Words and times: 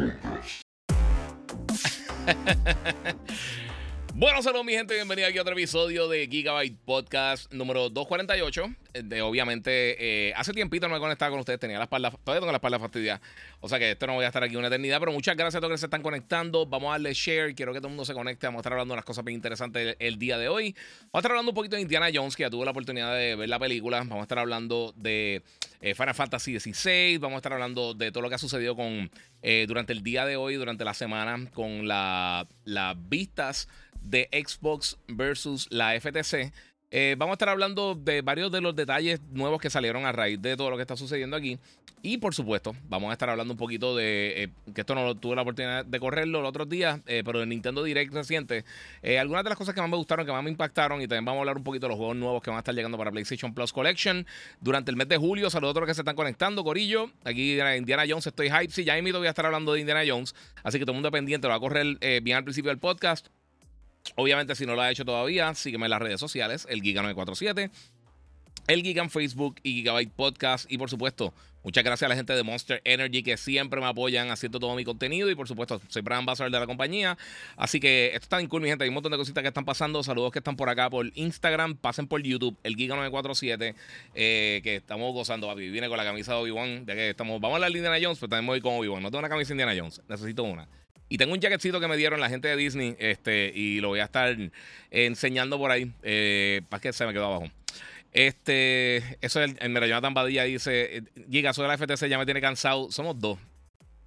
Bueno, 4.20 4.42
saludos 4.42 4.66
mi 4.66 4.74
gente, 4.74 4.92
bienvenido 4.92 5.26
aquí 5.26 5.38
a 5.38 5.40
otro 5.40 5.54
episodio 5.54 6.06
de 6.06 6.26
Gigabyte 6.26 6.76
Podcast 6.84 7.50
número 7.54 7.88
248. 7.88 8.66
Eh, 8.92 9.02
de, 9.02 9.22
obviamente, 9.22 10.28
eh, 10.28 10.34
hace 10.36 10.52
tiempito 10.52 10.86
no 10.88 10.94
me 10.94 11.00
conectaba 11.00 11.30
con 11.30 11.40
ustedes, 11.40 11.58
tenía 11.58 11.78
la 11.78 11.84
espalda, 11.84 12.10
todavía 12.10 12.40
tengo 12.40 12.52
la 12.52 12.58
espalda 12.58 12.78
fastidiada. 12.78 13.22
O 13.60 13.68
sea 13.70 13.78
que 13.78 13.92
esto 13.92 14.06
no 14.06 14.14
voy 14.14 14.24
a 14.24 14.26
estar 14.26 14.44
aquí 14.44 14.56
una 14.56 14.66
eternidad, 14.66 15.00
pero 15.00 15.12
muchas 15.12 15.36
gracias 15.36 15.54
a 15.54 15.60
todos 15.60 15.72
que 15.72 15.78
se 15.78 15.86
están 15.86 16.02
conectando. 16.02 16.66
Vamos 16.66 16.88
a 16.88 16.92
darle 16.92 17.14
share, 17.14 17.54
quiero 17.54 17.72
que 17.72 17.78
todo 17.78 17.88
el 17.88 17.92
mundo 17.92 18.04
se 18.04 18.12
conecte. 18.12 18.46
Vamos 18.46 18.58
a 18.58 18.60
estar 18.60 18.74
hablando 18.74 18.92
de 18.92 18.96
unas 18.96 19.06
cosas 19.06 19.24
bien 19.24 19.36
interesantes 19.36 19.96
el, 19.98 20.18
día 20.18 20.36
de 20.36 20.48
hoy. 20.48 20.74
Vamos 20.74 21.14
a 21.14 21.18
estar 21.20 21.30
hablando 21.30 21.52
un 21.52 21.54
poquito 21.54 21.76
de 21.76 21.82
Indiana 21.82 22.08
Jones, 22.12 22.36
que 22.36 22.42
ya 22.42 22.50
tuve 22.50 22.66
la 22.66 22.72
oportunidad 22.72 23.14
de 23.14 23.36
ver 23.36 23.48
la 23.48 23.58
película. 23.58 24.00
Vamos 24.00 24.18
a 24.18 24.22
estar 24.22 24.38
hablando 24.38 24.92
de 24.96 25.42
eh, 25.80 25.94
Final 25.94 26.14
Fantasy 26.14 26.58
XVI. 26.58 27.18
Vamos 27.18 27.36
a 27.36 27.38
estar 27.38 27.52
hablando 27.52 27.94
de 27.94 28.12
todo 28.12 28.22
lo 28.22 28.28
que 28.28 28.34
ha 28.34 28.38
sucedido 28.38 28.76
con 28.76 29.10
durante 29.66 29.94
el 29.94 30.02
día 30.02 30.26
de 30.26 30.36
hoy, 30.36 30.56
durante 30.56 30.84
la 30.84 30.92
semana, 30.92 31.48
con 31.54 31.88
las 31.88 32.46
vistas 33.08 33.68
de 34.02 34.28
Xbox 34.32 34.98
versus 35.08 35.66
la 35.70 35.98
FTC. 35.98 36.52
Eh, 36.92 37.14
vamos 37.16 37.34
a 37.34 37.34
estar 37.34 37.48
hablando 37.48 37.94
de 37.94 38.20
varios 38.20 38.50
de 38.50 38.60
los 38.60 38.74
detalles 38.74 39.20
nuevos 39.30 39.60
que 39.60 39.70
salieron 39.70 40.06
a 40.06 40.12
raíz 40.12 40.42
de 40.42 40.56
todo 40.56 40.70
lo 40.70 40.76
que 40.76 40.82
está 40.82 40.96
sucediendo 40.96 41.36
aquí. 41.36 41.58
Y 42.02 42.18
por 42.18 42.34
supuesto, 42.34 42.74
vamos 42.88 43.10
a 43.10 43.12
estar 43.12 43.30
hablando 43.30 43.52
un 43.54 43.58
poquito 43.58 43.94
de. 43.94 44.44
Eh, 44.44 44.48
que 44.74 44.80
esto 44.80 44.94
no 44.94 45.04
lo 45.04 45.14
tuve 45.14 45.36
la 45.36 45.42
oportunidad 45.42 45.84
de 45.84 46.00
correrlo 46.00 46.40
los 46.40 46.48
otros 46.48 46.68
días, 46.68 47.00
eh, 47.06 47.22
pero 47.24 47.42
en 47.42 47.50
Nintendo 47.50 47.84
Direct 47.84 48.12
reciente. 48.12 48.64
algunas 49.20 49.44
de 49.44 49.50
las 49.50 49.58
cosas 49.58 49.74
que 49.74 49.80
más 49.80 49.90
me 49.90 49.96
gustaron, 49.96 50.26
que 50.26 50.32
más 50.32 50.42
me 50.42 50.50
impactaron. 50.50 51.00
Y 51.00 51.06
también 51.06 51.26
vamos 51.26 51.38
a 51.38 51.40
hablar 51.42 51.58
un 51.58 51.64
poquito 51.64 51.86
de 51.86 51.90
los 51.90 51.98
juegos 51.98 52.16
nuevos 52.16 52.42
que 52.42 52.50
van 52.50 52.56
a 52.56 52.60
estar 52.60 52.74
llegando 52.74 52.98
para 52.98 53.12
PlayStation 53.12 53.54
Plus 53.54 53.72
Collection 53.72 54.26
durante 54.60 54.90
el 54.90 54.96
mes 54.96 55.08
de 55.08 55.16
julio. 55.16 55.48
Saludos 55.50 55.70
a 55.70 55.74
todos 55.74 55.82
los 55.82 55.90
que 55.90 55.94
se 55.94 56.00
están 56.00 56.16
conectando, 56.16 56.64
Corillo. 56.64 57.10
Aquí 57.22 57.60
en 57.60 57.76
Indiana 57.76 58.04
Jones 58.08 58.26
estoy 58.26 58.50
hype. 58.50 58.70
Sí, 58.70 58.82
ya 58.82 59.00
mismo 59.00 59.18
voy 59.18 59.28
a 59.28 59.30
estar 59.30 59.46
hablando 59.46 59.74
de 59.74 59.80
Indiana 59.80 60.02
Jones. 60.04 60.34
Así 60.64 60.78
que 60.78 60.84
todo 60.84 60.92
el 60.92 60.96
mundo 60.96 61.10
pendiente, 61.12 61.46
lo 61.46 61.50
va 61.50 61.56
a 61.56 61.60
correr 61.60 61.98
bien 62.22 62.38
al 62.38 62.44
principio 62.44 62.70
del 62.70 62.78
podcast. 62.78 63.28
Obviamente, 64.16 64.54
si 64.54 64.66
no 64.66 64.74
lo 64.74 64.82
ha 64.82 64.90
hecho 64.90 65.04
todavía, 65.04 65.54
sígueme 65.54 65.86
en 65.86 65.90
las 65.90 66.02
redes 66.02 66.20
sociales, 66.20 66.66
el 66.68 66.82
Giga947, 66.82 67.70
el 68.66 68.82
Giga 68.82 69.02
en 69.02 69.10
Facebook 69.10 69.56
y 69.62 69.74
Gigabyte 69.74 70.12
Podcast. 70.12 70.70
Y 70.70 70.78
por 70.78 70.88
supuesto, 70.90 71.34
muchas 71.62 71.84
gracias 71.84 72.06
a 72.06 72.08
la 72.08 72.16
gente 72.16 72.34
de 72.34 72.42
Monster 72.42 72.80
Energy 72.84 73.22
que 73.22 73.36
siempre 73.36 73.80
me 73.80 73.86
apoyan 73.86 74.30
haciendo 74.30 74.58
todo 74.58 74.74
mi 74.74 74.84
contenido. 74.84 75.30
Y 75.30 75.34
por 75.34 75.48
supuesto, 75.48 75.80
soy 75.88 76.02
Brian 76.02 76.24
Bassar 76.24 76.50
de 76.50 76.58
la 76.58 76.66
compañía. 76.66 77.18
Así 77.56 77.80
que 77.80 78.06
esto 78.08 78.24
está 78.24 78.38
bien 78.38 78.48
cool, 78.48 78.62
mi 78.62 78.68
gente. 78.68 78.84
Hay 78.84 78.88
un 78.88 78.94
montón 78.94 79.12
de 79.12 79.18
cositas 79.18 79.42
que 79.42 79.48
están 79.48 79.64
pasando. 79.64 80.02
Saludos 80.02 80.32
que 80.32 80.38
están 80.38 80.56
por 80.56 80.68
acá 80.68 80.88
por 80.88 81.06
Instagram. 81.14 81.76
Pasen 81.76 82.06
por 82.06 82.22
YouTube, 82.22 82.56
el 82.62 82.76
Giga947, 82.76 83.74
eh, 84.14 84.60
que 84.62 84.76
estamos 84.76 85.12
gozando, 85.12 85.46
papi. 85.46 85.68
Viene 85.70 85.88
con 85.88 85.96
la 85.96 86.04
camisa 86.04 86.32
de 86.34 86.38
Obi-Wan. 86.38 86.86
Ya 86.86 86.94
que 86.94 87.10
estamos, 87.10 87.40
vamos 87.40 87.56
a 87.56 87.68
la 87.68 87.70
de 87.70 88.04
Jones, 88.04 88.18
pero 88.18 88.30
también 88.30 88.46
voy 88.46 88.60
con 88.60 88.74
Obi-Wan. 88.74 89.02
No 89.02 89.10
tengo 89.10 89.20
una 89.20 89.28
camisa 89.28 89.52
Indiana 89.52 89.74
Jones, 89.76 90.00
necesito 90.08 90.44
una. 90.44 90.68
Y 91.10 91.18
tengo 91.18 91.34
un 91.34 91.40
jacketcito 91.40 91.80
que 91.80 91.88
me 91.88 91.96
dieron 91.96 92.20
la 92.20 92.28
gente 92.28 92.46
de 92.46 92.56
Disney 92.56 92.96
este, 93.00 93.52
y 93.52 93.80
lo 93.80 93.88
voy 93.88 93.98
a 93.98 94.04
estar 94.04 94.34
enseñando 94.92 95.58
por 95.58 95.72
ahí. 95.72 95.90
Eh, 96.04 96.62
para 96.68 96.80
que 96.80 96.92
se 96.92 97.04
me 97.04 97.12
quedó 97.12 97.26
abajo. 97.26 97.50
Este, 98.12 98.98
eso 99.20 99.42
es 99.42 99.56
el, 99.60 99.76
el 99.76 99.88
Jonathan 99.88 100.14
Badilla 100.14 100.44
dice: 100.44 101.02
Giga, 101.28 101.52
soy 101.52 101.64
de 101.64 101.68
la 101.68 101.78
FTC, 101.78 102.08
ya 102.08 102.16
me 102.16 102.24
tiene 102.24 102.40
cansado. 102.40 102.92
Somos 102.92 103.18
dos. 103.18 103.38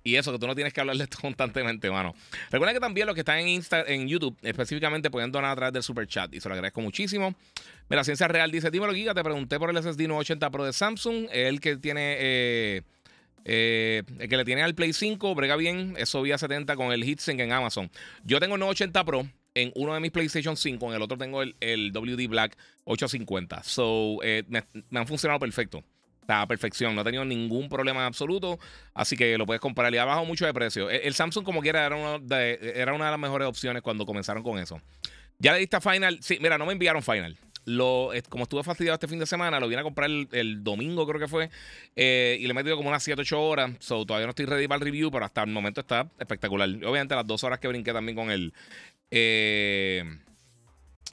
Y 0.02 0.16
eso, 0.16 0.32
que 0.32 0.40
tú 0.40 0.48
no 0.48 0.56
tienes 0.56 0.74
que 0.74 0.80
hablarle 0.80 1.04
esto 1.04 1.18
constantemente, 1.22 1.92
mano. 1.92 2.16
Recuerda 2.50 2.74
que 2.74 2.80
también 2.80 3.06
los 3.06 3.16
que 3.16 3.22
están 3.22 3.40
en 3.40 3.50
Insta, 3.50 3.84
en 3.86 4.08
YouTube, 4.08 4.38
específicamente, 4.42 5.12
pueden 5.12 5.30
donar 5.30 5.52
a 5.52 5.56
través 5.56 5.74
del 5.74 5.84
super 5.84 6.08
chat. 6.08 6.34
Y 6.34 6.40
se 6.40 6.48
lo 6.48 6.56
agradezco 6.56 6.80
muchísimo. 6.80 7.36
Mira, 7.90 8.06
Ciencia 8.06 8.30
Real 8.30 8.50
dice: 8.50 8.72
Dímelo, 8.72 8.94
Giga, 8.94 9.14
te 9.14 9.24
pregunté 9.24 9.60
por 9.60 9.70
el 9.70 9.76
SSD 9.76 10.08
980 10.08 10.50
Pro 10.52 10.64
de 10.64 10.72
Samsung. 10.72 11.28
El 11.34 11.60
que 11.60 11.76
tiene. 11.76 12.16
Eh, 12.20 12.82
eh, 13.46 14.04
el 14.20 14.30
que 14.30 14.38
le 14.38 14.46
tiene 14.46 14.64
al 14.64 14.76
Play 14.76 14.94
5, 14.94 15.36
brega 15.36 15.56
bien, 15.56 15.96
eso 15.98 16.22
vía 16.22 16.38
70 16.38 16.76
con 16.76 16.92
el 16.92 17.04
HeatSink 17.04 17.40
en 17.40 17.52
Amazon. 17.52 17.90
Yo 18.24 18.40
tengo 18.40 18.56
el 18.56 18.60
980 18.60 19.04
Pro 19.06 19.28
en 19.56 19.72
uno 19.76 19.94
de 19.94 20.00
mis 20.00 20.12
PlayStation 20.12 20.58
5, 20.58 20.90
en 20.90 20.96
el 20.96 21.02
otro 21.02 21.18
tengo 21.18 21.42
el, 21.42 21.92
WD 21.92 22.28
Black 22.28 22.58
850. 22.86 23.64
So, 23.64 24.20
eh, 24.24 24.44
me, 24.48 24.64
han 25.00 25.08
funcionado 25.08 25.40
perfecto. 25.40 25.84
Está 26.22 26.42
a 26.42 26.48
perfección, 26.48 26.96
no 26.96 27.02
he 27.02 27.04
tenido 27.04 27.26
ningún 27.26 27.68
problema 27.68 28.00
en 28.00 28.06
absoluto. 28.06 28.58
Así 28.94 29.18
que 29.18 29.38
lo 29.38 29.46
puedes 29.46 29.60
comprar 29.60 29.94
y 29.94 29.98
ha 29.98 30.06
bajado 30.06 30.26
mucho 30.26 30.46
de 30.46 30.54
precio. 30.54 30.90
El, 30.90 31.14
Samsung, 31.14 31.44
como 31.44 31.62
quiera, 31.62 31.86
era, 31.86 31.98
una 31.98 32.18
de, 32.18 32.74
era 32.76 32.94
una 32.94 33.06
de 33.06 33.12
las 33.12 33.20
mejores 33.20 33.48
opciones 33.48 33.82
cuando 33.82 34.06
comenzaron 34.06 34.42
con 34.42 34.58
eso. 34.58 34.82
Ya 35.38 35.52
le 35.52 35.60
diste 35.60 35.76
a 35.76 35.82
Final. 35.82 36.20
Sí, 36.22 36.38
mira, 36.42 36.58
no 36.58 36.66
me 36.66 36.72
enviaron 36.72 37.04
Final. 37.04 37.38
Lo, 37.66 38.12
como 38.30 38.44
estuve 38.44 38.64
fastidiado 38.64 38.96
este 38.96 39.08
fin 39.08 39.20
de 39.20 39.26
semana, 39.26 39.60
lo 39.60 39.68
vine 39.68 39.82
a 39.82 39.84
comprar 39.84 40.10
el, 40.10 40.64
domingo, 40.64 41.08
creo 41.08 41.20
que 41.20 41.28
fue. 41.28 41.50
Eh, 41.96 42.38
y 42.40 42.44
le 42.44 42.52
he 42.52 42.54
metido 42.54 42.76
como 42.76 42.90
unas 42.90 43.04
7, 43.04 43.22
8 43.22 43.42
horas. 43.42 43.72
So, 43.80 44.06
todavía 44.06 44.28
no 44.28 44.32
estoy 44.32 44.46
ready 44.46 44.68
para 44.68 44.80
el 44.80 44.86
review, 44.86 45.10
pero 45.12 45.26
hasta 45.26 45.44
el 45.44 45.52
momento 45.52 45.82
está 45.82 46.10
espectacular. 46.20 46.70
Obviamente, 46.70 47.16
las 47.16 47.26
dos 47.26 47.44
horas 47.44 47.60
que 47.60 47.68
brinqué 47.68 47.94
también 47.94 48.16
con 48.16 48.32
el. 48.32 48.54
Eh, 49.12 50.04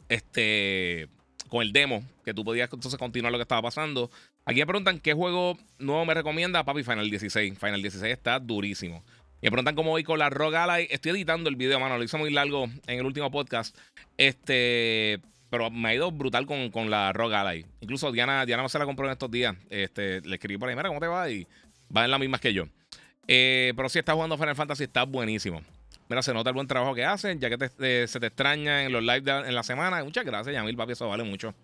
este. 0.09 1.09
Con 1.49 1.63
el 1.63 1.73
demo, 1.73 2.05
que 2.25 2.33
tú 2.33 2.45
podías 2.45 2.73
entonces 2.73 2.97
continuar 2.97 3.33
lo 3.33 3.39
que 3.39 3.43
estaba 3.43 3.63
pasando. 3.63 4.09
Aquí 4.45 4.61
me 4.61 4.67
preguntan 4.67 5.01
qué 5.01 5.15
juego 5.15 5.59
nuevo 5.79 6.05
me 6.05 6.15
recomienda. 6.15 6.65
Papi, 6.65 6.83
Final 6.85 7.11
16. 7.11 7.59
Final 7.59 7.83
16 7.83 8.13
está 8.13 8.39
durísimo. 8.39 9.05
Y 9.41 9.47
me 9.47 9.51
preguntan 9.53 9.75
cómo 9.75 9.91
voy 9.91 10.05
con 10.05 10.19
la 10.19 10.31
Rogue 10.31 10.57
Ally. 10.57 10.87
Estoy 10.91 11.13
editando 11.13 11.49
el 11.49 11.57
video, 11.57 11.81
mano. 11.81 11.97
Lo 11.97 12.05
hice 12.05 12.19
muy 12.19 12.31
largo 12.31 12.65
en 12.87 12.99
el 12.99 13.07
último 13.07 13.31
podcast. 13.31 13.77
Este. 14.17 15.21
Pero 15.51 15.71
me 15.71 15.89
ha 15.89 15.95
ido 15.95 16.11
brutal 16.13 16.47
con, 16.47 16.71
con 16.71 16.91
la 16.91 17.13
Rogue 17.13 17.35
Ally. 17.35 17.67
Incluso 17.81 18.13
Diana, 18.13 18.47
Diana 18.47 18.69
se 18.69 18.79
la 18.79 18.87
compró 18.87 19.07
en 19.07 19.13
estos 19.13 19.31
días. 19.31 19.57
Este, 19.69 20.21
le 20.21 20.37
escribí 20.37 20.59
por 20.59 20.69
ahí, 20.69 20.77
mira, 20.77 20.89
¿cómo 20.89 21.01
te 21.01 21.09
va? 21.09 21.29
Y 21.29 21.47
va 21.95 22.05
en 22.05 22.11
las 22.11 22.21
mismas 22.21 22.41
que 22.41 22.55
yo. 22.55 22.67
Eh, 23.27 23.73
pero 23.77 23.89
si 23.89 23.99
estás 23.99 24.15
jugando 24.15 24.39
Final 24.39 24.57
Fantasy, 24.57 24.85
está 24.85 25.05
buenísimo. 25.05 25.63
Mira, 26.09 26.23
se 26.23 26.35
nota 26.35 26.51
el 26.51 26.55
buen 26.55 26.67
trabajo 26.67 26.95
que 26.95 27.05
hacen, 27.05 27.39
ya 27.39 27.49
que 27.49 27.71
eh, 27.81 28.07
se 28.09 28.19
te 28.19 28.27
extraña 28.27 28.85
en 28.85 28.93
los 28.93 29.03
live 29.03 29.31
en 29.47 29.55
la 29.55 29.63
semana. 29.63 30.03
Muchas 30.03 30.25
gracias, 30.25 30.55
Yamil, 30.55 30.77
papi, 30.77 30.93
eso 30.93 31.09
vale 31.09 31.23
mucho. 31.23 31.55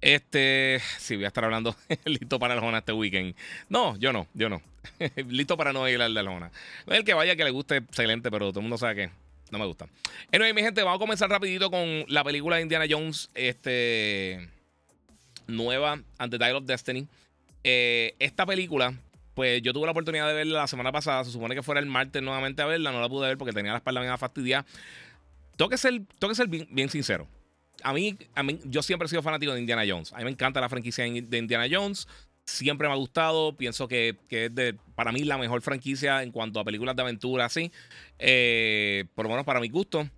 Este, 0.00 0.80
sí, 0.98 1.16
voy 1.16 1.24
a 1.24 1.28
estar 1.28 1.44
hablando 1.44 1.74
listo 2.04 2.38
para 2.38 2.54
el 2.54 2.60
Jona 2.60 2.78
este 2.78 2.92
weekend. 2.92 3.34
No, 3.68 3.96
yo 3.96 4.12
no, 4.12 4.26
yo 4.34 4.48
no. 4.48 4.60
listo 5.28 5.56
para 5.56 5.72
no 5.72 5.88
ir 5.88 6.00
al 6.02 6.14
de 6.14 6.20
es 6.20 6.96
el 6.98 7.04
que 7.04 7.14
vaya 7.14 7.36
que 7.36 7.44
le 7.44 7.50
guste, 7.50 7.76
excelente, 7.76 8.30
pero 8.30 8.50
todo 8.50 8.60
el 8.60 8.64
mundo 8.64 8.78
sabe 8.78 8.94
que 8.94 9.10
no 9.50 9.58
me 9.58 9.66
gusta. 9.66 9.86
Anyway, 10.32 10.52
mi 10.52 10.62
gente, 10.62 10.82
vamos 10.82 10.96
a 10.96 11.00
comenzar 11.00 11.30
rapidito 11.30 11.70
con 11.70 12.04
la 12.08 12.24
película 12.24 12.56
de 12.56 12.62
Indiana 12.62 12.86
Jones. 12.88 13.30
Este. 13.34 14.48
Nueva, 15.46 16.00
ante 16.18 16.38
Dial 16.38 16.56
of 16.56 16.64
Destiny. 16.64 17.06
Eh, 17.62 18.14
esta 18.18 18.46
película, 18.46 18.94
pues 19.34 19.62
yo 19.62 19.72
tuve 19.72 19.86
la 19.86 19.92
oportunidad 19.92 20.26
de 20.26 20.34
verla 20.34 20.60
la 20.60 20.66
semana 20.66 20.92
pasada. 20.92 21.24
Se 21.24 21.30
supone 21.30 21.54
que 21.54 21.62
fuera 21.62 21.80
el 21.80 21.86
martes 21.86 22.22
nuevamente 22.22 22.62
a 22.62 22.66
verla. 22.66 22.92
No 22.92 23.00
la 23.00 23.08
pude 23.08 23.28
ver 23.28 23.38
porque 23.38 23.52
tenía 23.52 23.72
la 23.72 23.78
espalda 23.78 24.00
bien 24.00 24.16
fastidiada. 24.18 24.66
Tengo 25.56 25.68
que 25.68 25.78
ser, 25.78 26.02
tengo 26.18 26.34
ser 26.34 26.48
bien, 26.48 26.88
sincero. 26.88 27.26
A 27.82 27.92
mí, 27.92 28.16
a 28.34 28.42
mí, 28.42 28.58
yo 28.64 28.82
siempre 28.82 29.06
he 29.06 29.08
sido 29.08 29.22
fanático 29.22 29.52
de 29.52 29.60
Indiana 29.60 29.84
Jones. 29.86 30.12
A 30.12 30.18
mí 30.18 30.24
me 30.24 30.30
encanta 30.30 30.60
la 30.60 30.68
franquicia 30.68 31.04
de 31.04 31.38
Indiana 31.38 31.66
Jones 31.70 32.08
siempre 32.46 32.88
me 32.88 32.94
ha 32.94 32.96
gustado. 32.96 33.56
Pienso 33.56 33.88
que, 33.88 34.16
es 34.30 34.54
de, 34.54 34.76
para 34.94 35.12
mí 35.12 35.24
la 35.24 35.36
mejor 35.36 35.60
franquicia 35.60 36.22
en 36.22 36.32
cuanto 36.32 36.60
a 36.60 36.64
películas 36.64 36.96
de 36.96 37.02
aventura, 37.02 37.44
así. 37.44 37.70
Eh, 38.18 39.04
por 39.14 39.24
lo 39.24 39.30
menos 39.30 39.44
para 39.44 39.60
mi 39.60 39.68
gusto. 39.68 40.08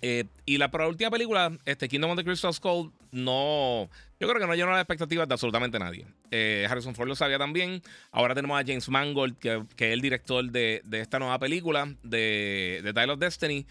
Eh, 0.00 0.24
y 0.44 0.58
la, 0.58 0.70
la 0.72 0.86
última 0.86 1.10
película, 1.10 1.50
este 1.64 1.88
Kingdom 1.88 2.12
of 2.12 2.18
the 2.18 2.24
Crystal 2.24 2.54
Skull, 2.54 2.92
no. 3.10 3.88
Yo 4.20 4.28
creo 4.28 4.40
que 4.40 4.46
no 4.46 4.54
llenó 4.54 4.70
las 4.70 4.80
expectativas 4.80 5.26
de 5.26 5.34
absolutamente 5.34 5.78
nadie. 5.78 6.06
Eh, 6.30 6.66
Harrison 6.68 6.94
Ford 6.94 7.08
lo 7.08 7.16
sabía 7.16 7.38
también. 7.38 7.82
Ahora 8.12 8.34
tenemos 8.34 8.60
a 8.60 8.64
James 8.64 8.88
Mangold, 8.88 9.38
que, 9.38 9.56
es 9.56 9.92
el 9.92 10.00
director 10.00 10.44
de, 10.50 10.82
esta 10.92 11.18
nueva 11.18 11.38
película, 11.38 11.92
de, 12.02 12.80
de 12.84 12.92
Tile 12.92 13.12
of 13.12 13.18
Destiny. 13.18 13.66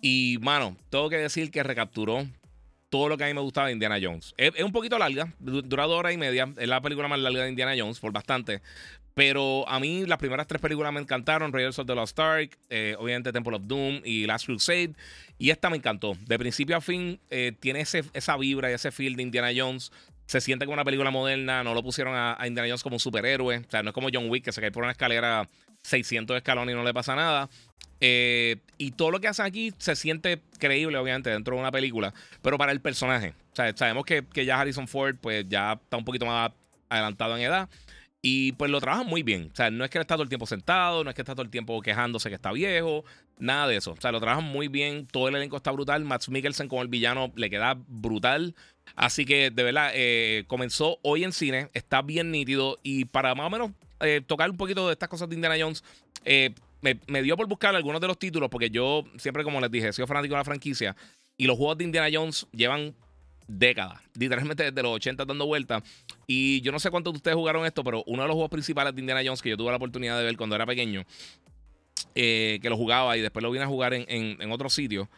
Y, 0.00 0.38
mano, 0.40 0.76
tengo 0.90 1.08
que 1.08 1.16
decir 1.16 1.50
que 1.50 1.62
recapturó 1.62 2.26
todo 2.92 3.08
lo 3.08 3.16
que 3.16 3.24
a 3.24 3.26
mí 3.26 3.32
me 3.32 3.40
gustaba 3.40 3.68
de 3.68 3.72
Indiana 3.72 3.98
Jones. 4.00 4.34
Es, 4.36 4.62
un 4.62 4.70
poquito 4.70 4.98
larga, 4.98 5.32
dura 5.38 5.84
dos 5.84 5.98
horas 5.98 6.12
y 6.12 6.18
media. 6.18 6.52
Es 6.58 6.68
la 6.68 6.82
película 6.82 7.08
más 7.08 7.18
larga 7.18 7.44
de 7.44 7.48
Indiana 7.48 7.72
Jones, 7.74 7.98
por 7.98 8.12
bastante. 8.12 8.60
Pero 9.14 9.66
a 9.66 9.80
mí 9.80 10.04
las 10.04 10.18
primeras 10.18 10.46
tres 10.46 10.60
películas 10.60 10.92
me 10.92 11.00
encantaron: 11.00 11.54
Raiders 11.54 11.78
of 11.78 11.86
the 11.86 11.94
Lost 11.94 12.20
Ark, 12.20 12.58
eh, 12.68 12.94
obviamente 12.98 13.32
Temple 13.32 13.56
of 13.56 13.62
Doom 13.64 14.02
y 14.04 14.26
Last 14.26 14.44
Crusade. 14.44 14.92
Y 15.38 15.48
esta 15.48 15.70
me 15.70 15.78
encantó. 15.78 16.18
De 16.26 16.38
principio 16.38 16.76
a 16.76 16.82
fin, 16.82 17.18
eh, 17.30 17.52
tiene 17.58 17.80
esa 17.80 18.36
vibra 18.36 18.70
y 18.70 18.74
ese 18.74 18.92
feel 18.92 19.16
de 19.16 19.22
Indiana 19.22 19.48
Jones. 19.56 19.90
se 20.26 20.42
siente 20.42 20.66
como 20.66 20.74
una 20.74 20.84
película 20.84 21.10
moderna, 21.10 21.64
no 21.64 21.72
lo 21.72 21.82
pusieron 21.82 22.14
a, 22.14 22.36
Indiana 22.46 22.68
Jones 22.68 22.82
como 22.82 22.96
un 22.96 23.00
superhéroe, 23.00 23.56
o 23.58 23.70
sea, 23.70 23.82
no 23.82 23.90
es 23.90 23.94
como 23.94 24.08
John 24.12 24.28
Wick 24.28 24.44
que 24.44 24.52
se 24.52 24.60
cae 24.60 24.70
por 24.70 24.82
una 24.82 24.92
escalera 24.92 25.48
600 25.82 26.36
escalones 26.36 26.74
y 26.74 26.76
no 26.76 26.84
le 26.84 26.94
pasa 26.94 27.14
nada. 27.14 27.48
Eh, 28.00 28.56
y 28.78 28.90
todo 28.92 29.12
lo 29.12 29.20
que 29.20 29.28
hacen 29.28 29.46
aquí 29.46 29.72
se 29.78 29.94
siente 29.94 30.40
creíble, 30.58 30.98
obviamente, 30.98 31.30
dentro 31.30 31.54
de 31.54 31.60
una 31.60 31.70
película, 31.70 32.12
pero 32.42 32.58
para 32.58 32.72
el 32.72 32.80
personaje. 32.80 33.34
O 33.52 33.56
sea, 33.56 33.76
sabemos 33.76 34.04
que, 34.04 34.24
que 34.26 34.44
ya 34.44 34.60
Harrison 34.60 34.88
Ford, 34.88 35.16
pues 35.20 35.48
ya 35.48 35.74
está 35.74 35.96
un 35.96 36.04
poquito 36.04 36.26
más 36.26 36.50
adelantado 36.88 37.36
en 37.36 37.42
edad. 37.42 37.68
Y 38.24 38.52
pues 38.52 38.70
lo 38.70 38.80
trabajan 38.80 39.06
muy 39.06 39.24
bien. 39.24 39.50
O 39.52 39.56
sea, 39.56 39.70
no 39.70 39.84
es 39.84 39.90
que 39.90 39.98
está 39.98 40.14
todo 40.14 40.22
el 40.22 40.28
tiempo 40.28 40.46
sentado, 40.46 41.02
no 41.02 41.10
es 41.10 41.16
que 41.16 41.22
está 41.22 41.34
todo 41.34 41.42
el 41.42 41.50
tiempo 41.50 41.80
quejándose 41.82 42.28
que 42.28 42.36
está 42.36 42.52
viejo, 42.52 43.04
nada 43.36 43.66
de 43.66 43.76
eso. 43.76 43.92
O 43.92 44.00
sea, 44.00 44.12
lo 44.12 44.20
trabajan 44.20 44.44
muy 44.44 44.68
bien. 44.68 45.06
Todo 45.08 45.28
el 45.28 45.34
elenco 45.34 45.56
está 45.56 45.72
brutal. 45.72 46.04
Max 46.04 46.28
Mikkelsen 46.28 46.68
como 46.68 46.82
el 46.82 46.88
villano 46.88 47.32
le 47.34 47.50
queda 47.50 47.76
brutal. 47.88 48.54
Así 48.94 49.24
que 49.24 49.50
de 49.50 49.62
verdad, 49.64 49.90
eh, 49.94 50.44
comenzó 50.46 50.98
hoy 51.02 51.24
en 51.24 51.32
cine, 51.32 51.68
está 51.74 52.02
bien 52.02 52.30
nítido. 52.30 52.78
Y 52.84 53.06
para 53.06 53.34
más 53.34 53.46
o 53.46 53.50
menos 53.50 53.72
eh, 54.02 54.20
tocar 54.26 54.50
un 54.50 54.56
poquito 54.56 54.86
de 54.86 54.92
estas 54.92 55.08
cosas 55.08 55.28
de 55.28 55.34
Indiana 55.34 55.56
Jones, 55.58 55.82
eh, 56.24 56.54
me, 56.82 57.22
dio 57.22 57.36
por 57.36 57.46
buscar 57.46 57.74
algunos 57.74 58.00
de 58.00 58.08
los 58.08 58.18
títulos, 58.18 58.50
porque 58.50 58.68
yo 58.68 59.04
siempre, 59.16 59.44
como 59.44 59.60
les 59.60 59.70
dije, 59.70 59.92
sido 59.92 60.06
fanático 60.06 60.34
de 60.34 60.38
la 60.38 60.44
franquicia. 60.44 60.96
Y 61.36 61.46
los 61.46 61.56
juegos 61.56 61.78
de 61.78 61.84
Indiana 61.84 62.08
Jones 62.12 62.46
llevan 62.52 62.94
décadas, 63.46 64.00
literalmente 64.14 64.64
desde 64.64 64.82
los 64.82 64.92
80 64.92 65.24
dando 65.24 65.46
vueltas. 65.46 65.82
Y 66.26 66.60
yo 66.62 66.72
no 66.72 66.80
sé 66.80 66.90
cuántos 66.90 67.12
de 67.12 67.18
ustedes 67.18 67.36
jugaron 67.36 67.64
esto, 67.64 67.84
pero 67.84 68.02
uno 68.06 68.22
de 68.22 68.28
los 68.28 68.34
juegos 68.34 68.50
principales 68.50 68.94
de 68.94 69.00
Indiana 69.00 69.22
Jones 69.24 69.42
que 69.42 69.50
yo 69.50 69.56
tuve 69.56 69.70
la 69.70 69.76
oportunidad 69.76 70.18
de 70.18 70.24
ver 70.24 70.36
cuando 70.36 70.56
era 70.56 70.66
pequeño, 70.66 71.04
eh, 72.14 72.58
que 72.60 72.68
lo 72.68 72.76
jugaba 72.76 73.16
y 73.16 73.20
después 73.20 73.42
lo 73.42 73.50
vine 73.50 73.64
a 73.64 73.68
jugar 73.68 73.94
en, 73.94 74.06
en, 74.08 74.52
otro 74.52 74.68
sitio. 74.68 75.08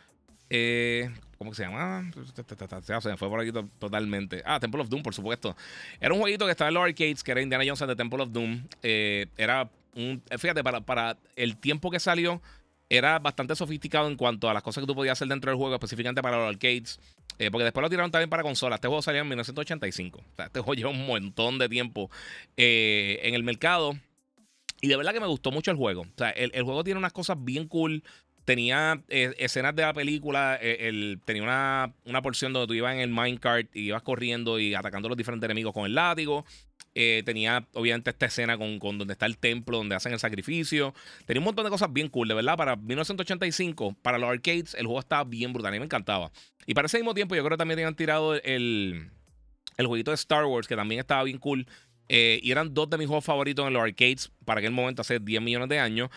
Eh, 0.51 1.11
¿Cómo 1.44 1.55
se 1.55 1.62
llama? 1.62 2.11
Se 3.00 3.08
me 3.08 3.17
fue 3.19 3.29
por 3.29 3.41
aquí 3.41 3.52
totalmente. 3.79 4.43
Ah, 4.46 4.58
Temple 4.58 4.81
of 4.81 4.88
Doom, 4.88 5.02
por 5.02 5.14
supuesto. 5.14 5.55
Era 6.00 6.14
un 6.14 6.20
jueguito 6.20 6.46
que 6.46 6.52
estaba 6.52 6.69
en 6.69 6.75
los 6.75 6.85
arcades, 6.85 7.23
que 7.23 7.32
era 7.32 7.43
Indiana 7.43 7.64
Jones 7.67 7.87
de 7.87 7.96
Temple 7.96 8.23
of 8.23 8.31
Doom. 8.32 8.67
Eh, 8.82 9.26
era 9.37 9.69
un. 9.94 10.23
Fíjate, 10.38 10.64
para, 10.64 10.81
para 10.81 11.19
el 11.37 11.58
tiempo 11.58 11.91
que 11.91 12.00
salió, 12.00 12.41
era 12.88 13.19
bastante 13.19 13.55
sofisticado 13.55 14.08
en 14.08 14.17
cuanto 14.17 14.49
a 14.49 14.55
las 14.55 14.62
cosas 14.62 14.82
que 14.82 14.87
tú 14.87 14.94
podías 14.94 15.12
hacer 15.12 15.29
dentro 15.29 15.50
del 15.50 15.58
juego, 15.58 15.75
específicamente 15.75 16.23
para 16.23 16.38
los 16.38 16.49
arcades. 16.49 16.99
Eh, 17.38 17.50
porque 17.50 17.64
después 17.64 17.82
lo 17.82 17.90
tiraron 17.90 18.11
también 18.11 18.31
para 18.31 18.43
consolas. 18.43 18.79
Este 18.79 18.88
juego 18.88 19.02
salió 19.02 19.20
en 19.20 19.29
1985. 19.29 20.19
O 20.19 20.37
sea, 20.37 20.47
este 20.47 20.61
juego 20.61 20.75
lleva 20.79 20.90
un 20.90 21.06
montón 21.06 21.58
de 21.58 21.69
tiempo 21.69 22.11
eh, 22.56 23.20
en 23.23 23.35
el 23.35 23.43
mercado. 23.43 23.94
Y 24.81 24.88
de 24.88 24.97
verdad 24.97 25.12
que 25.12 25.20
me 25.20 25.26
gustó 25.26 25.50
mucho 25.50 25.70
el 25.70 25.76
juego. 25.76 26.02
O 26.02 26.19
sea, 26.19 26.31
el, 26.31 26.50
juego 26.62 26.85
tiene 26.85 26.99
unas 26.99 27.12
cosas 27.12 27.43
bien 27.43 27.69
cool. 27.69 28.02
Tenía 28.44 29.02
eh, 29.08 29.35
escenas 29.38 29.75
de 29.75 29.82
la 29.82 29.94
película. 29.94 30.56
el, 30.56 31.20
tenía 31.25 31.43
una, 31.43 31.93
una 32.05 32.23
porción 32.23 32.52
donde 32.52 32.67
tú 32.67 32.75
ibas 32.75 32.94
en 32.94 33.00
el 33.00 33.11
minecart 33.11 33.75
y 33.75 33.87
ibas 33.87 34.02
corriendo 34.02 34.58
y 34.58 34.75
atacando 34.75 35.08
a 35.08 35.11
los 35.11 35.19
diferentes 35.19 35.46
enemigos 35.46 35.73
con 35.73 35.87
el 35.87 35.94
látigo. 35.94 36.44
Eh, 36.96 37.23
tenía, 37.25 37.67
obviamente, 37.73 38.11
esta 38.11 38.26
escena 38.26 38.56
con, 38.56 38.79
con, 38.79 38.99
donde 38.99 39.12
está 39.12 39.26
el 39.26 39.37
templo, 39.37 39.79
donde 39.79 39.96
hacen 39.96 40.12
el 40.12 40.20
sacrificio. 40.20 40.94
Tenía 41.26 41.41
un 41.41 41.44
montón 41.44 41.64
de 41.64 41.70
cosas 41.70 41.93
bien 41.93 42.08
cool, 42.08 42.29
de 42.29 42.35
verdad. 42.35 42.56
Para 42.56 42.76
1985, 42.76 43.96
para 44.00 44.19
los 44.19 44.31
arcades, 44.31 44.75
el 44.75 44.87
juego 44.87 45.00
estaba 45.00 45.25
bien 45.25 45.52
brutal. 45.52 45.70
A 45.70 45.73
mí 45.73 45.79
me 45.81 45.87
encantaba. 45.87 46.31
Y 46.67 46.75
para 46.75 46.87
ese 46.87 46.99
mismo 46.99 47.14
tiempo, 47.14 47.35
yo 47.35 47.43
creo 47.43 47.56
que 47.56 47.58
también 47.58 47.76
tenían 47.76 47.97
tirado 47.97 48.35
el, 48.35 49.11
el 49.76 49.87
jueguito 49.87 50.12
de 50.12 50.17
Star 50.17 50.44
Wars, 50.44 50.69
que 50.69 50.76
también 50.76 51.00
estaba 51.00 51.25
bien 51.25 51.38
cool. 51.38 51.67
Eh, 52.08 52.38
y 52.43 52.52
eran 52.52 52.75
dos 52.75 52.88
de 52.90 52.99
mis 52.99 53.06
juegos 53.06 53.25
favoritos 53.25 53.67
en 53.67 53.73
los 53.73 53.82
arcades 53.82 54.31
para 54.44 54.61
aquel 54.61 54.73
momento, 54.73 55.02
hace 55.02 55.19
10 55.19 55.43
millones 55.43 55.69
de 55.69 55.81
años. 55.81 56.11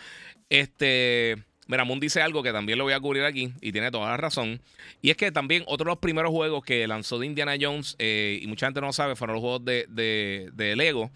Este. 0.48 1.44
Mira, 1.68 1.84
dice 2.00 2.22
algo 2.22 2.42
que 2.42 2.50
también 2.50 2.78
lo 2.78 2.84
voy 2.84 2.94
a 2.94 3.00
cubrir 3.00 3.24
aquí 3.24 3.52
y 3.60 3.72
tiene 3.72 3.90
toda 3.90 4.08
la 4.08 4.16
razón. 4.16 4.62
Y 5.02 5.10
es 5.10 5.18
que 5.18 5.30
también 5.30 5.64
otro 5.66 5.84
de 5.84 5.90
los 5.90 5.98
primeros 5.98 6.30
juegos 6.30 6.64
que 6.64 6.86
lanzó 6.88 7.18
de 7.18 7.26
Indiana 7.26 7.56
Jones, 7.60 7.94
eh, 7.98 8.38
y 8.40 8.46
mucha 8.46 8.66
gente 8.66 8.80
no 8.80 8.90
sabe, 8.94 9.14
fueron 9.16 9.34
los 9.34 9.42
juegos 9.42 9.64
de, 9.66 9.86
de, 10.50 10.76
Lego. 10.76 11.10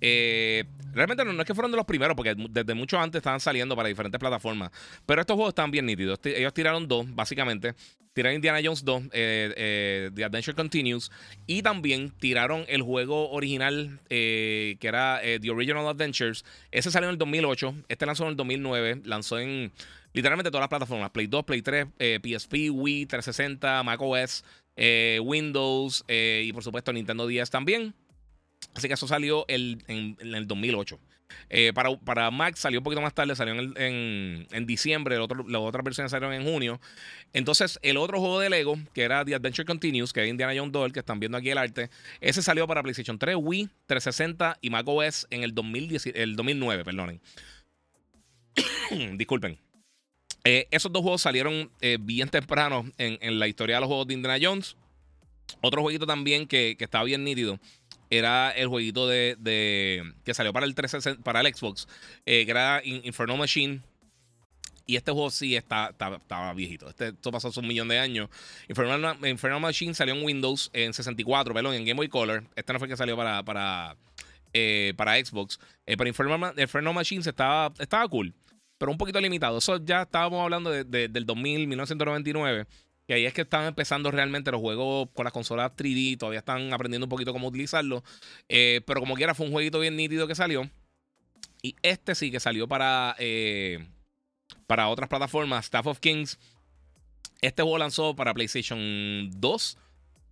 Eh, 0.00 0.64
realmente 0.94 1.26
no, 1.26 1.38
es 1.38 1.46
que 1.46 1.54
fueron 1.54 1.70
de 1.70 1.76
los 1.76 1.84
primeros, 1.84 2.16
porque 2.16 2.34
desde 2.34 2.72
mucho 2.72 2.98
antes 2.98 3.18
estaban 3.18 3.38
saliendo 3.38 3.76
para 3.76 3.90
diferentes 3.90 4.18
plataformas. 4.18 4.70
Pero 5.04 5.20
estos 5.20 5.34
juegos 5.34 5.50
están 5.50 5.70
bien 5.70 5.84
nítidos. 5.84 6.18
Ellos 6.24 6.54
tiraron 6.54 6.88
dos, 6.88 7.04
básicamente. 7.14 7.74
Tiraron 8.14 8.36
Indiana 8.36 8.60
Jones 8.64 8.84
2, 8.84 9.02
eh, 9.12 9.52
eh, 9.56 10.10
The 10.14 10.24
Adventure 10.24 10.54
Continues. 10.54 11.10
Y 11.46 11.60
también 11.60 12.12
tiraron 12.18 12.64
el 12.68 12.80
juego 12.80 13.30
original, 13.30 14.00
que 14.08 14.78
era 14.80 15.20
The 15.22 15.50
Original 15.50 15.86
Adventures. 15.86 16.46
Ese 16.70 16.90
salió 16.90 17.10
en 17.10 17.12
el 17.12 17.18
2008. 17.18 17.74
Este 17.88 18.06
lanzó 18.06 18.24
en 18.24 18.30
el 18.30 18.36
2009. 18.36 19.02
Lanzó 19.04 19.38
en 19.38 19.70
literalmente 20.18 20.50
todas 20.50 20.62
las 20.62 20.68
plataformas: 20.68 21.10
Play 21.10 21.28
2, 21.28 21.44
Play 21.44 21.62
3, 21.62 21.86
PSP, 22.22 22.70
Wii, 22.72 23.06
360, 23.06 23.82
macOS, 23.84 24.44
Windows 25.22 26.04
y 26.08 26.52
por 26.52 26.62
supuesto 26.62 26.92
Nintendo 26.92 27.26
10 27.26 27.50
también. 27.50 27.94
Así 28.74 28.88
que 28.88 28.94
eso 28.94 29.08
salió 29.08 29.44
en, 29.48 30.16
el 30.20 30.46
2008. 30.46 30.98
Eh, 31.50 31.72
para, 31.74 31.96
para, 31.98 32.30
Mac 32.30 32.56
salió 32.56 32.80
un 32.80 32.84
poquito 32.84 33.02
más 33.02 33.14
tarde, 33.14 33.34
salió 33.36 33.54
en, 33.54 34.46
en, 34.50 34.66
diciembre, 34.66 35.16
el 35.16 35.20
otro, 35.20 35.46
las 35.46 35.60
otras 35.60 35.84
versiones 35.84 36.10
salieron 36.10 36.34
en 36.34 36.44
junio. 36.44 36.80
Entonces, 37.32 37.78
el 37.82 37.96
otro 37.96 38.18
juego 38.18 38.40
de 38.40 38.50
Lego, 38.50 38.78
que 38.94 39.02
era 39.02 39.24
The 39.24 39.34
Adventure 39.34 39.66
Continues, 39.66 40.12
que 40.12 40.22
es 40.22 40.28
Indiana 40.28 40.54
Jones 40.56 40.72
2, 40.72 40.92
que 40.92 41.00
están 41.00 41.20
viendo 41.20 41.38
aquí 41.38 41.50
el 41.50 41.58
arte, 41.58 41.90
ese 42.20 42.42
salió 42.42 42.66
para 42.66 42.82
PlayStation 42.82 43.18
3, 43.18 43.36
Wii, 43.38 43.68
360 43.86 44.58
y 44.60 44.70
Mac 44.70 44.86
OS 44.86 45.26
en 45.30 45.42
el, 45.42 45.54
2010, 45.54 46.06
el 46.14 46.36
2009, 46.36 46.84
perdonen. 46.84 47.20
Disculpen. 49.16 49.58
Eh, 50.50 50.66
esos 50.70 50.90
dos 50.90 51.02
juegos 51.02 51.20
salieron 51.20 51.70
eh, 51.82 51.98
bien 52.00 52.30
temprano 52.30 52.90
en, 52.96 53.38
la 53.38 53.48
historia 53.48 53.76
de 53.76 53.80
los 53.82 53.88
juegos 53.88 54.06
de 54.06 54.14
Indiana 54.14 54.38
Jones. 54.40 54.76
Otro 55.60 55.82
jueguito 55.82 56.06
también 56.06 56.46
que, 56.46 56.74
estaba 56.80 57.04
bien 57.04 57.22
nítido 57.22 57.60
era 58.08 58.50
el 58.52 58.66
jueguito 58.68 59.06
de, 59.06 60.02
que 60.24 60.32
salió 60.32 60.54
para 60.54 60.64
el 60.64 60.74
360, 60.74 61.22
para 61.22 61.42
el 61.42 61.54
Xbox, 61.54 61.86
eh, 62.24 62.46
que 62.46 62.50
era 62.50 62.80
Inferno 62.82 63.36
Machine. 63.36 63.82
Y 64.86 64.96
este 64.96 65.12
juego 65.12 65.30
sí 65.30 65.54
está, 65.54 65.90
estaba 65.90 66.54
viejito. 66.54 66.88
Este, 66.88 67.08
esto 67.08 67.30
pasó 67.30 67.48
hace 67.48 67.60
un 67.60 67.66
millón 67.66 67.88
de 67.88 67.98
años. 67.98 68.30
Inferno, 68.70 69.60
Machine 69.60 69.92
salió 69.92 70.14
en 70.14 70.24
Windows 70.24 70.70
en 70.72 70.94
64, 70.94 71.52
perdón, 71.52 71.74
en 71.74 71.84
Game 71.84 71.98
Boy 71.98 72.08
Color. 72.08 72.44
Este 72.56 72.72
no 72.72 72.78
fue 72.78 72.86
el 72.86 72.92
que 72.92 72.96
salió 72.96 73.18
para, 73.18 73.42
para, 73.42 73.96
Xbox. 74.54 75.60
Pero 75.84 76.06
Inferno, 76.06 76.94
Machine 76.94 77.20
estaba, 77.20 77.70
estaba 77.78 78.08
cool, 78.08 78.32
pero 78.78 78.92
un 78.92 78.98
poquito 78.98 79.20
limitado. 79.20 79.58
Eso 79.58 79.84
ya 79.84 80.02
estábamos 80.02 80.40
hablando 80.42 80.70
de, 80.70 80.84
del 80.84 81.26
2000, 81.26 81.66
1999. 81.66 82.66
Que 83.06 83.14
ahí 83.14 83.26
es 83.26 83.32
que 83.32 83.40
están 83.42 83.64
empezando 83.64 84.10
realmente 84.10 84.50
los 84.50 84.60
juegos 84.60 85.08
con 85.14 85.24
las 85.24 85.32
consolas 85.32 85.72
3D. 85.76 86.18
Todavía 86.18 86.40
están 86.40 86.72
aprendiendo 86.72 87.06
un 87.06 87.10
poquito 87.10 87.32
cómo 87.32 87.48
utilizarlo. 87.48 88.04
Eh, 88.48 88.82
pero 88.86 89.00
como 89.00 89.14
quiera, 89.14 89.34
fue 89.34 89.46
un 89.46 89.52
jueguito 89.52 89.80
bien 89.80 89.96
nítido 89.96 90.28
que 90.28 90.34
salió. 90.34 90.70
Y 91.62 91.74
este 91.82 92.14
sí 92.14 92.30
que 92.30 92.38
salió 92.38 92.68
para, 92.68 93.16
eh, 93.18 93.84
para 94.66 94.88
otras 94.88 95.08
plataformas. 95.08 95.64
Staff 95.64 95.86
of 95.86 95.98
Kings. 95.98 96.38
Este 97.40 97.62
juego 97.62 97.78
lanzó 97.78 98.14
para 98.14 98.34
PlayStation 98.34 99.30
2, 99.32 99.78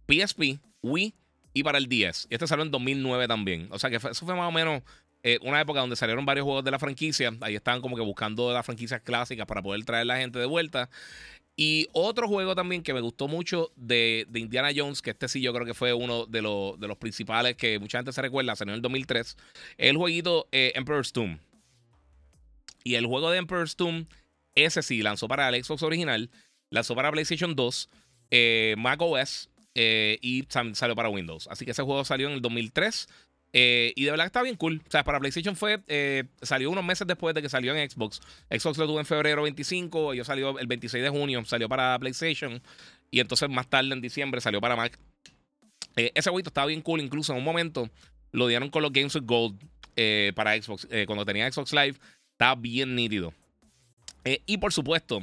PSP, 0.08 0.60
Wii 0.82 1.14
y 1.54 1.62
para 1.62 1.78
el 1.78 1.86
10. 1.88 2.28
Y 2.30 2.34
este 2.34 2.46
salió 2.46 2.64
en 2.64 2.70
2009 2.70 3.26
también. 3.26 3.68
O 3.70 3.78
sea 3.78 3.90
que 3.90 3.96
eso 3.96 4.26
fue 4.26 4.34
más 4.34 4.48
o 4.48 4.52
menos 4.52 4.82
eh, 5.28 5.40
una 5.42 5.60
época 5.60 5.80
donde 5.80 5.96
salieron 5.96 6.24
varios 6.24 6.44
juegos 6.44 6.62
de 6.62 6.70
la 6.70 6.78
franquicia. 6.78 7.32
Ahí 7.40 7.56
estaban 7.56 7.80
como 7.80 7.96
que 7.96 8.02
buscando 8.02 8.52
las 8.52 8.64
franquicias 8.64 9.00
clásicas 9.00 9.44
para 9.44 9.60
poder 9.60 9.84
traer 9.84 10.06
la 10.06 10.18
gente 10.18 10.38
de 10.38 10.46
vuelta. 10.46 10.88
Y 11.56 11.88
otro 11.90 12.28
juego 12.28 12.54
también 12.54 12.80
que 12.84 12.94
me 12.94 13.00
gustó 13.00 13.26
mucho 13.26 13.72
de, 13.74 14.28
Indiana 14.32 14.70
Jones, 14.72 15.02
que 15.02 15.10
este 15.10 15.26
sí 15.26 15.40
yo 15.40 15.52
creo 15.52 15.66
que 15.66 15.74
fue 15.74 15.92
uno 15.92 16.26
de, 16.26 16.42
los, 16.42 16.78
de 16.78 16.86
los 16.86 16.96
principales 16.96 17.56
que 17.56 17.80
mucha 17.80 17.98
gente 17.98 18.12
se 18.12 18.22
recuerda, 18.22 18.54
salió 18.54 18.74
en 18.74 18.76
el 18.76 18.82
2003, 18.82 19.20
es 19.26 19.36
el 19.78 19.96
jueguito 19.96 20.46
eh, 20.52 20.70
Emperor's 20.76 21.12
Tomb. 21.12 21.40
Y 22.84 22.94
el 22.94 23.06
juego 23.06 23.28
de 23.32 23.38
Emperor's 23.38 23.74
Tomb, 23.74 24.06
ese 24.54 24.80
sí, 24.80 25.02
lanzó 25.02 25.26
para 25.26 25.48
el 25.48 25.64
Xbox 25.64 25.82
original, 25.82 26.30
lanzó 26.70 26.94
para 26.94 27.10
PlayStation 27.10 27.56
2, 27.56 27.88
eh, 28.30 28.76
Mac 28.78 29.02
OS 29.02 29.50
y 29.74 30.46
salió 30.50 30.94
para 30.94 31.08
Windows. 31.08 31.48
Así 31.50 31.64
que 31.64 31.72
ese 31.72 31.82
juego 31.82 32.04
salió 32.04 32.28
en 32.28 32.34
el 32.34 32.42
2003. 32.42 33.08
Eh, 33.58 33.94
y 33.96 34.04
de 34.04 34.10
verdad 34.10 34.26
está 34.26 34.42
bien 34.42 34.54
cool. 34.56 34.82
O 34.86 34.90
sea, 34.90 35.02
para 35.02 35.18
PlayStation 35.18 35.56
fue. 35.56 35.80
Eh, 35.88 36.24
salió 36.42 36.70
unos 36.70 36.84
meses 36.84 37.06
después 37.06 37.34
de 37.34 37.40
que 37.40 37.48
salió 37.48 37.74
en 37.74 37.90
Xbox. 37.90 38.20
Xbox 38.50 38.76
lo 38.76 38.86
tuvo 38.86 39.00
en 39.00 39.06
febrero 39.06 39.44
25. 39.44 40.12
Yo 40.12 40.24
salió 40.24 40.58
el 40.58 40.66
26 40.66 41.02
de 41.02 41.08
junio. 41.08 41.42
Salió 41.46 41.66
para 41.66 41.98
PlayStation. 41.98 42.60
Y 43.10 43.20
entonces 43.20 43.48
más 43.48 43.66
tarde 43.66 43.94
en 43.94 44.02
diciembre 44.02 44.42
salió 44.42 44.60
para 44.60 44.76
Mac. 44.76 44.98
Eh, 45.96 46.12
ese 46.14 46.28
jueguito 46.28 46.50
estaba 46.50 46.66
bien 46.66 46.82
cool. 46.82 47.00
Incluso 47.00 47.32
en 47.32 47.38
un 47.38 47.44
momento 47.44 47.88
lo 48.30 48.46
dieron 48.46 48.68
con 48.68 48.82
los 48.82 48.92
Games 48.92 49.14
with 49.14 49.24
Gold 49.24 49.58
para 50.34 50.60
Xbox. 50.60 50.86
cuando 51.06 51.24
tenía 51.24 51.50
Xbox 51.50 51.72
Live. 51.72 51.96
Estaba 52.32 52.56
bien 52.56 52.94
nítido. 52.94 53.32
y 54.44 54.58
por 54.58 54.74
supuesto, 54.74 55.22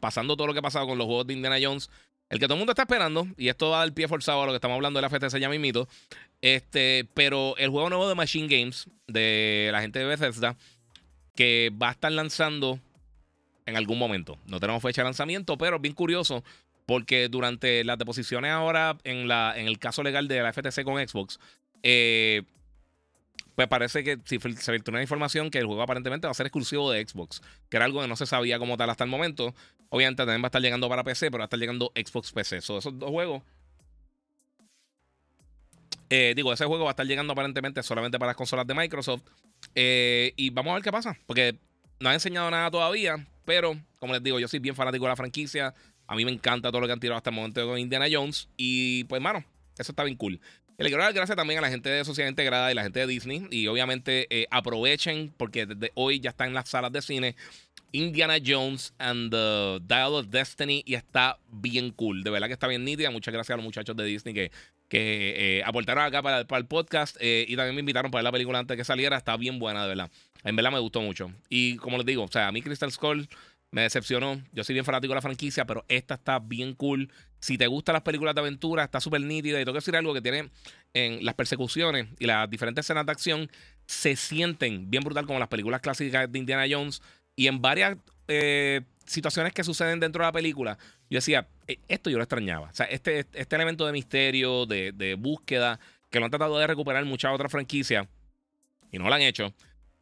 pasando 0.00 0.34
todo 0.34 0.46
lo 0.46 0.54
que 0.54 0.60
ha 0.60 0.62
pasado 0.62 0.86
con 0.86 0.96
los 0.96 1.06
juegos 1.06 1.26
de 1.26 1.34
Indiana 1.34 1.58
Jones. 1.60 1.90
El 2.28 2.40
que 2.40 2.46
todo 2.46 2.54
el 2.54 2.58
mundo 2.58 2.72
está 2.72 2.82
esperando, 2.82 3.28
y 3.36 3.48
esto 3.48 3.70
va 3.70 3.82
del 3.82 3.92
pie 3.92 4.08
forzado 4.08 4.42
a 4.42 4.46
lo 4.46 4.52
que 4.52 4.56
estamos 4.56 4.74
hablando 4.74 4.98
de 4.98 5.02
la 5.02 5.10
FTC 5.10 5.38
ya 5.38 5.48
mito 5.48 5.88
este, 6.42 7.08
pero 7.14 7.56
el 7.56 7.70
juego 7.70 7.88
nuevo 7.88 8.08
de 8.08 8.14
Machine 8.14 8.48
Games, 8.48 8.88
de 9.06 9.68
la 9.72 9.80
gente 9.80 9.98
de 9.98 10.04
Bethesda, 10.04 10.56
que 11.34 11.72
va 11.80 11.88
a 11.88 11.92
estar 11.92 12.12
lanzando 12.12 12.80
en 13.64 13.76
algún 13.76 13.98
momento. 13.98 14.38
No 14.46 14.60
tenemos 14.60 14.82
fecha 14.82 15.02
de 15.02 15.06
lanzamiento, 15.06 15.56
pero 15.56 15.78
bien 15.78 15.94
curioso, 15.94 16.44
porque 16.84 17.28
durante 17.28 17.84
las 17.84 17.98
deposiciones 17.98 18.52
ahora 18.52 18.96
en, 19.04 19.28
la, 19.28 19.54
en 19.56 19.66
el 19.66 19.78
caso 19.78 20.02
legal 20.02 20.28
de 20.28 20.42
la 20.42 20.52
FTC 20.52 20.84
con 20.84 21.06
Xbox, 21.06 21.38
eh, 21.82 22.42
pues 23.54 23.68
parece 23.68 24.04
que 24.04 24.18
si 24.24 24.38
se 24.38 24.72
filtró 24.72 24.92
una 24.92 25.02
información 25.02 25.50
que 25.50 25.58
el 25.58 25.66
juego 25.66 25.82
aparentemente 25.82 26.26
va 26.26 26.30
a 26.30 26.34
ser 26.34 26.46
exclusivo 26.46 26.90
de 26.90 27.06
Xbox, 27.06 27.40
que 27.70 27.78
era 27.78 27.86
algo 27.86 28.02
que 28.02 28.08
no 28.08 28.16
se 28.16 28.26
sabía 28.26 28.58
como 28.58 28.76
tal 28.76 28.90
hasta 28.90 29.04
el 29.04 29.10
momento. 29.10 29.54
Obviamente 29.88 30.22
también 30.22 30.42
va 30.42 30.46
a 30.46 30.48
estar 30.48 30.60
llegando 30.60 30.88
para 30.88 31.04
PC, 31.04 31.30
pero 31.30 31.38
va 31.38 31.44
a 31.44 31.46
estar 31.46 31.58
llegando 31.58 31.90
Xbox 31.94 32.32
PC. 32.32 32.58
esos 32.58 32.84
dos 32.84 33.10
juegos. 33.10 33.42
Eh, 36.10 36.34
digo, 36.36 36.52
ese 36.52 36.66
juego 36.66 36.84
va 36.84 36.90
a 36.90 36.92
estar 36.92 37.06
llegando 37.06 37.32
aparentemente 37.32 37.82
solamente 37.82 38.18
para 38.18 38.30
las 38.30 38.36
consolas 38.36 38.66
de 38.66 38.74
Microsoft. 38.74 39.22
Eh, 39.74 40.32
y 40.36 40.50
vamos 40.50 40.72
a 40.72 40.74
ver 40.74 40.82
qué 40.82 40.92
pasa, 40.92 41.18
porque 41.26 41.58
no 41.98 42.10
ha 42.10 42.14
enseñado 42.14 42.50
nada 42.50 42.70
todavía, 42.70 43.26
pero 43.44 43.76
como 43.98 44.12
les 44.12 44.22
digo, 44.22 44.38
yo 44.38 44.48
soy 44.48 44.58
bien 44.58 44.74
fanático 44.74 45.04
de 45.04 45.10
la 45.10 45.16
franquicia. 45.16 45.74
A 46.06 46.14
mí 46.14 46.24
me 46.24 46.30
encanta 46.30 46.68
todo 46.68 46.80
lo 46.80 46.86
que 46.86 46.92
han 46.92 47.00
tirado 47.00 47.16
hasta 47.16 47.30
el 47.30 47.36
momento 47.36 47.66
con 47.66 47.78
Indiana 47.78 48.06
Jones. 48.10 48.48
Y 48.56 49.04
pues, 49.04 49.20
mano, 49.20 49.44
eso 49.78 49.92
está 49.92 50.04
bien 50.04 50.16
cool. 50.16 50.40
Le 50.78 50.88
quiero 50.88 51.02
dar 51.02 51.14
gracias 51.14 51.36
también 51.36 51.58
a 51.58 51.62
la 51.62 51.70
gente 51.70 51.88
de 51.88 52.04
Sociedad 52.04 52.28
Integrada 52.28 52.70
y 52.70 52.74
la 52.74 52.82
gente 52.82 53.00
de 53.00 53.06
Disney. 53.06 53.46
Y 53.50 53.66
obviamente 53.66 54.26
eh, 54.28 54.46
aprovechen, 54.50 55.32
porque 55.36 55.64
desde 55.64 55.90
hoy 55.94 56.20
ya 56.20 56.30
está 56.30 56.46
en 56.46 56.52
las 56.52 56.68
salas 56.68 56.92
de 56.92 57.00
cine 57.00 57.34
Indiana 57.92 58.36
Jones 58.44 58.92
and 58.98 59.30
the 59.30 59.80
Dial 59.86 60.12
of 60.12 60.26
Destiny. 60.28 60.82
Y 60.84 60.94
está 60.94 61.38
bien 61.48 61.92
cool. 61.92 62.22
De 62.22 62.30
verdad 62.30 62.48
que 62.48 62.52
está 62.52 62.66
bien 62.66 62.84
nítida. 62.84 63.10
Muchas 63.10 63.32
gracias 63.32 63.54
a 63.54 63.56
los 63.56 63.64
muchachos 63.64 63.96
de 63.96 64.04
Disney 64.04 64.34
que, 64.34 64.50
que 64.88 65.58
eh, 65.58 65.62
aportaron 65.64 66.04
acá 66.04 66.22
para, 66.22 66.40
el 66.40 66.66
podcast. 66.66 67.16
Eh, 67.20 67.46
y 67.48 67.56
también 67.56 67.74
me 67.74 67.80
invitaron 67.80 68.10
para 68.10 68.20
ver 68.20 68.24
la 68.24 68.32
película 68.32 68.58
antes 68.58 68.76
de 68.76 68.78
que 68.78 68.84
saliera. 68.84 69.16
Está 69.16 69.38
bien 69.38 69.58
buena, 69.58 69.82
de 69.82 69.88
verdad. 69.88 70.10
En 70.44 70.56
verdad 70.56 70.72
me 70.72 70.78
gustó 70.78 71.00
mucho. 71.00 71.32
Y 71.48 71.76
como 71.76 71.96
les 71.96 72.04
digo, 72.04 72.24
o 72.24 72.28
sea, 72.28 72.48
a 72.48 72.52
mí 72.52 72.60
Crystal 72.60 72.92
Skull 72.92 73.26
me 73.76 73.82
decepcionó. 73.82 74.40
Yo 74.52 74.64
soy 74.64 74.72
bien 74.72 74.86
fanático 74.86 75.10
de 75.10 75.16
la 75.16 75.20
franquicia, 75.20 75.66
pero 75.66 75.84
esta 75.88 76.14
está 76.14 76.38
bien 76.38 76.72
cool. 76.72 77.12
Si 77.40 77.58
te 77.58 77.66
gustan 77.66 77.92
las 77.92 78.00
películas 78.00 78.34
de 78.34 78.40
aventura, 78.40 78.84
está 78.84 79.02
súper 79.02 79.20
nítida. 79.20 79.60
Y 79.60 79.64
tengo 79.66 79.74
que 79.74 79.80
decir 79.80 79.94
algo 79.94 80.14
que 80.14 80.22
tiene 80.22 80.48
en 80.94 81.22
las 81.22 81.34
persecuciones 81.34 82.06
y 82.18 82.24
las 82.24 82.48
diferentes 82.48 82.86
escenas 82.86 83.04
de 83.04 83.12
acción 83.12 83.50
se 83.84 84.16
sienten 84.16 84.90
bien 84.90 85.04
brutal 85.04 85.26
como 85.26 85.38
las 85.38 85.48
películas 85.48 85.82
clásicas 85.82 86.32
de 86.32 86.38
Indiana 86.38 86.64
Jones. 86.70 87.02
Y 87.36 87.48
en 87.48 87.60
varias 87.60 87.98
eh, 88.28 88.80
situaciones 89.04 89.52
que 89.52 89.62
suceden 89.62 90.00
dentro 90.00 90.22
de 90.22 90.28
la 90.28 90.32
película, 90.32 90.78
yo 91.10 91.18
decía, 91.18 91.46
e, 91.68 91.78
esto 91.86 92.08
yo 92.08 92.16
lo 92.16 92.22
extrañaba. 92.22 92.70
O 92.70 92.74
sea, 92.74 92.86
este, 92.86 93.26
este 93.34 93.56
elemento 93.56 93.84
de 93.84 93.92
misterio, 93.92 94.64
de, 94.64 94.92
de 94.92 95.16
búsqueda, 95.16 95.78
que 96.08 96.18
lo 96.18 96.24
han 96.24 96.30
tratado 96.30 96.58
de 96.58 96.66
recuperar 96.66 97.04
muchas 97.04 97.30
otras 97.34 97.52
franquicias 97.52 98.08
y 98.90 98.98
no 98.98 99.06
lo 99.06 99.14
han 99.14 99.20
hecho. 99.20 99.52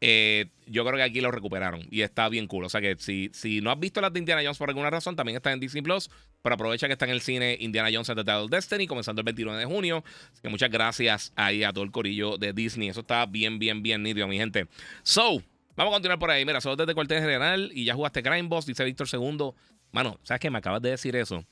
Eh, 0.07 0.49
yo 0.67 0.85
creo 0.85 0.99
que 0.99 1.03
aquí 1.03 1.23
lo 1.23 1.31
recuperaron 1.31 1.81
y 1.91 2.03
está 2.03 2.29
bien 2.29 2.47
cool. 2.47 2.65
O 2.65 2.69
sea 2.69 2.83
que 2.83 2.95
si, 2.99 3.31
si 3.33 3.63
no 3.63 3.71
has 3.71 3.81
visto 3.81 4.03
las 4.03 4.13
de 4.13 4.19
Indiana 4.19 4.43
Jones 4.45 4.59
por 4.59 4.69
alguna 4.69 4.91
razón, 4.91 5.17
también 5.17 5.37
está 5.37 5.51
en 5.51 5.61
Disney 5.61 5.83
Plus. 5.83 6.11
Pero 6.43 6.57
aprovecha 6.57 6.87
que 6.89 6.93
está 6.93 7.07
en 7.07 7.13
el 7.13 7.23
cine 7.23 7.57
Indiana 7.59 7.89
Jones 7.91 8.11
and 8.11 8.23
the 8.23 8.31
Devil 8.31 8.51
Destiny, 8.51 8.87
comenzando 8.87 9.21
el 9.21 9.25
29 9.25 9.59
de 9.59 9.65
junio. 9.65 10.05
Así 10.31 10.43
que 10.43 10.51
muchas 10.51 10.71
gracias 10.71 11.33
ahí 11.37 11.65
a 11.65 11.73
todo 11.73 11.85
el 11.85 11.91
corillo 11.91 12.37
de 12.37 12.53
Disney. 12.53 12.91
Eso 12.91 13.01
está 13.01 13.25
bien, 13.25 13.59
bien, 13.59 13.83
bien 13.83 14.03
nítido, 14.03 14.29
mi 14.29 14.37
gente. 14.37 14.67
So, 15.05 15.43
vamos 15.75 15.93
a 15.93 15.95
continuar 15.95 16.19
por 16.19 16.31
ahí. 16.31 16.45
Mira, 16.45 16.61
solo 16.61 16.77
desde 16.77 16.93
cuartel 16.93 17.21
general 17.21 17.71
y 17.73 17.87
ya 17.87 17.95
jugaste 17.95 18.23
Crime 18.23 18.43
Boss, 18.43 18.67
dice 18.67 18.85
Víctor 18.85 19.09
Segundo. 19.09 19.55
Mano, 19.91 20.21
¿sabes 20.23 20.41
qué? 20.41 20.51
Me 20.51 20.59
acabas 20.59 20.83
de 20.83 20.91
decir 20.91 21.17
eso. 21.17 21.47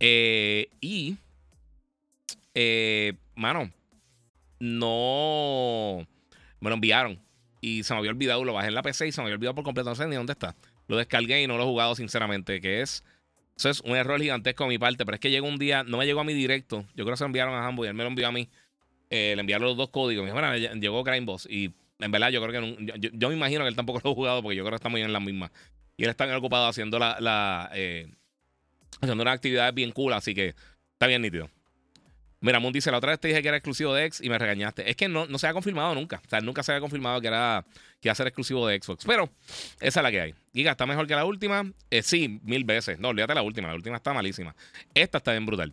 Eh, 0.00 0.70
y, 0.80 1.18
eh, 2.52 3.12
mano, 3.36 3.70
no 4.58 6.04
me 6.58 6.68
lo 6.68 6.74
enviaron 6.74 7.24
y 7.66 7.82
se 7.82 7.94
me 7.94 7.98
había 7.98 8.12
olvidado, 8.12 8.44
lo 8.44 8.52
bajé 8.52 8.68
en 8.68 8.74
la 8.74 8.82
PC 8.82 9.08
y 9.08 9.12
se 9.12 9.20
me 9.20 9.24
había 9.24 9.34
olvidado 9.34 9.56
por 9.56 9.64
completo, 9.64 9.90
no 9.90 9.96
sé 9.96 10.06
ni 10.06 10.14
dónde 10.14 10.34
está. 10.34 10.54
Lo 10.86 10.96
descargué 10.96 11.42
y 11.42 11.48
no 11.48 11.56
lo 11.56 11.64
he 11.64 11.66
jugado 11.66 11.96
sinceramente, 11.96 12.60
que 12.60 12.80
es... 12.80 13.02
Eso 13.56 13.70
es 13.70 13.80
un 13.80 13.96
error 13.96 14.20
gigantesco 14.20 14.62
de 14.64 14.68
mi 14.68 14.78
parte, 14.78 15.04
pero 15.04 15.16
es 15.16 15.20
que 15.20 15.30
llegó 15.30 15.48
un 15.48 15.58
día, 15.58 15.82
no 15.82 15.98
me 15.98 16.06
llegó 16.06 16.20
a 16.20 16.24
mi 16.24 16.32
directo, 16.32 16.84
yo 16.94 17.04
creo 17.04 17.14
que 17.14 17.16
se 17.16 17.24
lo 17.24 17.26
enviaron 17.26 17.54
a 17.54 17.66
Hambo 17.66 17.84
y 17.84 17.88
él 17.88 17.94
me 17.94 18.04
lo 18.04 18.10
envió 18.10 18.28
a 18.28 18.30
mí. 18.30 18.48
Eh, 19.10 19.32
le 19.34 19.40
enviaron 19.40 19.66
los 19.66 19.76
dos 19.76 19.88
códigos. 19.88 20.24
Me 20.24 20.30
dijo, 20.30 20.40
bueno, 20.40 20.56
llegó 20.56 21.02
Crime 21.02 21.26
Boss. 21.26 21.48
Y 21.50 21.72
en 21.98 22.12
verdad, 22.12 22.30
yo 22.30 22.40
creo 22.40 22.62
que 22.62 23.10
yo, 23.12 23.28
me 23.28 23.34
imagino 23.34 23.64
que 23.64 23.68
él 23.68 23.76
tampoco 23.76 24.00
lo 24.04 24.10
ha 24.10 24.14
jugado 24.14 24.42
porque 24.42 24.56
yo 24.56 24.62
creo 24.62 24.72
que 24.72 24.76
está 24.76 24.88
muy 24.88 25.02
en 25.02 25.12
la 25.12 25.18
misma. 25.18 25.50
Y 25.96 26.04
él 26.04 26.10
está 26.10 26.24
bien 26.24 26.36
ocupado 26.36 26.68
haciendo 26.68 26.98
la, 27.00 27.70
eh, 27.74 28.06
haciendo 29.00 29.22
una 29.22 29.32
actividad 29.32 29.72
bien 29.72 29.90
cool, 29.90 30.12
así 30.12 30.34
que 30.34 30.54
está 30.92 31.06
bien 31.06 31.22
nítido. 31.22 31.48
Mira, 32.40 32.60
Moon 32.60 32.72
dice, 32.72 32.90
la 32.90 32.98
otra 32.98 33.10
vez 33.10 33.20
te 33.20 33.28
dije 33.28 33.40
que 33.40 33.48
era 33.48 33.56
exclusivo 33.56 33.94
de 33.94 34.04
X 34.04 34.20
y 34.22 34.28
me 34.28 34.38
regañaste. 34.38 34.88
Es 34.88 34.96
que 34.96 35.08
no, 35.08 35.26
no 35.26 35.38
se 35.38 35.46
ha 35.46 35.52
confirmado 35.52 35.94
nunca. 35.94 36.20
O 36.24 36.28
sea, 36.28 36.40
nunca 36.40 36.62
se 36.62 36.72
había 36.72 36.80
confirmado 36.80 37.20
que 37.20 37.28
era 37.28 37.64
que 38.00 38.08
iba 38.08 38.12
a 38.12 38.14
ser 38.14 38.26
exclusivo 38.26 38.66
de 38.66 38.78
Xbox. 38.80 39.04
Pero 39.06 39.30
esa 39.80 40.00
es 40.00 40.02
la 40.02 40.10
que 40.10 40.20
hay. 40.20 40.34
Giga, 40.52 40.72
¿está 40.72 40.86
mejor 40.86 41.06
que 41.06 41.14
la 41.14 41.24
última? 41.24 41.64
Eh, 41.90 42.02
sí, 42.02 42.40
mil 42.44 42.64
veces. 42.64 42.98
No, 42.98 43.08
olvídate 43.08 43.34
la 43.34 43.42
última. 43.42 43.68
La 43.68 43.74
última 43.74 43.96
está 43.96 44.12
malísima. 44.12 44.54
Esta 44.94 45.18
está 45.18 45.32
bien 45.32 45.46
brutal. 45.46 45.72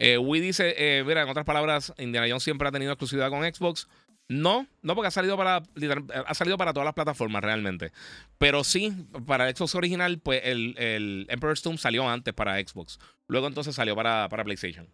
Eh, 0.00 0.18
Wii 0.18 0.40
dice, 0.40 0.74
eh, 0.76 1.04
mira, 1.04 1.22
en 1.22 1.28
otras 1.28 1.46
palabras, 1.46 1.92
Indiana 1.98 2.26
Jones 2.28 2.42
siempre 2.42 2.66
ha 2.66 2.72
tenido 2.72 2.92
exclusividad 2.92 3.30
con 3.30 3.44
Xbox. 3.44 3.88
No, 4.26 4.66
no 4.82 4.94
porque 4.94 5.08
ha 5.08 5.10
salido 5.10 5.36
para 5.36 5.62
ha 6.26 6.34
salido 6.34 6.56
para 6.56 6.72
todas 6.72 6.86
las 6.86 6.94
plataformas 6.94 7.44
realmente. 7.44 7.92
Pero 8.38 8.64
sí, 8.64 8.92
para 9.26 9.48
el 9.48 9.54
Xbox 9.54 9.74
original, 9.74 10.18
pues 10.18 10.40
el, 10.44 10.74
el 10.78 11.26
Emperor's 11.28 11.62
Tomb 11.62 11.78
salió 11.78 12.08
antes 12.08 12.32
para 12.34 12.58
Xbox. 12.58 12.98
Luego 13.28 13.46
entonces 13.46 13.74
salió 13.74 13.94
para, 13.94 14.28
para 14.30 14.42
PlayStation. 14.42 14.88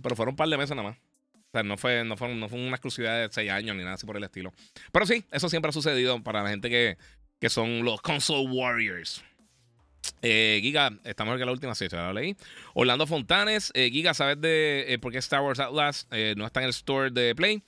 Pero 0.00 0.16
fueron 0.16 0.32
un 0.32 0.36
par 0.36 0.48
de 0.48 0.56
meses 0.56 0.76
nada 0.76 0.90
más. 0.90 0.98
O 0.98 1.50
sea, 1.52 1.62
no 1.62 1.76
fue, 1.76 2.02
no 2.04 2.16
fue, 2.16 2.34
no 2.34 2.48
fue 2.48 2.58
una 2.58 2.76
exclusividad 2.76 3.20
de 3.20 3.28
6 3.30 3.50
años 3.50 3.76
ni 3.76 3.82
nada 3.82 3.94
así 3.94 4.06
por 4.06 4.16
el 4.16 4.24
estilo. 4.24 4.54
Pero 4.90 5.04
sí, 5.04 5.24
eso 5.30 5.50
siempre 5.50 5.68
ha 5.68 5.72
sucedido 5.72 6.22
para 6.22 6.42
la 6.42 6.48
gente 6.48 6.70
que, 6.70 6.96
que 7.38 7.50
son 7.50 7.84
los 7.84 8.00
console 8.00 8.48
warriors. 8.48 9.22
Eh, 10.22 10.60
Giga, 10.62 10.90
está 11.04 11.24
mejor 11.24 11.38
que 11.38 11.44
la 11.44 11.52
última, 11.52 11.74
sí, 11.74 11.88
se 11.88 11.96
la 11.96 12.12
leí. 12.12 12.36
Orlando 12.74 13.06
Fontanes, 13.06 13.70
eh, 13.74 13.90
Giga, 13.90 14.14
¿sabes 14.14 14.40
de 14.40 14.86
eh, 14.88 14.98
por 14.98 15.12
qué 15.12 15.18
Star 15.18 15.42
Wars 15.42 15.60
Atlas 15.60 16.06
no 16.36 16.46
está 16.46 16.60
en 16.60 16.64
el 16.64 16.70
store 16.70 17.10
de 17.10 17.34
Play? 17.34 17.62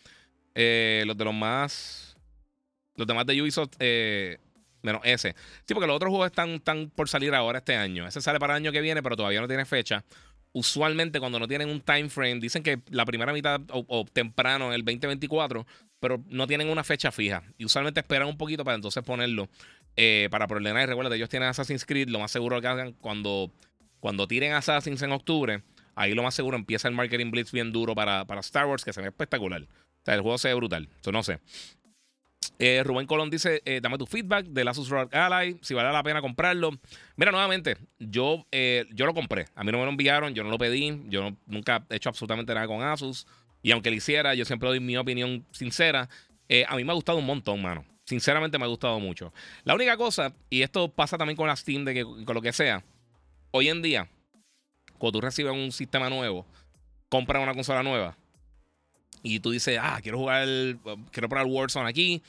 los 0.54 1.16
de 1.18 1.24
los 1.24 1.34
más. 1.34 2.16
Los 2.96 3.06
demás 3.06 3.26
de 3.26 3.42
Ubisoft, 3.42 3.76
menos 4.82 5.02
ese. 5.04 5.34
Sí, 5.66 5.74
porque 5.74 5.86
los 5.86 5.96
otros 5.96 6.10
juegos 6.10 6.26
están, 6.26 6.50
están 6.50 6.90
por 6.90 7.08
salir 7.08 7.34
ahora 7.34 7.58
este 7.58 7.74
año. 7.74 8.06
Ese 8.06 8.22
sale 8.22 8.38
para 8.38 8.54
el 8.54 8.62
año 8.62 8.72
que 8.72 8.80
viene, 8.80 9.02
pero 9.02 9.16
todavía 9.16 9.40
no 9.40 9.48
tiene 9.48 9.64
fecha 9.64 10.04
usualmente 10.54 11.18
cuando 11.20 11.38
no 11.38 11.48
tienen 11.48 11.68
un 11.68 11.80
time 11.80 12.08
frame, 12.08 12.36
dicen 12.36 12.62
que 12.62 12.80
la 12.88 13.04
primera 13.04 13.32
mitad 13.32 13.60
o, 13.70 14.06
temprano 14.10 14.68
en 14.68 14.74
el 14.74 14.84
2024, 14.84 15.66
pero 16.00 16.22
no 16.28 16.46
tienen 16.46 16.68
una 16.68 16.84
fecha 16.84 17.10
fija. 17.12 17.42
Y 17.58 17.64
usualmente 17.64 18.00
esperan 18.00 18.28
un 18.28 18.38
poquito 18.38 18.64
para 18.64 18.76
entonces 18.76 19.02
ponerlo 19.02 19.48
eh, 19.96 20.28
para 20.30 20.46
problemas. 20.46 20.84
Y 20.84 20.86
recuerda, 20.86 21.14
ellos 21.16 21.28
tienen 21.28 21.48
Assassin's 21.48 21.84
Creed, 21.84 22.08
lo 22.08 22.20
más 22.20 22.30
seguro 22.30 22.60
que 22.60 22.68
hagan 22.68 22.92
cuando, 22.92 23.50
cuando 23.98 24.28
tiren 24.28 24.52
Assassin's 24.52 25.02
en 25.02 25.12
octubre, 25.12 25.62
ahí 25.96 26.14
lo 26.14 26.22
más 26.22 26.34
seguro 26.34 26.56
empieza 26.56 26.86
el 26.86 26.94
marketing 26.94 27.32
blitz 27.32 27.50
bien 27.50 27.72
duro 27.72 27.96
para, 27.96 28.24
para 28.24 28.40
Star 28.40 28.66
Wars, 28.66 28.84
que 28.84 28.92
se 28.92 29.02
ve 29.02 29.08
espectacular. 29.08 29.62
O 29.62 30.04
sea, 30.04 30.14
el 30.14 30.20
juego 30.20 30.38
se 30.38 30.48
ve 30.48 30.54
brutal. 30.54 30.88
Eso 31.00 31.10
no 31.10 31.24
sé. 31.24 31.40
Eh, 32.58 32.82
Rubén 32.84 33.06
Colón 33.06 33.30
dice: 33.30 33.62
eh, 33.64 33.80
Dame 33.80 33.98
tu 33.98 34.06
feedback 34.06 34.46
de 34.46 34.68
Asus 34.68 34.88
Rock 34.88 35.14
Ally, 35.14 35.56
si 35.62 35.74
vale 35.74 35.92
la 35.92 36.02
pena 36.02 36.20
comprarlo. 36.20 36.72
Mira, 37.16 37.30
nuevamente, 37.30 37.76
yo, 37.98 38.46
eh, 38.50 38.86
yo 38.92 39.06
lo 39.06 39.14
compré. 39.14 39.46
A 39.54 39.64
mí 39.64 39.72
no 39.72 39.78
me 39.78 39.84
lo 39.84 39.90
enviaron, 39.90 40.34
yo 40.34 40.42
no 40.44 40.50
lo 40.50 40.58
pedí. 40.58 41.02
Yo 41.08 41.30
nunca 41.46 41.84
he 41.90 41.96
hecho 41.96 42.08
absolutamente 42.08 42.54
nada 42.54 42.66
con 42.66 42.82
Asus. 42.82 43.26
Y 43.62 43.70
aunque 43.70 43.90
lo 43.90 43.96
hiciera, 43.96 44.34
yo 44.34 44.44
siempre 44.44 44.68
doy 44.68 44.80
mi 44.80 44.96
opinión 44.96 45.44
sincera. 45.52 46.08
a 46.68 46.76
mí 46.76 46.84
me 46.84 46.92
ha 46.92 46.94
gustado 46.94 47.18
un 47.18 47.26
montón, 47.26 47.62
mano. 47.62 47.84
Sinceramente 48.04 48.58
me 48.58 48.64
ha 48.64 48.68
gustado 48.68 49.00
mucho. 49.00 49.32
La 49.64 49.74
única 49.74 49.96
cosa, 49.96 50.34
y 50.50 50.62
esto 50.62 50.88
pasa 50.88 51.16
también 51.16 51.36
con 51.36 51.48
la 51.48 51.56
Steam, 51.56 51.84
de 51.84 51.94
que 51.94 52.04
con 52.04 52.34
lo 52.34 52.42
que 52.42 52.52
sea, 52.52 52.84
hoy 53.50 53.68
en 53.68 53.80
día, 53.80 54.08
cuando 54.98 55.18
tú 55.18 55.20
recibes 55.22 55.52
un 55.52 55.72
sistema 55.72 56.10
nuevo, 56.10 56.46
compras 57.08 57.42
una 57.42 57.54
consola 57.54 57.82
nueva 57.82 58.16
y 59.24 59.40
tú 59.40 59.50
dices, 59.50 59.78
ah, 59.80 59.98
quiero 60.02 60.18
jugar, 60.18 60.46
quiero 61.10 61.28
probar 61.30 61.46
Warzone 61.46 61.88
aquí, 61.88 62.22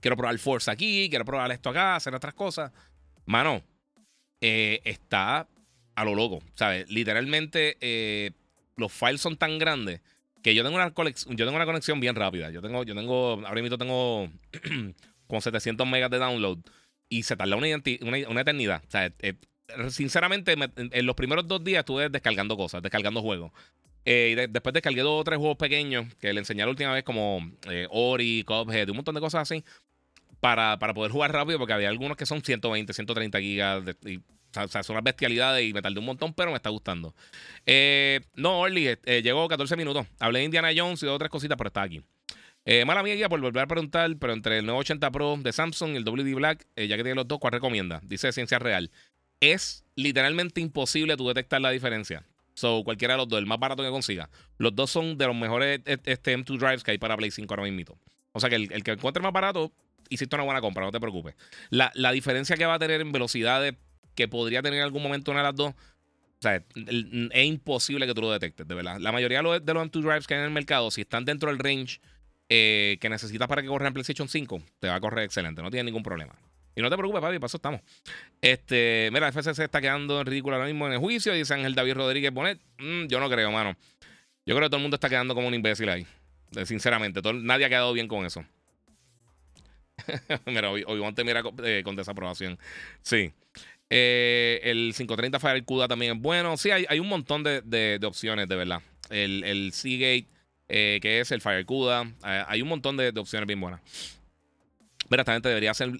quiero 0.00 0.16
probar 0.16 0.36
Force 0.38 0.68
aquí, 0.68 1.08
quiero 1.08 1.24
probar 1.24 1.52
esto 1.52 1.70
acá, 1.70 1.94
hacer 1.94 2.12
otras 2.12 2.34
cosas. 2.34 2.72
Mano, 3.24 3.62
eh, 4.40 4.80
está 4.84 5.46
a 5.94 6.04
lo 6.04 6.16
loco, 6.16 6.42
¿sabes? 6.54 6.90
Literalmente, 6.90 7.76
eh, 7.80 8.32
los 8.76 8.92
files 8.92 9.20
son 9.20 9.36
tan 9.36 9.60
grandes 9.60 10.00
que 10.42 10.56
yo 10.56 10.64
tengo 10.64 10.74
una 10.74 10.90
conexión, 10.90 11.36
yo 11.36 11.46
tengo 11.46 11.54
una 11.54 11.66
conexión 11.66 12.00
bien 12.00 12.16
rápida. 12.16 12.50
Yo 12.50 12.60
tengo, 12.60 12.82
yo 12.82 12.96
tengo, 12.96 13.40
ahora 13.46 13.62
mismo 13.62 13.78
tengo 13.78 14.28
como 15.28 15.40
700 15.40 15.86
megas 15.86 16.10
de 16.10 16.18
download 16.18 16.58
y 17.08 17.22
se 17.22 17.36
tarda 17.36 17.54
una, 17.54 17.68
una, 18.28 18.40
eternidad. 18.40 18.82
O 18.84 18.90
sea, 18.90 19.12
eh, 19.20 19.34
sinceramente, 19.90 20.56
en 20.76 21.06
los 21.06 21.14
primeros 21.14 21.46
dos 21.46 21.62
días 21.62 21.80
estuve 21.80 22.08
descargando 22.08 22.56
cosas, 22.56 22.82
descargando 22.82 23.22
juegos. 23.22 23.52
Eh, 24.04 24.30
y 24.32 24.50
después 24.50 24.72
descargué 24.72 25.02
dos 25.02 25.20
o 25.20 25.24
tres 25.24 25.38
juegos 25.38 25.56
pequeños 25.56 26.12
que 26.20 26.32
le 26.32 26.40
enseñé 26.40 26.64
la 26.64 26.70
última 26.70 26.92
vez, 26.92 27.04
como 27.04 27.40
eh, 27.70 27.86
Ori, 27.90 28.44
Cuphead, 28.44 28.88
un 28.88 28.96
montón 28.96 29.14
de 29.14 29.20
cosas 29.20 29.42
así, 29.42 29.64
para, 30.40 30.78
para, 30.78 30.92
poder 30.94 31.12
jugar 31.12 31.32
rápido, 31.32 31.58
porque 31.58 31.72
había 31.72 31.88
algunos 31.88 32.16
que 32.16 32.26
son 32.26 32.42
120, 32.42 32.92
130 32.92 33.40
gigas. 33.40 33.84
y, 34.04 34.16
o 34.16 34.68
sea, 34.68 34.82
son 34.82 34.94
unas 34.94 35.04
bestialidades 35.04 35.68
y 35.68 35.72
me 35.72 35.80
tardé 35.80 35.98
un 35.98 36.04
montón, 36.04 36.34
pero 36.34 36.50
me 36.50 36.56
está 36.56 36.70
gustando. 36.70 37.14
Eh, 37.64 38.20
no, 38.34 38.58
Orly, 38.60 38.96
llegó 39.22 39.48
14 39.48 39.76
minutos. 39.76 40.06
Hablé 40.18 40.40
de 40.40 40.44
Indiana 40.46 40.70
Jones 40.76 41.02
y 41.02 41.06
de 41.06 41.12
otras 41.12 41.30
cositas, 41.30 41.56
pero 41.56 41.68
está 41.68 41.82
aquí. 41.82 42.02
Eh, 42.64 42.84
mala 42.84 43.02
mía, 43.02 43.28
por 43.28 43.40
volver 43.40 43.64
a 43.64 43.66
preguntar, 43.66 44.16
pero 44.20 44.32
entre 44.32 44.58
el 44.58 44.66
980 44.66 45.10
Pro 45.10 45.36
de 45.36 45.52
Samsung 45.52 45.94
y 45.94 45.96
el 45.96 46.04
WD 46.04 46.34
Black, 46.34 46.66
eh, 46.76 46.86
ya 46.86 46.96
que 46.96 47.02
tiene 47.02 47.16
los 47.16 47.26
dos, 47.26 47.40
¿cuál 47.40 47.52
recomienda? 47.52 48.00
Dice 48.04 48.30
Ciencia 48.32 48.58
Real. 48.58 48.90
Es 49.40 49.84
literalmente 49.96 50.60
imposible 50.60 51.16
tú 51.16 51.26
detectar 51.26 51.60
la 51.60 51.70
diferencia. 51.70 52.24
So, 52.54 52.82
cualquiera 52.84 53.14
de 53.14 53.18
los 53.18 53.28
dos, 53.28 53.38
el 53.38 53.46
más 53.46 53.58
barato 53.58 53.82
que 53.82 53.90
consiga. 53.90 54.28
Los 54.58 54.74
dos 54.74 54.90
son 54.90 55.16
de 55.16 55.26
los 55.26 55.36
mejores 55.36 55.80
este, 55.86 56.36
M2 56.36 56.58
drives 56.58 56.84
que 56.84 56.90
hay 56.90 56.98
para 56.98 57.16
Play 57.16 57.30
5 57.30 57.52
ahora 57.52 57.70
mismo. 57.70 57.98
O 58.32 58.40
sea 58.40 58.50
que 58.50 58.56
el, 58.56 58.84
que 58.84 58.92
encuentre 58.92 59.22
más 59.22 59.32
barato, 59.32 59.72
hiciste 60.08 60.36
una 60.36 60.44
buena 60.44 60.60
compra, 60.60 60.84
no 60.84 60.92
te 60.92 61.00
preocupes. 61.00 61.34
La, 61.70 61.90
la 61.94 62.12
diferencia 62.12 62.56
que 62.56 62.66
va 62.66 62.74
a 62.74 62.78
tener 62.78 63.00
en 63.00 63.12
velocidades 63.12 63.74
que 64.14 64.28
podría 64.28 64.62
tener 64.62 64.78
en 64.78 64.84
algún 64.84 65.02
momento 65.02 65.30
una 65.30 65.40
de 65.40 65.44
las 65.44 65.56
dos, 65.56 65.70
o 65.72 66.42
sea, 66.42 66.56
es 66.56 67.44
imposible 67.44 68.06
que 68.06 68.14
tú 68.14 68.20
lo 68.20 68.30
detectes, 68.30 68.66
de 68.66 68.74
verdad. 68.74 68.98
La 68.98 69.12
mayoría 69.12 69.38
de 69.38 69.42
los, 69.44 69.64
de 69.64 69.74
los 69.74 69.86
M2 69.86 70.02
drives 70.02 70.26
que 70.26 70.34
hay 70.34 70.40
en 70.40 70.46
el 70.46 70.52
mercado, 70.52 70.90
si 70.90 71.02
están 71.02 71.24
dentro 71.24 71.48
del 71.50 71.58
range 71.58 72.00
eh, 72.48 72.98
que 73.00 73.08
necesitas 73.08 73.48
para 73.48 73.62
que 73.62 73.68
corra 73.68 73.86
en 73.86 73.94
PlayStation 73.94 74.28
5, 74.28 74.62
te 74.80 74.88
va 74.88 74.96
a 74.96 75.00
correr 75.00 75.24
excelente, 75.24 75.62
no 75.62 75.70
tiene 75.70 75.84
ningún 75.84 76.02
problema. 76.02 76.34
Y 76.74 76.80
no 76.80 76.88
te 76.88 76.96
preocupes, 76.96 77.20
papi, 77.20 77.38
para 77.38 77.46
eso 77.46 77.58
estamos. 77.58 77.80
Este, 78.40 79.10
mira, 79.12 79.30
FCC 79.30 79.64
está 79.64 79.80
quedando 79.80 80.20
en 80.20 80.26
ridículo 80.26 80.56
ahora 80.56 80.66
mismo 80.66 80.86
en 80.86 80.94
el 80.94 80.98
juicio, 80.98 81.32
dice 81.34 81.54
Ángel 81.54 81.74
David 81.74 81.94
Rodríguez 81.94 82.32
Bonet. 82.32 82.60
Mm, 82.78 83.06
yo 83.06 83.20
no 83.20 83.28
creo, 83.28 83.50
mano. 83.52 83.76
Yo 84.46 84.54
creo 84.56 84.66
que 84.66 84.70
todo 84.70 84.76
el 84.78 84.82
mundo 84.82 84.96
está 84.96 85.08
quedando 85.08 85.34
como 85.34 85.48
un 85.48 85.54
imbécil 85.54 85.88
ahí. 85.88 86.06
Sinceramente, 86.64 87.20
nadie 87.34 87.66
ha 87.66 87.68
quedado 87.68 87.92
bien 87.92 88.08
con 88.08 88.26
eso. 88.26 88.44
mira, 90.46 90.70
hoy, 90.70 90.84
hoy 90.86 91.00
mira 91.24 91.42
eh, 91.64 91.82
con 91.84 91.96
desaprobación. 91.96 92.58
Sí. 93.02 93.32
Eh, 93.88 94.60
el 94.64 94.94
530 94.96 95.38
Fire 95.38 95.64
CUDA 95.64 95.88
también 95.88 96.16
es 96.16 96.22
bueno. 96.22 96.56
Sí, 96.56 96.70
hay, 96.70 96.98
un 96.98 97.08
montón 97.08 97.42
de, 97.42 98.00
opciones, 98.04 98.48
de 98.48 98.56
verdad. 98.56 98.82
El, 99.10 99.44
el 99.44 99.72
Seagate, 99.72 100.26
eh, 100.68 100.98
que 101.02 101.20
es 101.20 101.30
el 101.30 101.40
Fire 101.40 101.64
CUDA. 101.66 102.10
hay 102.22 102.62
un 102.62 102.68
montón 102.68 102.96
de, 102.96 103.08
opciones 103.16 103.46
bien 103.46 103.60
buenas. 103.60 103.80
Mira, 105.12 105.22
esta 105.22 105.48
debería 105.48 105.74
ser 105.74 105.90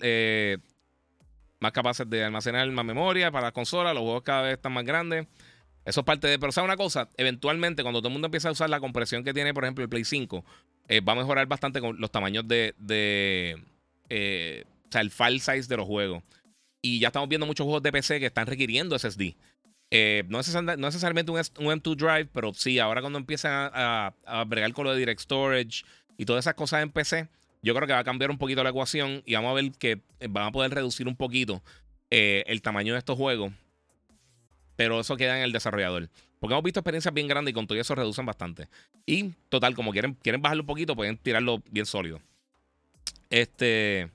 más 1.61 1.73
capaces 1.73 2.09
de 2.09 2.25
almacenar 2.25 2.69
más 2.71 2.85
memoria 2.85 3.31
para 3.31 3.49
las 3.49 3.52
consolas. 3.52 3.95
Los 3.95 4.02
juegos 4.02 4.23
cada 4.23 4.42
vez 4.42 4.54
están 4.54 4.73
más 4.73 4.85
grandes. 4.85 5.26
Eso 5.85 6.00
es 6.00 6.07
parte 6.07 6.26
de. 6.28 6.38
Pero, 6.38 6.50
¿sabes 6.50 6.66
una 6.66 6.78
cosa? 6.78 7.11
Eventualmente, 7.19 7.83
cuando 7.83 8.00
todo 8.00 8.09
el 8.09 8.14
mundo 8.14 8.26
empieza 8.26 8.49
a 8.49 8.52
usar 8.52 8.71
la 8.71 8.81
compresión 8.81 9.23
que 9.23 9.35
tiene, 9.35 9.52
por 9.52 9.64
ejemplo, 9.64 9.85
el 9.85 9.90
Play 9.90 10.04
5, 10.04 10.45
va 11.07 11.12
a 11.12 11.16
mejorar 11.16 11.47
bastante 11.47 11.81
con 11.81 12.00
los 12.00 12.11
tamaños 12.11 12.49
de. 12.49 12.75
o 14.09 14.90
sea, 14.90 15.00
el 15.02 15.11
file 15.11 15.40
size 15.40 15.69
de 15.69 15.76
los 15.76 15.87
juegos. 15.87 16.23
Y 16.81 16.99
ya 16.99 17.09
estamos 17.09 17.28
viendo 17.28 17.47
muchos 17.47 17.64
juegos 17.64 17.83
de 17.83 17.92
PC 17.92 18.19
que 18.19 18.26
están 18.26 18.47
requiriendo 18.47 18.99
SSD. 18.99 19.37
Eh, 19.95 20.25
no, 20.28 20.40
es 20.40 20.54
necesariamente 20.78 21.31
un, 21.31 21.38
M2 21.38 21.97
Drive, 21.97 22.31
pero 22.33 22.54
sí, 22.54 22.78
ahora 22.78 23.02
cuando 23.02 23.19
empiezan 23.19 23.71
a, 23.75 24.14
bregar 24.47 24.73
con 24.73 24.87
lo 24.87 24.92
de 24.92 24.99
Direct 24.99 25.21
Storage 25.21 25.85
y 26.16 26.25
todas 26.25 26.45
esas 26.45 26.54
cosas 26.54 26.83
en 26.83 26.90
PC, 26.90 27.28
yo 27.62 27.75
creo 27.75 27.87
que 27.87 27.92
va 27.92 28.00
a 28.00 28.04
cambiar 28.04 28.31
un 28.31 28.38
poquito 28.38 28.62
la 28.62 28.71
ecuación 28.71 29.23
y 29.25 29.35
vamos 29.35 29.52
a 29.52 29.54
ver 29.54 29.73
que 29.73 30.00
van 30.28 30.47
a 30.47 30.52
poder 30.52 30.73
reducir 30.73 31.07
un 31.07 31.16
poquito 31.16 31.62
eh, 32.11 32.42
el 32.47 32.61
tamaño 32.61 32.92
de 32.92 32.99
estos 32.99 33.16
juegos. 33.16 33.52
Pero 34.76 35.00
eso 35.00 35.16
queda 35.16 35.38
en 35.38 35.45
el 35.45 35.52
desarrollador. 35.52 36.09
Porque 36.40 36.54
hemos 36.54 36.64
visto 36.64 36.81
experiencias 36.81 37.14
bien 37.14 37.28
grandes 37.28 37.52
y 37.52 37.54
con 37.54 37.69
todo 37.69 37.78
eso 37.78 37.95
reducen 37.95 38.26
bastante. 38.26 38.69
Y 39.07 39.31
total, 39.49 39.75
como 39.75 39.92
quieren, 39.92 40.14
quieren 40.14 40.42
bajarlo 40.42 40.64
un 40.64 40.66
poquito, 40.66 40.97
pueden 40.97 41.16
tirarlo 41.16 41.62
bien 41.71 41.87
sólido. 41.87 42.21
Este. 43.31 44.11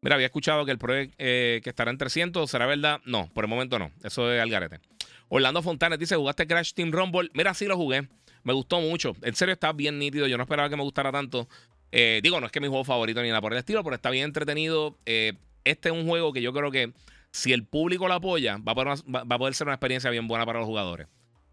Mira, 0.00 0.16
había 0.16 0.26
escuchado 0.26 0.66
que 0.66 0.72
el 0.72 0.78
Pro 0.78 0.94
eh, 0.96 1.60
que 1.62 1.70
estará 1.70 1.90
en 1.90 1.98
300, 1.98 2.50
¿será 2.50 2.66
verdad? 2.66 3.00
No, 3.04 3.30
por 3.32 3.44
el 3.44 3.48
momento 3.48 3.78
no. 3.78 3.92
Eso 4.02 4.30
es 4.32 4.42
Algarete. 4.42 4.80
Orlando 5.28 5.62
Fontanes 5.62 5.98
dice, 5.98 6.16
¿jugaste 6.16 6.46
Crash 6.46 6.72
Team 6.72 6.90
Rumble? 6.90 7.30
Mira, 7.32 7.54
sí 7.54 7.66
lo 7.66 7.76
jugué. 7.76 8.08
Me 8.42 8.52
gustó 8.52 8.80
mucho. 8.80 9.16
En 9.22 9.34
serio, 9.34 9.54
está 9.54 9.72
bien 9.72 9.98
nítido. 9.98 10.26
Yo 10.26 10.36
no 10.36 10.42
esperaba 10.42 10.68
que 10.68 10.76
me 10.76 10.82
gustara 10.82 11.10
tanto. 11.10 11.48
Eh, 11.96 12.18
digo, 12.24 12.40
no 12.40 12.46
es 12.46 12.52
que 12.52 12.60
mi 12.60 12.66
juego 12.66 12.82
favorito 12.82 13.22
ni 13.22 13.28
nada 13.28 13.40
por 13.40 13.52
el 13.52 13.58
estilo, 13.60 13.84
pero 13.84 13.94
está 13.94 14.10
bien 14.10 14.24
entretenido. 14.24 14.98
Eh, 15.06 15.34
este 15.62 15.90
es 15.90 15.94
un 15.94 16.08
juego 16.08 16.32
que 16.32 16.42
yo 16.42 16.52
creo 16.52 16.72
que 16.72 16.92
si 17.30 17.52
el 17.52 17.64
público 17.64 18.08
lo 18.08 18.14
apoya, 18.14 18.56
va 18.56 18.72
a, 18.72 19.38
poder, 19.38 19.54
ser 19.54 19.68
una 19.68 19.74
experiencia 19.74 20.10
bien 20.10 20.26
buena 20.26 20.44
para 20.44 20.58
los 20.58 20.66
jugadores. 20.66 21.06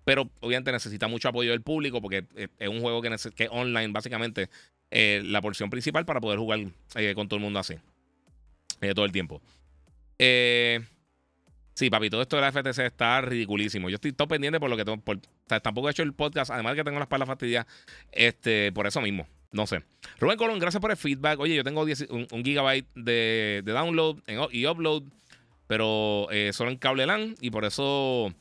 Pero 0.04 0.32
obviamente 0.40 0.72
necesita 0.72 1.08
mucho 1.08 1.30
apoyo 1.30 1.52
del 1.52 1.62
público 1.62 2.02
porque 2.02 2.26
es 2.58 2.68
un 2.68 2.82
juego 2.82 3.04
que, 3.04 3.14
es 3.14 3.50
online, 3.52 3.90
básicamente, 3.90 4.50
la 4.90 5.42
porción 5.42 5.70
principal 5.70 6.06
para 6.06 6.20
poder 6.20 6.40
jugar 6.40 6.60
con 7.14 7.28
todo 7.28 7.38
el 7.38 7.44
mundo 7.44 7.60
así. 7.60 7.76
Eh, 8.82 8.96
todo 8.96 9.06
el 9.06 9.12
tiempo. 9.12 9.44
Eh, 10.18 10.82
sí, 11.76 11.92
papi, 11.92 12.10
todo 12.10 12.24
esto 12.24 12.36
de 12.36 12.42
la 12.42 12.52
FTC 12.52 12.80
está 12.80 13.22
ridiculísimo. 13.22 13.90
Yo 13.90 13.96
estoy 13.96 14.12
todo 14.12 14.28
pendiente 14.28 14.60
por 14.60 14.72
lo 14.72 14.78
que 14.78 14.86
por, 14.86 15.20
tampoco 15.62 15.88
he 15.88 15.92
hecho 15.92 16.02
el 16.02 16.14
podcast, 16.14 16.50
además 16.50 16.74
de 16.74 16.78
que 16.78 16.84
tengo 16.84 16.98
las 16.98 17.08
palas 17.08 17.28
fastidias, 17.28 17.68
este, 18.12 18.72
por 18.72 18.88
eso 18.88 19.02
mismo. 19.02 19.28
No 19.52 19.68
sé. 19.68 19.84
Rubén 20.20 20.38
Colón, 20.38 20.60
gracias 20.60 20.82
por 20.82 20.92
el 20.92 20.98
feedback. 20.98 21.40
Oye, 21.40 21.56
yo 21.56 21.64
tengo 21.64 21.82
un, 21.82 22.44
gigabyte 22.44 22.88
de, 22.96 23.64
download 23.66 24.20
y 24.52 24.66
upload, 24.66 25.04
pero 25.68 26.28
eh, 26.32 26.52
solo 26.54 26.72
en 26.72 26.78
cable 26.78 27.06
LAN 27.06 27.36
y 27.42 27.52
por 27.52 27.66
eso 27.66 28.34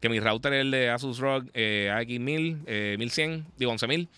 que 0.00 0.08
mi 0.08 0.20
router 0.20 0.52
es 0.54 0.60
el 0.62 0.70
de 0.70 0.90
Asus 0.90 1.18
ROG 1.18 1.50
eh, 1.54 1.90
AX1000, 1.92 2.98
1100, 2.98 3.46
digo 3.56 3.72
11000. 3.72 4.08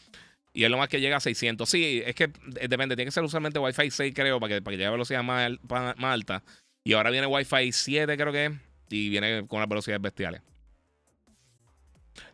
Y 0.55 0.65
es 0.65 0.71
lo 0.71 0.77
más 0.77 0.89
que 0.89 1.01
llega 1.01 1.17
a 1.17 1.21
600. 1.21 1.69
Sí, 1.69 2.03
es 2.05 2.15
que 2.15 2.25
eh, 2.25 2.69
depende. 2.69 2.95
Tiene 2.95 3.09
que 3.09 3.13
ser 3.13 3.23
usualmente 3.23 3.59
Wi-Fi 3.59 3.91
6, 3.91 4.13
creo, 4.15 4.39
para 4.39 4.55
que, 4.55 4.63
para 4.63 4.73
que 4.73 4.79
llegue 4.79 4.87
a 4.87 4.91
velocidad 4.91 5.23
más, 5.23 5.51
más, 5.69 5.97
alta. 5.99 6.43
Y 6.85 6.93
ahora 6.93 7.11
viene 7.11 7.27
Wi-Fi 7.27 7.73
7, 7.73 8.17
creo 8.17 8.33
que 8.33 8.47
es. 8.47 8.53
Y 8.91 9.09
viene 9.09 9.47
con 9.47 9.61
las 9.61 9.69
velocidades 9.69 10.03
bestiales. 10.03 10.43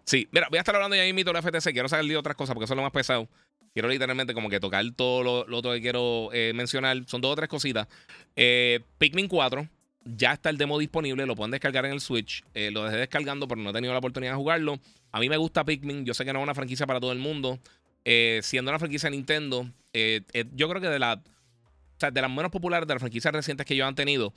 Sí, 0.04 0.26
mira, 0.32 0.48
voy 0.50 0.56
a 0.56 0.60
estar 0.60 0.74
hablando 0.74 0.96
ya 0.96 1.04
mismo 1.04 1.32
de 1.32 1.32
la 1.32 1.42
FTC. 1.42 1.72
Quiero 1.72 1.88
saber 1.88 2.06
de 2.06 2.16
otras 2.16 2.36
cosas 2.36 2.54
porque 2.54 2.64
eso 2.64 2.74
es 2.74 2.76
lo 2.76 2.82
más 2.82 2.92
pesado. 2.92 3.28
Quiero 3.72 3.88
literalmente 3.88 4.34
como 4.34 4.48
que 4.48 4.60
tocar 4.60 4.84
todo 4.96 5.46
lo, 5.46 5.56
otro 5.58 5.72
que 5.72 5.80
quiero 5.80 6.30
eh, 6.32 6.52
mencionar. 6.54 7.02
Son 7.06 7.20
dos 7.20 7.32
o 7.32 7.36
tres 7.36 7.48
cositas. 7.48 7.86
Eh, 8.36 8.80
Pikmin 8.98 9.28
4. 9.28 9.68
Ya 10.04 10.32
está 10.32 10.50
el 10.50 10.56
demo 10.56 10.78
disponible. 10.78 11.26
Lo 11.26 11.34
pueden 11.34 11.50
descargar 11.50 11.84
en 11.86 11.92
el 11.92 12.00
Switch. 12.00 12.44
lo 12.54 12.84
dejé 12.84 12.96
descargando, 12.96 13.46
pero 13.46 13.60
no 13.60 13.70
he 13.70 13.72
tenido 13.72 13.92
la 13.92 13.98
oportunidad 13.98 14.32
de 14.32 14.36
jugarlo. 14.36 14.78
A 15.12 15.20
mí 15.20 15.28
me 15.28 15.36
gusta 15.36 15.64
Pikmin. 15.64 16.04
Yo 16.04 16.14
sé 16.14 16.24
que 16.24 16.32
no 16.32 16.40
es 16.40 16.42
una 16.42 16.54
franquicia 16.54 16.86
para 16.86 17.00
todo 17.00 17.12
el 17.12 17.18
mundo. 17.18 17.58
Eh, 18.10 18.40
siendo 18.42 18.70
una 18.70 18.78
franquicia 18.78 19.10
de 19.10 19.16
Nintendo, 19.16 19.68
eh, 19.92 20.22
eh, 20.32 20.46
yo 20.54 20.66
creo 20.68 20.80
que 20.80 20.88
de, 20.88 20.98
la, 20.98 21.16
de 21.16 22.22
las 22.22 22.30
menos 22.30 22.50
populares 22.50 22.88
de 22.88 22.94
las 22.94 23.02
franquicias 23.02 23.34
recientes 23.34 23.66
que 23.66 23.74
ellos 23.74 23.86
han 23.86 23.94
tenido. 23.94 24.32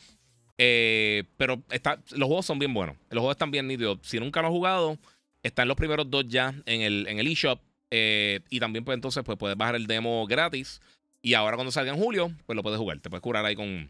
pero 0.58 1.63
está, 1.70 2.02
los 2.12 2.28
juegos 2.28 2.46
son 2.46 2.60
bien 2.60 2.74
buenos. 2.74 2.98
Los 3.10 3.20
juegos 3.20 3.36
están 3.36 3.52
bien 3.52 3.67
nítidos. 3.67 4.00
Si 4.02 4.20
nunca 4.20 4.41
lo 4.41 4.48
has 4.48 4.54
jugado, 4.54 4.98
están 5.41 5.70
los 5.70 5.78
primeros 5.78 6.10
dos 6.10 6.26
ya 6.28 6.54
en 6.65 6.82
el, 6.82 7.08
en 7.08 7.20
el 7.20 7.28
eShop. 7.28 7.62
Y 7.91 8.60
también, 8.60 8.86
pues 8.86 8.95
entonces, 8.95 9.23
pues 9.23 9.38
puedes 9.38 9.58
bajar 9.58 9.75
el 9.75 9.88
demo 9.88 10.25
gratis. 10.25 10.82
Y 11.21 11.36
ahora 11.36 11.56
cuando 11.56 11.71
salga 11.71 11.91
en 11.91 11.99
julio, 11.99 12.32
pues 12.45 12.56
lo 12.56 12.63
puedes 12.63 12.80
jugar. 12.80 12.99
Te 12.99 13.10
puedes 13.10 13.21
curar 13.21 13.45
ahí 13.45 13.56
con, 13.56 13.89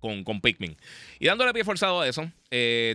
con, 0.00 0.24
con, 0.24 0.40
Pikmin. 0.40 0.76
Y 1.18 1.26
dándole 1.26 1.52
pie 1.52 1.64
forzado 1.64 2.00
a 2.00 2.08
eso, 2.08 2.30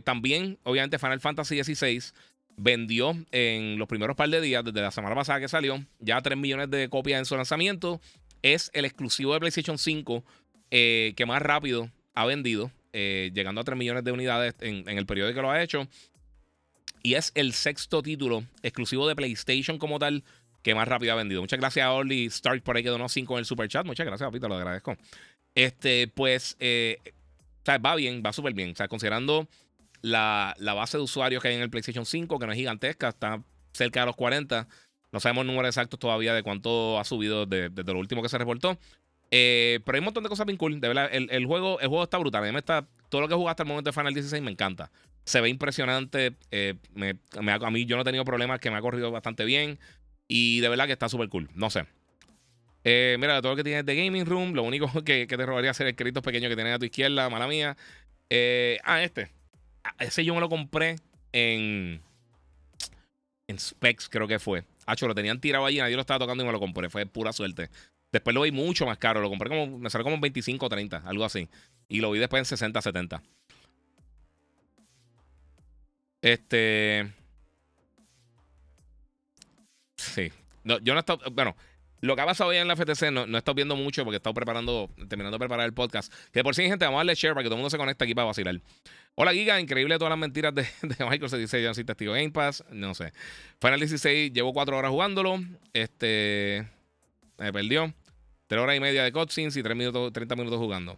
también, 0.03 0.57
obviamente, 0.63 0.97
Final 0.97 1.19
Fantasy 1.19 1.63
XVI 1.63 2.13
vendió 2.57 3.15
en 3.31 3.77
los 3.77 3.87
primeros 3.87 4.15
par 4.15 4.29
de 4.29 4.41
días, 4.41 4.63
desde 4.63 4.81
la 4.81 4.91
semana 4.91 5.15
pasada 5.15 5.39
que 5.39 5.47
salió, 5.47 5.83
ya 5.99 6.21
3 6.21 6.37
millones 6.37 6.69
de 6.69 6.89
copias 6.89 7.19
en 7.19 7.25
su 7.25 7.35
lanzamiento. 7.35 8.01
Es 8.41 8.69
el 8.73 8.85
exclusivo 8.85 9.33
de 9.33 9.39
PlayStation 9.39 9.77
5 9.77 10.23
eh, 10.71 11.13
que 11.15 11.25
más 11.25 11.41
rápido 11.41 11.89
ha 12.13 12.25
vendido, 12.25 12.71
eh, 12.91 13.31
llegando 13.33 13.61
a 13.61 13.63
3 13.63 13.77
millones 13.77 14.03
de 14.03 14.11
unidades 14.11 14.55
en, 14.59 14.87
el 14.87 15.05
periodo 15.05 15.33
que 15.33 15.41
lo 15.41 15.51
ha 15.51 15.61
hecho. 15.61 15.87
Y 17.01 17.15
es 17.15 17.31
el 17.35 17.53
sexto 17.53 18.01
título 18.01 18.43
exclusivo 18.61 19.07
de 19.07 19.15
PlayStation 19.15 19.77
como 19.77 19.99
tal 19.99 20.23
que 20.63 20.73
más 20.73 20.87
rápido 20.87 21.13
ha 21.13 21.15
vendido. 21.15 21.41
Muchas 21.41 21.59
gracias 21.59 21.85
a 21.85 21.91
Orly 21.91 22.25
Stark 22.27 22.63
por 22.63 22.77
ahí 22.77 22.83
que 22.83 22.89
donó 22.89 23.09
5 23.09 23.33
en 23.33 23.39
el 23.39 23.45
super 23.45 23.67
chat. 23.67 23.85
Muchas 23.85 24.05
gracias, 24.05 24.25
papito, 24.25 24.47
lo 24.47 24.55
agradezco. 24.55 24.95
Este, 25.53 26.07
pues, 26.07 26.55
eh, 26.59 26.99
va 27.67 27.95
bien, 27.95 28.23
va 28.25 28.33
súper 28.33 28.53
bien. 28.53 28.73
O 28.79 28.87
considerando 28.87 29.47
la, 30.01 30.55
base 30.59 30.97
de 30.97 31.03
usuarios 31.03 31.41
que 31.41 31.49
hay 31.49 31.55
en 31.55 31.61
el 31.61 31.69
PlayStation 31.69 32.05
5, 32.05 32.39
que 32.39 32.45
no 32.45 32.51
es 32.53 32.57
gigantesca, 32.57 33.09
está 33.09 33.43
cerca 33.73 33.99
de 33.99 34.05
los 34.07 34.15
40. 34.15 34.67
No 35.11 35.19
sabemos 35.19 35.45
números 35.45 35.69
exactos 35.69 35.99
todavía 35.99 36.33
de 36.33 36.41
cuánto 36.41 36.99
ha 36.99 37.03
subido 37.03 37.45
desde 37.45 37.83
lo 37.83 37.99
último 37.99 38.21
que 38.21 38.29
se 38.29 38.37
reportó. 38.37 38.77
Eh, 39.31 39.79
pero 39.85 39.95
hay 39.95 39.99
un 39.99 40.05
montón 40.05 40.23
de 40.23 40.29
cosas 40.29 40.45
bien 40.45 40.57
cool. 40.57 40.79
De 40.79 40.87
verdad, 40.87 41.09
el, 41.11 41.45
juego, 41.45 41.79
el 41.79 41.87
juego 41.87 42.03
está 42.03 42.17
brutal. 42.17 42.43
A 42.43 42.51
mí, 42.51 42.57
está, 42.57 42.87
todo 43.09 43.21
lo 43.21 43.27
que 43.27 43.35
jugado 43.35 43.49
hasta 43.49 43.63
el 43.63 43.69
momento 43.69 43.89
de 43.89 43.93
Final 43.93 44.13
16 44.13 44.41
me 44.41 44.51
encanta. 44.51 44.91
Se 45.25 45.41
ve 45.41 45.49
impresionante. 45.49 46.35
Eh, 46.51 46.75
a 47.35 47.71
mí 47.71 47.85
yo 47.85 47.95
no 47.95 48.01
he 48.01 48.05
tenido 48.05 48.25
problemas, 48.25 48.59
que 48.59 48.69
me 48.69 48.77
ha 48.77 48.81
corrido 48.81 49.11
bastante 49.11 49.45
bien. 49.45 49.79
Y 50.27 50.59
de 50.59 50.69
verdad 50.69 50.85
que 50.85 50.93
está 50.93 51.09
súper 51.09 51.29
cool. 51.29 51.49
No 51.53 51.69
sé. 51.69 51.85
Eh, 52.83 53.17
mira, 53.19 53.41
todo 53.41 53.53
lo 53.53 53.55
que 53.55 53.63
tienes 53.63 53.85
de 53.85 53.95
Gaming 53.95 54.25
Room, 54.25 54.53
lo 54.53 54.63
único 54.63 54.87
que, 55.03 55.25
te 55.27 55.45
robaría 55.45 55.73
ser 55.73 55.87
el 55.87 55.95
crédito 55.95 56.21
pequeño 56.21 56.49
que 56.49 56.55
tienes 56.55 56.75
a 56.75 56.79
tu 56.79 56.85
izquierda, 56.85 57.29
mala 57.29 57.47
mía. 57.47 57.77
ah, 58.83 59.03
este. 59.03 59.31
Ese 59.99 60.23
yo 60.23 60.33
me 60.33 60.41
lo 60.41 60.49
compré 60.49 60.97
en. 61.31 62.01
En 63.47 63.59
Specs, 63.59 64.07
creo 64.09 64.27
que 64.27 64.39
fue. 64.39 64.63
Hacho, 64.85 65.07
lo 65.07 65.15
tenían 65.15 65.39
tirado 65.39 65.65
allí, 65.65 65.79
nadie 65.79 65.95
lo 65.95 66.01
estaba 66.01 66.19
tocando 66.19 66.43
y 66.43 66.45
me 66.45 66.53
lo 66.53 66.59
compré. 66.59 66.89
Fue 66.89 67.05
pura 67.05 67.33
suerte. 67.33 67.69
Después 68.11 68.33
lo 68.33 68.41
vi 68.41 68.51
mucho 68.51 68.85
más 68.85 68.97
caro. 68.97 69.21
Lo 69.21 69.29
compré 69.29 69.49
como. 69.49 69.79
Me 69.79 69.89
salió 69.89 70.03
como 70.03 70.15
en 70.15 70.21
25 70.21 70.65
o 70.65 70.69
30, 70.69 71.03
algo 71.05 71.25
así. 71.25 71.49
Y 71.89 71.99
lo 71.99 72.11
vi 72.11 72.19
después 72.19 72.39
en 72.39 72.45
60, 72.45 72.81
70. 72.81 73.21
Este. 76.23 77.11
Sí. 79.97 80.31
No, 80.63 80.79
yo 80.79 80.93
no 80.93 80.99
he 80.99 81.01
estado. 81.01 81.19
Bueno, 81.33 81.53
lo 81.99 82.15
que 82.15 82.21
ha 82.21 82.25
pasado 82.25 82.49
hoy 82.49 82.57
en 82.57 82.67
la 82.69 82.77
FTC 82.77 83.11
no, 83.11 83.27
no 83.27 83.37
he 83.37 83.39
estado 83.39 83.55
viendo 83.55 83.75
mucho 83.75 84.05
porque 84.05 84.15
he 84.15 84.17
estado 84.17 84.33
preparando, 84.33 84.89
terminando 85.09 85.35
de 85.35 85.39
preparar 85.39 85.65
el 85.65 85.73
podcast. 85.73 86.11
Que 86.31 86.41
por 86.41 86.55
si, 86.55 86.63
gente, 86.63 86.85
vamos 86.85 86.99
a 86.99 87.01
darle 87.01 87.15
share 87.15 87.33
para 87.33 87.43
que 87.43 87.49
todo 87.49 87.55
el 87.55 87.59
mundo 87.59 87.69
se 87.69 87.77
conecte 87.77 88.05
aquí 88.05 88.15
para 88.15 88.25
vacilar. 88.25 88.55
Hola, 89.15 89.33
Giga. 89.33 89.59
Increíble 89.59 89.97
todas 89.97 90.11
las 90.11 90.17
mentiras 90.17 90.55
de, 90.55 90.61
de 90.81 91.05
Michael. 91.05 91.29
Se 91.29 91.37
dice 91.37 91.61
yo 91.61 91.73
soy 91.73 91.83
testigo 91.83 92.13
Game 92.13 92.31
Pass. 92.31 92.63
No 92.71 92.93
sé. 92.93 93.11
Final 93.59 93.79
16, 93.79 94.31
llevo 94.31 94.53
cuatro 94.53 94.77
horas 94.77 94.91
jugándolo. 94.91 95.41
Este. 95.73 96.65
Me 97.37 97.51
perdió. 97.51 97.93
Tres 98.47 98.61
horas 98.61 98.77
y 98.77 98.79
media 98.79 99.03
de 99.03 99.11
cutscenes 99.11 99.57
y 99.57 99.63
tres 99.63 99.75
minutos, 99.75 100.13
30 100.13 100.37
minutos 100.37 100.57
jugando. 100.57 100.97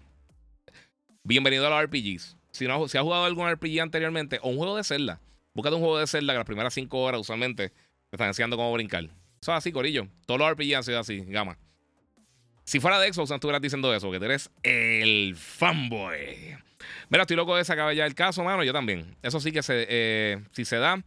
Bienvenido 1.24 1.66
a 1.66 1.72
los 1.72 1.90
RPGs. 1.90 2.38
Si, 2.56 2.68
no, 2.68 2.88
si 2.88 2.98
has 2.98 3.04
jugado 3.04 3.26
algún 3.26 3.50
RPG 3.52 3.82
anteriormente 3.82 4.40
o 4.42 4.50
un 4.50 4.58
juego 4.58 4.78
de 4.78 4.84
Zelda, 4.84 5.20
búscate 5.54 5.76
un 5.76 5.82
juego 5.82 6.00
de 6.00 6.08
Zelda 6.08 6.34
que 6.34 6.38
las 6.38 6.46
primeras 6.46 6.74
cinco 6.74 7.02
horas 7.02 7.20
usualmente 7.20 7.70
te 7.70 7.76
están 8.12 8.28
enseñando 8.28 8.58
cómo 8.58 8.72
brincar. 8.74 9.04
Eso 9.04 9.52
es 9.52 9.58
así, 9.58 9.72
Corillo. 9.72 10.08
Todos 10.26 10.40
los 10.40 10.52
RPG 10.52 10.76
han 10.76 10.84
sido 10.84 11.00
así, 11.00 11.24
gama. 11.26 11.58
Si 12.64 12.80
fuera 12.80 13.00
de 13.00 13.14
Xbox, 13.14 13.30
no 13.30 13.36
estuvieras 13.36 13.62
diciendo 13.62 13.94
eso, 13.94 14.10
que 14.10 14.20
tú 14.20 14.26
eres 14.26 14.50
el 14.64 15.36
fanboy. 15.36 16.58
Mira, 17.10 17.24
estoy 17.24 17.36
loco 17.36 17.56
de 17.56 17.64
sacar 17.64 17.94
ya 17.94 18.06
el 18.06 18.16
caso, 18.16 18.44
mano. 18.44 18.64
Yo 18.64 18.74
también. 18.74 19.16
Eso 19.22 19.40
sí 19.40 19.52
que 19.52 19.62
se, 19.62 19.86
eh, 19.88 20.42
si 20.52 20.66
se 20.66 20.78
da, 20.78 21.04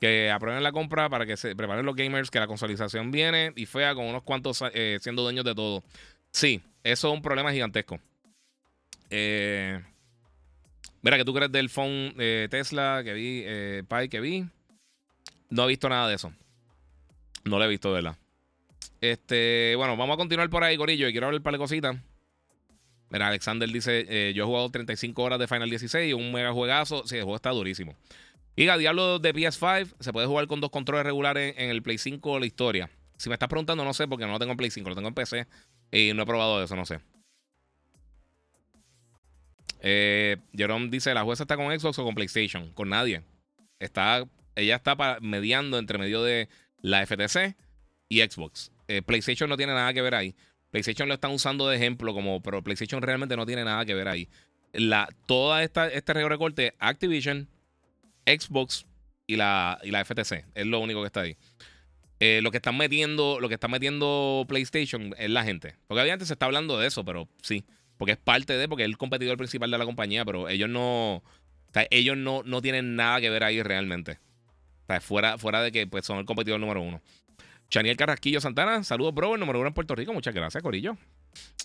que 0.00 0.30
aprueben 0.30 0.62
la 0.62 0.72
compra 0.72 1.08
para 1.08 1.24
que 1.24 1.36
se 1.36 1.56
preparen 1.56 1.86
los 1.86 1.96
gamers, 1.96 2.30
que 2.30 2.40
la 2.40 2.46
consolidación 2.46 3.10
viene 3.10 3.52
y 3.56 3.66
fea 3.66 3.94
con 3.94 4.04
unos 4.04 4.22
cuantos 4.22 4.62
eh, 4.74 4.98
siendo 5.00 5.22
dueños 5.22 5.44
de 5.44 5.54
todo. 5.54 5.82
Sí, 6.30 6.60
eso 6.84 7.08
es 7.08 7.14
un 7.14 7.22
problema 7.22 7.52
gigantesco. 7.52 7.98
Eh, 9.10 9.80
mira, 11.02 11.16
que 11.16 11.24
tú 11.24 11.34
crees 11.34 11.52
del 11.52 11.68
phone 11.68 12.14
Tesla 12.50 13.02
que 13.04 13.12
vi, 13.12 13.42
eh, 13.44 13.82
Pi 13.88 14.08
que 14.08 14.20
vi. 14.20 14.46
No 15.50 15.64
he 15.64 15.68
visto 15.68 15.88
nada 15.88 16.08
de 16.08 16.14
eso. 16.14 16.32
No 17.44 17.58
lo 17.58 17.64
he 17.64 17.68
visto, 17.68 17.90
¿verdad? 17.92 18.16
Este, 19.00 19.74
bueno, 19.76 19.96
vamos 19.96 20.14
a 20.14 20.16
continuar 20.18 20.50
por 20.50 20.64
ahí, 20.64 20.76
Corillo. 20.76 21.08
Y 21.08 21.12
quiero 21.12 21.26
hablar 21.26 21.38
un 21.38 21.42
par 21.42 21.54
de 21.54 21.58
cositas. 21.58 21.96
Mira, 23.10 23.28
Alexander 23.28 23.68
dice: 23.68 24.06
eh, 24.08 24.32
Yo 24.34 24.44
he 24.44 24.46
jugado 24.46 24.70
35 24.70 25.22
horas 25.22 25.38
de 25.38 25.48
Final 25.48 25.70
16, 25.70 26.14
un 26.14 26.32
mega 26.32 26.52
juegazo. 26.52 27.06
Sí, 27.06 27.16
el 27.16 27.22
juego 27.22 27.36
está 27.36 27.50
durísimo. 27.50 27.94
Y 28.56 28.64
Diablo 28.64 29.20
de 29.20 29.32
PS5 29.32 29.94
se 30.00 30.12
puede 30.12 30.26
jugar 30.26 30.48
con 30.48 30.60
dos 30.60 30.70
controles 30.70 31.06
regulares 31.06 31.54
en 31.58 31.70
el 31.70 31.80
Play 31.80 31.96
5 31.96 32.40
la 32.40 32.46
historia. 32.46 32.90
Si 33.16 33.28
me 33.28 33.36
estás 33.36 33.48
preguntando, 33.48 33.84
no 33.84 33.94
sé, 33.94 34.08
porque 34.08 34.26
no 34.26 34.32
lo 34.32 34.38
tengo 34.40 34.50
en 34.50 34.56
Play 34.56 34.70
5, 34.70 34.88
lo 34.88 34.96
tengo 34.96 35.08
en 35.08 35.14
PC 35.14 35.46
y 35.92 36.12
no 36.12 36.24
he 36.24 36.26
probado 36.26 36.62
eso, 36.62 36.74
no 36.74 36.84
sé. 36.84 36.98
Eh, 39.80 40.36
Jerome 40.54 40.88
dice: 40.88 41.14
La 41.14 41.22
jueza 41.22 41.44
está 41.44 41.56
con 41.56 41.78
Xbox 41.78 41.98
o 41.98 42.04
con 42.04 42.14
PlayStation. 42.14 42.72
Con 42.72 42.88
nadie. 42.88 43.22
Está, 43.78 44.24
ella 44.56 44.76
está 44.76 44.96
mediando 45.20 45.78
entre 45.78 45.98
medio 45.98 46.22
de 46.22 46.48
la 46.80 47.06
FTC 47.06 47.56
y 48.08 48.20
Xbox. 48.20 48.72
Eh, 48.88 49.02
PlayStation 49.02 49.48
no 49.48 49.56
tiene 49.56 49.74
nada 49.74 49.92
que 49.92 50.02
ver 50.02 50.14
ahí. 50.14 50.34
PlayStation 50.70 51.08
lo 51.08 51.14
están 51.14 51.30
usando 51.30 51.68
de 51.68 51.76
ejemplo, 51.76 52.12
como, 52.12 52.42
pero 52.42 52.62
PlayStation 52.62 53.00
realmente 53.00 53.36
no 53.36 53.46
tiene 53.46 53.64
nada 53.64 53.84
que 53.84 53.94
ver 53.94 54.08
ahí. 54.08 54.28
La, 54.72 55.08
toda 55.26 55.62
esta, 55.62 55.88
este 55.88 56.12
recorte, 56.12 56.74
Activision, 56.78 57.48
Xbox 58.26 58.86
y 59.26 59.36
la, 59.36 59.78
y 59.82 59.90
la 59.90 60.04
FTC. 60.04 60.44
Es 60.54 60.66
lo 60.66 60.80
único 60.80 61.00
que 61.00 61.06
está 61.06 61.20
ahí. 61.22 61.36
Eh, 62.20 62.40
lo 62.42 62.50
que 62.50 62.56
están 62.56 62.76
metiendo, 62.76 63.38
lo 63.40 63.48
que 63.48 63.54
está 63.54 63.68
metiendo 63.68 64.44
PlayStation 64.48 65.14
es 65.18 65.30
la 65.30 65.44
gente. 65.44 65.76
Porque 65.86 66.02
obviamente 66.02 66.26
se 66.26 66.32
está 66.32 66.46
hablando 66.46 66.78
de 66.78 66.88
eso, 66.88 67.04
pero 67.04 67.28
sí. 67.42 67.64
Porque 67.98 68.12
es 68.12 68.18
parte 68.18 68.56
de, 68.56 68.68
porque 68.68 68.84
es 68.84 68.88
el 68.88 68.96
competidor 68.96 69.36
principal 69.36 69.70
de 69.70 69.76
la 69.76 69.84
compañía, 69.84 70.24
pero 70.24 70.48
ellos 70.48 70.70
no. 70.70 71.16
O 71.16 71.22
ellos 71.90 72.16
no, 72.16 72.42
no 72.44 72.62
tienen 72.62 72.96
nada 72.96 73.20
que 73.20 73.28
ver 73.28 73.44
ahí 73.44 73.62
realmente 73.62 74.18
fuera, 75.00 75.38
fuera 75.38 75.62
de 75.62 75.70
que 75.70 75.86
pues, 75.86 76.04
son 76.04 76.18
el 76.18 76.24
competidor 76.24 76.58
número 76.58 76.80
uno. 76.80 77.00
Chaniel 77.70 77.98
Carrasquillo 77.98 78.40
Santana, 78.40 78.82
saludos, 78.82 79.14
bro, 79.14 79.34
el 79.34 79.40
número 79.40 79.58
uno 79.58 79.68
en 79.68 79.74
Puerto 79.74 79.94
Rico. 79.94 80.14
Muchas 80.14 80.34
gracias, 80.34 80.62
Corillo. 80.62 80.96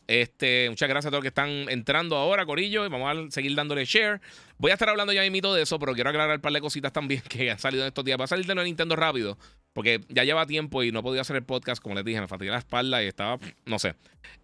Este, 0.05 0.69
muchas 0.69 0.89
gracias 0.89 1.07
a 1.07 1.11
todos 1.11 1.19
los 1.19 1.23
que 1.23 1.29
están 1.29 1.69
entrando 1.69 2.17
ahora, 2.17 2.45
Corillo. 2.45 2.85
Y 2.85 2.89
vamos 2.89 3.09
a 3.09 3.31
seguir 3.31 3.55
dándole 3.55 3.85
share. 3.85 4.19
Voy 4.57 4.71
a 4.71 4.73
estar 4.73 4.89
hablando 4.89 5.13
ya 5.13 5.23
mito 5.31 5.53
de 5.53 5.61
eso, 5.61 5.79
pero 5.79 5.93
quiero 5.93 6.09
aclarar 6.09 6.35
un 6.35 6.41
par 6.41 6.51
de 6.51 6.59
cositas 6.59 6.91
también 6.91 7.21
que 7.29 7.49
han 7.49 7.59
salido 7.59 7.83
en 7.83 7.87
estos 7.87 8.03
días. 8.03 8.19
Va 8.19 8.25
a 8.25 8.27
salir 8.27 8.45
de 8.45 8.53
Nintendo 8.53 8.97
rápido, 8.97 9.37
porque 9.71 10.01
ya 10.09 10.25
lleva 10.25 10.45
tiempo 10.45 10.83
y 10.83 10.91
no 10.91 11.01
podido 11.01 11.21
hacer 11.21 11.37
el 11.37 11.43
podcast, 11.43 11.81
como 11.81 11.95
les 11.95 12.03
dije, 12.03 12.19
me 12.19 12.27
fatigué 12.27 12.51
la 12.51 12.57
espalda 12.57 13.01
y 13.01 13.07
estaba, 13.07 13.39
no 13.65 13.79
sé. 13.79 13.95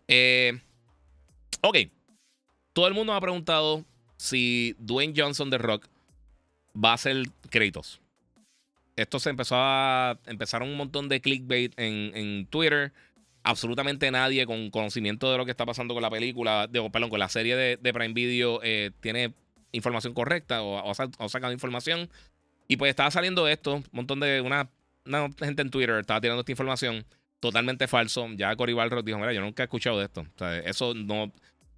Eh, 0.08 0.58
ok. 1.62 1.78
Todo 2.74 2.88
el 2.88 2.94
mundo 2.94 3.14
me 3.14 3.18
ha 3.18 3.22
preguntado 3.22 3.86
si 4.18 4.76
Dwayne 4.80 5.14
Johnson 5.16 5.50
de 5.50 5.58
Rock 5.58 5.88
va 6.76 6.94
a 6.94 6.98
ser 6.98 7.24
créditos 7.50 8.00
esto 9.02 9.20
se 9.20 9.30
empezó 9.30 9.56
a. 9.58 10.20
Empezaron 10.26 10.70
un 10.70 10.78
montón 10.78 11.10
de 11.10 11.22
clickbait 11.22 11.74
en, 11.78 12.46
Twitter. 12.48 12.92
Absolutamente 13.44 14.12
nadie 14.12 14.46
con 14.46 14.70
conocimiento 14.70 15.32
de 15.32 15.38
lo 15.38 15.46
que 15.46 15.52
está 15.52 15.66
pasando 15.66 15.94
con 15.94 16.04
la 16.04 16.10
película, 16.10 16.68
de, 16.68 16.88
perdón, 16.90 17.10
con 17.10 17.20
la 17.20 17.30
serie 17.30 17.56
de, 17.56 17.94
Prime 17.94 18.14
Video 18.14 18.60
eh, 18.62 18.92
tiene 19.00 19.34
información 19.72 20.14
correcta 20.14 20.62
o, 20.62 20.92
ha 20.92 21.30
sacado 21.30 21.54
información. 21.54 22.10
Y 22.68 22.76
pues 22.78 22.90
estaba 22.90 23.10
saliendo 23.10 23.48
esto, 23.48 23.76
un 23.76 23.86
montón 23.92 24.20
de. 24.20 24.42
Una, 24.42 24.70
gente 25.40 25.62
en 25.62 25.72
Twitter 25.72 26.00
estaba 26.00 26.22
tirando 26.22 26.42
esta 26.42 26.52
información 26.52 27.06
totalmente 27.40 27.88
falso. 27.88 28.28
Ya 28.36 28.56
Cory 28.56 28.74
Balrog 28.74 29.06
dijo: 29.06 29.18
Mira, 29.18 29.34
yo 29.34 29.42
nunca 29.42 29.64
he 29.64 29.66
escuchado 29.66 29.98
de 29.98 30.06
esto. 30.06 30.22
O 30.22 30.38
sea, 30.38 30.58
eso 30.60 30.94
no. 30.94 31.32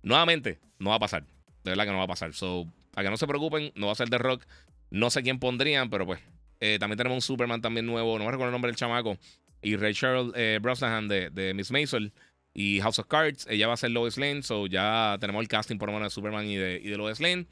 Nuevamente, 0.04 0.60
no 0.80 0.90
va 0.90 0.96
a 0.98 1.00
pasar. 1.00 1.24
De 1.64 1.72
verdad 1.72 1.86
que 1.86 1.92
no 1.92 1.98
va 1.98 2.06
a 2.06 2.08
pasar. 2.08 2.34
So, 2.34 2.68
para 2.92 3.06
que 3.06 3.12
no 3.12 3.18
se 3.18 3.28
preocupen, 3.28 3.72
no 3.76 3.88
va 3.88 3.94
a 3.94 3.96
ser 3.96 4.10
de 4.10 4.18
rock. 4.18 4.44
No 4.90 5.10
sé 5.10 5.24
quién 5.24 5.40
pondrían, 5.40 5.90
pero 5.90 6.06
pues 6.06 6.20
eh, 6.60 6.78
también 6.80 6.98
tenemos 6.98 7.16
un 7.16 7.22
Superman 7.22 7.62
también 7.62 7.86
nuevo. 7.86 8.18
No 8.18 8.26
me 8.26 8.32
recuerdo 8.32 8.50
el 8.50 8.54
nombre 8.54 8.70
del 8.70 8.76
chamaco. 8.76 9.18
Y 9.62 9.76
Ray 9.76 9.94
Cheryl 9.94 10.32
eh, 10.36 10.60
Brosnahan 10.62 11.08
de, 11.08 11.54
Miss 11.56 11.72
Maisel. 11.72 12.12
Y 12.54 12.82
House 12.82 13.00
of 13.00 13.08
Cards. 13.08 13.48
Ella 13.50 13.68
va 13.68 13.74
a 13.74 13.78
ser 13.78 13.92
Lois 13.92 14.18
Lane. 14.18 14.44
So 14.44 14.68
ya 14.68 15.18
tenemos 15.20 15.42
el 15.42 15.48
casting 15.48 15.78
por 15.78 15.90
lo 15.90 15.94
menos 15.94 16.12
de 16.12 16.16
Superman 16.16 16.46
y 16.46 16.58
de, 16.58 16.82
y 16.84 16.90
de 16.90 16.98
Lois 16.98 17.20
Lane. 17.20 17.46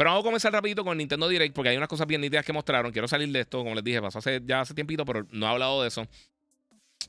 Pero 0.00 0.10
vamos 0.10 0.22
a 0.22 0.28
comenzar 0.28 0.52
rapidito 0.52 0.82
con 0.82 0.96
Nintendo 0.96 1.28
Direct 1.28 1.54
porque 1.54 1.68
hay 1.68 1.76
unas 1.76 1.88
cosas 1.88 2.06
bien 2.06 2.22
nítidas 2.22 2.44
que 2.44 2.54
mostraron. 2.54 2.90
Quiero 2.90 3.06
salir 3.06 3.28
de 3.28 3.40
esto, 3.40 3.58
como 3.58 3.74
les 3.74 3.84
dije, 3.84 4.00
pasó 4.00 4.18
hace, 4.18 4.40
ya 4.44 4.62
hace 4.62 4.72
tiempito, 4.72 5.04
pero 5.04 5.26
no 5.30 5.46
he 5.46 5.48
hablado 5.50 5.82
de 5.82 5.88
eso. 5.88 6.08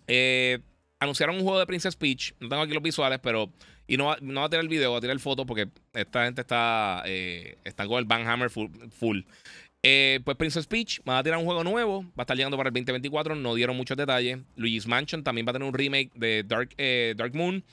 Eh, 0.07 0.59
anunciaron 0.99 1.37
un 1.37 1.43
juego 1.43 1.57
de 1.57 1.65
Princess 1.65 1.95
Peach. 1.95 2.33
No 2.39 2.49
tengo 2.49 2.61
aquí 2.63 2.73
los 2.73 2.83
visuales, 2.83 3.19
pero. 3.23 3.49
Y 3.91 3.97
no 3.97 4.05
va, 4.05 4.17
no 4.21 4.39
va 4.39 4.47
a 4.47 4.49
tirar 4.49 4.63
el 4.63 4.69
video, 4.69 4.91
va 4.91 4.99
a 4.99 5.01
tirar 5.01 5.13
el 5.13 5.19
foto 5.19 5.45
porque 5.45 5.67
esta 5.93 6.23
gente 6.23 6.39
está, 6.39 7.03
está 7.05 7.85
con 7.85 7.99
el 7.99 8.05
Van 8.05 8.25
Hammer 8.25 8.49
full. 8.49 9.19
Eh, 9.83 10.19
pues 10.23 10.37
Princess 10.37 10.67
Peach 10.67 11.01
va 11.07 11.17
a 11.17 11.23
tirar 11.23 11.39
un 11.39 11.45
juego 11.45 11.63
nuevo, 11.63 12.03
va 12.03 12.17
a 12.17 12.21
estar 12.21 12.37
llegando 12.37 12.55
para 12.55 12.69
el 12.69 12.73
2024, 12.73 13.35
no 13.35 13.55
dieron 13.55 13.75
muchos 13.75 13.97
detalles. 13.97 14.39
Luigi's 14.55 14.87
Mansion 14.87 15.23
también 15.23 15.47
va 15.47 15.51
a 15.51 15.53
tener 15.53 15.67
un 15.67 15.73
remake 15.73 16.11
de 16.13 16.43
Dark, 16.43 16.69
eh, 16.77 17.15
Dark 17.17 17.33
Moon 17.35 17.63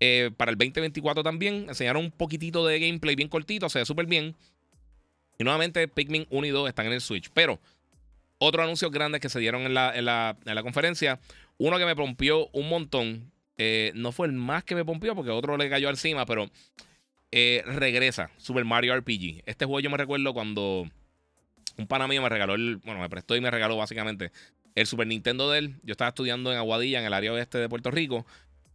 eh, 0.00 0.30
para 0.36 0.50
el 0.50 0.58
2024 0.58 1.22
también. 1.22 1.66
Enseñaron 1.68 2.04
un 2.04 2.10
poquitito 2.10 2.66
de 2.66 2.80
gameplay 2.80 3.14
bien 3.14 3.28
cortito, 3.28 3.68
se 3.68 3.78
ve 3.78 3.84
súper 3.84 4.06
bien. 4.06 4.34
Y 5.38 5.44
nuevamente 5.44 5.86
Pikmin 5.86 6.26
1 6.30 6.46
y 6.46 6.50
2 6.50 6.68
están 6.68 6.86
en 6.86 6.92
el 6.92 7.00
Switch. 7.00 7.30
Pero 7.32 7.60
otros 8.38 8.64
anuncios 8.64 8.90
grandes 8.90 9.20
que 9.20 9.28
se 9.28 9.38
dieron 9.38 9.62
en 9.62 9.74
la, 9.74 9.96
en 9.96 10.04
la, 10.04 10.36
en 10.44 10.54
la 10.54 10.62
conferencia, 10.62 11.20
uno 11.58 11.78
que 11.78 11.86
me 11.86 11.94
pompió 11.94 12.48
un 12.48 12.68
montón, 12.68 13.31
no 13.94 14.12
fue 14.12 14.26
el 14.26 14.32
más 14.32 14.64
que 14.64 14.74
me 14.74 14.84
pompió 14.84 15.14
porque 15.14 15.30
otro 15.30 15.56
le 15.56 15.68
cayó 15.70 15.88
encima, 15.90 16.26
pero 16.26 16.50
regresa 17.30 18.30
Super 18.36 18.64
Mario 18.64 18.96
RPG. 18.96 19.42
Este 19.46 19.64
juego 19.64 19.80
yo 19.80 19.90
me 19.90 19.96
recuerdo 19.96 20.34
cuando 20.34 20.86
un 21.78 21.86
pana 21.86 22.06
mío 22.06 22.20
me 22.22 22.28
regaló 22.28 22.54
el, 22.54 22.76
bueno, 22.76 23.00
me 23.00 23.08
prestó 23.08 23.34
y 23.36 23.40
me 23.40 23.50
regaló 23.50 23.76
básicamente 23.76 24.30
el 24.74 24.86
Super 24.86 25.06
Nintendo 25.06 25.50
de 25.50 25.58
él. 25.58 25.74
Yo 25.82 25.92
estaba 25.92 26.08
estudiando 26.08 26.52
en 26.52 26.58
Aguadilla, 26.58 27.00
en 27.00 27.06
el 27.06 27.12
área 27.12 27.32
oeste 27.32 27.58
de 27.58 27.68
Puerto 27.68 27.90
Rico, 27.90 28.26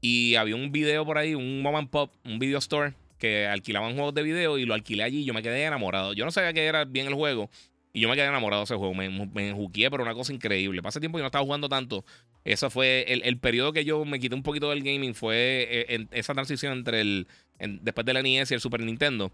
y 0.02 0.36
había 0.36 0.56
un 0.56 0.72
video 0.72 1.06
por 1.06 1.18
ahí, 1.18 1.36
un 1.36 1.62
mom 1.62 1.76
and 1.76 1.90
pop, 1.90 2.14
un 2.24 2.40
video 2.40 2.60
store 2.60 2.94
que 3.18 3.48
alquilaban 3.48 3.96
juegos 3.96 4.14
de 4.14 4.22
video 4.22 4.60
y 4.60 4.66
lo 4.66 4.76
alquilé 4.76 5.04
allí 5.04 5.26
yo 5.26 5.34
me 5.34 5.42
quedé 5.42 5.64
enamorado. 5.64 6.14
Yo 6.14 6.24
no 6.24 6.32
sabía 6.32 6.54
que 6.54 6.66
era 6.66 6.86
bien 6.86 7.08
el 7.08 7.16
juego 7.16 7.50
y 7.94 8.02
yo 8.02 8.10
me 8.10 8.16
quedé 8.16 8.26
enamorado 8.26 8.62
de 8.62 8.66
ese 8.66 8.76
juego. 8.76 8.94
Me, 8.94 9.10
me 9.10 9.56
pero 9.90 10.04
una 10.04 10.14
cosa 10.14 10.34
increíble. 10.34 10.82
Pasé 10.82 11.00
tiempo 11.00 11.18
y 11.18 11.22
no 11.22 11.28
estaba 11.28 11.44
jugando 11.44 11.70
tanto. 11.70 12.06
Eso 12.44 12.70
fue 12.70 13.06
el, 13.08 13.38
periodo 13.40 13.74
que 13.74 13.84
yo 13.84 14.06
me 14.06 14.20
quité 14.20 14.36
un 14.36 14.44
poquito 14.44 14.70
del 14.70 14.84
gaming. 14.84 15.16
Fue 15.16 15.68
eh, 15.70 16.08
esa 16.12 16.34
transición 16.34 16.74
entre 16.74 17.02
el. 17.02 17.28
después 17.60 18.06
de 18.06 18.14
la 18.14 18.22
NES 18.22 18.52
y 18.52 18.54
el 18.54 18.62
Super 18.62 18.82
Nintendo. 18.82 19.32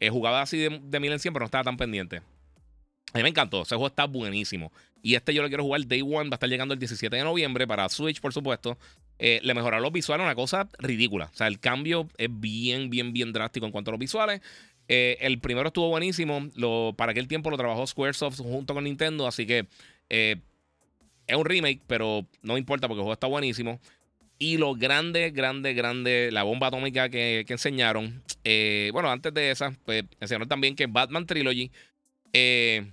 Eh, 0.00 0.10
jugaba 0.10 0.42
así 0.42 0.58
de, 0.58 0.80
de 0.82 1.00
mil 1.00 1.12
en 1.12 1.18
cien, 1.18 1.34
pero 1.34 1.42
no 1.42 1.46
estaba 1.46 1.64
tan 1.64 1.76
pendiente. 1.76 2.22
A 3.14 3.18
mí 3.18 3.22
me 3.22 3.28
encantó. 3.28 3.62
Ese 3.62 3.74
juego 3.74 3.86
está 3.86 4.06
buenísimo. 4.06 4.72
Y 5.02 5.14
este 5.14 5.34
yo 5.34 5.42
lo 5.42 5.48
quiero 5.48 5.62
jugar 5.62 5.86
Day 5.86 6.02
One. 6.02 6.30
Va 6.30 6.34
a 6.34 6.36
estar 6.36 6.48
llegando 6.48 6.74
el 6.74 6.80
17 6.80 7.14
de 7.14 7.22
noviembre 7.22 7.66
para 7.66 7.88
Switch, 7.88 8.20
por 8.20 8.32
supuesto. 8.32 8.78
Eh, 9.18 9.40
le 9.42 9.54
mejoraron 9.54 9.82
los 9.82 9.92
visuales, 9.92 10.24
una 10.24 10.34
cosa 10.34 10.68
ridícula. 10.78 11.30
O 11.32 11.36
sea, 11.36 11.46
el 11.46 11.60
cambio 11.60 12.08
es 12.16 12.28
bien, 12.30 12.90
bien, 12.90 13.12
bien 13.12 13.32
drástico 13.32 13.66
en 13.66 13.72
cuanto 13.72 13.90
a 13.90 13.92
los 13.92 14.00
visuales. 14.00 14.40
Eh, 14.88 15.16
el 15.20 15.38
primero 15.38 15.68
estuvo 15.68 15.88
buenísimo. 15.88 16.48
Lo, 16.54 16.94
para 16.96 17.12
aquel 17.12 17.28
tiempo 17.28 17.50
lo 17.50 17.56
trabajó 17.56 17.86
Squaresoft 17.86 18.38
junto 18.38 18.74
con 18.74 18.84
Nintendo. 18.84 19.26
Así 19.26 19.46
que 19.46 19.66
eh, 20.10 20.36
es 21.26 21.36
un 21.36 21.44
remake, 21.44 21.80
pero 21.86 22.26
no 22.42 22.58
importa 22.58 22.88
porque 22.88 23.00
el 23.00 23.04
juego 23.04 23.12
está 23.12 23.26
buenísimo. 23.26 23.80
Y 24.38 24.56
lo 24.58 24.74
grande, 24.74 25.30
grande, 25.30 25.74
grande, 25.74 26.30
la 26.32 26.42
bomba 26.42 26.66
atómica 26.66 27.08
que, 27.08 27.44
que 27.46 27.52
enseñaron. 27.52 28.22
bueno, 28.92 29.10
antes 29.10 29.32
de 29.32 29.50
esa, 29.50 29.74
pues 29.84 30.04
enseñaron 30.20 30.48
también 30.48 30.76
que 30.76 30.86
Batman 30.86 31.26
Trilogy. 31.26 31.70
Eh, 32.32 32.90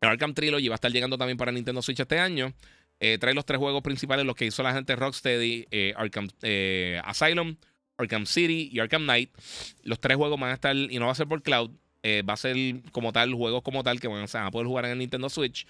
Arkham 0.00 0.34
Trilogy 0.34 0.68
va 0.68 0.74
a 0.74 0.76
estar 0.76 0.90
llegando 0.90 1.16
también 1.16 1.38
para 1.38 1.52
Nintendo 1.52 1.82
Switch 1.82 2.00
este 2.00 2.18
año. 2.18 2.52
trae 2.98 3.32
los 3.32 3.46
tres 3.46 3.58
juegos 3.58 3.82
principales, 3.82 4.26
los 4.26 4.34
que 4.34 4.46
hizo 4.46 4.62
la 4.62 4.74
gente 4.74 4.96
Rocksteady, 4.96 5.66
Arkham 5.94 6.28
Asylum, 7.04 7.56
Arkham 8.00 8.26
City 8.26 8.70
y 8.72 8.80
Arkham 8.80 9.02
Knight. 9.02 9.30
Los 9.82 10.00
tres 10.00 10.16
juegos 10.16 10.38
van 10.40 10.50
a 10.50 10.54
estar, 10.54 10.74
y 10.74 10.98
no 10.98 11.06
va 11.06 11.12
a 11.12 11.14
ser 11.14 11.26
por 11.26 11.42
cloud, 11.42 11.70
va 12.04 12.32
a 12.32 12.36
ser 12.36 12.56
como 12.92 13.12
tal, 13.12 13.34
juegos 13.34 13.62
como 13.62 13.82
tal 13.82 14.00
que 14.00 14.08
van 14.08 14.26
a 14.32 14.50
poder 14.50 14.66
jugar 14.66 14.86
en 14.86 14.92
el 14.92 14.98
Nintendo 14.98 15.28
Switch. 15.28 15.66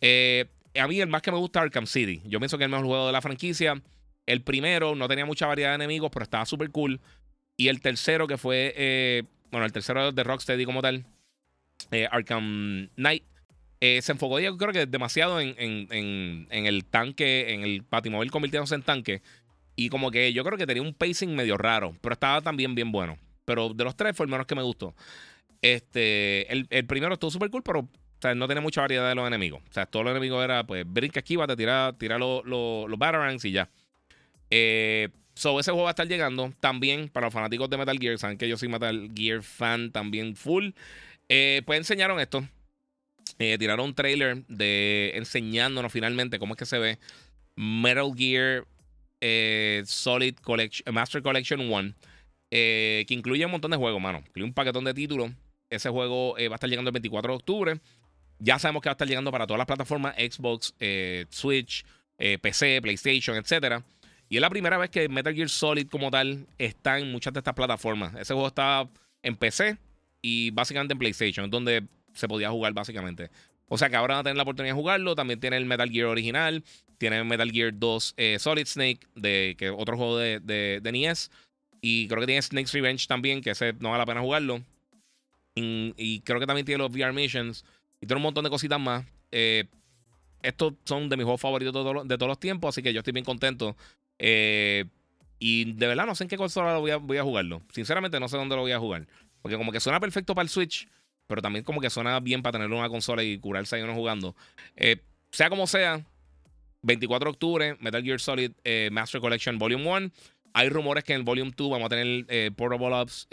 a 0.00 0.88
mí 0.88 1.00
el 1.00 1.08
más 1.08 1.22
que 1.22 1.32
me 1.32 1.38
gusta 1.38 1.60
Arkham 1.60 1.86
City. 1.86 2.22
Yo 2.26 2.38
pienso 2.38 2.58
que 2.58 2.64
es 2.64 2.66
el 2.66 2.70
mejor 2.70 2.86
juego 2.86 3.06
de 3.06 3.12
la 3.12 3.20
franquicia. 3.20 3.82
El 4.26 4.42
primero 4.42 4.94
no 4.94 5.08
tenía 5.08 5.26
mucha 5.26 5.46
variedad 5.46 5.70
de 5.70 5.76
enemigos, 5.76 6.10
pero 6.12 6.24
estaba 6.24 6.46
súper 6.46 6.70
cool. 6.70 7.00
Y 7.56 7.68
el 7.68 7.80
tercero, 7.80 8.26
que 8.26 8.38
fue, 8.38 8.72
eh, 8.76 9.22
bueno, 9.50 9.66
el 9.66 9.72
tercero 9.72 10.12
de 10.12 10.24
Rocksteady 10.24 10.64
como 10.64 10.82
tal, 10.82 11.04
eh, 11.90 12.08
Arkham 12.10 12.88
Knight, 12.96 13.22
eh, 13.80 14.00
se 14.02 14.12
enfocó, 14.12 14.40
yo 14.40 14.56
creo 14.56 14.72
que 14.72 14.86
demasiado 14.86 15.40
en, 15.40 15.54
en, 15.58 16.46
en, 16.50 16.66
el 16.66 16.84
tanque, 16.84 17.52
en 17.52 17.62
el 17.62 17.84
patimóvil 17.84 18.30
convirtiéndose 18.30 18.74
en 18.74 18.82
tanque. 18.82 19.22
Y 19.76 19.88
como 19.88 20.10
que 20.10 20.32
yo 20.32 20.44
creo 20.44 20.56
que 20.56 20.66
tenía 20.66 20.82
un 20.82 20.94
pacing 20.94 21.34
medio 21.34 21.56
raro, 21.56 21.94
pero 22.00 22.12
estaba 22.12 22.40
también 22.40 22.74
bien 22.74 22.92
bueno. 22.92 23.18
Pero 23.44 23.74
de 23.74 23.84
los 23.84 23.96
tres 23.96 24.16
fue 24.16 24.24
el 24.24 24.30
menos 24.30 24.46
que 24.46 24.54
me 24.54 24.62
gustó. 24.62 24.94
Este, 25.60 26.52
el, 26.52 26.86
primero 26.86 27.14
estuvo 27.14 27.30
súper 27.30 27.50
cool, 27.50 27.62
pero 27.62 27.88
no 28.34 28.48
tenía 28.48 28.60
mucha 28.60 28.80
variedad 28.80 29.08
de 29.08 29.14
los 29.14 29.26
enemigos. 29.26 29.62
O 29.68 29.72
sea, 29.72 29.86
todos 29.86 30.04
los 30.04 30.12
enemigos 30.12 30.42
era, 30.42 30.64
pues, 30.64 30.84
brinca, 30.86 31.20
te 31.20 31.56
tira, 31.56 31.94
tira 31.98 32.18
los, 32.18 32.44
los, 32.44 32.88
los 32.88 32.98
Batarangs 32.98 33.44
y 33.44 33.52
ya. 33.52 33.68
Eh, 34.50 35.08
So, 35.34 35.58
ese 35.58 35.72
juego 35.72 35.84
va 35.84 35.90
a 35.90 35.92
estar 35.92 36.06
llegando 36.06 36.52
también 36.60 37.08
para 37.08 37.26
los 37.26 37.34
fanáticos 37.34 37.68
de 37.68 37.76
Metal 37.76 37.98
Gear. 37.98 38.18
Saben 38.18 38.38
que 38.38 38.48
yo 38.48 38.56
soy 38.56 38.68
Metal 38.68 39.10
Gear 39.14 39.42
fan 39.42 39.90
también 39.90 40.36
full. 40.36 40.70
Eh, 41.28 41.62
pues 41.66 41.78
enseñaron 41.78 42.20
esto. 42.20 42.46
Eh, 43.38 43.56
tiraron 43.58 43.86
un 43.86 43.94
trailer 43.94 44.44
de 44.46 45.12
enseñándonos 45.16 45.92
finalmente 45.92 46.38
cómo 46.38 46.54
es 46.54 46.58
que 46.58 46.66
se 46.66 46.78
ve 46.78 46.98
Metal 47.56 48.12
Gear 48.16 48.64
eh, 49.26 49.82
Solid 49.86 50.36
Collection, 50.36 50.94
Master 50.94 51.22
Collection 51.22 51.60
1. 51.60 51.94
que 52.50 53.06
incluye 53.08 53.44
un 53.46 53.52
montón 53.52 53.70
de 53.70 53.76
juegos, 53.76 54.00
mano. 54.00 54.22
Incluye 54.26 54.44
un 54.44 54.52
paquetón 54.52 54.84
de 54.84 54.92
títulos. 54.92 55.30
Ese 55.70 55.88
juego 55.88 56.34
va 56.34 56.54
a 56.54 56.54
estar 56.54 56.68
llegando 56.68 56.90
el 56.90 56.92
24 56.92 57.32
de 57.32 57.36
octubre. 57.36 57.80
Ya 58.38 58.58
sabemos 58.58 58.82
que 58.82 58.88
va 58.88 58.92
a 58.92 58.94
estar 58.94 59.08
llegando 59.08 59.32
para 59.32 59.46
todas 59.46 59.58
las 59.58 59.66
plataformas: 59.66 60.14
Xbox, 60.16 60.74
Switch, 61.30 61.84
PC, 62.16 62.80
PlayStation, 62.82 63.36
etcétera. 63.36 63.82
Y 64.28 64.36
es 64.36 64.40
la 64.40 64.50
primera 64.50 64.78
vez 64.78 64.90
que 64.90 65.08
Metal 65.08 65.34
Gear 65.34 65.48
Solid 65.48 65.88
como 65.88 66.10
tal 66.10 66.46
está 66.58 66.98
en 66.98 67.10
muchas 67.10 67.32
de 67.32 67.40
estas 67.40 67.54
plataformas. 67.54 68.14
Ese 68.14 68.34
juego 68.34 68.48
está 68.48 68.88
en 69.22 69.36
PC 69.36 69.78
y 70.22 70.50
básicamente 70.50 70.92
en 70.92 70.98
PlayStation, 70.98 71.50
donde 71.50 71.84
se 72.12 72.28
podía 72.28 72.50
jugar 72.50 72.72
básicamente. 72.72 73.30
O 73.68 73.78
sea 73.78 73.88
que 73.88 73.96
ahora 73.96 74.14
van 74.14 74.20
a 74.20 74.24
tener 74.24 74.36
la 74.36 74.42
oportunidad 74.42 74.74
de 74.74 74.80
jugarlo. 74.80 75.14
También 75.14 75.40
tiene 75.40 75.56
el 75.56 75.66
Metal 75.66 75.90
Gear 75.90 76.06
original. 76.06 76.62
Tiene 76.98 77.22
Metal 77.24 77.50
Gear 77.50 77.72
2 77.74 78.14
eh, 78.16 78.38
Solid 78.38 78.66
Snake, 78.66 79.00
de, 79.14 79.56
que 79.58 79.70
otro 79.70 79.96
juego 79.96 80.18
de, 80.18 80.40
de, 80.40 80.92
NES. 80.92 81.30
Y 81.80 82.08
creo 82.08 82.20
que 82.20 82.26
tiene 82.26 82.42
Snake's 82.42 82.72
Revenge 82.72 83.06
también, 83.06 83.40
que 83.40 83.50
ese 83.50 83.72
no 83.74 83.90
vale 83.90 84.02
la 84.02 84.06
pena 84.06 84.20
jugarlo. 84.20 84.62
Y, 85.56 86.20
creo 86.20 86.40
que 86.40 86.46
también 86.46 86.64
tiene 86.64 86.82
los 86.82 86.92
VR 86.92 87.12
Missions. 87.12 87.64
Y 88.00 88.06
tiene 88.06 88.16
un 88.16 88.22
montón 88.22 88.44
de 88.44 88.50
cositas 88.50 88.80
más. 88.80 89.04
Eh, 89.32 89.64
estos 90.42 90.74
son 90.84 91.08
de 91.08 91.16
mis 91.16 91.24
juegos 91.24 91.40
favoritos 91.40 91.72
de, 92.06 92.18
todos 92.18 92.28
los 92.28 92.38
tiempos, 92.38 92.68
así 92.68 92.82
que 92.82 92.92
yo 92.92 93.00
estoy 93.00 93.14
bien 93.14 93.24
contento 93.24 93.76
eh, 94.18 94.84
y 95.38 95.72
de 95.72 95.86
verdad 95.86 96.06
no 96.06 96.14
sé 96.14 96.24
en 96.24 96.28
qué 96.28 96.36
consola 96.36 96.76
voy 96.76 96.90
a, 96.90 96.98
voy 96.98 97.16
a 97.16 97.22
jugarlo. 97.22 97.62
Sinceramente 97.72 98.20
no 98.20 98.28
sé 98.28 98.36
dónde 98.36 98.54
lo 98.54 98.62
voy 98.62 98.72
a 98.72 98.78
jugar. 98.78 99.06
Porque 99.42 99.56
como 99.56 99.72
que 99.72 99.80
suena 99.80 100.00
perfecto 100.00 100.34
para 100.34 100.44
el 100.44 100.48
Switch, 100.48 100.88
pero 101.26 101.42
también 101.42 101.64
como 101.64 101.80
que 101.80 101.90
suena 101.90 102.20
bien 102.20 102.42
para 102.42 102.58
tener 102.58 102.72
una 102.72 102.88
consola 102.88 103.22
y 103.22 103.38
curarse 103.38 103.76
ahí 103.76 103.82
uno 103.82 103.94
jugando. 103.94 104.34
Eh, 104.76 105.02
sea 105.30 105.50
como 105.50 105.66
sea, 105.66 106.04
24 106.82 107.26
de 107.26 107.30
octubre, 107.30 107.76
Metal 107.80 108.02
Gear 108.02 108.20
Solid 108.20 108.52
eh, 108.64 108.88
Master 108.92 109.20
Collection 109.20 109.58
Volume 109.58 109.88
1. 109.88 110.10
Hay 110.52 110.68
rumores 110.68 111.02
que 111.04 111.12
en 111.12 111.20
el 111.20 111.24
Volume 111.24 111.52
2 111.56 111.70
vamos 111.70 111.86
a 111.86 111.88
tener 111.88 112.52
Portable 112.52 112.94
Ops, 112.94 113.26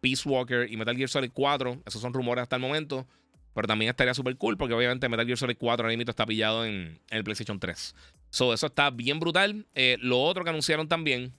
Peace 0.00 0.28
Walker 0.28 0.66
y 0.70 0.76
Metal 0.76 0.96
Gear 0.96 1.08
Solid 1.08 1.30
4. 1.32 1.82
Esos 1.86 2.00
son 2.00 2.12
rumores 2.12 2.42
hasta 2.42 2.56
el 2.56 2.62
momento. 2.62 3.06
Pero 3.54 3.66
también 3.66 3.90
estaría 3.90 4.14
súper 4.14 4.36
cool 4.36 4.56
porque 4.56 4.74
obviamente 4.74 5.08
Metal 5.08 5.26
Gear 5.26 5.38
Solid 5.38 5.56
4 5.58 5.84
ahora 5.84 5.96
mismo 5.96 6.08
está 6.08 6.26
pillado 6.26 6.64
en, 6.64 7.00
el 7.10 7.24
PlayStation 7.24 7.58
3. 7.58 7.94
So, 8.30 8.54
eso 8.54 8.66
está 8.66 8.90
bien 8.90 9.18
brutal. 9.18 9.66
Eh, 9.74 9.96
lo 10.00 10.20
otro 10.22 10.44
que 10.44 10.50
anunciaron 10.50 10.86
también, 10.86 11.32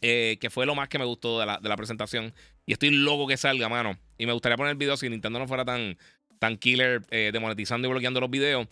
eh, 0.00 0.38
que 0.40 0.50
fue 0.50 0.66
lo 0.66 0.74
más 0.74 0.88
que 0.88 0.98
me 0.98 1.04
gustó 1.04 1.40
de 1.40 1.46
la, 1.46 1.76
presentación, 1.76 2.32
y 2.66 2.72
estoy 2.72 2.90
loco 2.90 3.26
que 3.26 3.36
salga, 3.36 3.68
mano. 3.68 3.98
Y 4.18 4.26
me 4.26 4.32
gustaría 4.32 4.56
poner 4.56 4.72
el 4.72 4.76
video 4.76 4.96
si 4.96 5.08
Nintendo 5.08 5.38
no 5.38 5.48
fuera 5.48 5.64
tan, 5.64 5.96
tan 6.38 6.56
killer 6.56 7.02
eh, 7.10 7.30
demonetizando 7.32 7.88
y 7.88 7.90
bloqueando 7.90 8.20
los 8.20 8.30
videos. 8.30 8.68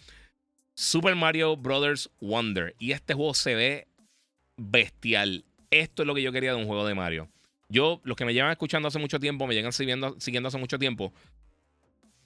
Super 0.75 1.17
Mario 1.17 1.57
Brothers 1.57 2.11
Wonder. 2.21 2.75
Y 2.79 2.93
este 2.93 3.15
juego 3.15 3.35
se 3.35 3.55
ve 3.55 3.89
bestial. 4.57 5.45
Esto 5.71 6.03
es 6.03 6.07
lo 6.07 6.15
que 6.15 6.23
yo 6.23 6.33
quería 6.33 6.53
de 6.53 6.57
un 6.57 6.67
juego 6.67 6.87
de 6.87 6.95
Mario. 6.95 7.29
Yo, 7.69 8.01
los 8.05 8.17
que 8.17 8.25
me 8.25 8.33
llevan 8.33 8.51
escuchando 8.51 8.89
hace 8.89 8.99
mucho 8.99 9.19
tiempo, 9.21 9.47
me 9.47 9.55
llegan 9.55 9.73
siguiendo, 9.73 10.17
siguiendo 10.19 10.49
hace 10.49 10.59
mucho 10.59 10.79
tiempo, 10.79 11.13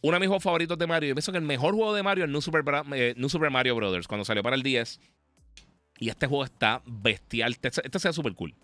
uno 0.03 0.15
de 0.15 0.21
mis 0.21 0.29
juegos 0.29 0.43
favoritos 0.43 0.77
de 0.79 0.87
Mario. 0.87 1.09
Yo 1.09 1.15
pienso 1.15 1.33
que 1.33 1.39
el 1.39 1.45
mejor 1.45 1.75
juego 1.75 1.95
de 1.95 2.03
Mario 2.03 2.25
es 2.25 2.31
New 2.31 2.43
Super, 2.43 2.65
eh, 2.95 3.15
Super 3.29 3.51
Mario 3.51 3.75
Brothers, 3.77 4.07
cuando 4.07 4.25
salió 4.25 4.43
para 4.43 4.57
el 4.57 4.63
10. 4.63 5.01
Y 5.99 6.09
este 6.09 6.27
juego 6.27 6.45
está 6.45 6.83
bestial. 6.85 7.53
Este, 7.53 7.69
este 7.69 7.99
sea 7.99 8.13
súper 8.13 8.35
cool. 8.35 8.55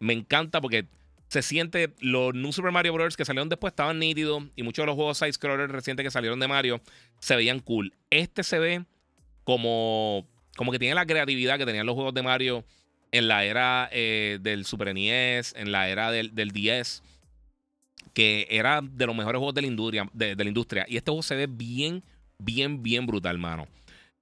Me 0.00 0.12
encanta 0.12 0.60
porque 0.60 0.86
se 1.28 1.42
siente. 1.42 1.92
Los 2.00 2.34
New 2.34 2.52
Super 2.52 2.72
Mario 2.72 2.92
Brothers 2.92 3.16
que 3.16 3.24
salieron 3.24 3.48
después 3.48 3.72
estaban 3.72 3.98
nítidos. 3.98 4.44
Y 4.56 4.62
muchos 4.62 4.82
de 4.82 4.86
los 4.86 4.94
juegos 4.94 5.18
side-scrollers 5.18 5.72
recientes 5.72 6.04
que 6.04 6.10
salieron 6.10 6.40
de 6.40 6.48
Mario 6.48 6.80
se 7.20 7.36
veían 7.36 7.60
cool. 7.60 7.94
Este 8.10 8.42
se 8.42 8.58
ve 8.58 8.84
como, 9.44 10.26
como 10.56 10.72
que 10.72 10.78
tiene 10.78 10.94
la 10.94 11.06
creatividad 11.06 11.58
que 11.58 11.66
tenían 11.66 11.86
los 11.86 11.94
juegos 11.94 12.14
de 12.14 12.22
Mario 12.22 12.64
en 13.10 13.28
la 13.28 13.44
era 13.44 13.88
eh, 13.92 14.38
del 14.40 14.64
Super 14.66 14.94
NES, 14.94 15.54
en 15.56 15.72
la 15.72 15.88
era 15.88 16.10
del, 16.10 16.34
del 16.34 16.50
10 16.50 17.02
que 18.18 18.48
era 18.50 18.80
de 18.82 19.06
los 19.06 19.14
mejores 19.14 19.38
juegos 19.38 19.54
de 19.54 19.60
la 19.60 19.68
industria. 19.68 20.10
De, 20.12 20.34
la 20.34 20.44
industria. 20.44 20.84
Y 20.88 20.96
este 20.96 21.08
juego 21.08 21.22
se 21.22 21.36
ve 21.36 21.46
bien, 21.46 22.02
bien, 22.36 22.82
bien 22.82 23.06
brutal, 23.06 23.38
mano. 23.38 23.68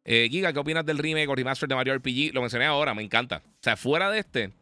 Eh, 0.05 0.29
Giga, 0.31 0.53
¿qué 0.53 0.59
opinas 0.59 0.85
del 0.85 0.99
remake 0.99 1.29
o 1.29 1.35
remaster 1.35 1.67
de 1.67 1.75
Mario 1.75 1.95
RPG? 1.97 2.35
Lo 2.35 2.43
mencioné 2.43 2.67
ahora, 2.67 2.93
me 2.93 3.03
encanta. 3.03 3.43
O 3.47 3.63
sea, 3.63 3.75
fuera 3.75 4.11
de 4.11 4.19
este, 4.19 4.53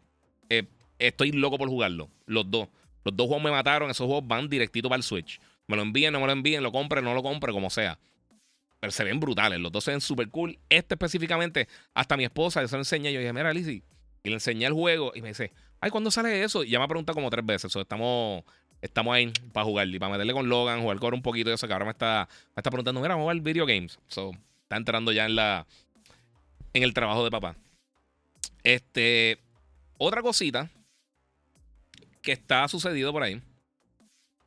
eh, 0.49 0.63
estoy 1.09 1.33
loco 1.33 1.59
por 1.59 1.69
jugarlo. 1.69 2.09
Los 2.27 2.51
dos. 2.51 2.69
Los 3.05 3.17
dos 3.17 3.27
juegos 3.27 3.45
me 3.45 3.51
mataron. 3.51 3.91
Esos 3.91 4.07
juegos 4.07 4.27
van 4.27 4.49
directito 4.49 4.89
para 4.89 4.99
el 4.99 5.03
Switch. 5.03 5.41
Me 5.67 5.77
lo 5.77 5.83
envíen, 5.83 6.13
no 6.13 6.21
me 6.21 6.27
lo 6.27 6.33
envíen, 6.33 6.63
lo 6.63 6.73
compre, 6.73 7.03
no 7.03 7.15
lo 7.15 7.23
compre, 7.23 7.53
como 7.53 7.71
sea. 7.71 7.99
Pero 8.81 8.91
se 8.91 9.05
ven 9.05 9.21
brutales. 9.21 9.61
Los 9.61 9.73
dos 9.73 9.85
se 9.85 9.91
ven 9.91 10.01
súper 10.01 10.29
cool. 10.29 10.59
Este 10.69 10.95
específicamente, 10.95 11.69
hasta 11.95 12.17
mi 12.17 12.25
esposa, 12.25 12.61
yo 12.61 12.69
se 12.69 12.77
lo 12.77 12.81
enseñé. 12.81 13.13
Yo 13.13 13.21
dije, 13.21 13.33
mira, 13.33 13.53
Lizzie. 13.53 13.83
Y 14.23 14.29
le 14.29 14.35
enseñé 14.35 14.67
el 14.67 14.73
juego 14.73 15.13
y 15.15 15.23
me 15.23 15.29
dice, 15.29 15.53
ay, 15.81 15.91
¿cuándo 15.91 16.11
sale 16.11 16.43
eso? 16.43 16.65
Y 16.65 16.71
ya 16.71 16.79
me 16.79 16.85
ha 16.85 16.89
preguntado 16.89 17.15
como 17.15 17.31
tres 17.31 17.45
veces. 17.45 17.75
estamos 17.77 18.45
estamos 18.85 19.15
ahí 19.15 19.33
para 19.53 19.65
jugar 19.65 19.89
y 19.89 19.99
para 19.99 20.13
meterle 20.13 20.35
con 20.35 20.47
Logan, 20.47 20.83
jugar 20.83 20.99
con 20.99 21.15
un 21.15 21.23
poquito 21.23 21.49
de 21.49 21.55
eso, 21.55 21.67
que 21.67 21.73
ahora 21.73 21.87
me 21.87 21.93
está, 21.93 22.29
me 22.55 22.61
está 22.61 22.71
preguntando, 22.71 23.01
mira, 23.01 23.15
vamos 23.15 23.23
a 23.23 23.33
jugar 23.33 23.41
video 23.41 23.65
games. 23.65 23.99
So, 24.09 24.33
está 24.63 24.77
entrando 24.77 25.11
ya 25.11 25.25
en 25.25 25.37
la 25.37 25.67
en 26.75 26.83
el 26.83 26.93
trabajo 26.93 27.25
de 27.25 27.31
papá. 27.31 27.57
Este, 28.63 29.39
otra 29.97 30.21
cosita 30.21 30.71
que 32.25 32.33
está 32.33 32.67
sucedido 32.67 33.13
por 33.13 33.23
ahí. 33.23 33.41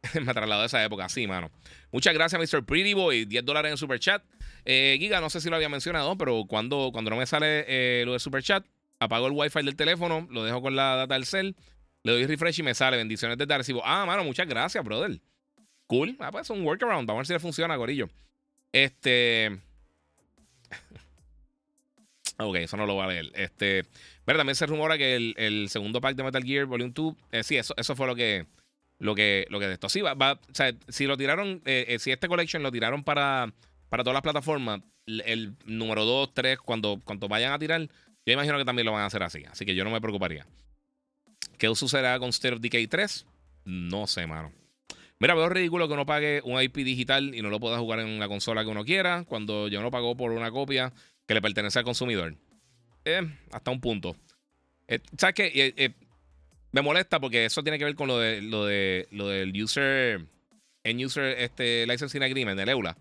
me 0.14 0.32
ha 0.32 0.34
trasladado 0.34 0.64
a 0.64 0.66
esa 0.66 0.84
época, 0.84 1.08
sí, 1.08 1.28
mano. 1.28 1.52
Muchas 1.92 2.14
gracias, 2.14 2.42
Mr. 2.42 2.66
Pretty 2.66 2.94
Boy. 2.94 3.26
10 3.26 3.46
dólares 3.46 3.72
en 3.72 3.78
Super 3.78 4.00
Chat. 4.00 4.24
Eh, 4.66 4.98
Giga, 5.00 5.22
no 5.22 5.30
sé 5.30 5.40
si 5.40 5.50
lo 5.50 5.56
había 5.56 5.70
mencionado, 5.70 6.18
pero 6.18 6.44
cuando, 6.46 6.90
cuando 6.92 7.12
no 7.12 7.16
me 7.16 7.26
sale 7.26 7.64
eh, 7.68 8.04
lo 8.06 8.14
de 8.14 8.20
Super 8.20 8.44
Chat, 8.44 8.66
apago 9.00 9.28
el 9.28 9.34
wifi 9.34 9.64
del 9.64 9.78
teléfono, 9.78 10.28
lo 10.30 10.44
dejo 10.44 10.62
con 10.62 10.76
la 10.76 10.96
data 10.96 11.14
del 11.14 11.26
cel 11.26 11.56
le 12.08 12.14
doy 12.14 12.26
refresh 12.26 12.60
y 12.60 12.64
me 12.64 12.74
sale. 12.74 12.96
Bendiciones 12.96 13.38
de 13.38 13.46
Recibo. 13.46 13.82
Ah, 13.84 14.06
mano, 14.06 14.24
muchas 14.24 14.48
gracias, 14.48 14.84
brother. 14.84 15.20
Cool. 15.88 16.16
Ah, 16.20 16.32
pues 16.32 16.46
es 16.46 16.50
un 16.50 16.66
workaround. 16.66 17.06
Vamos 17.06 17.20
a 17.20 17.22
ver 17.22 17.28
si 17.28 17.34
le 17.34 17.40
funciona, 17.40 17.76
gorillo. 17.76 18.10
Este. 18.72 19.60
ok, 22.40 22.56
eso 22.56 22.78
no 22.78 22.86
lo 22.86 22.96
va 22.96 23.06
a 23.06 23.08
leer. 23.08 23.30
Este. 23.36 23.86
Pero 24.28 24.40
también 24.40 24.58
se 24.58 24.66
rumora 24.66 24.98
que 24.98 25.16
el, 25.16 25.70
segundo 25.70 26.02
pack 26.02 26.18
de 26.18 26.24
Metal 26.24 26.44
Gear 26.44 26.66
Volume 26.66 26.92
2. 26.94 27.16
Eh, 27.32 27.44
sí, 27.46 27.56
eso, 27.56 27.74
eso 27.78 27.96
fue 27.96 28.08
lo 28.08 28.14
que. 28.14 28.46
Lo 29.00 29.16
que, 29.16 29.48
lo 29.50 29.58
que 29.58 29.68
de 29.68 29.74
esto. 29.76 29.88
Sí, 29.88 30.02
va, 30.02 30.34
o 30.34 30.54
sea, 30.54 30.74
si 30.90 31.06
lo 31.06 31.16
tiraron, 31.16 31.62
eh, 31.66 31.86
eh, 31.88 32.00
si 32.00 32.12
este 32.12 32.28
collection 32.28 32.62
lo 32.62 32.70
tiraron 32.70 33.06
para, 33.06 33.54
para 33.88 34.04
todas 34.04 34.16
las 34.16 34.24
plataformas, 34.24 34.82
el, 35.06 35.56
número 35.66 36.04
2, 36.04 36.34
3, 36.34 36.58
cuando, 36.58 37.00
cuando 37.06 37.30
vayan 37.30 37.54
a 37.54 37.60
tirar, 37.60 37.80
yo 38.26 38.34
imagino 38.34 38.58
que 38.58 38.66
también 38.66 38.88
lo 38.88 38.92
van 38.92 39.04
a 39.04 39.06
hacer 39.06 39.24
así. 39.24 39.46
Así 39.50 39.66
que 39.66 39.76
yo 39.76 39.86
no 39.86 39.92
me 39.92 40.02
preocuparía. 40.02 40.46
¿Qué 41.58 41.74
sucederá 41.74 42.20
con 42.20 42.30
State 42.30 42.56
of 42.56 42.60
Decay 42.60 42.88
3? 42.88 43.26
No 43.64 44.08
sé, 44.08 44.28
mano. 44.28 44.52
Mira, 45.20 45.36
veo 45.36 45.48
ridículo 45.48 45.88
que 45.88 45.94
uno 45.94 46.06
pague 46.06 46.42
un 46.44 46.62
IP 46.62 46.78
digital 46.78 47.34
y 47.34 47.42
no 47.42 47.50
lo 47.50 47.62
pueda 47.62 47.78
jugar 47.78 48.00
en 48.02 48.20
la 48.20 48.28
consola 48.28 48.66
que 48.66 48.72
uno 48.72 48.84
quiera 48.84 49.24
cuando 49.24 49.70
yo 49.70 49.82
no 49.82 49.90
pago 49.90 50.18
por 50.18 50.32
una 50.32 50.52
copia 50.52 50.92
que 51.26 51.34
le 51.34 51.42
pertenece 51.42 51.80
al 51.80 51.86
consumidor. 51.86 52.36
Eh, 53.08 53.22
hasta 53.52 53.72
un 53.72 53.80
punto. 53.80 54.18
Eh, 54.88 55.00
¿Sabes 55.18 55.36
qué? 55.36 55.46
Eh, 55.48 55.74
eh, 55.78 55.94
me 56.74 56.82
molesta 56.82 57.20
porque 57.20 57.46
eso 57.46 57.64
tiene 57.64 57.78
que 57.78 57.86
ver 57.86 57.96
con 57.96 58.08
lo 58.08 58.20
de 58.20 58.42
lo 58.42 58.66
de 58.66 59.08
lo 59.12 59.30
del 59.30 59.52
user 59.62 60.26
en 60.84 61.06
user 61.06 61.40
este 61.40 61.88
licensing 61.88 62.24
agreement 62.24 62.60
del 62.60 62.70
EULA, 62.70 62.98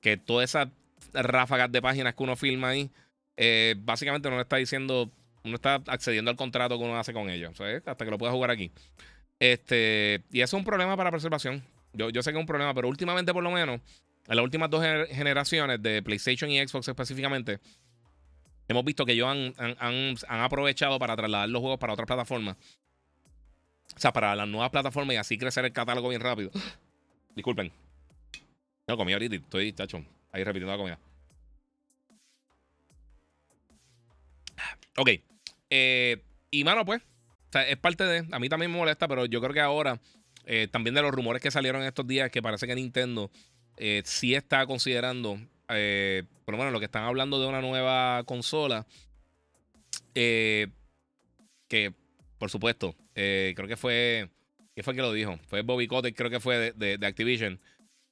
que 0.00 0.16
todas 0.18 0.50
esas 0.50 0.68
ráfagas 1.14 1.72
de 1.72 1.80
páginas 1.80 2.14
que 2.14 2.22
uno 2.22 2.36
filma 2.36 2.68
ahí 2.68 2.90
eh, 3.36 3.74
básicamente 3.78 4.28
no 4.28 4.36
le 4.36 4.42
está 4.42 4.56
diciendo, 4.56 5.10
uno 5.44 5.54
está 5.54 5.82
accediendo 5.86 6.30
al 6.30 6.36
contrato 6.36 6.76
que 6.78 6.84
uno 6.84 6.98
hace 6.98 7.12
con 7.12 7.30
ellos, 7.30 7.58
hasta 7.58 8.04
que 8.04 8.10
lo 8.10 8.18
pueda 8.18 8.32
jugar 8.32 8.50
aquí. 8.50 8.70
Este, 9.38 10.24
y 10.30 10.40
eso 10.40 10.56
es 10.56 10.60
un 10.60 10.64
problema 10.64 10.96
para 10.96 11.10
preservación. 11.10 11.62
Yo, 11.94 12.10
yo 12.10 12.22
sé 12.22 12.32
que 12.32 12.38
es 12.38 12.40
un 12.40 12.46
problema, 12.46 12.74
pero 12.74 12.88
últimamente, 12.88 13.32
por 13.32 13.42
lo 13.42 13.50
menos, 13.50 13.80
en 14.26 14.36
las 14.36 14.42
últimas 14.42 14.68
dos 14.68 14.84
generaciones 15.10 15.82
de 15.82 16.02
PlayStation 16.02 16.50
y 16.50 16.66
Xbox 16.66 16.88
específicamente, 16.88 17.60
hemos 18.68 18.84
visto 18.84 19.04
que 19.04 19.12
ellos 19.12 19.28
han, 19.28 19.54
han, 19.58 20.40
aprovechado 20.40 20.98
para 20.98 21.16
trasladar 21.16 21.48
los 21.48 21.60
juegos 21.60 21.78
para 21.78 21.94
otras 21.94 22.06
plataformas. 22.06 22.56
O 23.96 24.00
sea, 24.00 24.12
para 24.12 24.36
las 24.36 24.46
nuevas 24.46 24.70
plataformas 24.70 25.14
y 25.14 25.16
así 25.16 25.38
crecer 25.38 25.64
el 25.64 25.72
catálogo 25.72 26.08
bien 26.10 26.20
rápido. 26.20 26.50
Disculpen. 27.34 27.72
No, 28.86 28.96
comí 28.96 29.12
ahorita 29.12 29.36
estoy, 29.36 29.72
tacho, 29.72 30.04
ahí 30.32 30.44
repitiendo 30.44 30.72
la 30.72 30.78
comida. 30.78 30.98
Ok. 34.96 35.10
Eh, 35.70 36.22
y 36.50 36.64
mano, 36.64 36.84
pues, 36.84 37.02
es 37.66 37.76
parte 37.76 38.04
de. 38.04 38.26
A 38.32 38.38
mí 38.38 38.48
también 38.48 38.70
me 38.70 38.78
molesta, 38.78 39.08
pero 39.08 39.26
yo 39.26 39.40
creo 39.40 39.54
que 39.54 39.60
ahora, 39.60 40.00
eh, 40.44 40.68
también 40.70 40.94
de 40.94 41.02
los 41.02 41.12
rumores 41.12 41.42
que 41.42 41.50
salieron 41.50 41.82
estos 41.82 42.06
días, 42.06 42.30
que 42.30 42.42
parece 42.42 42.66
que 42.66 42.74
Nintendo 42.74 43.30
eh, 43.76 44.02
sí 44.04 44.34
está 44.34 44.66
considerando, 44.66 45.38
eh, 45.68 46.24
por 46.44 46.54
lo 46.54 46.58
menos 46.58 46.78
que 46.78 46.86
están 46.86 47.04
hablando 47.04 47.40
de 47.40 47.46
una 47.46 47.60
nueva 47.60 48.22
consola, 48.24 48.86
que 50.14 50.72
por 52.38 52.50
supuesto, 52.50 52.94
creo 53.14 53.66
que 53.66 53.76
fue, 53.76 54.30
¿qué 54.74 54.82
fue 54.82 54.94
que 54.94 55.02
lo 55.02 55.12
dijo? 55.12 55.38
Fue 55.48 55.62
Bobby 55.62 55.86
Kotick, 55.86 56.16
creo 56.16 56.30
que 56.30 56.40
fue 56.40 56.72
de, 56.72 57.06
Activision. 57.06 57.60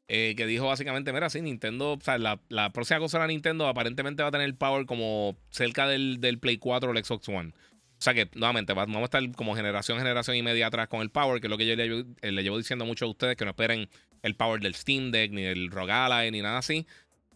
que 0.07 0.47
dijo 0.47 0.67
básicamente, 0.67 1.13
mira, 1.13 1.31
sí, 1.31 1.41
Nintendo, 1.41 1.95
o 1.95 2.01
sea, 2.01 2.19
la, 2.19 2.73
próxima 2.73 3.01
consola 3.01 3.27
Nintendo 3.27 3.67
aparentemente 3.67 4.23
va 4.23 4.29
a 4.29 4.33
tener 4.33 4.55
power 4.57 4.87
como 4.87 5.37
cerca 5.51 5.89
del, 5.89 6.21
del 6.21 6.39
Play 6.39 6.59
4 6.59 6.91
o 6.91 6.93
el 6.93 7.05
Xbox 7.05 7.29
One. 7.29 7.53
O 7.99 8.03
sea 8.03 8.13
que, 8.13 8.29
nuevamente, 8.35 8.75
vamos 8.75 9.01
a 9.01 9.05
estar 9.05 9.33
como 9.33 9.57
generación, 9.57 9.99
generación 9.99 10.37
y 10.37 10.43
media 10.43 10.67
atrás 10.67 10.89
con 10.89 11.01
el 11.01 11.11
Power, 11.11 11.41
que 11.41 11.47
es 11.47 11.51
lo 11.51 11.57
que 11.57 11.67
yo 11.67 11.77
le, 11.77 12.05
eh, 12.21 12.43
llevo 12.43 12.59
diciendo 12.59 12.85
a 12.85 12.87
muchos 12.87 13.07
de 13.07 13.11
ustedes, 13.11 13.37
que 13.37 13.45
no 13.45 13.53
esperen 13.53 13.89
el 14.23 14.37
Power 14.37 14.61
del 14.61 14.75
Steam 14.75 15.11
Deck, 15.11 15.33
ni 15.33 15.43
del 15.43 15.71
ROG 15.71 15.91
Ally, 15.91 16.31
ni 16.31 16.43
nada 16.43 16.59
así, 16.59 16.87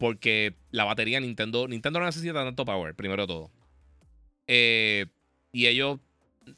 porque 0.01 0.55
la 0.71 0.83
batería 0.83 1.19
Nintendo, 1.19 1.67
Nintendo 1.67 1.99
no 1.99 2.07
necesita 2.07 2.33
tanto 2.33 2.65
Power, 2.65 2.95
primero 2.95 3.27
todo. 3.27 3.51
Eh, 4.47 5.05
y 5.51 5.67
ellos, 5.67 5.99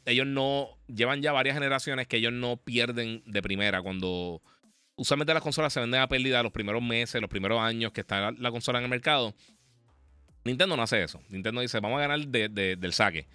ellos 0.06 0.26
no, 0.26 0.78
llevan 0.88 1.22
ya 1.22 1.34
varias 1.34 1.56
generaciones 1.56 2.08
que 2.08 2.16
ellos 2.16 2.32
no 2.32 2.56
pierden 2.56 3.22
de 3.26 3.42
primera 3.42 3.82
cuando... 3.82 4.42
Usualmente 4.96 5.34
las 5.34 5.44
consolas 5.44 5.74
se 5.74 5.82
venden 5.82 6.00
a 6.00 6.08
pérdida 6.08 6.42
los 6.42 6.54
primeros 6.54 6.82
meses, 6.82 7.20
los 7.20 7.30
primeros 7.30 7.60
años 7.60 7.92
que 7.92 8.00
está 8.00 8.32
la, 8.32 8.52
consola 8.52 8.80
en 8.80 8.86
el 8.86 8.90
mercado. 8.90 9.36
Nintendo 10.46 10.78
no 10.78 10.84
hace 10.84 11.04
eso. 11.04 11.22
Nintendo 11.28 11.60
dice, 11.60 11.82
vamos 11.82 11.98
a 11.98 12.08
ganar 12.08 12.26
del 12.26 12.94
saque. 12.94 13.28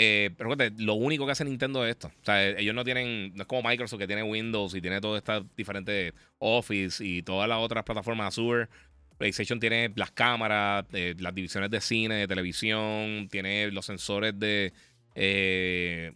Eh, 0.00 0.30
pero 0.38 0.54
lo 0.76 0.94
único 0.94 1.26
que 1.26 1.32
hace 1.32 1.44
Nintendo 1.44 1.84
es 1.84 1.90
esto. 1.90 2.12
O 2.22 2.24
sea, 2.24 2.46
ellos 2.46 2.76
no 2.76 2.84
tienen, 2.84 3.34
no 3.34 3.42
es 3.42 3.48
como 3.48 3.68
Microsoft 3.68 3.98
que 3.98 4.06
tiene 4.06 4.22
Windows 4.22 4.72
y 4.76 4.80
tiene 4.80 5.00
todas 5.00 5.18
estas 5.18 5.42
diferentes 5.56 6.14
Office 6.38 7.04
y 7.04 7.22
todas 7.22 7.48
las 7.48 7.58
otras 7.58 7.82
plataformas 7.82 8.28
Azure. 8.28 8.68
PlayStation 9.18 9.60
tiene 9.60 9.92
las 9.96 10.10
cámaras, 10.12 10.86
eh, 10.92 11.14
las 11.18 11.34
divisiones 11.34 11.70
de 11.70 11.80
cine, 11.80 12.14
de 12.14 12.28
televisión, 12.28 13.28
tiene 13.30 13.70
los 13.70 13.84
sensores 13.84 14.38
de. 14.38 14.72
Eh, 15.14 16.12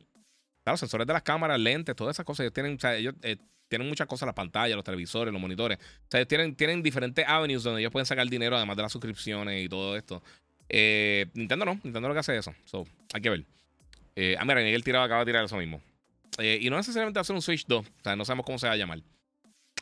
claro, 0.64 0.76
sensores 0.76 1.06
de 1.06 1.12
las 1.12 1.22
cámaras, 1.22 1.60
lentes, 1.60 1.94
todas 1.94 2.16
esas 2.16 2.24
cosas. 2.24 2.44
Ellos 2.44 2.54
tienen, 2.54 2.76
o 2.76 2.80
sea, 2.80 2.96
ellos 2.96 3.14
eh, 3.22 3.36
tienen 3.68 3.88
muchas 3.88 4.06
cosas, 4.06 4.26
las 4.26 4.34
pantallas, 4.34 4.76
los 4.76 4.84
televisores, 4.84 5.32
los 5.32 5.42
monitores. 5.42 5.78
O 5.78 6.06
sea, 6.08 6.20
ellos 6.20 6.28
tienen, 6.28 6.54
tienen 6.54 6.82
diferentes 6.82 7.26
avenues 7.26 7.62
donde 7.62 7.80
ellos 7.80 7.92
pueden 7.92 8.06
sacar 8.06 8.26
dinero, 8.28 8.56
además 8.56 8.76
de 8.76 8.82
las 8.82 8.92
suscripciones 8.92 9.64
y 9.64 9.68
todo 9.68 9.96
esto. 9.96 10.22
Nintendo 11.34 11.66
no, 11.66 11.80
Nintendo 11.82 12.08
lo 12.08 12.14
que 12.14 12.20
hace 12.20 12.36
eso. 12.38 12.54
So, 12.64 12.86
hay 13.12 13.20
que 13.20 13.28
ver. 13.28 13.44
Eh, 14.16 14.36
ah, 14.38 14.44
mira, 14.44 14.60
Miguel 14.60 14.84
tiraba, 14.84 15.04
acaba 15.04 15.20
de 15.20 15.26
tirar 15.26 15.44
eso 15.44 15.56
mismo. 15.56 15.80
Eh, 16.38 16.58
y 16.60 16.70
no 16.70 16.76
necesariamente 16.76 17.20
hacer 17.20 17.34
un 17.34 17.42
Switch 17.42 17.66
2. 17.66 17.86
O 17.86 18.02
sea, 18.02 18.16
no 18.16 18.24
sabemos 18.24 18.46
cómo 18.46 18.58
se 18.58 18.66
va 18.66 18.72
a 18.74 18.76
llamar. 18.76 19.00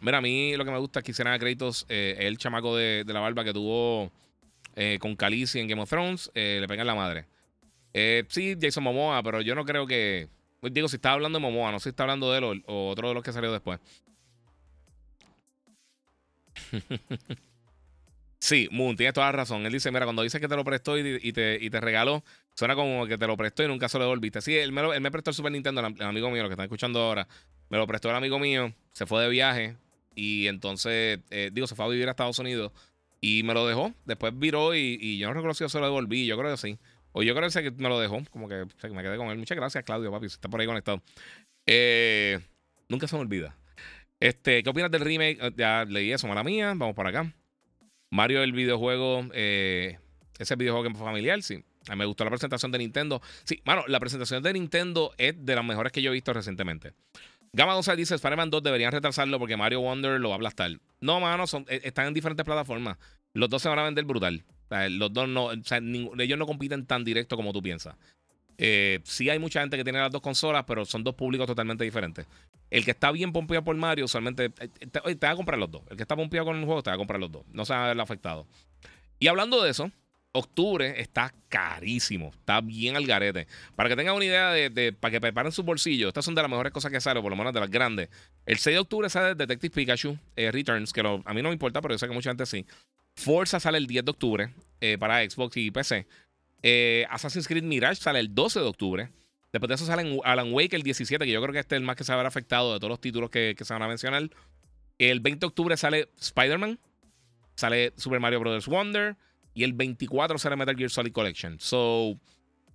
Mira, 0.00 0.18
a 0.18 0.20
mí 0.20 0.56
lo 0.56 0.64
que 0.64 0.70
me 0.70 0.78
gusta 0.78 1.00
es 1.00 1.04
que 1.04 1.10
hicieran 1.12 1.34
a 1.34 1.38
créditos 1.38 1.86
eh, 1.88 2.16
el 2.20 2.38
chamaco 2.38 2.76
de, 2.76 3.04
la 3.06 3.20
barba 3.20 3.44
que 3.44 3.52
tuvo 3.52 4.10
eh, 4.76 4.98
con 5.00 5.16
Khaleesi 5.16 5.60
en 5.60 5.68
Game 5.68 5.82
of 5.82 5.90
Thrones. 5.90 6.30
le 6.34 6.66
pegan 6.66 6.86
la 6.86 6.94
madre. 6.94 7.26
sí, 8.28 8.56
Jason 8.60 8.82
Momoa, 8.84 9.22
pero 9.22 9.40
yo 9.40 9.54
no 9.54 9.64
creo 9.64 9.86
que. 9.86 10.28
Pues, 10.60 10.74
digo, 10.74 10.88
si 10.88 10.96
está 10.96 11.12
hablando 11.12 11.38
de 11.38 11.42
Momoa, 11.42 11.72
no 11.72 11.78
sé 11.78 11.84
si 11.84 11.88
está 11.90 12.02
hablando 12.04 12.30
de 12.32 12.38
él 12.38 12.64
o 12.66 12.88
otro 12.88 13.08
de 13.08 13.14
los 13.14 13.22
que 13.22 13.32
salió 13.32 13.52
después. 13.52 13.80
Sí, 18.40 18.68
Moon, 18.72 18.96
tienes 18.96 19.12
toda 19.12 19.26
la 19.26 19.32
razón. 19.32 19.66
Él 19.66 19.72
dice, 19.72 19.90
mira, 19.92 20.06
cuando 20.06 20.22
dice 20.22 20.40
que 20.40 20.48
te 20.48 20.56
lo 20.56 20.64
prestó 20.64 20.98
y, 20.98 21.32
te, 21.32 21.58
y 21.60 21.70
te 21.70 21.80
regaló, 21.80 22.24
suena 22.54 22.74
como 22.74 23.06
que 23.06 23.18
te 23.18 23.26
lo 23.26 23.36
prestó 23.36 23.62
y 23.62 23.68
nunca 23.68 23.88
se 23.88 23.98
lo 23.98 24.04
devolviste. 24.04 24.40
Sí, 24.40 24.56
él 24.56 24.72
me, 24.72 24.80
él 24.94 25.00
me 25.00 25.10
prestó 25.10 25.30
el 25.30 25.36
Super 25.36 25.52
Nintendo, 25.52 25.86
el, 25.86 26.02
amigo 26.02 26.30
mío, 26.30 26.42
lo 26.42 26.48
que 26.48 26.54
están 26.54 26.64
escuchando 26.64 27.00
ahora. 27.00 27.28
Me 27.68 27.76
lo 27.76 27.86
prestó 27.86 28.08
el 28.08 28.16
amigo 28.16 28.38
mío, 28.38 28.72
se 28.92 29.04
fue 29.04 29.22
de 29.22 29.28
viaje 29.28 29.76
y 30.20 30.48
entonces, 30.48 31.20
eh, 31.30 31.48
digo, 31.50 31.66
se 31.66 31.74
fue 31.74 31.86
a 31.86 31.88
vivir 31.88 32.06
a 32.06 32.10
Estados 32.10 32.38
Unidos 32.38 32.72
y 33.22 33.42
me 33.42 33.54
lo 33.54 33.66
dejó. 33.66 33.94
Después 34.04 34.38
viró 34.38 34.74
y, 34.74 35.16
yo 35.16 35.28
no 35.28 35.32
recuerdo 35.32 35.54
se 35.54 35.78
lo 35.78 35.86
devolví, 35.86 36.26
yo 36.26 36.36
creo 36.36 36.50
que 36.50 36.58
sí. 36.58 36.78
O 37.12 37.22
yo 37.22 37.34
creo 37.34 37.48
que 37.48 37.70
me 37.70 37.88
lo 37.88 37.98
dejó, 37.98 38.22
como 38.30 38.46
que 38.46 38.66
me 38.90 39.02
quedé 39.02 39.16
con 39.16 39.28
él. 39.28 39.38
Muchas 39.38 39.56
gracias, 39.56 39.82
Claudio, 39.82 40.10
papi, 40.10 40.28
si 40.28 40.34
está 40.34 40.50
por 40.50 40.60
ahí 40.60 40.66
conectado. 40.66 41.00
Eh, 41.64 42.38
nunca 42.90 43.08
se 43.08 43.16
me 43.16 43.22
olvida. 43.22 43.56
Este, 44.20 44.62
¿Qué 44.62 44.68
opinas 44.68 44.90
del 44.90 45.00
remake? 45.00 45.54
Ya 45.56 45.86
leí 45.86 46.12
eso, 46.12 46.28
mala 46.28 46.44
mía. 46.44 46.74
Vamos 46.76 46.94
por 46.94 47.06
acá. 47.06 47.32
Mario, 48.10 48.42
el 48.42 48.52
videojuego, 48.52 49.26
eh, 49.32 49.98
ese 50.38 50.54
videojuego 50.54 50.86
que 50.86 50.92
es 50.92 51.02
familiar, 51.02 51.42
sí. 51.42 51.64
Me 51.96 52.04
gustó 52.04 52.24
la 52.24 52.30
presentación 52.30 52.72
de 52.72 52.78
Nintendo. 52.78 53.22
Sí, 53.44 53.62
mano, 53.64 53.84
la 53.86 53.98
presentación 54.00 54.42
de 54.42 54.52
Nintendo 54.52 55.14
es 55.16 55.34
de 55.46 55.54
las 55.54 55.64
mejores 55.64 55.92
que 55.92 56.02
yo 56.02 56.10
he 56.10 56.12
visto 56.12 56.34
recientemente. 56.34 56.92
Gama 57.52 57.74
12 57.74 57.96
dice: 57.96 58.14
Spider-Man 58.14 58.50
2 58.50 58.62
deberían 58.62 58.92
retrasarlo 58.92 59.38
porque 59.38 59.56
Mario 59.56 59.80
Wonder 59.80 60.20
lo 60.20 60.28
va 60.28 60.34
a 60.34 60.36
aplastar. 60.36 60.72
No, 61.00 61.20
mano, 61.20 61.46
son, 61.46 61.64
eh, 61.68 61.80
están 61.84 62.06
en 62.06 62.14
diferentes 62.14 62.44
plataformas. 62.44 62.98
Los 63.32 63.48
dos 63.48 63.62
se 63.62 63.68
van 63.68 63.78
a 63.78 63.84
vender 63.84 64.04
brutal. 64.04 64.44
los 64.90 65.12
dos 65.12 65.28
no, 65.28 65.46
o 65.46 65.62
sea, 65.64 65.78
ellos 65.78 66.38
no 66.38 66.46
compiten 66.46 66.86
tan 66.86 67.04
directo 67.04 67.36
como 67.36 67.52
tú 67.52 67.62
piensas. 67.62 67.96
Eh, 68.62 69.00
sí 69.04 69.30
hay 69.30 69.38
mucha 69.38 69.60
gente 69.60 69.78
que 69.78 69.84
tiene 69.84 69.98
las 69.98 70.10
dos 70.10 70.20
consolas, 70.20 70.64
pero 70.66 70.84
son 70.84 71.02
dos 71.02 71.14
públicos 71.14 71.46
totalmente 71.46 71.82
diferentes. 71.82 72.26
El 72.68 72.84
que 72.84 72.90
está 72.90 73.10
bien 73.10 73.32
pompeado 73.32 73.64
por 73.64 73.74
Mario, 73.74 74.04
usualmente 74.04 74.52
eh, 74.58 74.68
te, 74.68 75.26
va 75.26 75.30
a 75.30 75.36
comprar 75.36 75.58
los 75.58 75.70
dos. 75.70 75.82
El 75.90 75.96
que 75.96 76.02
está 76.02 76.14
pompeado 76.14 76.46
con 76.46 76.58
el 76.58 76.64
juego, 76.64 76.82
te 76.82 76.90
va 76.90 76.94
a 76.94 76.98
comprar 76.98 77.18
los 77.18 77.32
dos. 77.32 77.42
No 77.52 77.64
se 77.64 77.72
va 77.72 77.86
a 77.86 77.88
ver 77.88 78.00
afectado. 78.00 78.46
Y 79.18 79.28
hablando 79.28 79.62
de 79.62 79.70
eso, 79.70 79.90
octubre 80.32 81.00
está 81.00 81.32
carísimo. 81.48 82.28
Está 82.28 82.60
bien 82.60 82.96
al 82.96 83.06
garete. 83.06 83.46
Para 83.76 83.88
que 83.88 83.96
tengan 83.96 84.14
una 84.14 84.24
idea 84.24 84.50
de, 84.52 84.92
para 84.92 85.12
que 85.12 85.20
preparen 85.20 85.52
sus 85.52 85.64
bolsillos, 85.64 86.08
estas 86.08 86.24
son 86.24 86.34
de 86.34 86.42
las 86.42 86.50
mejores 86.50 86.72
cosas 86.72 86.92
que 86.92 87.00
salen, 87.00 87.22
por 87.22 87.30
lo 87.30 87.36
menos 87.36 87.52
de 87.52 87.60
las 87.60 87.70
grandes. 87.70 88.08
El 88.46 88.58
6 88.58 88.74
de 88.74 88.80
octubre 88.80 89.10
sale 89.10 89.34
Detective 89.34 89.74
Pikachu 89.74 90.18
eh, 90.36 90.50
Returns, 90.50 90.92
que 90.92 91.00
a 91.00 91.34
mí 91.34 91.42
no 91.42 91.48
me 91.48 91.54
importa, 91.54 91.80
pero 91.80 91.94
yo 91.94 91.98
sé 91.98 92.06
que 92.06 92.14
mucha 92.14 92.30
gente 92.30 92.46
sí. 92.46 92.64
Forza 93.14 93.60
sale 93.60 93.78
el 93.78 93.86
10 93.86 94.04
de 94.04 94.10
octubre 94.10 94.50
para 94.98 95.28
Xbox 95.28 95.56
y 95.58 95.70
PC. 95.70 96.06
Eh, 96.62 97.06
Assassin's 97.10 97.48
Creed 97.48 97.62
Mirage 97.62 97.96
sale 97.96 98.20
el 98.20 98.34
12 98.34 98.60
de 98.60 98.66
octubre. 98.66 99.08
Después 99.52 99.68
de 99.68 99.74
eso 99.74 99.86
sale 99.86 100.20
Alan 100.24 100.52
Wake 100.52 100.76
el 100.76 100.82
17, 100.82 101.24
que 101.24 101.30
yo 101.30 101.40
creo 101.42 101.52
que 101.52 101.58
este 101.58 101.74
es 101.74 101.80
el 101.80 101.86
más 101.86 101.96
que 101.96 102.04
se 102.04 102.12
habrá 102.12 102.28
afectado 102.28 102.72
de 102.72 102.78
todos 102.78 102.90
los 102.90 103.00
títulos 103.00 103.30
que, 103.30 103.56
se 103.58 103.72
van 103.72 103.82
a 103.82 103.88
mencionar. 103.88 104.30
El 104.98 105.20
20 105.20 105.40
de 105.40 105.46
octubre 105.46 105.76
sale 105.76 106.08
Spider-Man. 106.20 106.78
Sale 107.56 107.92
Super 107.96 108.20
Mario 108.20 108.40
Bros. 108.40 108.66
Wonder. 108.68 109.16
Y 109.54 109.64
el 109.64 109.72
24 109.72 110.38
sale 110.38 110.56
Metal 110.56 110.76
Gear 110.76 110.90
Solid 110.90 111.12
Collection. 111.12 111.58
So, 111.60 112.18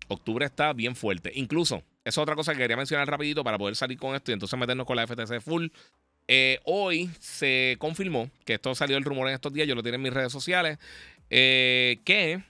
octubre 0.08 0.46
está 0.46 0.74
bien 0.74 0.96
fuerte. 0.96 1.32
Incluso, 1.36 1.78
esa 2.04 2.10
es 2.10 2.18
otra 2.18 2.36
cosa 2.36 2.54
que 2.54 2.60
quería 2.60 2.78
mencionar 2.78 3.10
rapidito 3.10 3.44
para 3.44 3.58
poder 3.58 3.76
salir 3.76 3.98
con 3.98 4.16
esto 4.16 4.32
y 4.32 4.34
entonces 4.34 4.60
meternos 4.60 4.86
con 4.86 4.96
la 4.96 5.08
FTC 5.08 5.42
full. 5.42 5.68
Eh, 6.28 6.60
hoy 6.66 7.10
se 7.20 7.76
confirmó 7.80 8.32
que 8.46 8.56
esto 8.56 8.74
salió 8.76 8.98
el 8.98 9.04
rumor 9.04 9.28
en 9.28 9.36
estos 9.36 9.54
días, 9.54 9.68
yo 9.68 9.76
lo 9.76 9.84
tengo 9.84 9.96
en 9.96 10.02
mis 10.02 10.14
redes 10.14 10.32
sociales, 10.32 10.80
eh, 11.30 12.00
que 12.04 12.42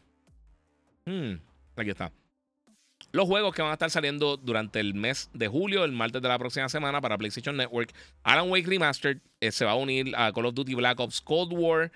Hmm, 1.06 1.36
aquí 1.76 1.92
está. 1.92 2.12
Los 3.12 3.28
juegos 3.28 3.54
que 3.54 3.62
van 3.62 3.70
a 3.70 3.76
estar 3.76 3.92
saliendo 3.92 4.38
durante 4.38 4.80
el 4.80 4.94
mes 4.96 5.30
de 5.34 5.48
julio, 5.48 5.86
el 5.86 5.92
martes 5.92 6.22
de 6.22 6.28
la 6.28 6.40
próxima 6.40 6.68
semana 6.68 7.00
para 7.00 7.18
PlayStation 7.18 7.56
Network. 7.56 7.94
Alan 8.24 8.50
Wake 8.50 8.68
Remastered 8.68 9.20
eh, 9.40 9.52
se 9.52 9.66
va 9.66 9.72
a 9.72 9.76
unir 9.76 10.14
a 10.18 10.34
Call 10.34 10.48
of 10.48 10.56
Duty 10.56 10.74
Black 10.74 11.00
Ops 11.00 11.22
Cold 11.22 11.54
War. 11.54 11.92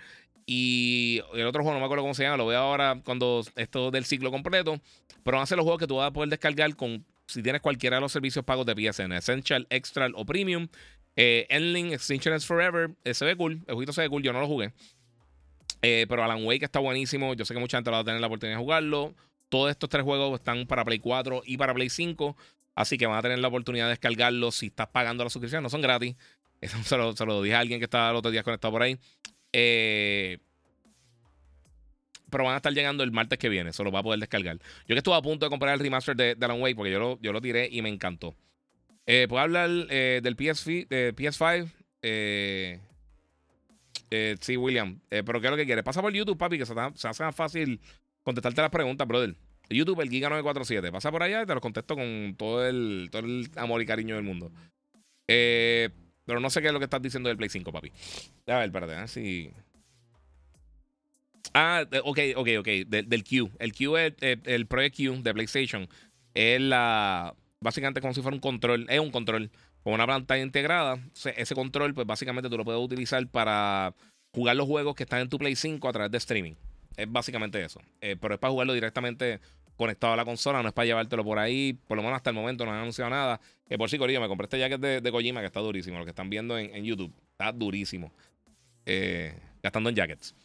Y 0.52 1.22
el 1.36 1.45
otro 1.45 1.62
juego, 1.62 1.76
no 1.76 1.80
me 1.80 1.86
acuerdo 1.86 2.02
cómo 2.02 2.16
se 2.16 2.24
llama, 2.24 2.36
lo 2.38 2.47
veo 2.47 2.58
ahora 2.58 3.00
cuando 3.06 3.43
esto 3.56 3.91
del 3.91 4.04
ciclo 4.06 4.32
completo. 4.32 4.82
Pero 5.24 5.38
van 5.38 5.43
a 5.43 5.45
ser 5.45 5.58
los 5.58 5.64
juegos 5.64 5.80
que 5.80 5.86
tú 5.86 5.97
vas 5.97 6.08
a 6.08 6.12
poder 6.12 6.28
descargar 6.28 6.76
con 6.76 7.06
si 7.28 7.43
tienes 7.43 7.62
cualquiera 7.62 7.97
de 7.97 8.02
los 8.02 8.12
servicios 8.12 8.43
pagos 8.43 8.66
de 8.66 8.74
PSN, 8.74 9.12
Essential, 9.12 9.68
Extra 9.70 10.08
o 10.16 10.26
Premium. 10.26 10.68
Eh, 11.16 11.45
Endling, 11.50 11.93
Extinction 11.93 12.41
Forever, 12.41 12.89
eh, 13.04 13.14
se 13.14 13.36
cool, 13.36 13.62
el 13.68 13.76
jueguito 13.76 13.93
se 13.93 14.02
ve 14.02 14.10
cool, 14.10 14.24
yo 14.24 14.34
no 14.34 14.39
lo 14.39 14.47
jugué. 14.47 14.74
Eh, 15.84 16.08
pero 16.10 16.24
Alan 16.24 16.43
Wake 16.43 16.66
está 16.66 16.80
buenísimo. 16.80 17.36
Yo 17.36 17.45
sé 17.45 17.54
que 17.54 17.60
mucha 17.60 17.78
gente 17.78 17.91
va 17.91 18.00
a 18.00 18.04
tener 18.04 18.20
la 18.20 18.26
oportunidad 18.26 18.58
de 18.58 18.64
jugarlo. 18.64 19.14
Todos 19.50 19.70
estos 19.70 19.88
tres 19.88 20.04
juegos 20.04 20.39
están 20.39 20.66
para 20.66 20.84
Play 20.84 20.97
4 20.97 21.43
y 21.45 21.58
para 21.58 21.76
Play 21.76 21.91
5. 21.91 22.36
Así 22.74 22.97
que 22.97 23.06
van 23.06 23.20
a 23.20 23.22
tener 23.22 23.38
la 23.38 23.50
oportunidad 23.50 23.86
de 23.86 23.91
descargarlos 23.91 24.56
si 24.56 24.68
estás 24.68 24.88
pagando 24.88 25.24
la 25.24 25.30
suscripción. 25.30 25.62
No 25.62 25.70
son 25.70 25.82
gratis. 25.82 26.16
Eso 26.62 26.82
se 26.84 26.97
lo, 26.97 27.43
dije 27.43 27.56
a 27.56 27.60
alguien 27.60 27.80
que 27.80 27.86
estaba 27.86 28.10
el 28.10 28.16
otro 28.16 28.32
día 28.32 28.41
conectado 28.41 28.72
por 28.72 28.82
ahí. 28.82 28.97
Eh, 29.54 30.39
pero 32.30 32.43
van 32.43 32.54
a 32.54 32.58
estar 32.58 32.74
llegando 32.74 33.04
el 33.04 33.12
martes 33.12 33.39
que 33.39 33.50
viene. 33.50 33.74
Solo 33.74 33.91
va 33.91 34.00
a 34.00 34.04
poder 34.04 34.20
descargar. 34.20 34.58
Yo 34.58 34.95
que 34.95 34.97
estuve 34.97 35.16
a 35.16 35.22
punto 35.22 35.45
de 35.45 35.50
comprar 35.50 35.74
el 35.74 35.80
remaster 35.80 36.16
de, 36.16 36.36
de 36.36 36.45
Alan 36.45 36.62
Wake 36.62 36.76
porque 36.76 36.91
yo 36.91 37.00
lo, 37.00 37.20
yo 37.22 37.34
lo 37.34 37.41
tiré 37.41 37.68
y 37.72 37.82
me 37.82 37.89
encantó. 37.89 38.36
Eh, 39.06 39.26
¿Puedo 39.28 39.41
hablar 39.41 39.70
eh, 39.89 40.22
del 40.22 40.38
PS5? 40.38 41.72
Eh, 44.12 44.36
sí, 44.39 44.58
William. 44.58 45.00
pero 45.10 45.41
¿qué 45.41 45.47
es 45.47 45.52
lo 45.52 45.58
que 45.58 45.66
quieres? 45.66 45.84
Pasa 45.84 46.02
por 46.02 46.14
YouTube, 46.14 46.38
papi, 46.38 46.58
que 46.58 46.66
se, 46.66 46.74
se 46.95 47.08
hace 47.08 47.24
más 47.24 47.36
fácil 47.36 47.80
contestarte 48.24 48.62
las 48.62 48.70
preguntas, 48.70 49.08
brother. 49.08 49.36
YouTube, 49.70 50.02
el 50.02 50.10
Giga947. 50.10 50.91
Pasa 50.91 51.12
por 51.12 51.24
allá 51.24 51.41
y 51.41 51.45
te 51.45 51.54
lo 51.56 51.62
contesto 51.62 51.95
con 51.95 52.36
todo 52.38 52.68
el, 52.68 53.10
todo 53.12 53.26
el 53.26 53.50
amor 53.56 53.82
y 53.82 53.86
cariño 53.88 54.16
del 54.16 54.24
mundo. 54.24 54.52
Pero 56.30 56.39
no 56.39 56.51
sé 56.51 56.61
qué 56.61 56.67
es 56.67 56.73
lo 56.73 56.77
que 56.77 56.86
estás 56.86 57.01
diciendo 57.01 57.27
del 57.27 57.38
Play 57.38 57.49
5, 57.49 57.71
papi. 57.71 57.91
A 58.45 58.57
ver, 58.57 58.65
espérate, 58.65 58.93
a 58.93 58.99
ver 58.99 59.09
si. 59.09 59.49
Ah, 61.55 61.84
ok, 62.03 62.19
ok, 62.36 62.47
ok. 62.59 62.67
del 62.88 63.23
Q. 63.23 63.49
El 63.57 63.73
Q 63.73 63.97
es 63.97 64.13
el, 64.21 64.39
el 64.45 64.67
Project 64.67 64.95
Q 64.95 65.23
de 65.23 65.34
PlayStation. 65.34 65.89
Es 66.36 66.61
la. 66.61 67.34
Básicamente 67.61 67.99
como 67.99 68.13
si 68.13 68.21
fuera 68.21 68.36
un 68.36 68.41
control. 68.41 68.86
Es 68.89 68.99
un 68.99 69.09
control 69.09 69.49
con 69.82 69.93
una 69.93 70.05
pantalla 70.05 70.43
integrada. 70.43 70.99
ese 71.36 71.55
control, 71.55 71.95
pues 71.95 72.05
básicamente 72.05 72.47
tú 72.47 72.57
lo 72.57 72.63
puedes 72.63 72.80
utilizar 72.80 73.25
para 73.30 73.95
jugar 74.32 74.55
los 74.55 74.67
juegos 74.67 74.93
que 74.93 75.03
están 75.05 75.21
en 75.21 75.30
tu 75.30 75.39
Play 75.39 75.55
5 75.55 75.89
a 75.89 75.93
través 75.93 76.11
de 76.11 76.19
streaming. 76.19 76.53
Es 76.95 77.11
básicamente 77.11 77.59
eso. 77.63 77.82
Eh, 78.01 78.17
pero 78.21 78.36
es 78.36 78.39
para 78.39 78.51
jugarlo 78.51 78.73
directamente 78.73 79.39
conectado 79.80 80.13
a 80.13 80.17
la 80.17 80.25
consola, 80.25 80.61
no 80.61 80.67
es 80.67 80.73
para 80.73 80.86
llevártelo 80.86 81.23
por 81.23 81.39
ahí. 81.39 81.73
Por 81.88 81.95
lo 81.97 82.03
menos 82.03 82.17
hasta 82.17 82.30
el 82.30 82.36
momento 82.36 82.65
no 82.65 82.71
han 82.71 82.80
anunciado 82.80 83.09
nada. 83.09 83.39
Que 83.67 83.77
por 83.77 83.89
sí, 83.89 83.97
Corillo, 83.97 84.19
me 84.19 84.27
compré 84.27 84.43
este 84.43 84.59
jacket 84.59 84.80
de, 84.80 85.01
de 85.01 85.11
Kojima 85.11 85.39
que 85.39 85.47
está 85.47 85.61
durísimo. 85.61 85.97
Lo 85.97 86.03
que 86.03 86.09
están 86.09 86.30
viendo 86.30 86.57
en, 86.57 86.84
YouTube. 86.84 87.13
Está 87.32 87.51
durísimo. 87.53 88.11
Eh, 88.86 89.34
gastando 89.63 89.89
en 89.89 89.95
jackets. 89.95 90.36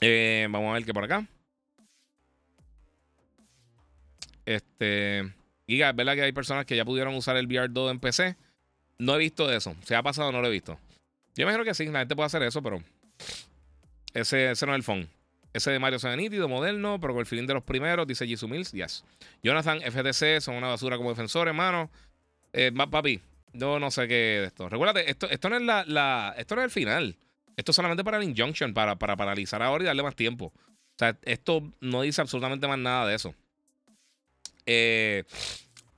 Eh, 0.00 0.46
vamos 0.50 0.70
a 0.70 0.74
ver 0.74 0.84
qué 0.84 0.92
por 0.92 1.04
acá. 1.04 1.26
Este. 4.44 5.32
Giga, 5.68 5.90
es 5.90 5.96
verdad 5.96 6.14
que 6.14 6.22
hay 6.22 6.32
personas 6.32 6.66
que 6.66 6.76
ya 6.76 6.84
pudieron 6.84 7.14
usar 7.14 7.36
el 7.36 7.48
VR2 7.48 7.90
en 7.92 8.00
PC. 8.00 8.36
No 8.98 9.14
he 9.14 9.18
visto 9.18 9.52
eso. 9.52 9.76
¿Se 9.84 9.94
ha 9.94 10.02
pasado? 10.02 10.32
No 10.32 10.40
lo 10.40 10.48
he 10.48 10.50
visto. 10.50 10.78
Yo 11.36 11.46
me 11.46 11.52
imagino 11.52 11.64
que 11.64 11.74
sí, 11.74 11.86
la 11.86 12.00
gente 12.00 12.16
puede 12.16 12.26
hacer 12.26 12.42
eso, 12.42 12.60
pero. 12.60 12.82
Ese, 14.12 14.50
ese 14.50 14.66
no 14.66 14.72
es 14.72 14.76
el 14.76 14.82
phone. 14.82 15.15
Ese 15.56 15.70
de 15.70 15.78
Mario 15.78 15.98
se 15.98 16.14
ve 16.14 16.46
moderno, 16.46 17.00
pero 17.00 17.14
con 17.14 17.20
el 17.20 17.26
feeling 17.26 17.46
de 17.46 17.54
los 17.54 17.62
primeros, 17.62 18.06
dice 18.06 18.26
Jisoo 18.26 18.46
Mills. 18.46 18.72
Yes. 18.72 19.04
Jonathan, 19.42 19.80
FTC, 19.80 20.42
son 20.42 20.56
una 20.56 20.68
basura 20.68 20.98
como 20.98 21.08
defensor, 21.08 21.48
hermano. 21.48 21.90
Eh, 22.52 22.70
papi, 22.72 23.22
yo 23.54 23.78
no 23.78 23.90
sé 23.90 24.06
qué 24.06 24.14
de 24.14 24.44
esto. 24.48 24.68
Recuérdate, 24.68 25.10
esto, 25.10 25.30
esto 25.30 25.48
no 25.48 25.56
es 25.56 25.62
la, 25.62 26.34
esto 26.36 26.56
no 26.56 26.60
es 26.60 26.66
el 26.66 26.70
final. 26.70 27.16
Esto 27.56 27.72
es 27.72 27.76
solamente 27.76 28.04
para 28.04 28.18
el 28.18 28.24
injunction, 28.24 28.74
para, 28.74 28.96
para 28.96 29.16
paralizar 29.16 29.62
ahora 29.62 29.84
y 29.84 29.86
darle 29.86 30.02
más 30.02 30.14
tiempo. 30.14 30.52
O 30.54 30.98
sea, 30.98 31.16
esto 31.22 31.62
no 31.80 32.02
dice 32.02 32.20
absolutamente 32.20 32.68
más 32.68 32.78
nada 32.78 33.06
de 33.06 33.14
eso. 33.14 33.34
Eh, 34.66 35.24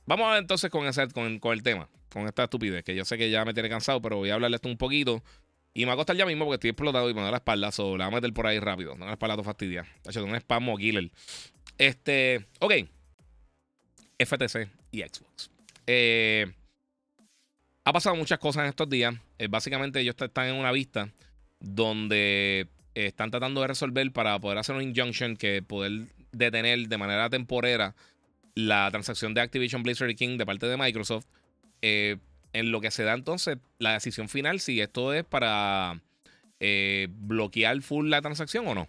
vamos 0.06 0.28
a 0.28 0.34
ver 0.34 0.38
entonces 0.38 0.70
con, 0.70 0.86
ese, 0.86 1.08
con, 1.08 1.40
el 1.52 1.62
tema, 1.64 1.88
con 2.12 2.28
esta 2.28 2.44
estupidez, 2.44 2.84
que 2.84 2.94
yo 2.94 3.04
sé 3.04 3.18
que 3.18 3.28
ya 3.28 3.44
me 3.44 3.54
tiene 3.54 3.68
cansado, 3.68 4.00
pero 4.00 4.18
voy 4.18 4.30
a 4.30 4.34
hablarle 4.34 4.54
esto 4.54 4.68
un 4.68 4.78
poquito. 4.78 5.20
Y 5.74 5.80
me 5.80 5.86
va 5.86 5.92
a 5.92 5.96
costar 5.96 6.16
ya 6.16 6.26
mismo 6.26 6.44
porque 6.44 6.56
estoy 6.56 6.70
explotado 6.70 7.08
y 7.08 7.14
me 7.14 7.22
da 7.22 7.30
la 7.30 7.36
espalda, 7.36 7.70
so 7.70 7.96
la 7.96 8.06
voy 8.06 8.14
a 8.14 8.16
meter 8.16 8.32
por 8.32 8.46
ahí 8.46 8.58
rápido. 8.58 8.96
No 8.96 9.06
la 9.06 9.12
espalda 9.12 9.36
tu 9.36 9.44
fastidia. 9.44 9.86
Hecho, 10.04 10.24
un 10.24 10.34
spam 10.34 10.76
killer. 10.76 11.10
Este, 11.76 12.46
ok. 12.60 12.72
FTC 14.18 14.68
y 14.90 15.00
Xbox. 15.02 15.50
Eh, 15.86 16.52
ha 17.84 17.92
pasado 17.92 18.16
muchas 18.16 18.38
cosas 18.38 18.64
en 18.64 18.70
estos 18.70 18.88
días. 18.88 19.14
Eh, 19.38 19.46
básicamente 19.48 20.00
ellos 20.00 20.16
están 20.18 20.48
en 20.48 20.56
una 20.56 20.72
vista 20.72 21.10
donde 21.60 22.68
están 22.94 23.30
tratando 23.30 23.60
de 23.60 23.68
resolver 23.68 24.10
para 24.12 24.38
poder 24.40 24.58
hacer 24.58 24.74
un 24.74 24.82
injunction 24.82 25.36
que 25.36 25.62
poder 25.62 26.08
detener 26.32 26.88
de 26.88 26.98
manera 26.98 27.30
temporera 27.30 27.94
la 28.54 28.90
transacción 28.90 29.34
de 29.34 29.40
Activision 29.40 29.82
Blizzard 29.82 30.14
King 30.16 30.36
de 30.36 30.44
parte 30.44 30.66
de 30.66 30.76
Microsoft. 30.76 31.26
Eh, 31.80 32.16
en 32.52 32.72
lo 32.72 32.80
que 32.80 32.90
se 32.90 33.04
da 33.04 33.14
entonces 33.14 33.58
la 33.78 33.92
decisión 33.92 34.28
final 34.28 34.60
si 34.60 34.80
esto 34.80 35.12
es 35.12 35.24
para 35.24 36.00
eh, 36.60 37.08
bloquear 37.10 37.80
full 37.82 38.08
la 38.08 38.22
transacción 38.22 38.66
o 38.68 38.74
no. 38.74 38.88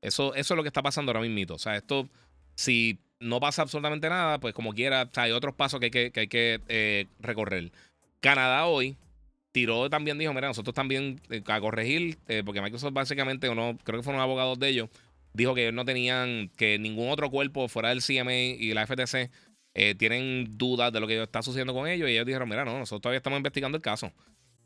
Eso, 0.00 0.34
eso 0.34 0.54
es 0.54 0.56
lo 0.56 0.62
que 0.62 0.68
está 0.68 0.82
pasando 0.82 1.10
ahora 1.10 1.26
mismo. 1.26 1.54
O 1.54 1.58
sea, 1.58 1.76
esto, 1.76 2.08
si 2.54 2.98
no 3.20 3.40
pasa 3.40 3.62
absolutamente 3.62 4.08
nada, 4.08 4.38
pues 4.40 4.52
como 4.52 4.74
quiera, 4.74 5.08
hay 5.16 5.30
otros 5.30 5.54
pasos 5.54 5.78
que 5.80 5.86
hay 5.86 5.90
que, 5.90 6.10
que, 6.10 6.20
hay 6.20 6.28
que 6.28 6.60
eh, 6.68 7.06
recorrer. 7.20 7.72
Canadá 8.20 8.66
hoy 8.66 8.96
tiró 9.52 9.88
también, 9.88 10.18
dijo, 10.18 10.32
mira, 10.32 10.48
nosotros 10.48 10.74
también 10.74 11.20
eh, 11.30 11.42
a 11.46 11.60
corregir, 11.60 12.18
eh, 12.26 12.42
porque 12.44 12.60
Microsoft 12.60 12.92
básicamente, 12.92 13.48
o 13.48 13.54
no, 13.54 13.78
creo 13.84 14.00
que 14.00 14.04
fueron 14.04 14.20
abogados 14.20 14.58
de 14.58 14.68
ellos, 14.68 14.90
dijo 15.34 15.54
que 15.54 15.62
ellos 15.62 15.74
no 15.74 15.84
tenían, 15.84 16.50
que 16.56 16.78
ningún 16.78 17.10
otro 17.10 17.30
cuerpo 17.30 17.68
fuera 17.68 17.90
del 17.90 18.02
CMA 18.02 18.34
y 18.34 18.74
la 18.74 18.86
FTC 18.86 19.30
eh, 19.74 19.94
tienen 19.94 20.58
dudas 20.58 20.92
de 20.92 21.00
lo 21.00 21.06
que 21.06 21.22
está 21.22 21.42
sucediendo 21.42 21.72
con 21.72 21.88
ellos 21.88 22.08
y 22.08 22.12
ellos 22.12 22.26
dijeron, 22.26 22.48
mira, 22.48 22.64
no, 22.64 22.78
nosotros 22.78 23.02
todavía 23.02 23.18
estamos 23.18 23.38
investigando 23.38 23.76
el 23.76 23.82
caso 23.82 24.12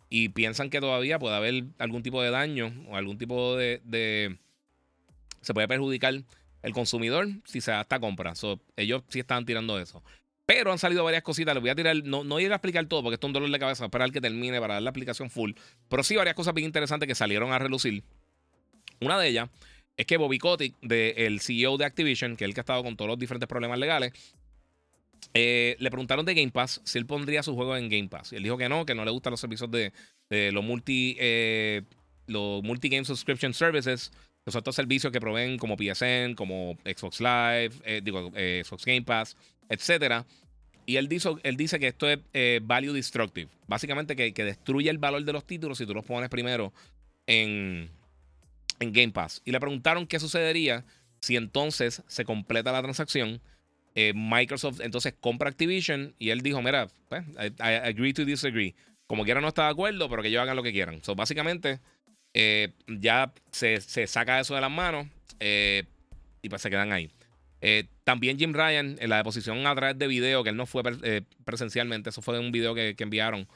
y 0.08 0.28
piensan 0.28 0.70
que 0.70 0.80
todavía 0.80 1.18
puede 1.18 1.36
haber 1.36 1.64
algún 1.78 2.02
tipo 2.02 2.22
de 2.22 2.30
daño 2.30 2.72
o 2.88 2.96
algún 2.96 3.18
tipo 3.18 3.56
de... 3.56 3.80
de 3.84 4.38
se 5.40 5.54
puede 5.54 5.68
perjudicar 5.68 6.14
el 6.62 6.72
consumidor 6.72 7.28
si 7.44 7.60
se 7.60 7.70
da 7.70 7.82
esta 7.82 8.00
compra. 8.00 8.32
ellos 8.76 9.02
sí 9.08 9.20
están 9.20 9.44
tirando 9.44 9.78
eso. 9.78 10.02
Pero 10.44 10.72
han 10.72 10.78
salido 10.78 11.04
varias 11.04 11.22
cositas. 11.22 11.54
Les 11.54 11.60
voy 11.60 11.70
a 11.70 11.74
tirar. 11.74 11.96
No, 12.04 12.24
no 12.24 12.38
llego 12.38 12.52
a 12.52 12.56
explicar 12.56 12.86
todo 12.86 13.02
porque 13.02 13.14
esto 13.14 13.26
es 13.26 13.28
un 13.28 13.32
dolor 13.34 13.50
de 13.50 13.58
cabeza. 13.58 13.84
Esperar 13.84 14.10
que 14.10 14.20
termine 14.20 14.60
para 14.60 14.74
dar 14.74 14.82
la 14.82 14.90
aplicación 14.90 15.30
full. 15.30 15.52
Pero 15.88 16.02
sí, 16.02 16.16
varias 16.16 16.34
cosas 16.34 16.54
bien 16.54 16.66
interesantes 16.66 17.06
que 17.06 17.14
salieron 17.14 17.52
a 17.52 17.58
relucir. 17.58 18.02
Una 19.00 19.18
de 19.18 19.28
ellas 19.28 19.50
es 19.96 20.06
que 20.06 20.16
Bobby 20.16 20.38
Kotick, 20.38 20.74
el 20.90 21.40
CEO 21.40 21.76
de 21.76 21.84
Activision, 21.84 22.36
que 22.36 22.44
es 22.44 22.48
el 22.48 22.54
que 22.54 22.60
ha 22.60 22.62
estado 22.62 22.82
con 22.82 22.96
todos 22.96 23.08
los 23.08 23.18
diferentes 23.18 23.48
problemas 23.48 23.78
legales, 23.78 24.12
eh, 25.34 25.76
le 25.78 25.90
preguntaron 25.90 26.24
de 26.24 26.34
Game 26.34 26.50
Pass 26.50 26.80
si 26.84 26.98
él 26.98 27.06
pondría 27.06 27.42
su 27.42 27.54
juego 27.54 27.76
en 27.76 27.88
Game 27.88 28.08
Pass. 28.08 28.32
Y 28.32 28.36
él 28.36 28.42
dijo 28.42 28.56
que 28.56 28.68
no, 28.68 28.86
que 28.86 28.94
no 28.94 29.04
le 29.04 29.10
gustan 29.10 29.32
los 29.32 29.40
servicios 29.40 29.70
de, 29.70 29.92
los 30.52 30.64
multi. 30.64 31.16
Eh, 31.18 31.82
los 32.28 32.60
multi-game 32.64 33.04
subscription 33.04 33.54
services, 33.54 34.10
los 34.44 34.56
otros 34.56 34.74
servicios 34.74 35.12
que 35.12 35.20
proveen 35.20 35.58
como 35.58 35.76
PSN, 35.76 36.34
como 36.34 36.76
Xbox 36.84 37.20
Live, 37.20 37.70
eh, 37.84 38.00
digo, 38.02 38.32
Xbox 38.32 38.84
Game 38.84 39.02
Pass, 39.02 39.36
etcétera. 39.68 40.26
Y 40.86 40.96
él, 40.96 41.08
dice, 41.08 41.30
él 41.44 41.56
dice 41.56 41.78
que 41.78 41.86
esto 41.88 42.08
es 42.08 42.18
value 42.62 42.92
destructive. 42.92 43.48
Básicamente 43.68 44.16
que, 44.16 44.34
que, 44.34 44.44
destruye 44.44 44.90
el 44.90 44.98
valor 44.98 45.24
de 45.24 45.32
los 45.32 45.44
títulos 45.44 45.78
si 45.78 45.86
tú 45.86 45.94
los 45.94 46.04
pones 46.04 46.28
primero 46.30 46.72
en, 47.26 47.90
en 48.80 48.92
Game 48.92 49.12
Pass. 49.12 49.42
Y 49.44 49.52
le 49.52 49.60
preguntaron 49.60 50.06
qué 50.06 50.18
sucedería 50.18 50.84
si 51.20 51.36
entonces 51.36 52.02
se 52.06 52.24
completa 52.24 52.72
la 52.72 52.82
transacción. 52.82 53.40
Eh, 53.96 54.12
Microsoft 54.14 54.80
entonces 54.80 55.14
compra 55.18 55.48
Activision 55.48 56.14
y 56.18 56.30
él 56.30 56.42
dijo, 56.42 56.62
mira, 56.62 56.86
pues, 57.08 57.24
I, 57.36 57.62
agree 57.62 58.12
to 58.12 58.24
disagree. 58.24 58.76
Como 59.08 59.24
quiera 59.24 59.40
no 59.40 59.48
está 59.48 59.64
de 59.64 59.70
acuerdo, 59.70 60.08
pero 60.08 60.22
que 60.22 60.28
ellos 60.28 60.42
hagan 60.42 60.54
lo 60.54 60.62
que 60.62 60.72
quieran. 60.72 61.02
So, 61.02 61.14
básicamente, 61.14 61.80
eh, 62.34 62.72
ya 62.86 63.32
se, 63.50 63.80
saca 63.80 64.38
eso 64.38 64.54
de 64.54 64.60
las 64.60 64.70
manos 64.70 65.06
y 65.40 66.48
pues 66.48 66.62
se 66.62 66.70
quedan 66.70 66.92
ahí. 66.92 67.10
Eh, 67.60 67.88
también 68.04 68.38
Jim 68.38 68.52
Ryan, 68.52 68.96
en 69.00 69.10
la 69.10 69.16
deposición 69.16 69.66
a 69.66 69.74
través 69.74 69.98
de 69.98 70.06
video, 70.06 70.44
que 70.44 70.50
él 70.50 70.56
no 70.56 70.66
fue 70.66 70.82
eh, 71.02 71.22
presencialmente, 71.44 72.10
eso 72.10 72.22
fue 72.22 72.38
un 72.38 72.52
video 72.52 72.74
que, 72.74 72.94
enviaron. 72.98 73.48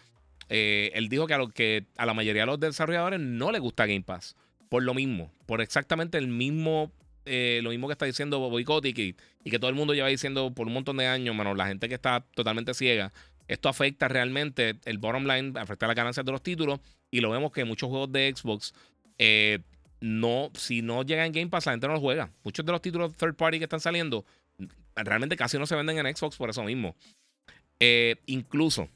Eh, 0.48 0.90
él 0.94 1.08
dijo 1.08 1.26
que 1.26 1.34
a, 1.34 1.38
lo 1.38 1.48
que 1.48 1.84
a 1.96 2.06
la 2.06 2.14
mayoría 2.14 2.42
de 2.42 2.46
los 2.46 2.58
desarrolladores 2.58 3.20
no 3.20 3.52
les 3.52 3.60
gusta 3.60 3.86
Game 3.86 4.02
Pass. 4.02 4.36
Por 4.68 4.82
lo 4.82 4.94
mismo, 4.94 5.32
por 5.46 5.60
exactamente 5.60 6.18
el 6.18 6.28
mismo, 6.28 6.92
lo 7.24 7.70
mismo 7.70 7.86
que 7.86 7.92
está 7.92 8.06
diciendo 8.06 8.38
Boycott 8.38 8.86
y 8.86 9.16
y 9.42 9.50
que 9.50 9.58
todo 9.58 9.70
el 9.70 9.76
mundo 9.76 9.94
lleva 9.94 10.08
diciendo 10.08 10.52
por 10.54 10.66
un 10.66 10.74
montón 10.74 10.96
de 10.96 11.06
años, 11.06 11.34
menos 11.34 11.56
la 11.56 11.66
gente 11.66 11.88
que 11.88 11.94
está 11.94 12.24
totalmente 12.34 12.74
ciega. 12.74 13.12
Esto 13.48 13.68
afecta 13.68 14.08
realmente 14.08 14.78
el 14.84 14.98
bottom 14.98 15.24
line, 15.26 15.58
afecta 15.58 15.86
las 15.86 15.96
ganancias 15.96 16.24
de 16.24 16.32
los 16.32 16.42
títulos. 16.42 16.80
Y 17.10 17.20
lo 17.20 17.30
vemos 17.30 17.52
que 17.52 17.64
muchos 17.64 17.88
juegos 17.88 18.12
de 18.12 18.32
Xbox 18.34 18.72
no, 20.00 20.50
si 20.54 20.82
no 20.82 21.02
llega 21.02 21.26
en 21.26 21.32
Game 21.32 21.48
Pass, 21.48 21.66
la 21.66 21.72
gente 21.72 21.86
no 21.86 21.94
lo 21.94 22.00
juega. 22.00 22.30
Muchos 22.42 22.64
de 22.64 22.72
los 22.72 22.80
títulos 22.80 23.14
third 23.16 23.34
party 23.34 23.58
que 23.58 23.64
están 23.64 23.80
saliendo 23.80 24.24
realmente 24.96 25.36
casi 25.36 25.58
no 25.58 25.66
se 25.66 25.76
venden 25.76 26.04
en 26.04 26.16
Xbox 26.16 26.36
por 26.36 26.50
eso 26.50 26.64
mismo. 26.64 26.96
Eh, 27.78 28.16
incluso 28.26 28.88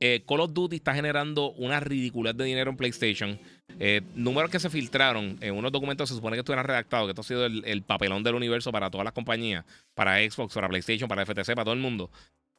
eh, 0.00 0.24
Call 0.26 0.40
of 0.40 0.52
Duty 0.52 0.76
está 0.76 0.94
generando 0.94 1.52
una 1.52 1.80
ridiculez 1.80 2.36
de 2.36 2.44
dinero 2.44 2.70
en 2.70 2.76
PlayStation. 2.76 3.38
Eh, 3.80 4.02
números 4.14 4.50
que 4.50 4.58
se 4.58 4.70
filtraron 4.70 5.38
en 5.40 5.54
unos 5.54 5.70
documentos 5.70 6.08
se 6.08 6.14
supone 6.14 6.36
que 6.36 6.40
estuvieran 6.40 6.66
redactados, 6.66 7.06
que 7.06 7.10
esto 7.10 7.20
ha 7.20 7.24
sido 7.24 7.46
el, 7.46 7.82
papelón 7.82 8.22
del 8.22 8.34
universo 8.34 8.72
para 8.72 8.90
todas 8.90 9.04
las 9.04 9.12
compañías, 9.12 9.64
para 9.94 10.18
Xbox, 10.18 10.54
para 10.54 10.68
PlayStation, 10.68 11.08
para 11.08 11.24
FTC, 11.24 11.54
para 11.54 11.64
todo 11.64 11.74
el 11.74 11.80
mundo. 11.80 12.10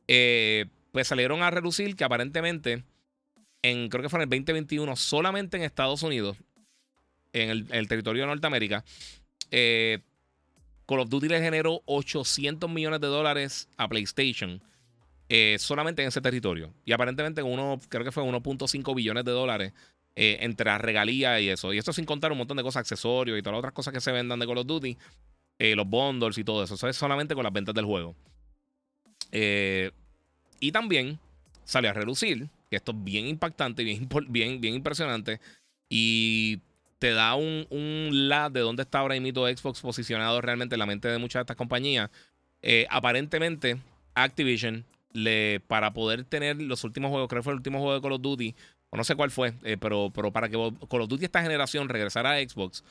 pues 0.06 1.08
salieron 1.08 1.42
a 1.42 1.52
relucir 1.52 1.96
que 1.96 2.04
aparentemente, 2.04 2.84
en, 3.62 3.90
creo 3.90 4.02
que 4.02 4.10
fue 4.10 4.20
en 4.20 4.24
el 4.24 4.30
2021, 4.30 4.96
solamente 4.96 5.58
en 5.58 5.64
Estados 5.64 6.04
Unidos, 6.04 6.38
en 7.34 7.68
el, 7.70 7.88
territorio 7.88 8.24
de 8.24 8.28
Norteamérica, 8.28 8.84
eh, 9.52 10.00
Call 10.88 11.00
of 11.00 11.10
Duty 11.10 11.28
le 11.28 11.42
generó 11.42 11.82
800 11.86 12.70
millones 12.70 13.00
de 13.00 13.08
dólares 13.08 13.70
a 13.78 13.88
PlayStation 13.88 14.62
eh, 15.30 15.58
solamente 15.60 16.02
en 16.02 16.08
ese 16.08 16.22
territorio. 16.22 16.74
Y 16.86 16.92
aparentemente 16.92 17.44
uno, 17.44 17.80
creo 17.90 18.04
que 18.04 18.12
fue 18.12 18.24
1.5 18.24 18.96
billones 18.96 19.24
de 19.24 19.32
dólares 19.32 19.74
eh, 20.22 20.40
entre 20.42 20.66
la 20.66 20.78
regalía 20.78 21.40
y 21.40 21.48
eso. 21.48 21.72
Y 21.74 21.78
esto 21.78 21.94
sin 21.94 22.04
contar 22.04 22.32
un 22.34 22.38
montón 22.38 22.58
de 22.58 22.64
cosas, 22.64 22.82
accesorios 22.82 23.40
y 23.40 23.42
todas 23.42 23.54
las 23.54 23.60
otras 23.60 23.74
cosas 23.74 23.94
que 23.94 24.02
se 24.02 24.12
vendan 24.12 24.38
de 24.38 24.46
Call 24.46 24.58
of 24.58 24.68
Duty, 24.68 24.98
eh, 25.60 25.76
los 25.78 25.88
bundles 25.88 26.38
y 26.38 26.44
todo 26.44 26.62
eso. 26.62 26.76
Eso 26.76 26.90
es 26.90 26.98
solamente 26.98 27.36
con 27.36 27.44
las 27.44 27.54
ventas 27.54 27.74
del 27.74 27.86
juego. 27.86 28.16
y 29.32 30.72
también 30.74 31.20
salió 31.64 31.90
a 31.90 31.94
relucir, 31.94 32.50
que 32.70 32.76
esto 32.76 32.92
es 32.92 33.02
bien 33.02 33.28
impactante, 33.28 33.86
bien, 33.86 34.10
bien, 34.28 34.60
bien 34.60 34.74
impresionante. 34.74 35.40
Y 35.88 36.60
te 37.00 37.12
da 37.12 37.36
un, 37.36 37.66
un 37.70 38.10
de 38.52 38.60
dónde 38.60 38.84
está 38.84 39.00
ahora 39.00 39.18
mismo 39.18 39.48
Xbox 39.48 39.80
posicionado 39.80 40.42
realmente 40.42 40.76
en 40.76 40.80
la 40.80 40.86
mente 40.86 41.08
de 41.08 41.18
muchas 41.18 41.40
de 41.40 41.44
estas 41.44 41.56
compañías. 41.56 42.10
Eh, 42.62 42.86
aparentemente, 42.90 43.78
Activision, 44.16 44.84
le, 45.14 45.62
para 45.62 45.94
poder 45.94 46.26
tener 46.26 46.62
los 46.62 46.84
últimos 46.84 47.10
juegos, 47.10 47.30
creo 47.30 47.40
que 47.42 47.46
fue 47.46 47.54
el 47.54 47.60
último 47.60 47.80
juego 47.80 47.94
de 47.96 48.02
Call 48.02 48.12
of 48.12 48.22
Duty, 48.22 48.54
o 48.90 48.98
no 48.98 49.04
sé 49.04 49.16
cuál 49.16 49.32
fue, 49.32 49.54
eh, 49.64 49.78
pero, 49.80 50.12
pero 50.14 50.32
para 50.32 50.50
que 50.50 50.54
Call 50.90 51.02
of 51.02 51.10
Duty 51.10 51.26
esta 51.26 51.42
generación 51.42 51.90
regresara 51.90 52.34
a 52.34 52.40
Xbox, 52.40 52.84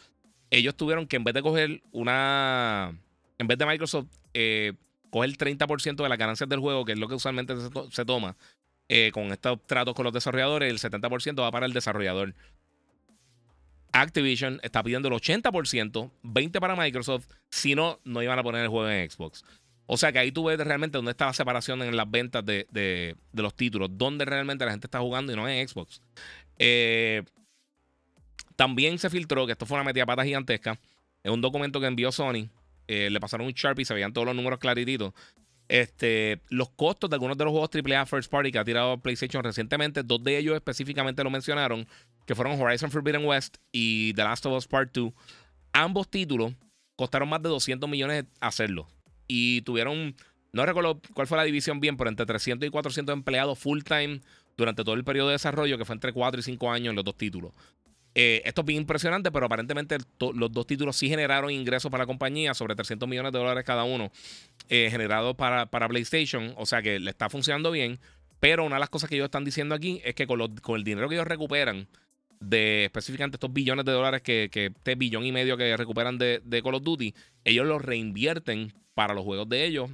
ellos 0.50 0.76
tuvieron 0.76 1.06
que 1.06 1.16
en 1.16 1.24
vez 1.24 1.34
de 1.34 1.42
coger 1.42 1.82
una, 1.92 2.94
en 3.38 3.46
vez 3.46 3.58
de 3.58 3.66
Microsoft, 3.66 4.06
eh, 4.34 4.74
coger 5.10 5.30
el 5.30 5.38
30% 5.38 5.96
de 5.96 6.08
las 6.08 6.18
ganancias 6.18 6.48
del 6.48 6.60
juego, 6.60 6.84
que 6.84 6.92
es 6.92 6.98
lo 6.98 7.08
que 7.08 7.14
usualmente 7.14 7.54
se, 7.90 8.04
toma, 8.04 8.36
con 9.12 9.32
estos 9.32 9.58
tratos 9.66 9.94
con 9.94 10.04
los 10.04 10.12
desarrolladores, 10.12 10.70
el 10.70 10.90
70% 10.90 11.40
va 11.40 11.50
para 11.50 11.66
el 11.66 11.72
desarrollador. 11.72 12.34
Activision 13.92 14.60
está 14.62 14.82
pidiendo 14.82 15.08
el 15.08 15.14
80%, 15.14 16.10
20% 16.22 16.60
para 16.60 16.76
Microsoft, 16.76 17.26
si 17.50 17.74
no, 17.74 18.00
no 18.04 18.22
iban 18.22 18.38
a 18.38 18.42
poner 18.42 18.62
el 18.62 18.68
juego 18.68 18.88
en 18.88 19.10
Xbox. 19.10 19.44
O 19.90 19.96
sea 19.96 20.12
que 20.12 20.18
ahí 20.18 20.30
tú 20.30 20.44
ves 20.44 20.58
realmente 20.58 20.98
dónde 20.98 21.12
está 21.12 21.24
la 21.24 21.32
separación 21.32 21.80
en 21.80 21.96
las 21.96 22.10
ventas 22.10 22.44
de, 22.44 23.16
los 23.32 23.54
títulos, 23.54 23.88
dónde 23.90 24.26
realmente 24.26 24.66
la 24.66 24.70
gente 24.70 24.86
está 24.86 25.00
jugando 25.00 25.32
y 25.32 25.36
no 25.36 25.48
en 25.48 25.66
Xbox. 25.66 26.02
Eh, 26.58 27.22
también 28.54 28.98
se 28.98 29.08
filtró 29.08 29.46
que 29.46 29.52
esto 29.52 29.64
fue 29.64 29.76
una 29.76 29.84
metida 29.84 30.04
pata 30.04 30.24
gigantesca. 30.24 30.78
Es 31.22 31.32
un 31.32 31.40
documento 31.40 31.80
que 31.80 31.86
envió 31.86 32.12
Sony. 32.12 32.50
Eh, 32.86 33.08
le 33.08 33.18
pasaron 33.18 33.46
un 33.46 33.54
Sharpie 33.54 33.82
y 33.82 33.84
se 33.86 33.94
veían 33.94 34.12
todos 34.12 34.26
los 34.26 34.36
números 34.36 34.58
clarititos. 34.58 35.14
Este, 35.68 36.42
los 36.50 36.68
costos 36.68 37.08
de 37.08 37.16
algunos 37.16 37.38
de 37.38 37.44
los 37.44 37.52
juegos 37.52 37.70
AAA 37.74 38.04
First 38.04 38.30
Party 38.30 38.52
que 38.52 38.58
ha 38.58 38.64
tirado 38.64 39.00
PlayStation 39.00 39.42
recientemente, 39.42 40.02
dos 40.02 40.22
de 40.22 40.36
ellos 40.36 40.54
específicamente 40.54 41.24
lo 41.24 41.30
mencionaron, 41.30 41.88
que 42.26 42.34
fueron 42.34 42.60
Horizon 42.60 42.90
Forbidden 42.90 43.24
West 43.24 43.56
y 43.72 44.12
The 44.12 44.24
Last 44.24 44.44
of 44.44 44.52
Us 44.52 44.66
Part 44.66 44.92
2. 44.92 45.14
Ambos 45.72 46.10
títulos 46.10 46.52
costaron 46.94 47.30
más 47.30 47.42
de 47.42 47.48
200 47.48 47.88
millones 47.88 48.26
hacerlo. 48.40 48.86
Y 49.28 49.62
tuvieron, 49.62 50.16
no 50.52 50.66
recuerdo 50.66 51.00
cuál 51.14 51.26
fue 51.26 51.38
la 51.38 51.44
división 51.44 51.78
bien, 51.78 51.96
pero 51.96 52.10
entre 52.10 52.26
300 52.26 52.66
y 52.66 52.70
400 52.70 53.12
empleados 53.12 53.58
full 53.58 53.82
time 53.82 54.20
durante 54.56 54.82
todo 54.82 54.94
el 54.94 55.04
periodo 55.04 55.28
de 55.28 55.34
desarrollo, 55.34 55.78
que 55.78 55.84
fue 55.84 55.94
entre 55.94 56.12
4 56.12 56.40
y 56.40 56.42
5 56.42 56.72
años 56.72 56.90
en 56.90 56.96
los 56.96 57.04
dos 57.04 57.16
títulos. 57.16 57.52
Eh, 58.14 58.42
esto 58.44 58.62
es 58.62 58.66
bien 58.66 58.80
impresionante, 58.80 59.30
pero 59.30 59.46
aparentemente 59.46 59.98
los 60.34 60.52
dos 60.52 60.66
títulos 60.66 60.96
sí 60.96 61.08
generaron 61.08 61.52
ingresos 61.52 61.88
para 61.88 62.02
la 62.02 62.06
compañía, 62.06 62.52
sobre 62.54 62.74
300 62.74 63.08
millones 63.08 63.32
de 63.32 63.38
dólares 63.38 63.64
cada 63.64 63.84
uno, 63.84 64.10
eh, 64.68 64.88
generados 64.90 65.36
para, 65.36 65.66
para 65.66 65.88
PlayStation. 65.88 66.52
O 66.56 66.66
sea 66.66 66.82
que 66.82 66.98
le 66.98 67.10
está 67.10 67.28
funcionando 67.28 67.70
bien. 67.70 68.00
Pero 68.40 68.64
una 68.64 68.76
de 68.76 68.80
las 68.80 68.90
cosas 68.90 69.08
que 69.08 69.16
ellos 69.16 69.26
están 69.26 69.44
diciendo 69.44 69.74
aquí 69.74 70.00
es 70.04 70.14
que 70.14 70.26
con, 70.26 70.56
con 70.56 70.76
el 70.76 70.84
dinero 70.84 71.08
que 71.08 71.16
ellos 71.16 71.26
recuperan 71.26 71.88
de 72.40 72.84
específicamente 72.84 73.36
estos 73.36 73.52
billones 73.52 73.84
de 73.84 73.92
dólares 73.92 74.22
que, 74.22 74.48
que 74.50 74.66
este 74.66 74.94
billón 74.94 75.24
y 75.24 75.32
medio 75.32 75.56
que 75.56 75.76
recuperan 75.76 76.18
de, 76.18 76.40
de, 76.44 76.62
Call 76.62 76.74
of 76.74 76.82
Duty, 76.82 77.14
ellos 77.44 77.66
los 77.66 77.82
reinvierten 77.82 78.72
para 78.98 79.14
los 79.14 79.22
juegos 79.22 79.48
de 79.48 79.64
ellos, 79.64 79.88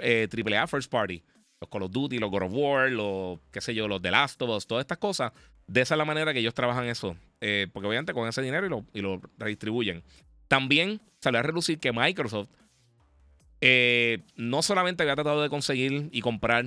eh, 0.00 0.28
AAA 0.30 0.68
First 0.68 0.88
Party. 0.92 1.24
Los 1.60 1.68
Call 1.68 1.82
of 1.82 1.90
Duty, 1.90 2.20
los 2.20 2.30
God 2.30 2.44
of 2.44 2.52
War, 2.52 2.88
los, 2.88 3.40
qué 3.50 3.60
sé 3.60 3.74
yo, 3.74 3.88
los 3.88 4.00
The 4.00 4.12
Last 4.12 4.40
of 4.40 4.50
Us, 4.50 4.64
todas 4.64 4.82
estas 4.82 4.98
cosas. 4.98 5.32
De 5.66 5.80
esa 5.80 5.96
es 5.96 5.98
la 5.98 6.04
manera 6.04 6.32
que 6.32 6.38
ellos 6.38 6.54
trabajan 6.54 6.84
eso. 6.84 7.16
Eh, 7.40 7.66
porque 7.72 7.88
obviamente 7.88 8.14
con 8.14 8.28
ese 8.28 8.40
dinero 8.40 8.64
y 8.64 8.70
lo, 8.70 8.84
y 8.94 9.00
lo 9.00 9.20
redistribuyen. 9.38 10.04
También 10.46 11.00
salió 11.20 11.40
a 11.40 11.42
relucir 11.42 11.80
que 11.80 11.90
Microsoft 11.92 12.48
eh, 13.60 14.22
no 14.36 14.62
solamente 14.62 15.02
había 15.02 15.16
tratado 15.16 15.42
de 15.42 15.48
conseguir 15.48 16.08
y 16.12 16.20
comprar 16.20 16.64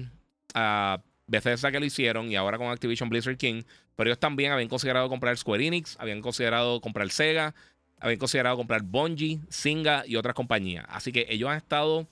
a 0.54 1.02
Bethesda 1.26 1.72
que 1.72 1.80
lo 1.80 1.86
hicieron 1.86 2.30
y 2.30 2.36
ahora 2.36 2.58
con 2.58 2.68
Activision 2.68 3.08
Blizzard 3.08 3.38
King, 3.38 3.64
pero 3.96 4.10
ellos 4.10 4.20
también 4.20 4.52
habían 4.52 4.68
considerado 4.68 5.08
comprar 5.08 5.38
Square 5.38 5.68
Enix, 5.68 5.96
habían 6.02 6.20
considerado 6.20 6.82
comprar 6.82 7.10
Sega, 7.12 7.56
habían 8.02 8.20
considerado 8.20 8.58
comprar 8.58 8.82
Bungie, 8.82 9.39
Singa 9.49 10.04
y 10.06 10.16
otras 10.16 10.36
compañías. 10.36 10.86
Así 10.89 11.12
que 11.12 11.28
ellos 11.30 11.49
han 11.49 11.58
estado 11.58 12.08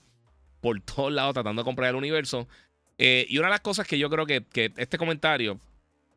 por 0.60 0.80
todos 0.82 1.12
lados 1.12 1.34
tratando 1.34 1.62
de 1.62 1.64
comprar 1.64 1.90
el 1.90 1.96
universo. 1.96 2.48
Eh, 2.96 3.26
y 3.28 3.38
una 3.38 3.48
de 3.48 3.52
las 3.52 3.60
cosas 3.60 3.86
que 3.86 3.98
yo 3.98 4.08
creo 4.08 4.26
que, 4.26 4.44
este 4.76 4.98
comentario 4.98 5.58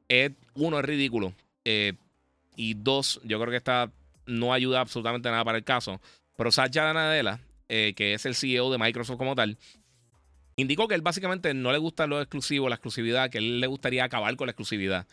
es, 0.07 0.31
uno, 0.53 0.79
es 0.79 0.85
ridículo. 0.85 1.33
Eh, 1.65 1.93
y 2.55 2.75
dos, 2.75 3.19
yo 3.23 3.39
creo 3.39 3.51
que 3.51 3.57
esta 3.57 3.91
no 4.25 4.53
ayuda 4.53 4.81
absolutamente 4.81 5.29
nada 5.29 5.43
para 5.43 5.57
el 5.57 5.63
caso. 5.63 5.99
Pero 6.37 6.51
Satya 6.51 6.93
Nadella, 6.93 7.39
eh, 7.67 7.93
que 7.95 8.13
es 8.13 8.25
el 8.25 8.35
CEO 8.35 8.71
de 8.71 8.77
Microsoft 8.77 9.17
como 9.17 9.35
tal, 9.35 9.57
indicó 10.55 10.87
que 10.87 10.95
él 10.95 11.01
básicamente 11.01 11.53
no 11.53 11.71
le 11.71 11.77
gusta 11.77 12.05
lo 12.05 12.21
exclusivo, 12.21 12.69
la 12.69 12.75
exclusividad, 12.75 13.29
que 13.29 13.39
él 13.39 13.59
le 13.59 13.67
gustaría 13.67 14.03
acabar 14.03 14.35
con 14.35 14.47
la 14.47 14.51
exclusividad. 14.51 15.07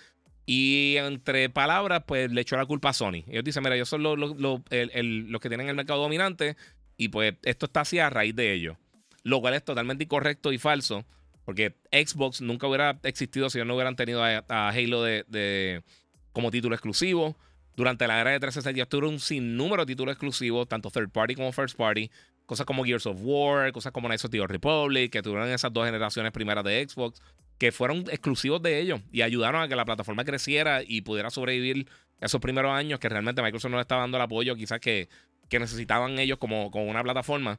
Y 0.52 0.96
entre 0.96 1.48
palabras, 1.48 2.02
pues 2.08 2.32
le 2.32 2.40
echó 2.40 2.56
la 2.56 2.66
culpa 2.66 2.88
a 2.88 2.92
Sony. 2.92 3.22
Ellos 3.28 3.44
dicen, 3.44 3.62
mira, 3.62 3.76
ellos 3.76 3.88
son 3.88 4.02
los, 4.02 4.18
los, 4.18 4.60
que 4.64 5.48
tienen 5.48 5.68
el 5.68 5.76
mercado 5.76 6.02
dominante 6.02 6.56
y 6.96 7.06
pues 7.06 7.34
esto 7.44 7.66
está 7.66 7.82
así 7.82 8.00
a 8.00 8.10
raíz 8.10 8.34
de 8.34 8.52
ellos. 8.52 8.76
Lo 9.22 9.40
cual 9.40 9.54
es 9.54 9.64
totalmente 9.64 10.02
incorrecto 10.02 10.52
y 10.52 10.58
falso, 10.58 11.04
porque 11.44 11.76
Xbox 11.92 12.40
nunca 12.40 12.66
hubiera 12.66 12.98
existido 13.04 13.48
si 13.48 13.58
ellos 13.58 13.68
no 13.68 13.76
hubieran 13.76 13.94
tenido 13.94 14.24
a, 14.24 14.42
Halo 14.70 15.04
de, 15.04 15.84
como 16.32 16.50
título 16.50 16.74
exclusivo. 16.74 17.36
Durante 17.76 18.08
la 18.08 18.20
era 18.20 18.32
de 18.32 18.40
360 18.40 18.76
ya 18.76 18.86
tuvieron 18.86 19.10
un 19.10 19.20
sinnúmero 19.20 19.84
de 19.84 19.92
títulos 19.92 20.14
exclusivos, 20.14 20.66
tanto 20.66 20.90
third 20.90 21.10
party 21.10 21.36
como 21.36 21.52
first 21.52 21.76
party. 21.76 22.10
Cosas 22.46 22.66
como 22.66 22.82
Gears 22.82 23.06
of 23.06 23.18
War, 23.20 23.70
cosas 23.70 23.92
como 23.92 24.08
Knights 24.08 24.24
of 24.24 24.32
the 24.32 24.44
Republic, 24.44 25.12
que 25.12 25.22
tuvieron 25.22 25.48
esas 25.48 25.72
dos 25.72 25.86
generaciones 25.86 26.32
primeras 26.32 26.64
de 26.64 26.84
Xbox, 26.88 27.22
que 27.60 27.72
fueron 27.72 27.98
exclusivos 28.10 28.62
de 28.62 28.80
ellos 28.80 29.02
y 29.12 29.20
ayudaron 29.20 29.60
a 29.60 29.68
que 29.68 29.76
la 29.76 29.84
plataforma 29.84 30.24
creciera 30.24 30.82
y 30.82 31.02
pudiera 31.02 31.28
sobrevivir 31.28 31.86
esos 32.18 32.40
primeros 32.40 32.72
años 32.72 32.98
que 32.98 33.10
realmente 33.10 33.42
Microsoft 33.42 33.70
no 33.70 33.76
le 33.76 33.82
estaba 33.82 34.00
dando 34.00 34.16
el 34.16 34.22
apoyo 34.22 34.56
quizás 34.56 34.80
que, 34.80 35.10
que 35.50 35.58
necesitaban 35.58 36.18
ellos 36.18 36.38
como, 36.38 36.70
como 36.70 36.86
una 36.86 37.02
plataforma. 37.02 37.58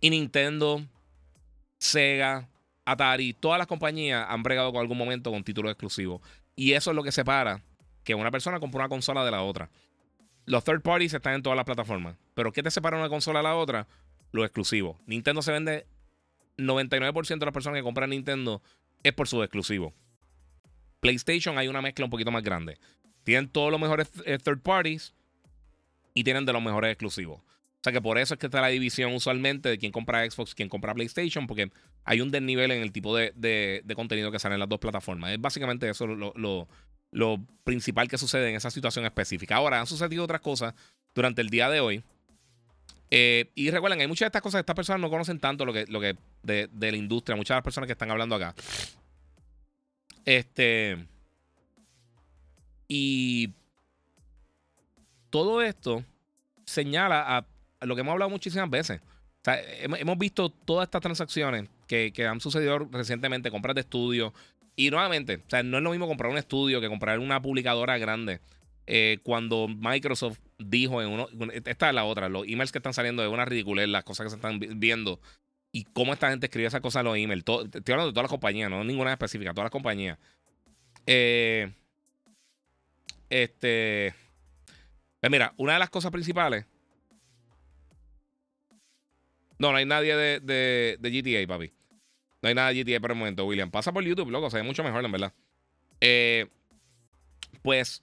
Y 0.00 0.08
Nintendo, 0.08 0.82
Sega, 1.76 2.48
Atari, 2.86 3.34
todas 3.34 3.58
las 3.58 3.66
compañías 3.66 4.24
han 4.26 4.42
bregado 4.42 4.72
con 4.72 4.80
algún 4.80 4.96
momento 4.96 5.30
con 5.30 5.44
títulos 5.44 5.70
exclusivos. 5.70 6.22
Y 6.56 6.72
eso 6.72 6.92
es 6.92 6.96
lo 6.96 7.02
que 7.02 7.12
separa 7.12 7.60
que 8.04 8.14
una 8.14 8.30
persona 8.30 8.58
compre 8.58 8.78
una 8.78 8.88
consola 8.88 9.22
de 9.22 9.32
la 9.32 9.42
otra. 9.42 9.68
Los 10.46 10.64
third 10.64 10.80
parties 10.80 11.12
están 11.12 11.34
en 11.34 11.42
todas 11.42 11.58
las 11.58 11.66
plataformas. 11.66 12.16
Pero 12.32 12.52
¿qué 12.54 12.62
te 12.62 12.70
separa 12.70 12.96
una 12.96 13.10
consola 13.10 13.40
de 13.40 13.42
la 13.42 13.54
otra? 13.54 13.86
Lo 14.30 14.46
exclusivo. 14.46 14.98
Nintendo 15.04 15.42
se 15.42 15.52
vende 15.52 15.86
99% 16.58 17.38
de 17.38 17.46
las 17.46 17.54
personas 17.54 17.78
que 17.78 17.82
compran 17.82 18.10
Nintendo 18.10 18.62
es 19.02 19.12
por 19.12 19.28
su 19.28 19.42
exclusivo. 19.42 19.92
PlayStation 21.00 21.58
hay 21.58 21.68
una 21.68 21.82
mezcla 21.82 22.04
un 22.04 22.10
poquito 22.10 22.30
más 22.30 22.42
grande. 22.42 22.78
Tienen 23.24 23.48
todos 23.48 23.70
los 23.70 23.80
mejores 23.80 24.10
eh, 24.24 24.38
third 24.38 24.60
parties 24.60 25.14
y 26.14 26.24
tienen 26.24 26.44
de 26.44 26.52
los 26.52 26.62
mejores 26.62 26.92
exclusivos. 26.92 27.40
O 27.40 27.82
sea 27.82 27.92
que 27.92 28.00
por 28.00 28.16
eso 28.18 28.34
es 28.34 28.40
que 28.40 28.46
está 28.46 28.60
la 28.60 28.68
división 28.68 29.12
usualmente 29.12 29.68
de 29.68 29.78
quién 29.78 29.90
compra 29.90 30.28
Xbox, 30.30 30.54
quién 30.54 30.68
compra 30.68 30.94
PlayStation, 30.94 31.48
porque 31.48 31.72
hay 32.04 32.20
un 32.20 32.30
desnivel 32.30 32.70
en 32.70 32.80
el 32.80 32.92
tipo 32.92 33.16
de, 33.16 33.82
contenido 33.96 34.30
que 34.30 34.38
sale 34.38 34.54
en 34.54 34.60
las 34.60 34.68
dos 34.68 34.78
plataformas. 34.78 35.32
Es 35.32 35.40
básicamente 35.40 35.88
eso 35.88 36.06
lo, 36.06 36.68
lo 37.12 37.46
principal 37.64 38.08
que 38.08 38.18
sucede 38.18 38.50
en 38.50 38.56
esa 38.56 38.70
situación 38.70 39.04
específica. 39.04 39.56
Ahora, 39.56 39.80
han 39.80 39.86
sucedido 39.86 40.24
otras 40.24 40.40
cosas 40.40 40.74
durante 41.14 41.42
el 41.42 41.50
día 41.50 41.68
de 41.70 41.80
hoy. 41.80 42.02
Eh, 43.14 43.50
y 43.54 43.70
recuerden, 43.70 44.00
hay 44.00 44.06
muchas 44.06 44.20
de 44.20 44.28
estas 44.28 44.40
cosas 44.40 44.58
que 44.58 44.62
estas 44.62 44.74
personas 44.74 44.98
no 45.02 45.10
conocen 45.10 45.38
tanto 45.38 45.66
lo 45.66 45.72
que, 45.74 45.84
lo 45.86 46.00
que 46.00 46.16
de, 46.42 46.70
la 46.72 46.96
industria, 46.96 47.36
muchas 47.36 47.54
de 47.54 47.58
las 47.58 47.64
personas 47.64 47.86
que 47.86 47.92
están 47.92 48.10
hablando 48.10 48.34
acá. 48.36 48.54
Este. 50.24 50.96
Y 52.88 53.50
todo 55.28 55.60
esto 55.60 56.02
señala 56.64 57.36
a, 57.36 57.84
lo 57.84 57.94
que 57.94 58.00
hemos 58.00 58.12
hablado 58.12 58.30
muchísimas 58.30 58.70
veces. 58.70 59.02
O 59.02 59.44
sea, 59.44 59.60
hemos, 59.82 60.16
visto 60.16 60.48
todas 60.48 60.86
estas 60.86 61.02
transacciones 61.02 61.68
que, 61.86 62.14
que, 62.14 62.26
han 62.26 62.40
sucedido 62.40 62.78
recientemente, 62.78 63.50
compras 63.50 63.74
de 63.74 63.82
estudio, 63.82 64.32
y 64.74 64.88
nuevamente, 64.88 65.36
o 65.36 65.50
sea, 65.50 65.62
no 65.62 65.76
es 65.76 65.82
lo 65.82 65.90
mismo 65.90 66.08
comprar 66.08 66.32
un 66.32 66.38
estudio 66.38 66.80
que 66.80 66.88
comprar 66.88 67.18
una 67.18 67.42
publicadora 67.42 67.98
grande. 67.98 68.40
Eh, 68.86 69.18
cuando 69.22 69.68
Microsoft 69.68 70.38
dijo 70.66 71.02
en 71.02 71.08
uno, 71.08 71.28
esta 71.52 71.88
es 71.88 71.94
la 71.94 72.04
otra, 72.04 72.28
los 72.28 72.46
emails 72.46 72.72
que 72.72 72.78
están 72.78 72.94
saliendo 72.94 73.22
de 73.22 73.28
una 73.28 73.44
ridiculez, 73.44 73.88
las 73.88 74.04
cosas 74.04 74.24
que 74.24 74.30
se 74.30 74.36
están 74.36 74.58
viendo 74.58 75.20
y 75.72 75.84
cómo 75.84 76.12
esta 76.12 76.30
gente 76.30 76.46
escribe 76.46 76.68
esas 76.68 76.80
cosas 76.80 77.00
en 77.00 77.06
los 77.06 77.16
emails. 77.16 77.40
estoy 77.40 77.92
hablando 77.92 78.06
de 78.06 78.12
todas 78.12 78.24
las 78.24 78.30
compañías, 78.30 78.70
no 78.70 78.84
ninguna 78.84 79.12
específica, 79.12 79.52
todas 79.52 79.64
las 79.64 79.70
compañías. 79.70 80.18
Eh, 81.06 81.72
este. 83.30 84.14
Pues 85.20 85.30
mira, 85.30 85.54
una 85.56 85.74
de 85.74 85.78
las 85.78 85.90
cosas 85.90 86.10
principales. 86.10 86.66
No, 89.58 89.70
no 89.70 89.76
hay 89.76 89.86
nadie 89.86 90.16
de, 90.16 90.40
de, 90.40 90.98
de 91.00 91.10
GTA, 91.10 91.46
papi. 91.46 91.72
No 92.42 92.48
hay 92.48 92.54
nada 92.54 92.72
de 92.72 92.82
GTA 92.82 93.00
por 93.00 93.12
el 93.12 93.16
momento, 93.16 93.46
William. 93.46 93.70
Pasa 93.70 93.92
por 93.92 94.04
YouTube, 94.04 94.30
loco. 94.30 94.50
Se 94.50 94.56
ve 94.56 94.62
mucho 94.64 94.82
mejor, 94.82 95.04
en 95.04 95.12
verdad. 95.12 95.32
Eh, 96.00 96.48
Pues 97.62 98.02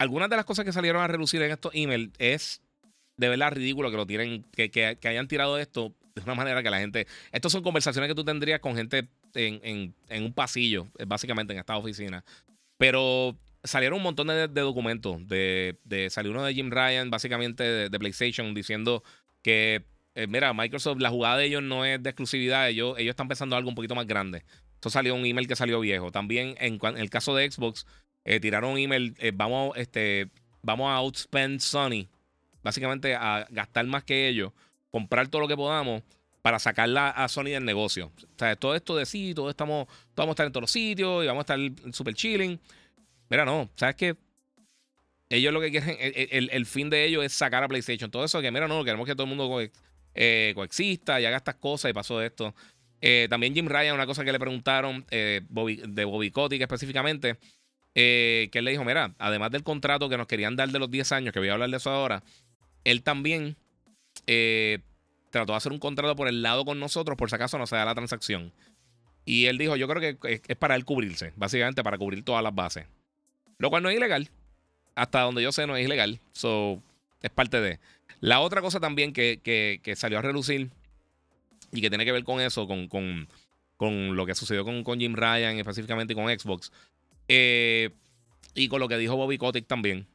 algunas 0.00 0.30
de 0.30 0.36
las 0.36 0.46
cosas 0.46 0.64
que 0.64 0.72
salieron 0.72 1.02
a 1.02 1.06
relucir 1.08 1.42
en 1.42 1.50
estos 1.50 1.72
emails 1.74 2.10
es 2.18 2.62
de 3.18 3.28
verdad 3.28 3.52
ridículo 3.52 3.90
que 3.90 3.98
lo 3.98 4.06
tienen, 4.06 4.44
que, 4.50 4.98
hayan 5.04 5.28
tirado 5.28 5.58
esto 5.58 5.94
de 6.14 6.22
una 6.22 6.34
manera 6.34 6.62
que 6.62 6.70
la 6.70 6.78
gente. 6.78 7.06
Estas 7.32 7.52
son 7.52 7.62
conversaciones 7.62 8.08
que 8.08 8.14
tú 8.14 8.24
tendrías 8.24 8.60
con 8.60 8.74
gente 8.74 9.08
en, 9.34 9.94
un 10.08 10.32
pasillo, 10.32 10.88
básicamente 11.06 11.52
en 11.52 11.58
esta 11.58 11.76
oficina. 11.76 12.24
Pero 12.78 13.38
salieron 13.62 13.98
un 13.98 14.04
montón 14.04 14.28
de, 14.28 14.48
documentos. 14.48 15.28
De, 15.28 15.76
salió 16.08 16.32
uno 16.32 16.44
de 16.44 16.54
Jim 16.54 16.70
Ryan, 16.70 17.10
básicamente 17.10 17.62
de, 17.90 17.98
PlayStation, 17.98 18.54
diciendo 18.54 19.04
que, 19.42 19.84
eh, 20.14 20.26
mira, 20.26 20.54
Microsoft, 20.54 20.98
la 21.00 21.10
jugada 21.10 21.36
de 21.36 21.44
ellos 21.44 21.62
no 21.62 21.84
es 21.84 22.02
de 22.02 22.08
exclusividad, 22.08 22.70
ellos, 22.70 22.98
ellos 22.98 23.10
están 23.10 23.28
pensando 23.28 23.54
algo 23.54 23.68
un 23.68 23.74
poquito 23.74 23.94
más 23.94 24.06
grande. 24.06 24.44
Esto 24.76 24.88
salió 24.88 25.14
un 25.14 25.26
email 25.26 25.46
que 25.46 25.56
salió 25.56 25.78
viejo. 25.78 26.10
También 26.10 26.54
en, 26.58 26.80
el 26.96 27.10
caso 27.10 27.36
de 27.36 27.50
Xbox, 27.50 27.84
eh, 28.24 28.40
tiraron 28.40 28.72
un 28.72 28.78
email, 28.78 29.14
eh, 29.18 29.32
vamos, 29.34 29.76
este, 29.76 30.28
vamos 30.62 30.90
a 30.90 30.96
outspend 30.96 31.60
Sony 31.60 32.08
básicamente 32.62 33.14
a 33.14 33.46
gastar 33.50 33.86
más 33.86 34.04
que 34.04 34.28
ellos, 34.28 34.52
comprar 34.90 35.28
todo 35.28 35.42
lo 35.42 35.48
que 35.48 35.56
podamos 35.56 36.02
para 36.42 36.58
sacarla 36.58 37.10
a 37.10 37.28
Sony 37.28 37.44
del 37.44 37.64
negocio. 37.64 38.12
O 38.16 38.38
sea, 38.38 38.56
todo 38.56 38.74
esto 38.74 38.96
de 38.96 39.06
sí, 39.06 39.34
todo 39.34 39.50
estamos, 39.50 39.86
vamos 40.16 40.30
a 40.30 40.34
estar 40.34 40.46
en 40.46 40.52
todos 40.52 40.62
los 40.62 40.70
sitios 40.70 41.24
y 41.24 41.26
vamos 41.26 41.48
a 41.48 41.54
estar 41.54 41.92
super 41.94 42.14
chilling. 42.14 42.58
Mira, 43.28 43.44
no, 43.44 43.70
¿sabes 43.76 43.96
qué? 43.96 44.16
Ellos 45.28 45.52
lo 45.52 45.60
que 45.60 45.70
quieren, 45.70 45.96
el, 46.00 46.66
fin 46.66 46.90
de 46.90 47.04
ellos 47.04 47.24
es 47.24 47.32
sacar 47.32 47.62
a 47.62 47.68
PlayStation. 47.68 48.10
Todo 48.10 48.24
eso 48.24 48.40
que, 48.40 48.50
mira, 48.50 48.66
no, 48.66 48.82
queremos 48.82 49.06
que 49.06 49.14
todo 49.14 49.24
el 49.24 49.36
mundo 49.36 49.60
eh, 50.14 50.52
coexista 50.56 51.20
y 51.20 51.26
haga 51.26 51.36
estas 51.36 51.54
cosas 51.54 51.90
y 51.90 51.94
pasó 51.94 52.20
esto. 52.20 52.54
También 53.28 53.54
Jim 53.54 53.66
Ryan, 53.66 53.94
una 53.94 54.06
cosa 54.06 54.24
que 54.24 54.32
le 54.32 54.40
preguntaron 54.40 55.06
de 55.08 55.44
Bobby 55.48 56.30
Kotick 56.32 56.60
específicamente, 56.62 57.38
que 57.94 58.50
él 58.52 58.64
le 58.64 58.70
dijo, 58.72 58.84
mira, 58.84 59.14
además 59.18 59.50
del 59.50 59.62
contrato 59.62 60.08
que 60.08 60.16
nos 60.16 60.26
querían 60.26 60.56
dar 60.56 60.68
de 60.68 60.78
los 60.78 60.90
10 60.90 61.12
años, 61.12 61.32
que 61.32 61.38
voy 61.38 61.48
a 61.48 61.54
hablar 61.54 61.70
de 61.70 61.76
eso 61.76 61.90
ahora, 61.90 62.22
él 62.84 63.02
también 63.02 63.56
eh, 64.26 64.78
trató 65.30 65.52
de 65.52 65.58
hacer 65.58 65.72
un 65.72 65.78
contrato 65.78 66.16
por 66.16 66.28
el 66.28 66.42
lado 66.42 66.64
con 66.64 66.78
nosotros 66.78 67.16
por 67.16 67.30
si 67.30 67.36
acaso 67.36 67.58
no 67.58 67.66
se 67.66 67.76
da 67.76 67.84
la 67.84 67.94
transacción. 67.94 68.52
Y 69.24 69.46
él 69.46 69.58
dijo, 69.58 69.76
yo 69.76 69.86
creo 69.86 70.18
que 70.18 70.40
es 70.46 70.56
para 70.56 70.74
él 70.74 70.84
cubrirse, 70.84 71.32
básicamente 71.36 71.82
para 71.82 71.98
cubrir 71.98 72.24
todas 72.24 72.42
las 72.42 72.54
bases. 72.54 72.86
Lo 73.58 73.70
cual 73.70 73.82
no 73.82 73.90
es 73.90 73.96
ilegal. 73.96 74.30
Hasta 74.94 75.20
donde 75.20 75.42
yo 75.42 75.52
sé 75.52 75.66
no 75.66 75.76
es 75.76 75.84
ilegal. 75.84 76.20
So, 76.32 76.82
es 77.22 77.30
parte 77.30 77.60
de... 77.60 77.78
La 78.20 78.40
otra 78.40 78.60
cosa 78.60 78.80
también 78.80 79.12
que, 79.12 79.80
salió 79.96 80.18
a 80.18 80.22
relucir 80.22 80.70
y 81.72 81.80
que 81.80 81.90
tiene 81.90 82.04
que 82.04 82.12
ver 82.12 82.24
con 82.24 82.40
eso, 82.40 82.66
con, 82.66 82.88
con, 82.88 84.16
lo 84.16 84.26
que 84.26 84.34
sucedió 84.34 84.64
con, 84.64 84.82
con, 84.82 84.98
Jim 84.98 85.14
Ryan 85.14 85.58
específicamente 85.58 86.14
con 86.14 86.26
Xbox. 86.26 86.72
Eh, 87.32 87.90
y 88.54 88.66
con 88.66 88.80
lo 88.80 88.88
que 88.88 88.98
dijo 88.98 89.14
Bobby 89.14 89.38
Kotick 89.38 89.68
también. 89.68 90.08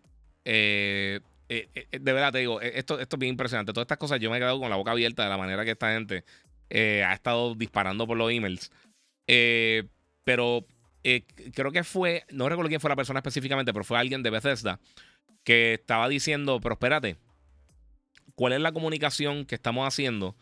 Eh, 0.43 1.21
eh, 1.47 1.87
de 1.91 2.13
verdad 2.13 2.33
te 2.33 2.39
digo, 2.39 2.59
esto, 2.59 2.99
esto 2.99 3.15
es 3.15 3.19
bien 3.19 3.31
impresionante. 3.31 3.71
Todas 3.71 3.85
estas 3.85 3.97
cosas 3.97 4.19
yo 4.19 4.29
me 4.29 4.35
he 4.35 4.39
quedado 4.41 4.59
con 4.59 4.69
la 4.69 4.75
boca 4.75 4.91
abierta 4.91 5.23
de 5.23 5.29
la 5.29 5.37
manera 5.37 5.63
que 5.63 5.71
esta 5.71 5.93
gente 5.93 6.25
ha 6.69 7.13
estado 7.13 7.55
disparando 7.55 8.05
por 8.05 8.17
los 8.17 8.31
emails. 8.31 8.69
pero 10.25 10.65
creo 11.53 11.71
que 11.71 11.83
fue, 11.85 12.25
no 12.31 12.49
recuerdo 12.49 12.67
quién 12.67 12.81
fue 12.81 12.89
la 12.89 12.95
persona 12.97 13.19
específicamente, 13.19 13.71
pero 13.71 13.85
fue 13.85 13.97
alguien 13.97 14.21
de 14.21 14.31
Bethesda 14.31 14.79
que 15.45 15.75
estaba 15.75 16.09
diciendo, 16.09 16.59
pero 16.59 16.73
espérate, 16.73 17.15
¿cuál 18.33 18.53
es 18.53 18.59
la 18.59 18.73
comunicación 18.73 19.45
que 19.45 19.55
estamos 19.55 19.87
haciendo? 19.87 20.35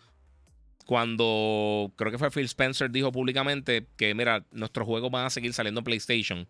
Cuando 0.85 1.91
creo 1.95 2.11
que 2.11 2.17
fue 2.17 2.31
Phil 2.31 2.45
Spencer 2.45 2.91
dijo 2.91 3.11
públicamente 3.11 3.87
que, 3.97 4.13
mira, 4.13 4.45
nuestros 4.51 4.85
juegos 4.85 5.11
van 5.11 5.25
a 5.25 5.29
seguir 5.29 5.53
saliendo 5.53 5.79
en 5.79 5.85
PlayStation. 5.85 6.47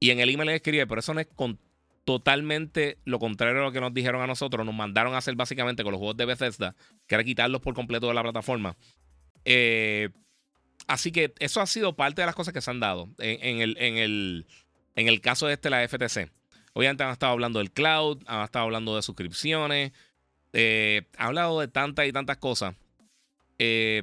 Y 0.00 0.10
en 0.10 0.20
el 0.20 0.30
email 0.30 0.48
le 0.48 0.56
escribí, 0.56 0.84
pero 0.86 0.98
eso 0.98 1.14
no 1.14 1.20
es 1.20 1.28
con 1.34 1.58
totalmente 2.04 2.98
lo 3.04 3.18
contrario 3.18 3.60
a 3.60 3.64
lo 3.64 3.72
que 3.72 3.80
nos 3.80 3.94
dijeron 3.94 4.22
a 4.22 4.26
nosotros. 4.26 4.66
Nos 4.66 4.74
mandaron 4.74 5.14
a 5.14 5.18
hacer 5.18 5.36
básicamente 5.36 5.84
con 5.84 5.92
los 5.92 5.98
juegos 5.98 6.16
de 6.16 6.24
Bethesda, 6.24 6.74
que 7.06 7.14
era 7.14 7.24
quitarlos 7.24 7.60
por 7.60 7.74
completo 7.74 8.08
de 8.08 8.14
la 8.14 8.22
plataforma. 8.22 8.76
Eh, 9.44 10.10
así 10.86 11.12
que 11.12 11.32
eso 11.38 11.60
ha 11.60 11.66
sido 11.66 11.94
parte 11.94 12.22
de 12.22 12.26
las 12.26 12.34
cosas 12.34 12.52
que 12.52 12.60
se 12.60 12.70
han 12.70 12.80
dado 12.80 13.08
en, 13.18 13.60
el, 13.60 13.76
en, 13.78 13.96
el, 13.96 14.46
en 14.96 15.08
el 15.08 15.20
caso 15.20 15.46
de 15.46 15.54
este, 15.54 15.70
la 15.70 15.86
FTC. 15.86 16.30
Obviamente 16.74 17.04
han 17.04 17.10
estado 17.10 17.32
hablando 17.32 17.58
del 17.58 17.70
cloud, 17.70 18.22
han 18.26 18.44
estado 18.44 18.64
hablando 18.64 18.96
de 18.96 19.02
suscripciones, 19.02 19.92
eh, 20.52 21.02
han 21.16 21.28
hablado 21.28 21.60
de 21.60 21.68
tantas 21.68 22.06
y 22.06 22.12
tantas 22.12 22.38
cosas. 22.38 22.74
Eh, 23.64 24.02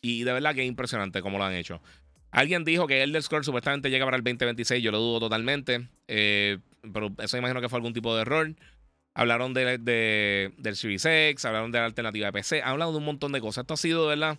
y 0.00 0.22
de 0.22 0.32
verdad 0.32 0.54
que 0.54 0.62
es 0.62 0.68
impresionante 0.68 1.20
cómo 1.20 1.36
lo 1.36 1.44
han 1.44 1.54
hecho. 1.54 1.82
Alguien 2.30 2.64
dijo 2.64 2.86
que 2.86 3.02
Elder 3.02 3.22
Scrolls 3.22 3.46
supuestamente 3.46 3.90
llega 3.90 4.04
para 4.04 4.16
el 4.16 4.22
2026. 4.22 4.82
Yo 4.84 4.92
lo 4.92 4.98
dudo 4.98 5.18
totalmente. 5.18 5.88
Eh, 6.06 6.58
pero 6.92 7.12
eso 7.18 7.36
imagino 7.36 7.60
que 7.60 7.68
fue 7.68 7.78
algún 7.78 7.92
tipo 7.92 8.14
de 8.14 8.22
error. 8.22 8.54
Hablaron 9.14 9.52
de, 9.52 10.52
del 10.56 10.76
Series 10.76 11.04
X, 11.04 11.44
hablaron 11.44 11.72
de 11.72 11.80
la 11.80 11.86
alternativa 11.86 12.26
de 12.26 12.32
PC, 12.32 12.62
han 12.62 12.70
hablado 12.70 12.92
de 12.92 12.98
un 12.98 13.04
montón 13.04 13.32
de 13.32 13.40
cosas. 13.40 13.62
Esto 13.62 13.74
ha 13.74 13.78
sido, 13.78 14.02
de 14.04 14.10
verdad, 14.10 14.38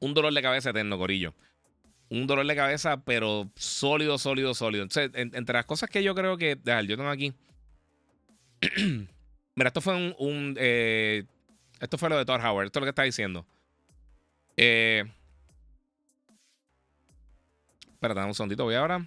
un 0.00 0.14
dolor 0.14 0.34
de 0.34 0.42
cabeza 0.42 0.70
eterno, 0.70 0.98
Corillo. 0.98 1.32
Un 2.08 2.26
dolor 2.26 2.44
de 2.44 2.56
cabeza, 2.56 3.04
pero 3.04 3.48
sólido, 3.54 4.18
sólido, 4.18 4.54
sólido. 4.54 4.82
Entonces, 4.82 5.12
entre 5.14 5.54
las 5.54 5.64
cosas 5.64 5.88
que 5.88 6.02
yo 6.02 6.16
creo 6.16 6.36
que. 6.36 6.56
Dejar, 6.56 6.86
yo 6.86 6.96
tengo 6.96 7.10
aquí. 7.10 7.32
Mira, 9.54 9.68
esto 9.68 9.80
fue 9.80 9.94
un. 9.94 10.56
Eh, 10.58 11.24
esto 11.82 11.98
fue 11.98 12.08
lo 12.08 12.16
de 12.16 12.24
Thor 12.24 12.40
Howard. 12.40 12.66
Esto 12.66 12.78
es 12.78 12.82
lo 12.82 12.86
que 12.86 12.90
está 12.90 13.02
diciendo. 13.02 13.44
Eh. 14.56 15.04
Espera, 17.92 18.14
dame 18.14 18.28
un 18.28 18.34
segundito, 18.34 18.62
voy 18.62 18.76
ahora. 18.76 19.04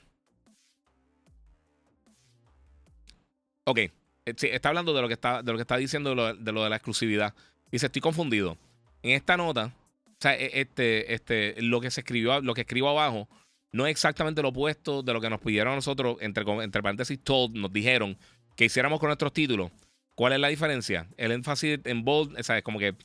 Ok. 3.64 3.78
Eh, 3.78 3.92
está 4.26 4.70
hablando 4.70 4.94
de 4.94 5.02
lo 5.02 5.08
que 5.08 5.14
está, 5.14 5.42
de 5.42 5.54
lo 5.54 5.58
que 5.58 5.62
está 5.62 5.78
diciendo 5.78 6.10
de 6.10 6.16
lo, 6.16 6.34
de 6.64 6.70
la 6.70 6.76
exclusividad. 6.76 7.34
Dice, 7.72 7.86
estoy 7.86 8.02
confundido. 8.02 8.58
En 9.04 9.12
esta 9.12 9.38
nota, 9.38 9.74
o 10.08 10.18
sea, 10.20 10.36
e, 10.36 10.60
este, 10.60 11.14
este, 11.14 11.62
lo 11.62 11.80
que 11.80 11.92
se 11.92 12.02
escribió, 12.02 12.42
lo 12.42 12.54
que 12.54 12.62
escribo 12.62 12.90
abajo, 12.90 13.30
no 13.72 13.88
es 13.88 13.92
exactamente 13.92 14.42
lo 14.42 14.50
opuesto 14.50 15.02
de 15.02 15.14
lo 15.14 15.22
que 15.22 15.30
nos 15.30 15.40
pidieron 15.40 15.72
a 15.72 15.76
nosotros, 15.78 16.18
entre, 16.20 16.44
entre 16.62 16.84
paréntesis, 16.84 17.18
todos 17.24 17.52
nos 17.52 17.72
dijeron 17.72 18.18
que 18.58 18.66
hiciéramos 18.66 19.00
con 19.00 19.08
nuestros 19.08 19.32
títulos. 19.32 19.72
¿Cuál 20.16 20.34
es 20.34 20.40
la 20.40 20.48
diferencia? 20.48 21.08
El 21.18 21.32
énfasis 21.32 21.80
en 21.84 22.04
bold, 22.04 22.42
¿sabes? 22.42 22.64
Como 22.64 22.80
que 22.80 22.96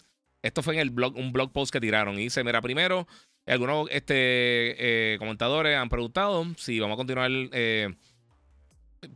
esto 0.42 0.62
fue 0.62 0.74
en 0.74 0.80
el 0.80 0.90
blog, 0.90 1.16
un 1.16 1.32
blog 1.32 1.52
post 1.52 1.72
que 1.72 1.80
tiraron. 1.80 2.18
Y 2.18 2.22
dice, 2.24 2.44
mira, 2.44 2.62
primero, 2.62 3.06
algunos 3.46 3.88
este, 3.90 5.14
eh, 5.14 5.18
comentadores 5.18 5.76
han 5.76 5.88
preguntado 5.88 6.46
si 6.56 6.78
vamos 6.78 6.94
a 6.94 6.98
continuar 6.98 7.30
eh, 7.32 7.94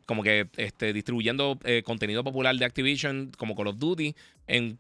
como 0.06 0.22
que 0.22 0.48
este, 0.56 0.92
distribuyendo 0.92 1.58
eh, 1.64 1.82
contenido 1.84 2.24
popular 2.24 2.56
de 2.56 2.64
Activision 2.64 3.30
como 3.36 3.54
Call 3.54 3.68
of 3.68 3.78
Duty 3.78 4.14
en, 4.46 4.78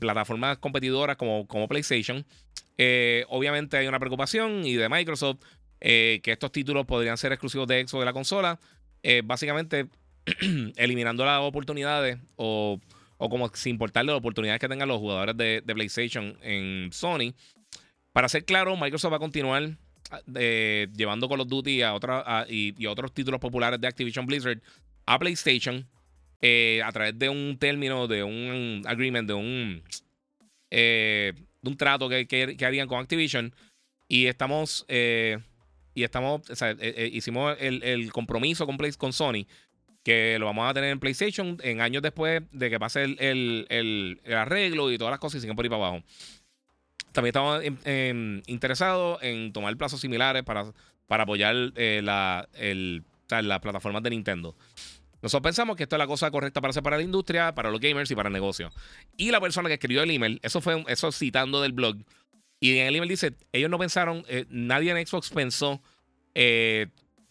plataformas 0.00 0.58
competidoras 0.58 1.16
como, 1.16 1.46
como 1.46 1.68
PlayStation. 1.68 2.24
obviamente 3.28 3.76
hay 3.76 3.86
una 3.86 3.98
preocupación 3.98 4.66
y 4.66 4.74
de 4.74 4.88
Microsoft 4.88 5.38
que 5.78 6.22
estos 6.24 6.50
títulos 6.52 6.86
podrían 6.86 7.18
ser 7.18 7.32
exclusivos 7.32 7.68
de 7.68 7.86
Xbox 7.86 8.00
de 8.00 8.04
la 8.06 8.12
consola. 8.12 8.58
básicamente 9.24 9.88
eliminando 10.76 11.24
las 11.24 11.40
oportunidades 11.40 12.18
o, 12.36 12.80
como 13.18 13.48
sin 13.54 13.72
importarle 13.72 14.12
las 14.12 14.18
oportunidades 14.18 14.60
que 14.60 14.68
tengan 14.68 14.88
los 14.88 14.98
jugadores 14.98 15.36
de, 15.36 15.62
PlayStation 15.66 16.36
en 16.42 16.90
Sony 16.92 17.32
para 18.12 18.28
ser 18.28 18.44
claro, 18.44 18.76
Microsoft 18.76 19.12
va 19.12 19.16
a 19.16 19.20
continuar 19.20 19.76
eh, 20.34 20.88
llevando 20.96 21.28
Call 21.28 21.40
of 21.40 21.48
Duty 21.48 21.82
a 21.82 21.94
otra, 21.94 22.46
y, 22.48 22.86
otros 22.86 23.12
títulos 23.12 23.40
populares 23.40 23.80
de 23.80 23.86
Activision 23.86 24.26
Blizzard 24.26 24.60
a 25.04 25.18
PlayStation 25.18 25.86
eh, 26.40 26.80
a 26.84 26.90
través 26.92 27.18
de 27.18 27.28
un 27.28 27.56
término, 27.58 28.06
de 28.06 28.22
un 28.22 28.82
agreement, 28.86 29.28
de 29.28 29.34
un, 29.34 29.82
eh, 30.70 31.32
un 31.62 31.76
trato 31.76 32.08
que, 32.08 32.56
harían 32.64 32.88
con 32.88 33.00
Activision. 33.00 33.54
Y 34.08 34.26
estamos, 34.26 34.86
y 34.88 36.02
estamos, 36.04 36.42
hicimos 37.12 37.56
el, 37.60 38.12
compromiso 38.12 38.64
con, 38.64 38.78
con 38.96 39.12
Sony 39.12 39.46
que 40.06 40.38
lo 40.38 40.46
vamos 40.46 40.70
a 40.70 40.72
tener 40.72 40.90
en 40.90 41.00
PlayStation 41.00 41.58
en 41.64 41.80
años 41.80 42.00
después 42.00 42.40
de 42.52 42.70
que 42.70 42.78
pase 42.78 43.02
el, 43.02 43.66
el 43.68 44.20
arreglo 44.32 44.92
y 44.92 44.98
todas 44.98 45.10
las 45.10 45.18
cosas 45.18 45.38
y 45.38 45.40
siguen 45.40 45.56
por 45.56 45.64
ahí 45.64 45.68
para 45.68 45.84
abajo. 45.84 46.04
También 47.10 47.30
estamos 47.30 47.60
interesados 48.46 49.20
en 49.20 49.52
tomar 49.52 49.76
plazos 49.76 50.00
similares 50.00 50.44
para, 50.44 50.72
para 51.08 51.24
apoyar 51.24 51.56
eh, 51.74 52.02
la, 52.04 52.48
las 53.28 53.58
plataformas 53.58 54.00
de 54.04 54.10
Nintendo. 54.10 54.54
Nosotros 55.22 55.42
pensamos 55.42 55.76
que 55.76 55.82
esto 55.82 55.96
es 55.96 55.98
la 55.98 56.06
cosa 56.06 56.30
correcta 56.30 56.60
para 56.60 56.70
hacer 56.70 56.84
para 56.84 56.98
la 56.98 57.02
industria, 57.02 57.52
para 57.52 57.72
los 57.72 57.80
gamers 57.80 58.08
y 58.08 58.14
para 58.14 58.28
el 58.28 58.32
negocio. 58.32 58.70
Y 59.16 59.32
la 59.32 59.40
persona 59.40 59.68
que 59.68 59.74
escribió 59.74 60.04
el 60.04 60.10
email, 60.12 60.38
eso 60.44 60.60
fue 60.60 60.84
eso 60.86 61.10
citando 61.10 61.60
del 61.60 61.72
blog, 61.72 61.96
y 62.60 62.78
en 62.78 62.86
el 62.86 62.94
email 62.94 63.08
dice, 63.08 63.34
ellos 63.50 63.70
no 63.70 63.78
pensaron, 63.80 64.24
eh, 64.28 64.44
nadie 64.50 64.92
en 64.92 65.04
Xbox 65.04 65.30
pensó 65.30 65.82
eh, 66.36 66.86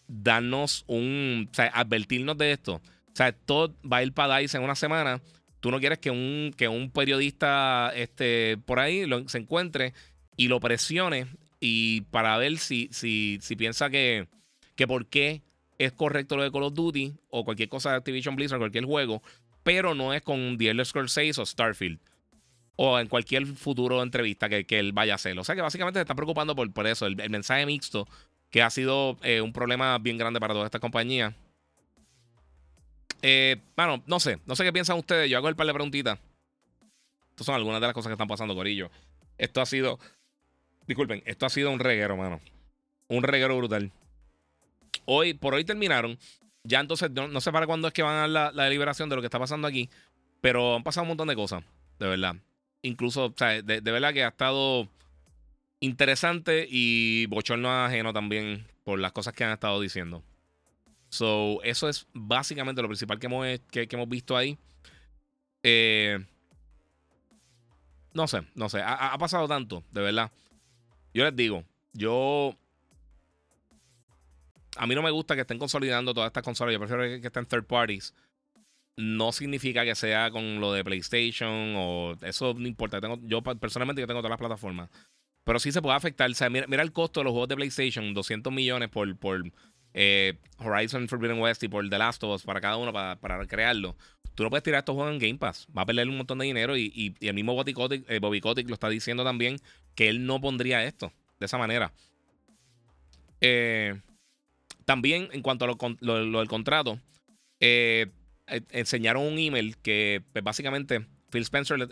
darnos 0.08 0.84
un, 0.86 1.48
o 1.50 1.54
sea, 1.54 1.70
advertirnos 1.74 2.36
de 2.38 2.52
esto. 2.52 2.74
O 2.74 3.16
sea, 3.16 3.32
todo 3.32 3.74
va 3.90 3.98
a 3.98 4.02
ir 4.02 4.12
para 4.12 4.38
DICE 4.38 4.58
en 4.58 4.64
una 4.64 4.74
semana 4.74 5.20
Tú 5.66 5.72
no 5.72 5.80
quieres 5.80 5.98
que 5.98 6.12
un, 6.12 6.54
que 6.56 6.68
un 6.68 6.92
periodista 6.92 7.92
este, 7.94 8.56
por 8.56 8.78
ahí 8.78 9.04
se 9.26 9.38
encuentre 9.38 9.94
y 10.36 10.46
lo 10.46 10.60
presione 10.60 11.26
y 11.58 12.02
para 12.02 12.36
ver 12.38 12.58
si, 12.58 12.88
si, 12.92 13.38
si 13.40 13.56
piensa 13.56 13.90
que, 13.90 14.28
que 14.76 14.86
por 14.86 15.06
qué 15.06 15.42
es 15.78 15.92
correcto 15.92 16.36
lo 16.36 16.44
de 16.44 16.52
Call 16.52 16.62
of 16.62 16.74
Duty 16.74 17.14
o 17.30 17.44
cualquier 17.44 17.68
cosa 17.68 17.90
de 17.90 17.96
Activision 17.96 18.36
Blizzard, 18.36 18.60
cualquier 18.60 18.84
juego, 18.84 19.24
pero 19.62 19.92
no 19.94 20.14
es 20.14 20.22
con 20.22 20.56
The 20.56 20.70
Elder 20.70 20.86
Scrolls 20.86 21.10
6 21.10 21.38
o 21.38 21.46
Starfield. 21.46 21.98
O 22.76 23.00
en 23.00 23.08
cualquier 23.08 23.44
futuro 23.46 24.02
entrevista 24.04 24.48
que, 24.48 24.66
que 24.66 24.78
él 24.78 24.92
vaya 24.92 25.14
a 25.14 25.16
hacer. 25.16 25.36
O 25.36 25.42
sea 25.42 25.56
que 25.56 25.62
básicamente 25.62 25.98
se 25.98 26.02
está 26.02 26.14
preocupando 26.14 26.54
por, 26.54 26.70
por 26.72 26.86
eso, 26.86 27.06
el, 27.06 27.16
mensaje 27.30 27.66
mixto, 27.66 28.06
que 28.50 28.62
ha 28.62 28.70
sido 28.70 29.18
eh, 29.22 29.40
un 29.40 29.52
problema 29.52 29.98
bien 29.98 30.18
grande 30.18 30.40
para 30.40 30.54
toda 30.54 30.66
esta 30.66 30.80
compañía. 30.80 31.34
Eh, 33.22 33.56
bueno, 33.76 34.02
no 34.06 34.20
sé, 34.20 34.38
no 34.46 34.54
sé 34.56 34.64
qué 34.64 34.72
piensan 34.72 34.98
ustedes. 34.98 35.28
Yo 35.30 35.38
hago 35.38 35.48
el 35.48 35.56
par 35.56 35.66
de 35.66 35.74
preguntitas. 35.74 36.18
Estas 37.30 37.46
son 37.46 37.54
algunas 37.54 37.80
de 37.80 37.86
las 37.86 37.94
cosas 37.94 38.08
que 38.08 38.14
están 38.14 38.28
pasando, 38.28 38.54
Corillo. 38.54 38.90
Esto 39.38 39.60
ha 39.60 39.66
sido. 39.66 39.98
Disculpen, 40.86 41.22
esto 41.26 41.46
ha 41.46 41.50
sido 41.50 41.70
un 41.70 41.80
reguero, 41.80 42.16
mano. 42.16 42.40
Un 43.08 43.22
reguero 43.22 43.56
brutal. 43.56 43.90
Hoy, 45.04 45.34
por 45.34 45.54
hoy 45.54 45.64
terminaron. 45.64 46.18
Ya 46.64 46.80
entonces, 46.80 47.10
no, 47.10 47.40
sé 47.40 47.52
para 47.52 47.66
cuándo 47.66 47.88
es 47.88 47.94
que 47.94 48.02
van 48.02 48.16
a 48.16 48.28
la, 48.28 48.50
la, 48.52 48.64
deliberación 48.64 49.08
de 49.08 49.16
lo 49.16 49.22
que 49.22 49.26
está 49.26 49.38
pasando 49.38 49.68
aquí. 49.68 49.90
Pero 50.40 50.74
han 50.76 50.82
pasado 50.82 51.02
un 51.02 51.08
montón 51.08 51.28
de 51.28 51.36
cosas, 51.36 51.62
de 51.98 52.08
verdad. 52.08 52.36
Incluso, 52.82 53.26
o 53.26 53.34
sea, 53.36 53.62
de, 53.62 53.80
verdad 53.80 54.12
que 54.12 54.24
ha 54.24 54.28
estado 54.28 54.88
interesante 55.80 56.66
y 56.68 57.26
bochorno 57.26 57.70
ajeno 57.70 58.12
también 58.12 58.66
por 58.84 58.98
las 58.98 59.12
cosas 59.12 59.34
que 59.34 59.44
han 59.44 59.52
estado 59.52 59.80
diciendo. 59.80 60.22
So, 61.08 61.62
eso 61.62 61.88
es 61.88 62.06
básicamente 62.12 62.82
lo 62.82 62.88
principal 62.88 63.18
que 63.18 63.26
hemos, 63.26 63.46
que, 63.70 63.88
hemos 63.90 64.08
visto 64.08 64.36
ahí. 64.36 64.58
Eh, 65.62 66.18
no 68.12 68.26
sé, 68.26 68.42
no 68.54 68.68
sé. 68.68 68.80
Ha, 68.84 69.16
pasado 69.18 69.46
tanto, 69.46 69.84
de 69.92 70.00
verdad. 70.00 70.32
Yo 71.12 71.24
les 71.24 71.34
digo, 71.34 71.64
yo 71.92 72.56
a 74.76 74.86
mí 74.86 74.94
no 74.94 75.02
me 75.02 75.10
gusta 75.10 75.34
que 75.34 75.42
estén 75.42 75.58
consolidando 75.58 76.14
todas 76.14 76.28
estas 76.28 76.42
consolas. 76.42 76.72
Yo 76.72 76.78
prefiero 76.78 77.02
que, 77.02 77.26
estén 77.26 77.46
third 77.46 77.66
parties. 77.66 78.14
No 78.96 79.32
significa 79.32 79.84
que 79.84 79.94
sea 79.94 80.30
con 80.30 80.60
lo 80.60 80.72
de 80.72 80.82
PlayStation 80.82 81.74
o 81.76 82.14
eso 82.22 82.54
no 82.54 82.66
importa. 82.66 82.98
Yo 83.22 83.42
personalmente 83.42 84.06
tengo 84.06 84.20
todas 84.20 84.30
las 84.30 84.38
plataformas. 84.38 84.88
Pero 85.46 85.60
sí 85.60 85.70
se 85.70 85.80
puede 85.80 85.94
afectar. 85.94 86.28
O 86.28 86.34
sea, 86.34 86.50
mira, 86.50 86.82
el 86.82 86.92
costo 86.92 87.20
de 87.20 87.24
los 87.24 87.30
juegos 87.30 87.48
de 87.48 87.54
PlayStation, 87.54 88.12
200 88.12 88.52
millones 88.52 88.88
por, 88.88 89.08
eh, 89.94 90.34
Horizon 90.58 91.06
Forbidden 91.06 91.38
West 91.38 91.62
y 91.62 91.68
por 91.68 91.88
The 91.88 91.98
Last 91.98 92.24
of 92.24 92.34
Us 92.34 92.42
para 92.42 92.60
cada 92.60 92.76
uno 92.76 92.92
para, 92.92 93.46
crearlo. 93.46 93.96
Tú 94.34 94.42
no 94.42 94.50
puedes 94.50 94.64
tirar 94.64 94.80
estos 94.80 94.96
juegos 94.96 95.12
en 95.12 95.20
Game 95.20 95.38
Pass. 95.38 95.68
Va 95.74 95.82
a 95.82 95.86
perder 95.86 96.08
un 96.08 96.16
montón 96.16 96.38
de 96.38 96.46
dinero 96.46 96.76
y, 96.76 97.14
el 97.20 97.32
mismo 97.32 97.52
eh, 97.64 98.18
Bobby 98.20 98.40
Kotick 98.40 98.68
lo 98.68 98.74
está 98.74 98.88
diciendo 98.88 99.22
también 99.22 99.58
que 99.94 100.08
él 100.08 100.26
no 100.26 100.40
pondría 100.40 100.82
esto 100.82 101.12
de 101.38 101.46
esa 101.46 101.58
manera. 101.58 101.92
Eh, 103.40 104.00
también, 104.84 105.28
en 105.30 105.42
cuanto 105.42 105.64
a 105.64 105.68
lo, 106.00 106.40
del 106.40 106.48
contrato, 106.48 106.98
enseñaron 107.60 109.22
un 109.22 109.38
email 109.38 109.76
que 109.76 110.24
pues, 110.32 110.42
básicamente 110.42 111.06
Phil 111.30 111.42
Spencer 111.42 111.88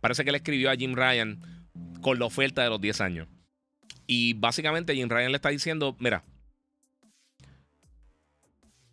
parece 0.00 0.22
que 0.22 0.32
le 0.32 0.36
escribió 0.36 0.70
a 0.70 0.76
Jim 0.76 0.94
Ryan 0.94 1.55
con 2.00 2.18
la 2.18 2.26
oferta 2.26 2.62
de 2.62 2.70
los 2.70 2.80
10 2.80 3.00
años. 3.00 3.28
Y 4.06 4.34
básicamente 4.34 4.94
Jim 4.94 5.08
Ryan 5.08 5.32
le 5.32 5.36
está 5.36 5.48
diciendo, 5.48 5.96
mira, 5.98 6.24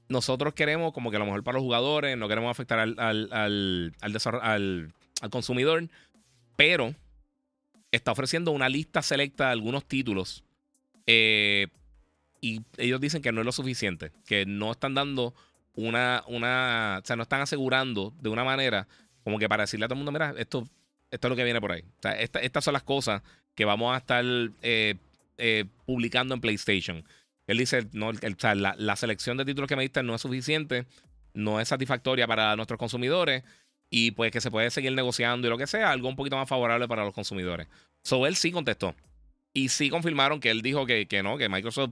nosotros 0.09 0.53
queremos 0.53 0.93
como 0.93 1.11
que 1.11 1.17
a 1.17 1.19
lo 1.19 1.25
mejor 1.25 1.43
para 1.43 1.55
los 1.55 1.63
jugadores, 1.63 2.17
no 2.17 2.27
queremos 2.27 2.51
afectar 2.51 2.79
al, 2.79 2.95
al, 2.99 3.29
al, 3.31 4.93
al 5.21 5.29
consumidor, 5.29 5.89
pero 6.55 6.95
está 7.91 8.11
ofreciendo 8.11 8.51
una 8.51 8.69
lista 8.69 9.01
selecta 9.01 9.45
de 9.45 9.51
algunos 9.51 9.85
títulos 9.85 10.43
eh, 11.05 11.67
y 12.41 12.61
ellos 12.77 12.99
dicen 12.99 13.21
que 13.21 13.31
no 13.31 13.41
es 13.41 13.45
lo 13.45 13.51
suficiente, 13.51 14.11
que 14.25 14.45
no 14.45 14.71
están 14.71 14.93
dando 14.93 15.33
una, 15.75 16.23
una, 16.27 16.99
o 17.01 17.05
sea, 17.05 17.15
no 17.15 17.23
están 17.23 17.41
asegurando 17.41 18.13
de 18.19 18.29
una 18.29 18.43
manera 18.43 18.87
como 19.23 19.39
que 19.39 19.47
para 19.47 19.63
decirle 19.63 19.85
a 19.85 19.87
todo 19.87 19.95
el 19.95 20.05
mundo, 20.05 20.11
mira, 20.11 20.33
esto, 20.37 20.67
esto 21.13 21.27
es 21.27 21.29
lo 21.29 21.35
que 21.35 21.43
viene 21.43 21.61
por 21.61 21.71
ahí. 21.71 21.81
O 21.81 22.01
sea, 22.01 22.13
estas 22.13 22.63
son 22.63 22.73
las 22.73 22.83
cosas 22.83 23.21
que 23.55 23.65
vamos 23.65 23.93
a 23.93 23.97
estar 23.97 24.23
eh, 24.61 24.95
eh, 25.37 25.65
publicando 25.85 26.33
en 26.35 26.41
PlayStation. 26.41 27.03
Él 27.47 27.57
dice, 27.57 27.87
no, 27.91 28.11
la, 28.11 28.75
la, 28.77 28.95
selección 28.95 29.37
de 29.37 29.45
títulos 29.45 29.67
que 29.67 29.75
me 29.75 29.83
diste 29.83 30.01
no 30.01 30.15
es 30.15 30.21
suficiente, 30.21 30.85
no 31.33 31.59
es 31.59 31.67
satisfactoria 31.67 32.25
para 32.25 32.55
nuestros 32.55 32.79
consumidores 32.79 33.43
y 33.89 34.11
pues 34.11 34.31
que 34.31 34.41
se 34.41 34.49
puede 34.49 34.71
seguir 34.71 34.93
negociando 34.93 35.47
y 35.47 35.49
lo 35.49 35.57
que 35.57 35.67
sea, 35.67 35.91
algo 35.91 36.07
un 36.07 36.15
poquito 36.15 36.37
más 36.37 36.47
favorable 36.47 36.87
para 36.87 37.03
los 37.03 37.13
consumidores. 37.13 37.67
So 38.03 38.25
él 38.25 38.35
sí 38.35 38.51
contestó. 38.51 38.95
Y 39.53 39.69
sí 39.69 39.89
confirmaron 39.89 40.39
que 40.39 40.49
él 40.49 40.61
dijo 40.63 40.85
que, 40.85 41.05
que 41.07 41.21
no, 41.21 41.37
que 41.37 41.47
Microsoft 41.47 41.91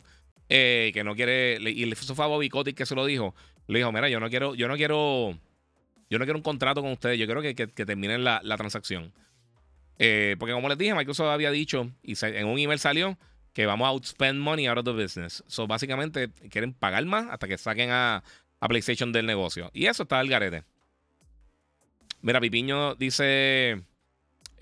eh, 0.53 0.91
que 0.93 1.05
no 1.05 1.15
quiere, 1.15 1.59
y 1.61 1.89
eso 1.89 2.13
fue 2.13 2.25
a 2.25 2.27
Bobby 2.27 2.49
Kotick 2.49 2.75
que 2.75 2.85
se 2.85 2.93
lo 2.93 3.05
dijo, 3.05 3.33
le 3.67 3.79
dijo, 3.79 3.89
mira, 3.93 4.09
yo 4.09 4.19
no 4.19 4.29
quiero, 4.29 4.53
yo 4.53 4.67
no 4.67 4.75
quiero, 4.75 5.39
yo 6.11 6.19
no 6.19 6.25
quiero 6.25 6.37
un 6.37 6.43
contrato 6.43 6.81
con 6.81 6.91
ustedes, 6.91 7.17
yo 7.17 7.25
quiero 7.25 7.41
que, 7.41 7.53
terminen 7.55 8.25
la, 8.25 8.41
transacción. 8.57 9.13
Eh, 9.97 10.35
porque 10.37 10.53
como 10.53 10.67
les 10.67 10.77
dije, 10.77 10.93
Microsoft 10.93 11.29
había 11.29 11.51
dicho, 11.51 11.89
y 12.03 12.15
en 12.25 12.47
un 12.47 12.59
email 12.59 12.79
salió, 12.79 13.17
que 13.53 13.65
vamos 13.65 13.85
a 13.85 13.89
outspend 13.89 14.37
money 14.37 14.67
out 14.67 14.77
of 14.77 14.83
the 14.83 14.91
business. 14.91 15.41
So, 15.47 15.67
básicamente, 15.67 16.29
quieren 16.49 16.73
pagar 16.73 17.05
más 17.05 17.27
hasta 17.31 17.47
que 17.47 17.57
saquen 17.57 17.91
a, 17.91 18.23
PlayStation 18.59 19.13
del 19.13 19.25
negocio. 19.25 19.71
Y 19.73 19.87
eso 19.87 20.03
está 20.03 20.19
al 20.19 20.27
garete. 20.27 20.63
Mira, 22.21 22.39
Pipiño 22.39 22.93
dice... 22.95 23.81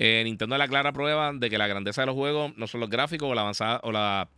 Eh, 0.01 0.21
Nintendo 0.23 0.55
es 0.55 0.59
la 0.59 0.69
clara 0.69 0.93
prueba 0.93 1.33
de 1.33 1.49
que 1.49 1.57
la 1.57 1.67
grandeza 1.67 2.03
de 2.03 2.05
los 2.05 2.15
juegos 2.15 2.55
no 2.55 2.67
son 2.67 2.79
los 2.79 2.89
gráficos 2.89 3.29
o 3.29 3.35
la 3.35 3.41
avanzada 3.41 3.81
o 3.83 3.91
la 3.91 4.29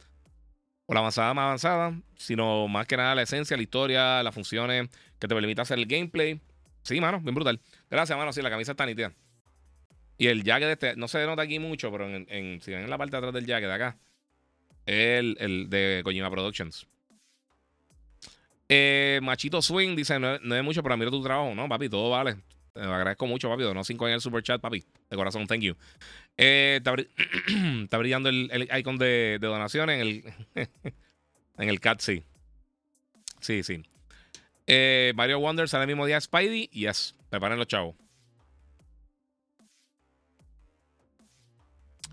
o 0.88 0.94
la 0.94 1.02
avanzada 1.02 1.34
más 1.34 1.44
avanzada, 1.44 2.02
sino 2.18 2.68
más 2.68 2.88
que 2.88 2.98
nada 2.98 3.14
la 3.14 3.22
esencia, 3.22 3.56
la 3.56 3.64
historia, 3.64 4.24
las 4.24 4.34
funciones 4.34 4.90
que 5.20 5.28
te 5.28 5.36
permite 5.36 5.62
hacer 5.62 5.78
el 5.78 5.86
gameplay. 5.86 6.42
Sí, 6.84 7.00
mano, 7.00 7.20
bien 7.20 7.36
brutal. 7.36 7.60
Gracias, 7.90 8.18
mano. 8.18 8.34
Sí, 8.34 8.42
la 8.42 8.50
camisa 8.50 8.72
está 8.72 8.86
nítida. 8.86 9.14
Y 10.18 10.28
el 10.28 10.44
jacket 10.44 10.68
de 10.68 10.74
este, 10.74 10.96
no 10.96 11.08
se 11.08 11.20
denota 11.20 11.42
aquí 11.42 11.60
mucho, 11.60 11.92
pero 11.92 12.08
en, 12.08 12.62
si 12.62 12.72
ven 12.72 12.84
en 12.84 12.90
la 12.90 12.98
parte 12.98 13.12
de 13.12 13.18
atrás 13.18 13.34
del 13.34 13.46
jacket 13.46 13.68
de 13.68 13.74
acá, 13.74 13.98
el, 14.86 15.36
el 15.40 15.70
de 15.70 16.02
Kojima 16.04 16.30
Productions. 16.30 16.88
Eh, 18.70 19.20
Machito 19.24 19.62
Swing 19.62 19.96
dice: 19.96 20.20
no, 20.20 20.40
no 20.40 20.56
es 20.56 20.64
mucho, 20.64 20.84
pero 20.84 20.96
mira 20.96 21.12
tu 21.12 21.22
trabajo. 21.22 21.54
No, 21.56 21.68
papi, 21.68 21.90
todo 21.90 22.10
vale. 22.12 22.38
Te 22.74 22.82
agradezco 22.82 23.28
mucho, 23.28 23.50
papi. 23.50 23.64
No 23.64 23.84
5 23.84 24.08
en 24.08 24.14
el 24.14 24.22
super 24.22 24.44
chat, 24.44 24.62
papi. 24.62 24.84
De 25.10 25.18
corazón, 25.18 25.46
thank 25.46 25.62
you. 25.62 25.76
Eh, 26.38 26.78
está, 26.78 26.96
brillando 27.98 28.30
el, 28.30 28.50
el 28.52 28.70
icon 28.80 28.98
de, 28.98 29.40
de, 29.42 29.48
donación 29.48 29.90
en 29.90 30.00
el, 30.00 30.24
en 31.58 31.70
el 31.70 31.80
cat, 31.80 32.00
sí. 32.00 32.24
Sí, 33.42 33.64
sí. 33.64 33.84
Eh, 34.68 35.14
Mario 35.16 35.40
Wonder 35.40 35.68
sale 35.68 35.84
el 35.84 35.88
mismo 35.88 36.06
día 36.06 36.20
Spidey. 36.20 36.68
Yes. 36.68 37.16
Preparen 37.30 37.58
los 37.58 37.68
chavos. 37.68 37.96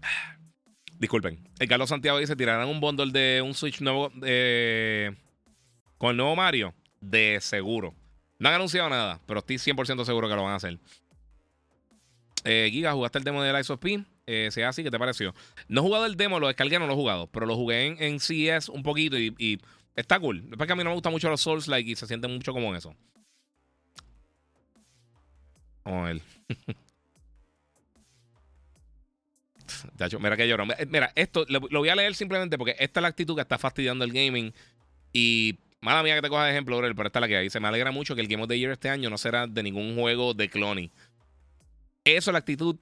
Disculpen. 0.98 1.48
El 1.58 1.68
Carlos 1.68 1.88
Santiago 1.88 2.18
dice: 2.18 2.36
¿Tirarán 2.36 2.68
un 2.68 2.80
bundle 2.80 3.12
de 3.12 3.42
un 3.42 3.54
Switch 3.54 3.80
nuevo 3.80 4.10
eh, 4.22 5.14
con 5.98 6.10
el 6.10 6.16
nuevo 6.16 6.34
Mario? 6.36 6.74
De 7.00 7.38
seguro. 7.40 7.94
No 8.38 8.48
han 8.48 8.56
anunciado 8.56 8.88
nada, 8.88 9.20
pero 9.26 9.40
estoy 9.40 9.56
100% 9.56 10.04
seguro 10.04 10.28
que 10.28 10.34
lo 10.34 10.44
van 10.44 10.52
a 10.52 10.56
hacer. 10.56 10.78
Eh, 12.44 12.68
Giga, 12.70 12.92
¿jugaste 12.92 13.18
el 13.18 13.24
demo 13.24 13.42
de 13.42 13.52
Lies 13.52 13.70
of 13.70 13.80
P? 13.80 14.04
Eh, 14.26 14.50
sea 14.52 14.68
así, 14.68 14.82
¿qué 14.82 14.90
te 14.90 14.98
pareció? 14.98 15.34
No 15.68 15.80
he 15.80 15.84
jugado 15.84 16.06
el 16.06 16.16
demo, 16.16 16.38
lo 16.38 16.46
descargué, 16.46 16.78
no 16.78 16.86
lo 16.86 16.92
he 16.92 16.96
jugado, 16.96 17.26
pero 17.28 17.46
lo 17.46 17.56
jugué 17.56 17.86
en, 17.86 18.02
en 18.02 18.18
CS 18.18 18.68
un 18.68 18.82
poquito 18.82 19.18
y, 19.18 19.60
está 19.98 20.20
cool. 20.20 20.48
Después 20.48 20.66
que 20.66 20.72
a 20.72 20.76
mí 20.76 20.84
no 20.84 20.90
me 20.90 20.94
gustan 20.94 21.12
mucho 21.12 21.28
los 21.28 21.40
Souls 21.40 21.68
like 21.68 21.90
y 21.90 21.96
se 21.96 22.06
siente 22.06 22.28
mucho 22.28 22.52
como 22.52 22.74
eso. 22.74 22.94
Vamos 25.84 26.00
a 26.00 26.12
ver. 26.12 26.22
mira 30.20 30.36
que 30.36 30.48
lloro. 30.48 30.66
Mira, 30.88 31.12
esto 31.14 31.44
lo, 31.48 31.60
voy 31.60 31.88
a 31.88 31.96
leer 31.96 32.14
simplemente 32.14 32.58
porque 32.58 32.76
esta 32.78 33.00
es 33.00 33.02
la 33.02 33.08
actitud 33.08 33.34
que 33.34 33.42
está 33.42 33.58
fastidiando 33.58 34.04
el 34.04 34.12
gaming. 34.12 34.52
Y 35.12 35.58
Mala 35.80 36.02
mía 36.02 36.16
que 36.16 36.22
te 36.22 36.28
coja 36.28 36.44
de 36.44 36.50
ejemplo, 36.50 36.80
pero 36.80 37.06
esta 37.06 37.18
es 37.18 37.20
la 37.20 37.28
que. 37.28 37.50
Se 37.50 37.60
me 37.60 37.68
alegra 37.68 37.92
mucho 37.92 38.14
que 38.14 38.20
el 38.20 38.28
Game 38.28 38.42
of 38.42 38.48
the 38.48 38.58
Year 38.58 38.72
este 38.72 38.88
año 38.88 39.10
no 39.10 39.18
será 39.18 39.46
de 39.46 39.62
ningún 39.62 39.96
juego 39.96 40.34
de 40.34 40.48
cloning. 40.48 40.90
Eso 42.04 42.30
es 42.30 42.32
la 42.32 42.38
actitud 42.38 42.76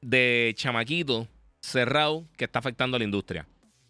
de 0.00 0.54
chamaquito 0.56 1.28
cerrado 1.60 2.26
que 2.36 2.44
está 2.44 2.58
afectando 2.58 2.96
a 2.96 2.98
la 2.98 3.04
industria. 3.04 3.46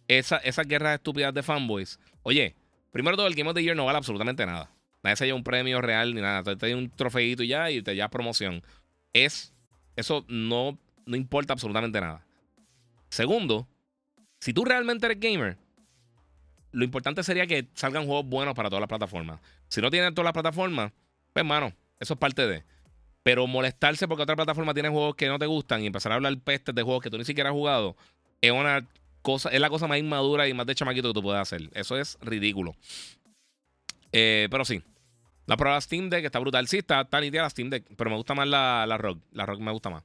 Esa, 0.09 0.37
esas 0.39 0.67
guerras 0.67 0.95
estúpidas 0.95 1.35
de 1.35 1.43
fanboys. 1.43 1.99
Oye, 2.23 2.55
primero 2.93 3.17
todo, 3.17 3.27
el 3.27 3.35
Game 3.35 3.51
of 3.51 3.57
the 3.57 3.63
Year 3.63 3.77
no 3.77 3.85
vale 3.85 3.99
absolutamente 3.99 4.47
nada. 4.47 4.71
Nadie 5.03 5.17
se 5.17 5.27
lleva 5.27 5.37
un 5.37 5.45
premio 5.45 5.81
real 5.81 6.15
ni 6.15 6.21
nada. 6.21 6.43
Te, 6.43 6.57
te 6.57 6.75
un 6.75 6.91
trofeito 6.91 7.43
y 7.43 7.49
ya 7.49 7.71
y 7.71 7.83
te 7.83 7.95
llevas 7.95 8.11
promoción. 8.11 8.63
Es, 9.13 9.53
eso 9.97 10.25
no, 10.29 10.79
no 11.07 11.17
importa 11.17 11.53
absolutamente 11.53 12.01
nada. 12.01 12.25
Segundo, 13.09 13.67
si 14.41 14.53
tú 14.53 14.65
realmente 14.65 15.07
eres 15.07 15.21
gamer, 15.21 15.57
lo 16.73 16.85
importante 16.85 17.23
sería 17.23 17.47
que 17.47 17.69
salgan 17.75 18.07
juegos 18.07 18.27
buenos 18.27 18.55
para 18.55 18.69
todas 18.69 18.81
las 18.81 18.89
plataformas. 18.89 19.41
Si 19.69 19.81
no 19.81 19.91
tienen 19.91 20.15
todas 20.15 20.27
las 20.27 20.33
plataformas, 20.35 20.93
pues, 21.33 21.43
hermano, 21.43 21.73
eso 21.99 22.15
es 22.15 22.21
parte 22.21 22.47
de. 22.47 22.65
Pero 23.23 23.47
molestarse 23.47 24.07
porque 24.07 24.23
otra 24.23 24.37
plataforma 24.37 24.75
tiene 24.75 24.89
juegos 24.89 25.17
que 25.17 25.27
no 25.27 25.39
te 25.39 25.47
gustan 25.47 25.83
y 25.83 25.87
empezar 25.87 26.13
a 26.13 26.17
hablar 26.17 26.37
pestes 26.39 26.75
de 26.75 26.83
juegos 26.83 27.03
que 27.03 27.11
tú 27.11 27.19
ni 27.19 27.25
siquiera 27.25 27.51
has 27.51 27.55
jugado 27.55 27.97
es 28.41 28.51
una 28.51 28.87
es 29.35 29.61
la 29.61 29.70
cosa 29.70 29.87
más 29.87 29.99
inmadura 29.99 30.49
y 30.49 30.55
más 30.55 30.66
de 30.66 30.74
chamaquito 30.74 31.09
que 31.09 31.14
tú 31.14 31.22
puedes 31.22 31.41
hacer. 31.41 31.68
Eso 31.74 31.97
es 31.97 32.18
ridículo. 32.20 32.74
Eh, 34.12 34.49
pero 34.51 34.64
sí. 34.64 34.83
La 35.47 35.57
prueba 35.57 35.81
Steam 35.81 36.11
Deck 36.11 36.24
está 36.24 36.39
brutal. 36.39 36.66
Sí, 36.66 36.79
está 36.79 37.05
tan 37.05 37.22
idea 37.24 37.43
la 37.43 37.51
Steam 37.51 37.70
Deck, 37.70 37.85
pero 37.97 38.11
me 38.11 38.16
gusta 38.16 38.35
más 38.35 38.49
la, 38.49 38.85
la 38.87 38.99
Rock. 38.99 39.20
La 39.33 39.47
Rock 39.47 39.61
me 39.61 39.70
gusta 39.70 39.91
más. 39.91 40.03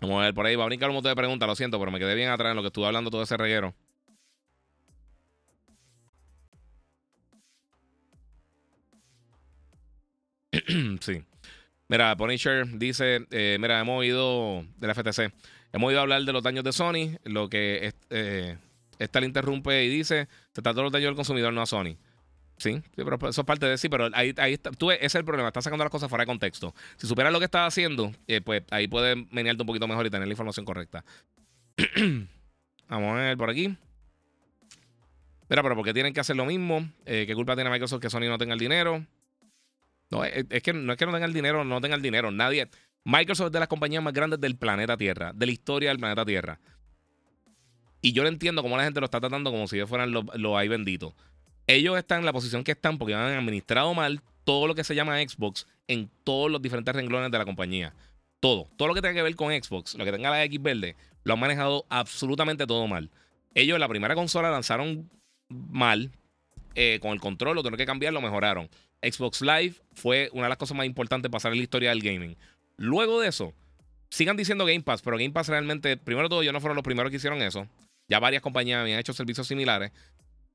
Vamos 0.00 0.20
a 0.20 0.24
ver 0.24 0.34
por 0.34 0.46
ahí. 0.46 0.56
Va 0.56 0.64
a 0.64 0.66
brincar 0.66 0.88
un 0.88 0.94
montón 0.94 1.10
de 1.10 1.16
preguntas, 1.16 1.46
lo 1.46 1.56
siento, 1.56 1.78
pero 1.78 1.90
me 1.90 1.98
quedé 1.98 2.14
bien 2.14 2.30
atrás 2.30 2.50
en 2.50 2.56
lo 2.56 2.62
que 2.62 2.68
estuve 2.68 2.86
hablando 2.86 3.10
todo 3.10 3.22
ese 3.22 3.36
reguero. 3.36 3.74
sí. 11.00 11.22
Mira, 11.88 12.16
Punisher 12.16 12.66
dice, 12.78 13.26
eh, 13.30 13.58
mira, 13.60 13.78
hemos 13.80 13.98
oído 14.00 14.64
de 14.78 14.86
la 14.86 14.94
FTC, 14.94 15.32
hemos 15.74 15.88
oído 15.88 16.00
hablar 16.00 16.22
de 16.22 16.32
los 16.32 16.42
daños 16.42 16.62
de 16.62 16.72
Sony, 16.72 17.18
lo 17.24 17.50
que 17.50 17.92
eh, 18.10 18.56
esta 19.00 19.20
le 19.20 19.26
interrumpe 19.26 19.84
y 19.84 19.88
dice, 19.88 20.28
se 20.52 20.62
trata 20.62 20.74
de 20.78 20.82
los 20.84 20.92
daños 20.92 21.08
del 21.08 21.16
consumidor, 21.16 21.52
no 21.52 21.62
a 21.62 21.66
Sony. 21.66 21.96
Sí, 22.56 22.80
pero 22.94 23.16
eso 23.28 23.40
es 23.40 23.44
parte 23.46 23.66
de 23.66 23.76
sí, 23.76 23.88
pero 23.88 24.08
ahí, 24.12 24.32
ahí 24.36 24.52
está, 24.52 24.70
ese 24.70 25.04
es 25.04 25.14
el 25.16 25.24
problema, 25.24 25.48
estás 25.48 25.64
sacando 25.64 25.84
las 25.84 25.90
cosas 25.90 26.08
fuera 26.08 26.22
de 26.22 26.26
contexto. 26.26 26.72
Si 26.96 27.08
supieras 27.08 27.32
lo 27.32 27.40
que 27.40 27.46
estás 27.46 27.66
haciendo, 27.66 28.12
eh, 28.28 28.40
pues 28.40 28.62
ahí 28.70 28.86
puedes 28.86 29.16
menearte 29.32 29.64
un 29.64 29.66
poquito 29.66 29.88
mejor 29.88 30.06
y 30.06 30.10
tener 30.10 30.28
la 30.28 30.32
información 30.32 30.64
correcta. 30.64 31.04
Vamos 32.88 33.10
a 33.10 33.14
ver 33.14 33.36
por 33.36 33.50
aquí. 33.50 33.76
Mira, 35.48 35.62
pero 35.62 35.74
¿por 35.74 35.84
qué 35.84 35.92
tienen 35.92 36.14
que 36.14 36.20
hacer 36.20 36.36
lo 36.36 36.44
mismo? 36.44 36.88
¿Qué 37.04 37.32
culpa 37.34 37.56
tiene 37.56 37.68
Microsoft 37.68 38.00
que 38.00 38.10
Sony 38.10 38.28
no 38.28 38.38
tenga 38.38 38.54
el 38.54 38.60
dinero? 38.60 39.04
No, 40.10 40.24
es, 40.24 40.44
que 40.62 40.72
no 40.72 40.92
es 40.92 40.98
que 40.98 41.06
no 41.06 41.12
tenga 41.12 41.26
el 41.26 41.32
dinero, 41.32 41.64
no 41.64 41.80
tenga 41.80 41.96
el 41.96 42.02
dinero. 42.02 42.30
Nadie. 42.30 42.68
Microsoft 43.04 43.46
es 43.46 43.52
de 43.52 43.60
las 43.60 43.68
compañías 43.68 44.02
más 44.02 44.12
grandes 44.12 44.40
del 44.40 44.56
planeta 44.56 44.96
Tierra, 44.96 45.32
de 45.34 45.46
la 45.46 45.52
historia 45.52 45.90
del 45.90 45.98
planeta 45.98 46.24
Tierra. 46.24 46.58
Y 48.00 48.12
yo 48.12 48.22
lo 48.22 48.28
entiendo 48.28 48.62
como 48.62 48.76
la 48.76 48.84
gente 48.84 49.00
lo 49.00 49.06
está 49.06 49.20
tratando 49.20 49.50
como 49.50 49.66
si 49.68 49.76
ellos 49.76 49.88
fueran 49.88 50.10
los, 50.10 50.24
los 50.34 50.56
hay 50.56 50.68
benditos. 50.68 51.14
Ellos 51.66 51.96
están 51.96 52.20
en 52.20 52.26
la 52.26 52.32
posición 52.32 52.64
que 52.64 52.72
están 52.72 52.98
porque 52.98 53.14
han 53.14 53.38
administrado 53.38 53.94
mal 53.94 54.20
todo 54.44 54.66
lo 54.66 54.74
que 54.74 54.84
se 54.84 54.94
llama 54.94 55.18
Xbox 55.18 55.66
en 55.88 56.10
todos 56.22 56.50
los 56.50 56.60
diferentes 56.60 56.94
renglones 56.94 57.30
de 57.30 57.38
la 57.38 57.44
compañía. 57.44 57.94
Todo. 58.40 58.68
Todo 58.76 58.88
lo 58.88 58.94
que 58.94 59.00
tenga 59.00 59.14
que 59.14 59.22
ver 59.22 59.36
con 59.36 59.50
Xbox, 59.52 59.94
lo 59.94 60.04
que 60.04 60.12
tenga 60.12 60.30
la 60.30 60.44
X 60.44 60.60
verde, 60.60 60.96
lo 61.24 61.34
han 61.34 61.40
manejado 61.40 61.86
absolutamente 61.88 62.66
todo 62.66 62.86
mal. 62.86 63.10
Ellos 63.54 63.78
la 63.78 63.88
primera 63.88 64.14
consola 64.14 64.50
lanzaron 64.50 65.10
mal, 65.48 66.10
eh, 66.74 66.98
con 67.00 67.12
el 67.12 67.20
control, 67.20 67.54
lo 67.54 67.62
tuvieron 67.62 67.78
que 67.78 67.86
cambiar, 67.86 68.12
lo 68.12 68.20
mejoraron. 68.20 68.68
Xbox 69.02 69.42
Live 69.42 69.76
fue 69.92 70.28
una 70.32 70.44
de 70.44 70.48
las 70.50 70.58
cosas 70.58 70.76
más 70.76 70.86
importantes 70.86 71.30
para 71.30 71.38
pasar 71.38 71.52
en 71.52 71.58
la 71.58 71.62
historia 71.62 71.90
del 71.90 72.02
gaming. 72.02 72.36
Luego 72.76 73.20
de 73.20 73.28
eso, 73.28 73.54
sigan 74.10 74.36
diciendo 74.36 74.64
Game 74.64 74.82
Pass, 74.82 75.02
pero 75.02 75.16
Game 75.16 75.32
Pass 75.32 75.48
realmente, 75.48 75.96
primero 75.96 76.28
todo, 76.28 76.42
ellos 76.42 76.52
no 76.52 76.60
fueron 76.60 76.76
los 76.76 76.84
primeros 76.84 77.10
que 77.10 77.16
hicieron 77.16 77.42
eso. 77.42 77.68
Ya 78.08 78.18
varias 78.18 78.42
compañías 78.42 78.80
habían 78.80 78.98
hecho 78.98 79.12
servicios 79.12 79.46
similares, 79.46 79.92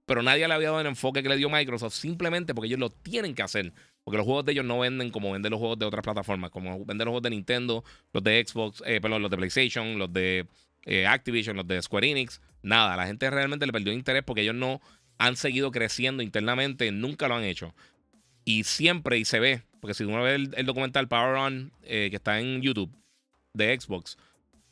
pero 0.06 0.24
nadie 0.24 0.48
le 0.48 0.54
había 0.54 0.70
dado 0.70 0.82
el 0.82 0.88
enfoque 0.88 1.22
que 1.22 1.30
le 1.30 1.38
dio 1.38 1.50
Microsoft 1.50 1.94
simplemente 1.94 2.56
porque 2.56 2.68
ellos 2.68 2.80
lo 2.80 2.90
tienen 2.90 3.36
que 3.36 3.44
hacer. 3.44 3.74
Porque 4.04 4.18
los 4.18 4.26
juegos 4.26 4.46
de 4.46 4.54
ellos 4.54 4.66
no 4.66 4.80
venden 4.80 5.12
como 5.12 5.32
venden 5.32 5.52
los 5.52 5.60
juegos 5.60 5.78
de 5.78 5.86
otras 5.86 6.04
plataformas, 6.04 6.50
como 6.50 6.84
venden 6.84 7.06
los 7.06 7.12
juegos 7.12 7.22
de 7.22 7.30
Nintendo, 7.30 7.84
los 8.12 8.24
de 8.24 8.44
Xbox, 8.44 8.82
eh, 8.86 9.00
perdón, 9.02 9.22
los 9.22 9.30
de 9.30 9.38
PlayStation, 9.38 10.00
los 10.00 10.12
de 10.12 10.48
eh, 10.86 11.06
Activision, 11.06 11.56
los 11.56 11.68
de 11.68 11.80
Square 11.82 12.10
Enix. 12.10 12.42
Nada, 12.64 12.96
la 12.98 13.06
gente 13.06 13.30
realmente 13.30 13.68
le 13.68 13.72
perdió 13.72 13.94
interés 13.94 14.24
porque 14.24 14.42
ellos 14.42 14.56
no 14.56 14.82
han 15.20 15.36
seguido 15.36 15.70
creciendo 15.70 16.24
internamente, 16.24 16.92
nunca 16.92 17.28
lo 17.28 17.36
han 17.36 17.44
hecho. 17.44 17.76
Y 18.46 18.64
siempre, 18.64 19.20
y 19.20 19.26
se 19.26 19.40
ve, 19.40 19.62
porque 19.80 19.94
si 19.94 20.04
uno 20.04 20.22
ve 20.24 20.36
el, 20.36 20.66
documental 20.66 21.08
Power 21.08 21.36
On, 21.36 21.72
eh, 21.84 22.08
que 22.10 22.16
está 22.18 22.40
en 22.40 22.62
YouTube, 22.62 22.92
de 23.54 23.80
Xbox, 23.80 24.18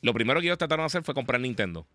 lo 0.01 0.13
primero 0.13 0.39
que 0.39 0.47
ellos 0.47 0.57
trataron 0.57 0.83
de 0.83 0.87
hacer 0.87 1.03
fue 1.03 1.13
comprar 1.13 1.41
Nintendo. 1.41 1.87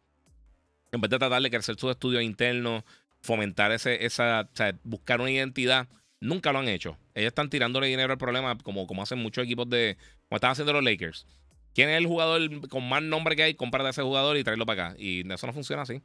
En 0.90 1.00
vez 1.00 1.10
de 1.10 1.18
tratar 1.18 1.40
de 1.40 1.50
crecer 1.50 1.76
su 1.76 1.90
estudio 1.90 2.20
interno, 2.20 2.84
fomentar 3.20 3.72
ese, 3.72 4.04
esa, 4.04 4.48
o 4.52 4.56
sea, 4.56 4.76
buscar 4.84 5.20
una 5.20 5.30
identidad, 5.30 5.88
nunca 6.20 6.52
lo 6.52 6.58
han 6.58 6.68
hecho. 6.68 6.98
Ellos 7.14 7.28
están 7.28 7.50
tirándole 7.50 7.86
dinero 7.86 8.12
al 8.12 8.18
problema, 8.18 8.56
como, 8.58 8.86
como 8.86 9.02
hacen 9.02 9.18
muchos 9.18 9.44
equipos 9.44 9.68
de. 9.68 9.96
como 10.28 10.36
están 10.36 10.50
haciendo 10.50 10.72
los 10.72 10.84
Lakers. 10.84 11.26
¿Quién 11.74 11.88
es 11.88 11.96
el 11.96 12.06
jugador 12.06 12.68
con 12.68 12.86
más 12.86 13.02
nombre 13.02 13.34
que 13.36 13.44
hay? 13.44 13.54
Comprar 13.54 13.86
a 13.86 13.90
ese 13.90 14.02
jugador 14.02 14.36
y 14.36 14.44
traerlo 14.44 14.66
para 14.66 14.88
acá. 14.88 14.96
Y 14.98 15.30
eso 15.32 15.46
no 15.46 15.52
funciona 15.54 15.82
así. 15.82 16.02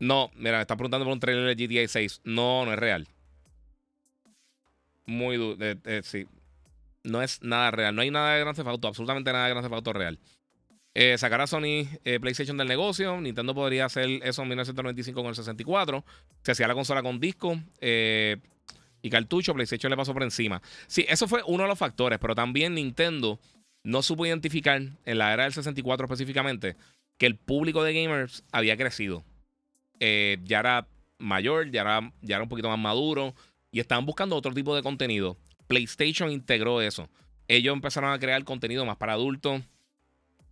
No, 0.00 0.32
mira, 0.34 0.56
me 0.56 0.62
están 0.62 0.76
preguntando 0.76 1.04
por 1.04 1.12
un 1.12 1.20
trailer 1.20 1.54
de 1.54 1.66
GTA 1.66 1.86
6. 1.86 2.22
No, 2.24 2.64
no 2.64 2.72
es 2.72 2.78
real. 2.78 3.06
Muy 5.12 5.36
duro. 5.36 5.56
Eh, 5.60 6.00
sí. 6.02 6.26
No 7.04 7.22
es 7.22 7.42
nada 7.42 7.70
real. 7.70 7.94
No 7.94 8.02
hay 8.02 8.10
nada 8.10 8.34
de 8.34 8.40
Grand 8.40 8.56
Theft. 8.56 8.84
Absolutamente 8.84 9.32
nada 9.32 9.46
de 9.46 9.54
Grand 9.54 9.68
Theft 9.68 9.86
real. 9.88 10.18
Eh, 10.94 11.16
sacar 11.18 11.40
a 11.40 11.46
Sony 11.46 11.86
eh, 12.04 12.18
PlayStation 12.20 12.56
del 12.56 12.68
negocio. 12.68 13.20
Nintendo 13.20 13.54
podría 13.54 13.86
hacer 13.86 14.08
eso 14.22 14.42
en 14.42 14.48
1995 14.48 15.20
con 15.20 15.28
el 15.28 15.34
64. 15.34 16.04
Se 16.42 16.52
hacía 16.52 16.66
la 16.66 16.74
consola 16.74 17.02
con 17.02 17.20
disco 17.20 17.60
y 17.80 19.10
cartucho. 19.10 19.52
PlayStation 19.52 19.90
le 19.90 19.96
pasó 19.96 20.14
por 20.14 20.22
encima. 20.22 20.62
Sí, 20.86 21.04
eso 21.08 21.28
fue 21.28 21.42
uno 21.46 21.64
de 21.64 21.68
los 21.68 21.78
factores. 21.78 22.18
Pero 22.18 22.34
también 22.34 22.74
Nintendo 22.74 23.38
no 23.84 24.02
supo 24.02 24.24
identificar 24.24 24.80
en 24.80 25.18
la 25.18 25.32
era 25.32 25.44
del 25.44 25.52
64 25.52 26.06
específicamente 26.06 26.76
que 27.18 27.26
el 27.26 27.36
público 27.36 27.84
de 27.84 27.92
gamers 27.92 28.44
había 28.50 28.76
crecido. 28.76 29.24
ya 30.00 30.58
era 30.60 30.86
mayor, 31.18 31.70
ya 31.70 31.82
era, 31.82 32.12
ya 32.22 32.36
era 32.36 32.42
un 32.42 32.48
poquito 32.48 32.68
más 32.68 32.78
maduro 32.78 33.34
y 33.72 33.80
estaban 33.80 34.06
buscando 34.06 34.36
otro 34.36 34.54
tipo 34.54 34.76
de 34.76 34.82
contenido. 34.82 35.36
PlayStation 35.66 36.30
integró 36.30 36.80
eso. 36.80 37.08
Ellos 37.48 37.74
empezaron 37.74 38.12
a 38.12 38.18
crear 38.18 38.44
contenido 38.44 38.84
más 38.84 38.98
para 38.98 39.14
adultos, 39.14 39.62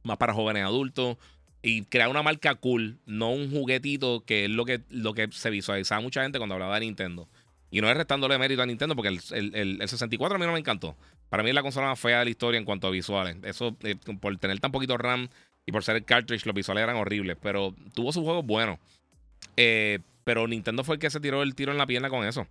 más 0.02 0.16
para 0.16 0.34
jóvenes 0.34 0.64
adultos 0.64 1.18
y 1.62 1.84
crear 1.84 2.08
una 2.08 2.22
marca 2.22 2.54
cool, 2.54 2.98
no 3.04 3.30
un 3.30 3.50
juguetito 3.50 4.24
que 4.24 4.46
es 4.46 4.50
lo 4.50 4.64
que, 4.64 4.80
lo 4.88 5.12
que 5.12 5.28
se 5.30 5.50
visualizaba 5.50 6.00
mucha 6.00 6.22
gente 6.22 6.38
cuando 6.38 6.54
hablaba 6.54 6.74
de 6.74 6.86
Nintendo. 6.86 7.28
Y 7.70 7.80
no 7.80 7.90
es 7.90 7.96
restándole 7.96 8.36
mérito 8.38 8.62
a 8.62 8.66
Nintendo 8.66 8.96
porque 8.96 9.10
el, 9.10 9.54
el, 9.54 9.88
64 9.88 10.34
a 10.34 10.38
mí 10.38 10.46
no 10.46 10.52
me 10.52 10.58
encantó. 10.58 10.96
Para 11.28 11.42
mí 11.42 11.50
es 11.50 11.54
la 11.54 11.62
consola 11.62 11.88
más 11.88 12.00
fea 12.00 12.18
de 12.20 12.24
la 12.24 12.30
historia 12.30 12.58
en 12.58 12.64
cuanto 12.64 12.88
a 12.88 12.90
visuales. 12.90 13.36
Eso, 13.44 13.76
eh, 13.82 13.94
por 14.20 14.36
tener 14.38 14.58
tan 14.58 14.72
poquito 14.72 14.96
RAM 14.96 15.28
y 15.66 15.70
por 15.70 15.84
ser 15.84 15.94
el 15.96 16.04
cartridge, 16.04 16.46
los 16.46 16.54
visuales 16.54 16.82
eran 16.82 16.96
horribles. 16.96 17.36
Pero 17.40 17.74
tuvo 17.94 18.12
sus 18.12 18.24
juegos 18.24 18.44
buenos. 18.44 18.78
Eh, 19.56 20.00
pero 20.24 20.48
Nintendo 20.48 20.82
fue 20.82 20.96
el 20.96 21.00
que 21.00 21.10
se 21.10 21.20
tiró 21.20 21.42
el 21.42 21.54
tiro 21.54 21.70
en 21.70 21.78
la 21.78 21.86
pierna 21.86 22.08
con 22.08 22.26
eso. 22.26 22.48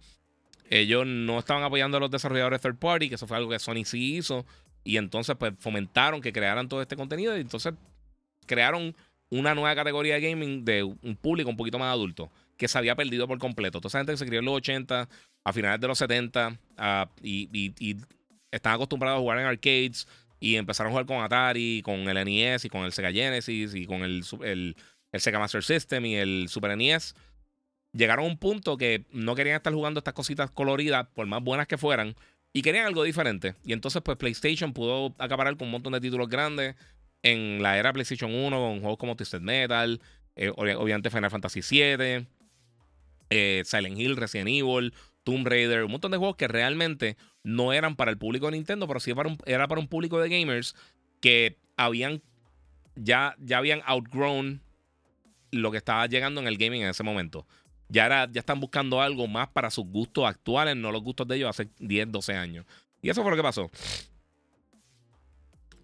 Ellos 0.70 1.06
no 1.08 1.40
estaban 1.40 1.64
apoyando 1.64 1.98
a 1.98 2.00
los 2.00 2.12
desarrolladores 2.12 2.62
third 2.62 2.78
party, 2.78 3.10
que 3.10 3.16
eso 3.16 3.26
fue 3.26 3.38
algo 3.38 3.50
que 3.50 3.58
Sony 3.58 3.86
sí 3.86 4.18
hizo. 4.18 4.46
Y 4.84 4.98
entonces, 4.98 5.36
pues, 5.38 5.54
fomentaron 5.60 6.22
que 6.22 6.32
crearan 6.32 6.70
todo 6.70 6.82
este 6.82 6.96
contenido. 6.96 7.36
Y 7.36 7.42
entonces 7.42 7.74
crearon 8.46 8.96
una 9.32 9.56
nueva 9.56 9.76
categoría 9.76 10.16
de 10.16 10.22
gaming 10.22 10.64
de 10.64 10.84
un 10.84 11.16
público 11.16 11.50
un 11.50 11.58
poquito 11.58 11.80
más 11.80 11.92
adulto, 11.92 12.32
que 12.56 12.68
se 12.68 12.78
había 12.78 12.96
perdido 12.96 13.28
por 13.28 13.40
completo. 13.40 13.82
Toda 13.82 13.90
esa 13.90 14.00
gente 14.00 14.14
que 14.14 14.18
se 14.18 14.26
crió 14.28 14.40
en 14.40 14.46
los 14.46 14.56
80, 14.56 15.10
a 15.44 15.54
finales 15.54 15.80
de 15.82 15.88
los 15.88 15.98
70, 15.98 16.60
y, 17.24 17.50
y, 17.52 17.98
están 18.52 18.74
acostumbrados 18.74 19.18
a 19.18 19.22
jugar 19.22 19.40
en 19.40 19.46
arcades. 19.46 20.08
Y 20.40 20.56
empezaron 20.56 20.92
a 20.92 20.92
jugar 20.92 21.06
con 21.06 21.22
Atari, 21.22 21.82
con 21.84 22.08
el 22.08 22.26
NES 22.26 22.64
y 22.64 22.70
con 22.70 22.86
el 22.86 22.94
Sega 22.94 23.12
Genesis 23.12 23.76
y 23.76 23.86
con 23.86 24.04
el, 24.04 24.24
el, 24.44 24.76
el 25.12 25.20
Sega 25.20 25.38
Master 25.38 25.64
System 25.64 26.06
y 26.06 26.16
el 26.16 26.48
Super 26.48 26.78
NES 26.78 27.14
llegaron 27.94 28.26
a 28.26 28.28
un 28.28 28.38
punto 28.38 28.78
que 28.78 29.06
no 29.12 29.36
querían 29.36 29.58
estar 29.58 29.74
jugando 29.74 30.00
estas 30.00 30.14
cositas 30.14 30.52
coloridas, 30.52 31.08
por 31.14 31.26
más 31.28 31.44
buenas 31.44 31.68
que 31.68 31.78
fueran, 31.78 32.16
y 32.54 32.62
querían 32.62 32.86
algo 32.86 33.04
diferente. 33.04 33.56
Y 33.64 33.74
entonces, 33.74 34.02
pues 34.02 34.18
PlayStation 34.18 34.74
pudo 34.74 35.16
acaparar 35.18 35.56
con 35.58 35.68
un 35.68 35.72
montón 35.72 35.94
de 35.94 36.02
títulos 36.02 36.30
grandes 36.30 36.76
en 37.22 37.62
la 37.62 37.78
era 37.78 37.94
PlayStation 37.94 38.34
1, 38.34 38.58
con 38.58 38.80
juegos 38.80 38.98
como 38.98 39.16
Twisted 39.16 39.42
Metal, 39.42 40.02
eh, 40.36 40.52
obviamente 40.56 41.10
Final 41.10 41.32
Fantasy 41.32 41.62
VII, 41.62 42.28
eh, 43.30 43.62
Silent 43.66 44.00
Hill, 44.00 44.16
Resident 44.16 44.50
Evil, 44.50 44.94
Tomb 45.24 45.46
Raider, 45.46 45.84
un 45.84 45.92
montón 45.92 46.12
de 46.12 46.18
juegos 46.18 46.38
que 46.38 46.48
realmente 46.48 47.18
no 47.44 47.74
eran 47.74 47.96
para 47.96 48.12
el 48.12 48.18
público 48.18 48.48
de 48.48 48.54
Nintendo, 48.54 48.88
pero 48.88 49.00
sí 49.00 49.14
era 49.46 49.68
para 49.68 49.82
un 49.82 49.88
público 49.88 50.20
de 50.20 50.30
gamers 50.30 50.76
que 51.22 51.58
habían 51.76 52.22
ya, 52.96 53.36
ya 53.40 53.58
habían 53.58 53.82
outgrown 53.86 54.62
lo 55.52 55.72
que 55.72 55.78
estaba 55.78 56.06
llegando 56.08 56.42
en 56.42 56.48
el 56.48 56.58
gaming 56.58 56.84
en 56.84 56.90
ese 56.90 57.04
momento. 57.04 57.48
Ya, 57.90 58.08
ya 58.32 58.40
están 58.40 58.60
buscando 58.60 59.02
algo 59.02 59.28
más 59.28 59.50
para 59.50 59.70
sus 59.72 59.86
gustos 59.86 60.26
actuales, 60.26 60.76
no 60.76 60.92
los 60.92 61.02
gustos 61.02 61.28
de 61.28 61.38
ellos 61.38 61.50
hace 61.50 61.70
10, 61.80 62.12
12 62.12 62.36
años. 62.36 62.66
Y 63.02 63.10
eso 63.10 63.22
fue 63.22 63.32
lo 63.32 63.38
que 63.38 63.44
pasó. 63.44 63.70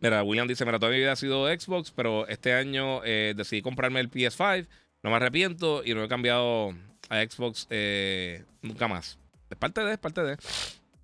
Mira, 0.01 0.23
William 0.23 0.47
dice, 0.47 0.65
mira, 0.65 0.77
toda 0.77 0.91
mi 0.91 0.99
vida 0.99 1.13
ha 1.13 1.15
sido 1.15 1.47
Xbox, 1.47 1.91
pero 1.91 2.27
este 2.27 2.53
año 2.53 3.03
eh, 3.03 3.33
decidí 3.35 3.61
comprarme 3.61 3.99
el 3.99 4.11
PS5, 4.11 4.67
no 5.01 5.09
me 5.09 5.15
arrepiento 5.15 5.83
y 5.83 5.93
no 5.93 6.03
he 6.03 6.07
cambiado 6.07 6.75
a 7.09 7.23
Xbox 7.23 7.67
eh, 7.69 8.43
nunca 8.61 8.87
más. 8.87 9.17
Es 9.49 9.57
parte 9.57 9.81
de, 9.81 9.93
es 9.93 9.99
parte 9.99 10.21
de. 10.21 10.37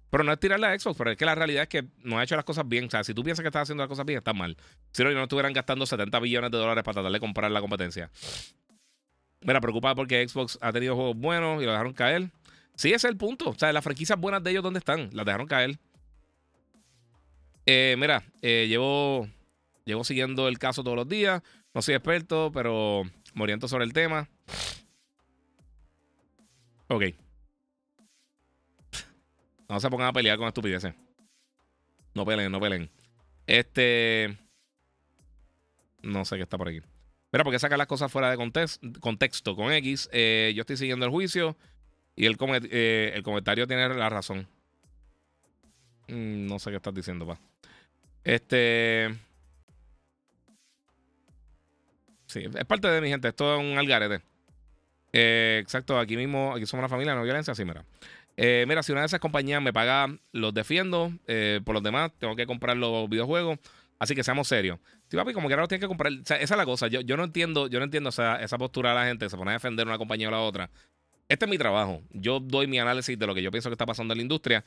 Pero 0.09 0.23
no 0.23 0.33
es 0.33 0.39
tirarle 0.39 0.67
a 0.67 0.77
Xbox, 0.77 0.97
pero 0.97 1.11
es 1.11 1.17
que 1.17 1.25
la 1.25 1.35
realidad 1.35 1.63
es 1.63 1.69
que 1.69 1.85
no 2.03 2.19
ha 2.19 2.23
hecho 2.23 2.35
las 2.35 2.43
cosas 2.43 2.67
bien. 2.67 2.85
O 2.85 2.89
sea, 2.89 3.03
si 3.03 3.13
tú 3.13 3.23
piensas 3.23 3.43
que 3.43 3.47
estás 3.47 3.63
haciendo 3.63 3.81
las 3.81 3.89
cosas 3.89 4.05
bien, 4.05 4.17
está 4.17 4.33
mal. 4.33 4.57
Si 4.91 5.03
no, 5.03 5.11
no 5.11 5.23
estuvieran 5.23 5.53
gastando 5.53 5.85
70 5.85 6.19
billones 6.19 6.51
de 6.51 6.57
dólares 6.57 6.83
para 6.83 6.95
tratar 6.95 7.11
de 7.11 7.19
comprar 7.19 7.49
la 7.49 7.61
competencia. 7.61 8.11
Mira, 9.41 9.59
preocupada 9.59 9.95
porque 9.95 10.27
Xbox 10.27 10.57
ha 10.61 10.71
tenido 10.71 10.95
juegos 10.95 11.17
buenos 11.17 11.61
y 11.61 11.65
lo 11.65 11.71
dejaron 11.71 11.93
caer. 11.93 12.29
Sí, 12.75 12.89
ese 12.89 13.07
es 13.07 13.11
el 13.11 13.17
punto. 13.17 13.49
O 13.49 13.53
sea, 13.55 13.73
las 13.73 13.83
franquicias 13.83 14.19
buenas 14.19 14.43
de 14.43 14.51
ellos, 14.51 14.63
¿dónde 14.63 14.79
están? 14.79 15.09
Las 15.13 15.25
dejaron 15.25 15.47
caer. 15.47 15.79
Eh, 17.65 17.95
mira, 17.97 18.23
eh, 18.41 18.65
llevo, 18.67 19.27
llevo 19.85 20.03
siguiendo 20.03 20.47
el 20.47 20.59
caso 20.59 20.83
todos 20.83 20.97
los 20.97 21.07
días. 21.07 21.41
No 21.73 21.81
soy 21.81 21.95
experto, 21.95 22.51
pero 22.53 23.03
me 23.33 23.43
oriento 23.43 23.67
sobre 23.67 23.85
el 23.85 23.93
tema. 23.93 24.29
Ok. 26.87 27.03
No 29.69 29.79
se 29.79 29.89
pongan 29.89 30.07
a 30.07 30.13
pelear 30.13 30.37
con 30.37 30.47
estupideces. 30.47 30.93
No 32.13 32.25
peleen, 32.25 32.51
no 32.51 32.59
peleen. 32.59 32.89
Este. 33.47 34.37
No 36.01 36.25
sé 36.25 36.35
qué 36.35 36.43
está 36.43 36.57
por 36.57 36.67
aquí. 36.67 36.81
Mira, 37.31 37.43
porque 37.43 37.59
sacar 37.59 37.77
las 37.77 37.87
cosas 37.87 38.11
fuera 38.11 38.29
de 38.29 38.37
contexto 38.99 39.55
con 39.55 39.71
X. 39.71 40.09
Eh, 40.11 40.51
yo 40.55 40.61
estoy 40.61 40.77
siguiendo 40.77 41.05
el 41.05 41.11
juicio 41.11 41.55
y 42.15 42.25
el, 42.25 42.37
eh, 42.69 43.13
el 43.15 43.23
comentario 43.23 43.67
tiene 43.67 43.87
la 43.89 44.09
razón. 44.09 44.47
Mm, 46.07 46.47
no 46.47 46.59
sé 46.59 46.71
qué 46.71 46.77
estás 46.77 46.93
diciendo, 46.93 47.25
pa. 47.25 47.39
Este. 48.23 49.15
Sí, 52.27 52.45
es 52.53 52.65
parte 52.65 52.87
de 52.87 53.01
mi 53.01 53.09
gente. 53.09 53.29
Esto 53.29 53.55
es 53.55 53.61
un 53.61 53.77
algarete. 53.77 54.21
Eh, 55.13 55.59
exacto, 55.61 55.99
aquí 55.99 56.15
mismo, 56.15 56.53
aquí 56.55 56.65
somos 56.65 56.81
una 56.81 56.89
familia, 56.89 57.15
no 57.15 57.23
violencia. 57.23 57.55
Sí, 57.55 57.65
mira. 57.65 57.85
Eh, 58.37 58.65
mira, 58.67 58.83
si 58.83 58.91
una 58.91 59.01
de 59.01 59.07
esas 59.07 59.19
compañías 59.19 59.61
me 59.61 59.73
paga, 59.73 60.07
los 60.31 60.53
defiendo. 60.53 61.11
Eh, 61.27 61.61
por 61.63 61.75
los 61.75 61.83
demás, 61.83 62.11
tengo 62.19 62.35
que 62.35 62.45
comprar 62.45 62.77
los 62.77 63.09
videojuegos. 63.09 63.59
Así 64.01 64.15
que 64.15 64.23
seamos 64.23 64.47
serios. 64.47 64.79
Sí, 65.09 65.15
papi, 65.15 65.31
como 65.31 65.47
que 65.47 65.53
ahora 65.53 65.61
los 65.61 65.69
tienes 65.69 65.83
que 65.83 65.87
comprar. 65.87 66.11
esa 66.11 66.35
es 66.35 66.49
la 66.49 66.65
cosa. 66.65 66.87
Yo, 66.87 67.01
yo 67.01 67.17
no 67.17 67.23
entiendo, 67.23 67.67
yo 67.67 67.77
no 67.77 67.85
entiendo 67.85 68.09
esa 68.09 68.57
postura 68.57 68.89
de 68.89 68.95
la 68.95 69.05
gente 69.05 69.29
se 69.29 69.37
pone 69.37 69.51
a 69.51 69.53
defender 69.53 69.85
una 69.85 69.99
compañía 69.99 70.27
o 70.27 70.31
la 70.31 70.39
otra. 70.39 70.71
Este 71.29 71.45
es 71.45 71.51
mi 71.51 71.59
trabajo. 71.59 72.01
Yo 72.09 72.39
doy 72.39 72.65
mi 72.65 72.79
análisis 72.79 73.19
de 73.19 73.27
lo 73.27 73.35
que 73.35 73.43
yo 73.43 73.51
pienso 73.51 73.69
que 73.69 73.75
está 73.75 73.85
pasando 73.85 74.15
en 74.15 74.17
la 74.17 74.23
industria. 74.23 74.65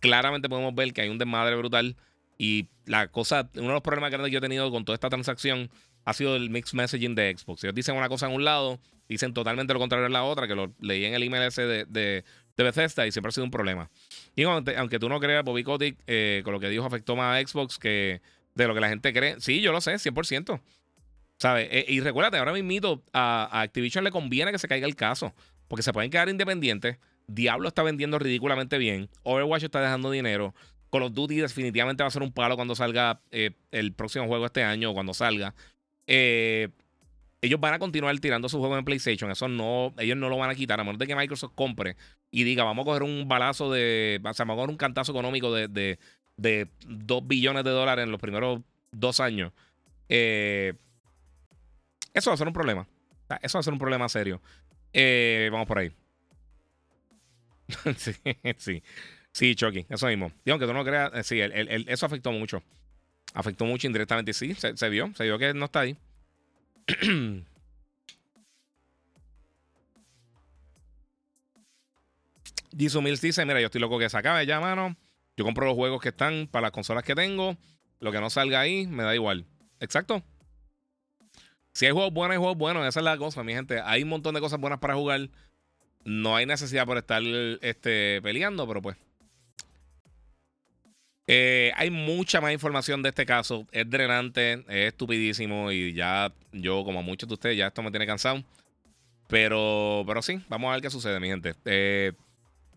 Claramente 0.00 0.50
podemos 0.50 0.74
ver 0.74 0.92
que 0.92 1.00
hay 1.00 1.08
un 1.08 1.16
desmadre 1.16 1.56
brutal. 1.56 1.96
Y 2.36 2.68
la 2.84 3.08
cosa, 3.08 3.48
uno 3.54 3.68
de 3.68 3.72
los 3.72 3.80
problemas 3.80 4.10
grandes 4.10 4.28
que 4.28 4.34
yo 4.34 4.38
he 4.40 4.42
tenido 4.42 4.70
con 4.70 4.84
toda 4.84 4.92
esta 4.92 5.08
transacción 5.08 5.70
ha 6.04 6.12
sido 6.12 6.36
el 6.36 6.50
mixed 6.50 6.76
messaging 6.76 7.14
de 7.14 7.34
Xbox. 7.34 7.64
Ellos 7.64 7.74
dicen 7.74 7.96
una 7.96 8.10
cosa 8.10 8.26
en 8.26 8.34
un 8.34 8.44
lado, 8.44 8.78
dicen 9.08 9.32
totalmente 9.32 9.72
lo 9.72 9.80
contrario 9.80 10.04
en 10.04 10.12
la 10.12 10.22
otra, 10.22 10.46
que 10.46 10.54
lo 10.54 10.74
leí 10.80 11.06
en 11.06 11.14
el 11.14 11.22
email 11.22 11.44
ese 11.44 11.62
de, 11.62 11.86
de, 11.86 12.24
Bethesda 12.58 13.06
y 13.06 13.12
siempre 13.12 13.30
ha 13.30 13.32
sido 13.32 13.44
un 13.44 13.50
problema. 13.50 13.90
Y 14.34 14.42
aunque, 14.44 14.98
tú 14.98 15.08
no 15.08 15.18
creas, 15.18 15.44
Bobby 15.44 15.64
Kotick, 15.64 15.98
eh, 16.06 16.42
con 16.44 16.52
lo 16.52 16.60
que 16.60 16.68
dijo 16.68 16.84
afectó 16.84 17.16
más 17.16 17.42
a 17.42 17.46
Xbox 17.48 17.78
que 17.78 18.20
de 18.56 18.66
lo 18.66 18.74
que 18.74 18.80
la 18.80 18.88
gente 18.88 19.12
cree. 19.12 19.40
Sí, 19.40 19.60
yo 19.60 19.70
lo 19.70 19.80
sé, 19.80 19.94
100%. 19.94 20.60
¿Sabes? 21.38 21.68
Eh, 21.70 21.84
y 21.88 22.00
recuérdate, 22.00 22.38
ahora 22.38 22.52
mismo 22.52 23.02
a, 23.12 23.48
a 23.52 23.60
Activision 23.60 24.02
le 24.02 24.10
conviene 24.10 24.50
que 24.50 24.58
se 24.58 24.66
caiga 24.66 24.86
el 24.86 24.96
caso, 24.96 25.34
porque 25.68 25.82
se 25.82 25.92
pueden 25.92 26.10
quedar 26.10 26.28
independientes. 26.28 26.96
Diablo 27.28 27.68
está 27.68 27.82
vendiendo 27.82 28.18
ridículamente 28.18 28.78
bien. 28.78 29.10
Overwatch 29.22 29.64
está 29.64 29.80
dejando 29.80 30.10
dinero. 30.10 30.54
Call 30.90 31.02
of 31.02 31.12
Duty 31.12 31.36
definitivamente 31.36 32.02
va 32.02 32.08
a 32.08 32.10
ser 32.10 32.22
un 32.22 32.32
palo 32.32 32.56
cuando 32.56 32.74
salga 32.74 33.20
eh, 33.30 33.50
el 33.70 33.92
próximo 33.92 34.26
juego 34.26 34.46
este 34.46 34.62
año 34.62 34.90
o 34.90 34.94
cuando 34.94 35.12
salga. 35.12 35.54
Eh, 36.06 36.68
ellos 37.42 37.60
van 37.60 37.74
a 37.74 37.78
continuar 37.78 38.18
tirando 38.18 38.48
sus 38.48 38.60
juegos 38.60 38.78
en 38.78 38.84
PlayStation. 38.84 39.30
Eso 39.30 39.48
no, 39.48 39.92
ellos 39.98 40.16
no 40.16 40.28
lo 40.28 40.38
van 40.38 40.50
a 40.50 40.54
quitar, 40.54 40.80
a 40.80 40.84
menos 40.84 40.98
de 40.98 41.06
que 41.06 41.14
Microsoft 41.14 41.52
compre 41.54 41.96
y 42.30 42.44
diga, 42.44 42.64
vamos 42.64 42.84
a 42.84 42.86
coger 42.86 43.02
un 43.02 43.28
balazo 43.28 43.70
de, 43.70 44.20
o 44.22 44.34
sea, 44.34 44.44
vamos 44.44 44.54
a 44.54 44.62
coger 44.62 44.70
un 44.70 44.76
cantazo 44.76 45.12
económico 45.12 45.52
de, 45.52 45.68
de, 45.68 45.98
de 46.36 46.68
2 46.86 47.26
billones 47.26 47.64
de 47.64 47.70
dólares 47.70 48.04
en 48.04 48.10
los 48.10 48.20
primeros 48.20 48.60
dos 48.92 49.20
años. 49.20 49.52
Eh, 50.08 50.74
eso 52.12 52.30
va 52.30 52.34
a 52.34 52.38
ser 52.38 52.46
un 52.46 52.52
problema. 52.52 52.86
Eso 53.42 53.58
va 53.58 53.60
a 53.60 53.64
ser 53.64 53.72
un 53.72 53.78
problema 53.78 54.08
serio. 54.08 54.40
vamos 55.50 55.66
por 55.66 55.78
ahí. 55.78 55.92
sí, 58.58 58.82
sí. 59.32 59.54
Chucky, 59.54 59.86
eso 59.88 60.06
mismo. 60.06 60.32
Y 60.44 60.50
aunque 60.50 60.66
tú 60.66 60.72
no 60.72 60.84
creas, 60.84 61.10
eh, 61.14 61.24
sí, 61.24 61.40
eso 61.40 62.06
afectó 62.06 62.32
mucho. 62.32 62.62
Afectó 63.34 63.64
mucho 63.66 63.86
indirectamente. 63.86 64.32
Sí, 64.32 64.54
se, 64.54 64.88
vio, 64.88 65.12
se 65.14 65.24
vio 65.24 65.38
que 65.38 65.52
no 65.52 65.66
está 65.66 65.80
ahí. 65.80 65.96
Jisoo 72.78 73.02
Mills 73.02 73.20
dice: 73.20 73.44
Mira, 73.44 73.60
yo 73.60 73.66
estoy 73.66 73.80
loco 73.80 73.98
que 73.98 74.08
se 74.08 74.16
acabe 74.16 74.46
ya, 74.46 74.60
mano. 74.60 74.96
Yo 75.36 75.44
compro 75.44 75.66
los 75.66 75.74
juegos 75.74 76.00
que 76.00 76.08
están 76.08 76.48
para 76.50 76.62
las 76.62 76.70
consolas 76.70 77.04
que 77.04 77.14
tengo. 77.14 77.56
Lo 78.00 78.12
que 78.12 78.20
no 78.20 78.30
salga 78.30 78.60
ahí, 78.60 78.86
me 78.86 79.02
da 79.02 79.14
igual. 79.14 79.46
Exacto. 79.80 80.22
Si 81.72 81.86
hay 81.86 81.92
juegos 81.92 82.12
buenos, 82.12 82.32
hay 82.32 82.38
juegos 82.38 82.56
buenos. 82.56 82.86
Esa 82.86 83.00
es 83.00 83.04
la 83.04 83.16
cosa, 83.18 83.42
mi 83.42 83.52
gente. 83.52 83.80
Hay 83.84 84.02
un 84.02 84.08
montón 84.08 84.34
de 84.34 84.40
cosas 84.40 84.58
buenas 84.60 84.78
para 84.78 84.94
jugar. 84.94 85.28
No 86.04 86.36
hay 86.36 86.46
necesidad 86.46 86.86
por 86.86 86.96
estar 86.98 87.22
este, 87.60 88.20
peleando, 88.22 88.66
pero 88.66 88.80
pues 88.80 88.96
eh, 91.26 91.72
hay 91.74 91.90
mucha 91.90 92.40
más 92.40 92.52
información 92.52 93.02
de 93.02 93.08
este 93.08 93.26
caso. 93.26 93.66
Es 93.72 93.88
drenante, 93.90 94.64
es 94.68 94.88
estupidísimo 94.88 95.72
y 95.72 95.92
ya 95.92 96.32
yo, 96.52 96.84
como 96.84 97.02
muchos 97.02 97.28
de 97.28 97.34
ustedes, 97.34 97.56
ya 97.56 97.66
esto 97.66 97.82
me 97.82 97.90
tiene 97.90 98.06
cansado. 98.06 98.42
Pero, 99.28 100.04
pero 100.06 100.22
sí, 100.22 100.40
vamos 100.48 100.70
a 100.70 100.74
ver 100.74 100.82
qué 100.82 100.90
sucede, 100.90 101.18
mi 101.18 101.28
gente. 101.28 101.54
Eh, 101.64 102.12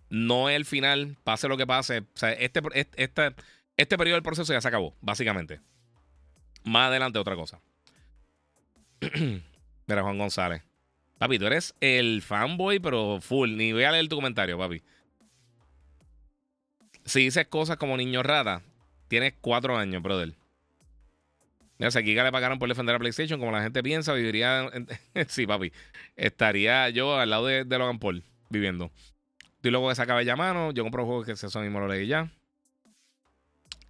no 0.09 0.49
es 0.49 0.55
el 0.55 0.65
final, 0.65 1.17
pase 1.23 1.47
lo 1.47 1.57
que 1.57 1.67
pase. 1.67 1.99
O 1.99 2.05
sea, 2.13 2.31
este, 2.33 2.61
este, 2.73 3.35
este 3.77 3.97
periodo 3.97 4.15
del 4.15 4.23
proceso 4.23 4.53
ya 4.53 4.61
se 4.61 4.67
acabó, 4.67 4.95
básicamente. 5.01 5.59
Más 6.63 6.89
adelante 6.89 7.19
otra 7.19 7.35
cosa. 7.35 7.59
Mira, 9.87 10.03
Juan 10.03 10.17
González. 10.17 10.63
Papi, 11.17 11.37
tú 11.37 11.47
eres 11.47 11.75
el 11.81 12.21
fanboy, 12.21 12.79
pero 12.79 13.19
full. 13.21 13.55
Ni 13.55 13.73
voy 13.73 13.83
a 13.83 13.91
leer 13.91 14.07
tu 14.07 14.15
comentario, 14.15 14.57
papi 14.57 14.81
si 17.09 17.21
dices 17.21 17.47
cosas 17.47 17.77
como 17.77 17.97
niño 17.97 18.23
rata, 18.23 18.61
tienes 19.07 19.33
cuatro 19.41 19.75
años, 19.75 20.01
brother. 20.01 20.33
Mira, 21.79 21.91
si 21.91 21.97
aquí 21.97 22.13
le 22.13 22.31
pagaron 22.31 22.59
por 22.59 22.69
defender 22.69 22.95
a 22.95 22.99
PlayStation, 22.99 23.39
como 23.39 23.51
la 23.51 23.63
gente 23.63 23.81
piensa, 23.81 24.13
viviría. 24.13 24.69
sí, 25.27 25.47
papi. 25.47 25.71
Estaría 26.15 26.89
yo 26.89 27.17
al 27.17 27.29
lado 27.29 27.47
de, 27.47 27.65
Logan 27.65 27.99
Paul 27.99 28.23
viviendo. 28.49 28.91
Y 29.61 29.69
luego 29.69 29.89
que 29.89 29.95
se 29.95 30.01
acabe 30.01 30.23
ya 30.25 30.35
mano, 30.35 30.71
yo 30.71 30.83
compro 30.83 31.05
juegos 31.05 31.25
que 31.25 31.33
eso 31.33 31.59
mismo 31.61 31.79
lo 31.79 31.87
leí 31.87 32.07
ya. 32.07 32.31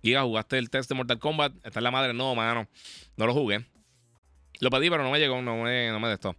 Y 0.02 0.16
jugaste 0.16 0.58
el 0.58 0.70
test 0.70 0.90
de 0.90 0.96
Mortal 0.96 1.20
Kombat. 1.20 1.54
Está 1.64 1.80
en 1.80 1.84
la 1.84 1.92
madre. 1.92 2.14
No, 2.14 2.34
mano. 2.36 2.68
No 3.18 3.28
lo 3.28 3.34
jugué. 3.34 3.66
Lo 4.62 4.70
pedí, 4.70 4.90
pero 4.90 5.04
no 5.04 5.12
me 5.12 5.20
llegó. 5.20 5.42
No 5.42 5.64
me, 5.64 5.90
no 5.92 6.00
me 6.00 6.08
de 6.08 6.14
esto. 6.16 6.36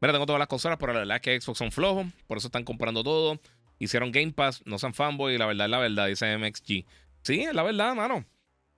Mira, 0.00 0.12
tengo 0.12 0.26
todas 0.26 0.38
las 0.38 0.48
consolas, 0.48 0.78
pero 0.78 0.92
la 0.92 1.00
verdad 1.00 1.16
es 1.16 1.22
que 1.22 1.40
Xbox 1.40 1.58
son 1.58 1.72
flojos. 1.72 2.06
Por 2.26 2.38
eso 2.38 2.48
están 2.48 2.64
comprando 2.64 3.02
todo. 3.04 3.40
Hicieron 3.78 4.10
Game 4.10 4.32
Pass, 4.32 4.62
no 4.64 4.78
son 4.78 4.94
fanboy, 4.94 5.36
la 5.36 5.46
verdad 5.46 5.66
es 5.66 5.70
la 5.70 5.78
verdad, 5.78 6.06
dice 6.06 6.38
MXG. 6.38 6.86
Sí, 7.22 7.40
es 7.42 7.54
la 7.54 7.62
verdad, 7.62 7.94
mano. 7.94 8.24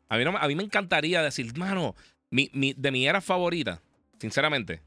A 0.08 0.16
mí, 0.16 0.24
a 0.24 0.48
mí 0.48 0.54
me 0.56 0.64
encantaría 0.64 1.22
decir, 1.22 1.56
mano, 1.56 1.94
mi, 2.30 2.50
mi, 2.52 2.72
de 2.72 2.90
mi 2.90 3.06
era 3.06 3.20
favorita, 3.20 3.80
sinceramente. 4.18 4.82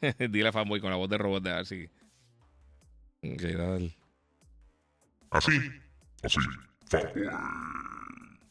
Dile 0.30 0.52
fanboy 0.52 0.80
con 0.80 0.90
la 0.90 0.96
voz 0.96 1.08
de 1.08 1.18
robot 1.18 1.42
de 1.42 1.52
ver 1.52 1.66
si. 1.66 1.88
Así, 5.30 5.52
así. 6.22 6.38
Fanboy. 6.88 7.22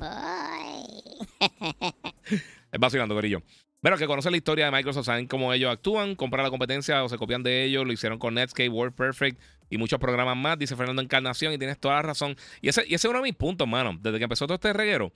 es 2.72 2.80
vacilando, 2.80 3.16
Corillo. 3.16 3.42
Pero 3.82 3.98
que 3.98 4.08
conocen 4.08 4.32
la 4.32 4.38
historia 4.38 4.66
de 4.66 4.72
Microsoft, 4.72 5.06
saben 5.06 5.28
cómo 5.28 5.54
ellos 5.54 5.72
actúan, 5.72 6.16
compran 6.16 6.44
la 6.44 6.50
competencia 6.50 7.04
o 7.04 7.10
se 7.10 7.18
copian 7.18 7.44
de 7.44 7.64
ellos, 7.64 7.86
lo 7.86 7.94
hicieron 7.94 8.18
con 8.18 8.34
Netscape, 8.34 8.70
WordPerfect 8.70 9.40
y 9.70 9.78
muchos 9.78 10.00
programas 10.00 10.36
más, 10.36 10.58
dice 10.58 10.76
Fernando 10.76 11.02
Encarnación, 11.02 11.54
y 11.54 11.58
tienes 11.58 11.80
toda 11.80 11.96
la 11.96 12.02
razón. 12.02 12.36
Y 12.62 12.70
ese, 12.70 12.82
y 12.88 12.96
ese 12.96 13.08
es 13.08 13.10
uno 13.12 13.20
de 13.20 13.24
mis 13.24 13.36
puntos, 13.36 13.68
mano. 13.68 13.98
Desde 14.02 14.18
que 14.18 14.24
empezó 14.24 14.48
todo 14.48 14.56
este 14.56 14.74
reguero, 14.74 15.12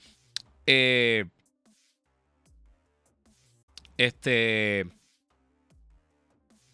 eh, 0.65 1.25
este. 3.97 4.85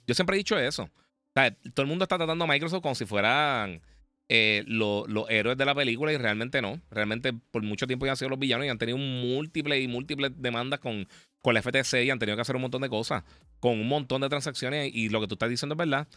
Yo 0.05 0.13
siempre 0.13 0.35
he 0.35 0.37
dicho 0.37 0.57
eso. 0.57 0.89
todo 1.33 1.83
el 1.83 1.87
mundo 1.87 2.03
está 2.03 2.17
tratando 2.17 2.45
a 2.45 2.47
Microsoft 2.47 2.81
como 2.81 2.95
si 2.95 3.05
fueran 3.05 3.81
eh, 4.29 4.63
los 4.67 5.05
héroes 5.29 5.57
de 5.57 5.65
la 5.65 5.75
película 5.75 6.13
y 6.13 6.17
realmente 6.17 6.61
no. 6.61 6.81
Realmente 6.91 7.33
por 7.33 7.63
mucho 7.63 7.87
tiempo 7.87 8.05
ya 8.05 8.13
han 8.13 8.17
sido 8.17 8.29
los 8.29 8.39
villanos 8.39 8.65
y 8.65 8.69
han 8.69 8.77
tenido 8.77 8.97
múltiples 8.97 9.83
y 9.83 9.87
múltiples 9.87 10.31
demandas 10.37 10.79
con, 10.79 11.07
con 11.41 11.53
la 11.53 11.61
FTC 11.61 12.03
y 12.03 12.09
han 12.09 12.19
tenido 12.19 12.35
que 12.35 12.41
hacer 12.41 12.55
un 12.55 12.61
montón 12.61 12.81
de 12.81 12.89
cosas, 12.89 13.23
con 13.59 13.79
un 13.79 13.87
montón 13.87 14.21
de 14.21 14.29
transacciones 14.29 14.91
y 14.93 15.09
lo 15.09 15.21
que 15.21 15.27
tú 15.27 15.35
estás 15.35 15.49
diciendo 15.49 15.73
es 15.73 15.77
verdad. 15.77 16.07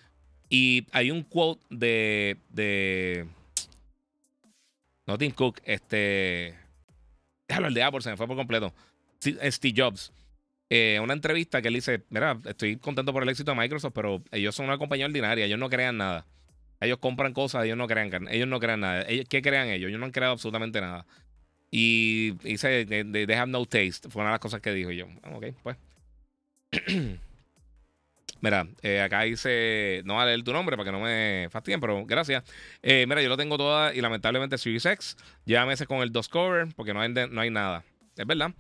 Y 0.49 0.87
hay 0.93 1.11
un 1.11 1.23
quote 1.23 1.65
de, 1.71 2.37
de 2.49 3.27
no 5.07 5.19
Tim 5.19 5.33
Cook, 5.33 5.61
este, 5.65 6.57
déjalo 7.49 7.69
el 7.69 7.75
de 7.75 7.83
Apple, 7.83 8.01
se 8.01 8.11
me 8.11 8.17
fue 8.17 8.27
por 8.27 8.37
completo. 8.37 8.73
Steve 9.21 9.75
Jobs. 9.77 10.13
Eh, 10.73 11.01
una 11.03 11.15
entrevista 11.15 11.61
que 11.61 11.69
él 11.69 11.75
dice, 11.75 12.05
mira, 12.11 12.39
estoy 12.47 12.77
contento 12.77 13.13
por 13.13 13.25
el 13.25 13.29
éxito 13.29 13.51
de 13.51 13.59
Microsoft, 13.59 13.93
pero 13.93 14.23
ellos 14.31 14.55
son 14.55 14.67
una 14.67 14.79
compañía 14.79 15.07
ordinaria, 15.07 15.45
ellos 15.45 15.59
no 15.59 15.69
crean 15.69 15.97
nada. 15.97 16.27
Ellos 16.81 16.99
compran 16.99 17.35
cosas, 17.35 17.65
ellos 17.65 17.77
no 17.77 17.87
crean, 17.89 18.29
ellos 18.31 18.49
no 18.49 18.61
crean 18.61 18.81
nada. 18.81 19.05
¿Qué 19.05 19.43
crean 19.43 19.69
ellos? 19.69 19.89
Ellos 19.89 20.01
no 20.01 20.07
han 20.07 20.13
creado 20.13 20.33
absolutamente 20.33 20.81
nada. 20.81 21.05
Y 21.71 22.33
dice, 22.43 22.87
they, 22.87 23.35
have 23.35 23.51
no 23.51 23.67
taste. 23.67 24.09
Fue 24.09 24.21
una 24.23 24.31
de 24.31 24.35
las 24.35 24.41
cosas 24.41 24.61
que 24.61 24.73
dijo 24.73 24.91
yo. 24.91 25.07
Ok, 25.33 25.47
pues. 25.63 25.77
Mira, 28.41 28.67
eh, 28.83 29.03
acá 29.03 29.23
dice, 29.23 30.03
no 30.07 30.15
voy 30.15 30.23
a 30.23 30.27
leer 30.27 30.43
tu 30.43 30.53
nombre 30.53 30.77
para 30.77 30.87
que 30.87 30.93
no 30.93 31.01
me 31.01 31.49
fastidien, 31.51 31.79
pero 31.79 32.07
gracias. 32.07 32.43
Eh, 32.83 33.05
mira, 33.07 33.21
yo 33.21 33.29
lo 33.29 33.37
tengo 33.37 33.59
toda 33.59 33.95
y 33.95 34.01
lamentablemente 34.01 34.57
Series 34.57 34.87
X 34.87 35.19
lleva 35.45 35.67
meses 35.67 35.87
con 35.87 35.99
el 36.01 36.11
Discover 36.11 36.69
porque 36.75 36.95
no 36.95 37.03
hay, 37.03 37.11
no 37.11 37.41
hay 37.41 37.51
nada. 37.51 37.85
Es 38.17 38.27
verdad. 38.27 38.53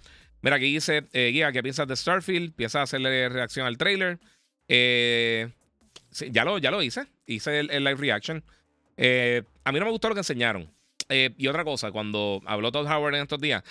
Mira, 0.42 0.56
aquí 0.56 0.72
dice, 0.72 1.04
eh, 1.12 1.30
Guía, 1.32 1.52
¿qué 1.52 1.62
piensas 1.62 1.86
de 1.86 1.96
Starfield? 1.96 2.54
Piensa 2.54 2.80
a 2.80 2.82
hacerle 2.84 3.28
reacción 3.28 3.66
al 3.66 3.76
trailer. 3.76 4.18
Eh, 4.68 5.50
ya, 6.30 6.44
lo, 6.44 6.58
ya 6.58 6.70
lo 6.70 6.82
hice. 6.82 7.06
Hice 7.26 7.60
el, 7.60 7.84
live 7.84 7.96
reaction. 7.96 8.42
Eh, 8.96 9.42
a 9.64 9.72
mí 9.72 9.78
no 9.78 9.84
me 9.84 9.90
gustó 9.90 10.08
lo 10.08 10.14
que 10.14 10.20
enseñaron. 10.20 10.70
Eh, 11.08 11.34
y 11.36 11.48
otra 11.48 11.64
cosa, 11.64 11.90
cuando 11.90 12.40
habló 12.46 12.70
Todd 12.70 12.86
Howard 12.86 13.16
en 13.16 13.22
estos 13.22 13.40
días, 13.40 13.64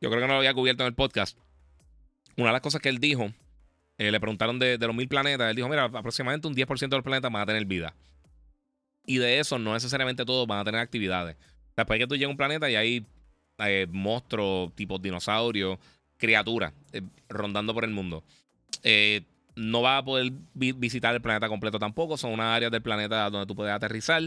yo 0.00 0.08
creo 0.08 0.22
que 0.22 0.26
no 0.26 0.32
lo 0.32 0.38
había 0.38 0.54
cubierto 0.54 0.82
en 0.82 0.88
el 0.88 0.94
podcast. 0.94 1.38
Una 2.36 2.48
de 2.48 2.52
las 2.54 2.62
cosas 2.62 2.80
que 2.80 2.88
él 2.88 2.98
dijo, 2.98 3.32
le 3.98 4.18
preguntaron 4.18 4.58
de, 4.58 4.78
los 4.78 4.94
mil 4.94 5.08
planetas. 5.08 5.50
Él 5.50 5.56
dijo: 5.56 5.68
Mira, 5.68 5.84
aproximadamente 5.84 6.48
un 6.48 6.54
10% 6.54 6.88
de 6.88 6.96
los 6.96 7.04
planetas 7.04 7.30
van 7.30 7.42
a 7.42 7.46
tener 7.46 7.64
vida. 7.66 7.94
Y 9.06 9.18
de 9.18 9.38
eso, 9.38 9.58
no 9.58 9.74
necesariamente 9.74 10.24
todos 10.24 10.46
van 10.46 10.60
a 10.60 10.64
tener 10.64 10.80
actividades. 10.80 11.36
Después 11.76 11.98
que 11.98 12.06
tú 12.06 12.16
llegas 12.16 12.28
a 12.28 12.30
un 12.30 12.36
planeta 12.36 12.70
y 12.70 12.76
hay 12.76 13.06
eh, 13.58 13.86
monstruos, 13.90 14.74
tipos 14.74 15.00
dinosaurios, 15.00 15.78
criaturas 16.16 16.72
eh, 16.92 17.02
rondando 17.28 17.74
por 17.74 17.84
el 17.84 17.90
mundo. 17.90 18.24
Eh, 18.82 19.22
no 19.56 19.82
vas 19.82 20.00
a 20.00 20.04
poder 20.04 20.32
vi- 20.54 20.72
visitar 20.72 21.14
el 21.14 21.20
planeta 21.20 21.48
completo 21.48 21.78
tampoco. 21.78 22.16
Son 22.16 22.32
unas 22.32 22.56
áreas 22.56 22.72
del 22.72 22.82
planeta 22.82 23.30
donde 23.30 23.46
tú 23.46 23.54
puedes 23.54 23.72
aterrizar. 23.72 24.22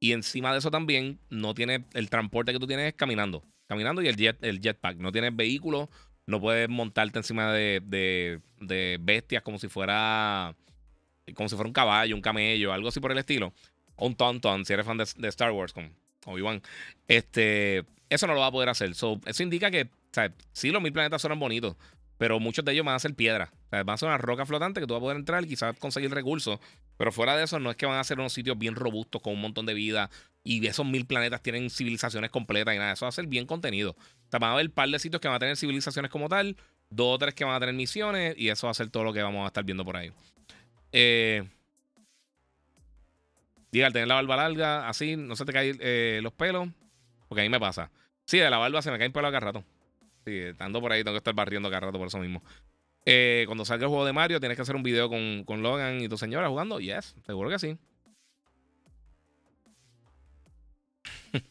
Y 0.00 0.12
encima 0.12 0.52
de 0.52 0.58
eso 0.58 0.70
también, 0.70 1.18
no 1.30 1.54
tiene 1.54 1.84
el 1.94 2.08
transporte 2.10 2.52
que 2.52 2.58
tú 2.58 2.66
tienes 2.66 2.88
es 2.88 2.94
caminando. 2.94 3.42
Caminando 3.66 4.02
y 4.02 4.08
el, 4.08 4.16
jet, 4.16 4.42
el 4.44 4.60
jetpack. 4.60 4.98
No 4.98 5.10
tienes 5.10 5.34
vehículos, 5.34 5.88
no 6.26 6.40
puedes 6.40 6.68
montarte 6.68 7.18
encima 7.18 7.52
de, 7.52 7.80
de- 7.84 8.98
bestias 9.00 9.42
como 9.42 9.58
si 9.58 9.68
fuera 9.68 10.54
como 11.34 11.48
si 11.48 11.56
fuera 11.56 11.68
un 11.68 11.74
caballo, 11.74 12.14
un 12.14 12.22
camello, 12.22 12.72
algo 12.72 12.88
así 12.88 13.00
por 13.00 13.12
el 13.12 13.18
estilo. 13.18 13.52
Un 13.96 14.14
tonton, 14.14 14.64
si 14.64 14.72
eres 14.72 14.86
fan 14.86 14.96
de, 14.96 15.06
de 15.16 15.28
Star 15.28 15.50
Wars, 15.50 15.72
con 15.72 15.92
Obi-Wan. 16.24 16.62
Este, 17.06 17.84
eso 18.10 18.26
no 18.26 18.34
lo 18.34 18.40
va 18.40 18.46
a 18.46 18.52
poder 18.52 18.68
hacer. 18.68 18.94
So, 18.94 19.20
eso 19.26 19.42
indica 19.42 19.70
que, 19.70 19.82
o 19.84 20.20
sí, 20.52 20.70
los 20.70 20.82
mil 20.82 20.92
planetas 20.92 21.22
son 21.22 21.38
bonitos, 21.38 21.76
pero 22.18 22.40
muchos 22.40 22.64
de 22.64 22.72
ellos 22.72 22.84
van 22.84 22.96
a 22.96 22.98
ser 22.98 23.14
piedra. 23.14 23.52
Van 23.70 23.88
a 23.88 23.96
ser 23.96 24.08
una 24.08 24.18
roca 24.18 24.44
flotante 24.44 24.80
que 24.80 24.86
tú 24.86 24.94
vas 24.94 25.00
a 25.00 25.02
poder 25.02 25.16
entrar 25.16 25.44
y 25.44 25.48
quizás 25.48 25.76
conseguir 25.78 26.10
recursos. 26.10 26.58
Pero 26.96 27.12
fuera 27.12 27.36
de 27.36 27.44
eso, 27.44 27.60
no 27.60 27.70
es 27.70 27.76
que 27.76 27.86
van 27.86 27.98
a 27.98 28.04
ser 28.04 28.18
unos 28.18 28.32
sitios 28.32 28.58
bien 28.58 28.74
robustos 28.74 29.22
con 29.22 29.34
un 29.34 29.40
montón 29.40 29.66
de 29.66 29.74
vida 29.74 30.10
y 30.42 30.66
esos 30.66 30.84
mil 30.84 31.06
planetas 31.06 31.42
tienen 31.42 31.70
civilizaciones 31.70 32.30
completas 32.30 32.74
y 32.74 32.78
nada. 32.78 32.92
Eso 32.92 33.04
va 33.04 33.10
a 33.10 33.12
ser 33.12 33.26
bien 33.28 33.46
contenido. 33.46 33.92
O 33.92 34.30
sea, 34.30 34.40
van 34.40 34.50
a 34.50 34.52
haber 34.54 34.66
un 34.66 34.72
par 34.72 34.88
de 34.88 34.98
sitios 34.98 35.20
que 35.20 35.28
van 35.28 35.36
a 35.36 35.38
tener 35.38 35.56
civilizaciones 35.56 36.10
como 36.10 36.28
tal, 36.28 36.56
dos 36.90 37.14
o 37.14 37.18
tres 37.18 37.34
que 37.34 37.44
van 37.44 37.54
a 37.54 37.60
tener 37.60 37.74
misiones 37.74 38.34
y 38.36 38.48
eso 38.48 38.66
va 38.66 38.72
a 38.72 38.74
ser 38.74 38.90
todo 38.90 39.04
lo 39.04 39.12
que 39.12 39.22
vamos 39.22 39.44
a 39.44 39.48
estar 39.48 39.62
viendo 39.62 39.84
por 39.84 39.96
ahí. 39.96 40.10
Eh, 40.90 41.44
diga, 43.70 43.86
al 43.86 43.92
tener 43.92 44.08
la 44.08 44.14
barba 44.14 44.36
larga, 44.36 44.88
así, 44.88 45.16
no 45.16 45.36
se 45.36 45.44
te 45.44 45.52
caen 45.52 45.78
eh, 45.80 46.20
los 46.22 46.32
pelos, 46.32 46.68
porque 47.28 47.42
a 47.42 47.44
mí 47.44 47.48
me 47.48 47.60
pasa. 47.60 47.90
Sí, 48.24 48.38
de 48.38 48.50
la 48.50 48.58
barba 48.58 48.82
se 48.82 48.90
me 48.90 48.98
caen 48.98 49.12
pelos 49.12 49.30
cada 49.30 49.40
rato. 49.40 49.64
Sí, 50.24 50.36
estando 50.36 50.80
por 50.80 50.92
ahí 50.92 51.02
tengo 51.04 51.14
que 51.14 51.18
estar 51.18 51.34
barriendo 51.34 51.70
cada 51.70 51.80
rato 51.86 51.98
por 51.98 52.08
eso 52.08 52.18
mismo. 52.18 52.42
Eh, 53.06 53.44
cuando 53.46 53.64
salga 53.64 53.84
el 53.84 53.88
juego 53.88 54.04
de 54.04 54.12
Mario, 54.12 54.38
tienes 54.40 54.56
que 54.56 54.62
hacer 54.62 54.76
un 54.76 54.82
video 54.82 55.08
con, 55.08 55.44
con 55.44 55.62
Logan 55.62 56.00
y 56.02 56.08
tu 56.08 56.18
señora 56.18 56.48
jugando. 56.48 56.78
Yes, 56.80 57.16
seguro 57.24 57.48
que 57.48 57.58
sí. 57.58 57.78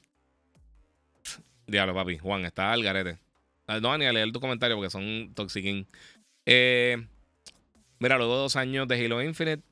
Diablo, 1.68 1.94
papi. 1.96 2.18
Juan, 2.18 2.46
está 2.46 2.72
al 2.72 2.84
garete. 2.84 3.18
Ah, 3.66 3.80
No 3.80 3.98
ni 3.98 4.06
a 4.06 4.14
leer 4.14 4.32
tu 4.32 4.40
comentario 4.40 4.76
porque 4.76 4.90
son 4.92 5.32
toxiquín. 5.34 5.88
Eh, 6.46 7.06
mira, 8.00 8.18
luego 8.18 8.36
de 8.36 8.42
dos 8.42 8.56
años 8.56 8.88
de 8.88 9.04
Halo 9.04 9.22
Infinite, 9.24 9.64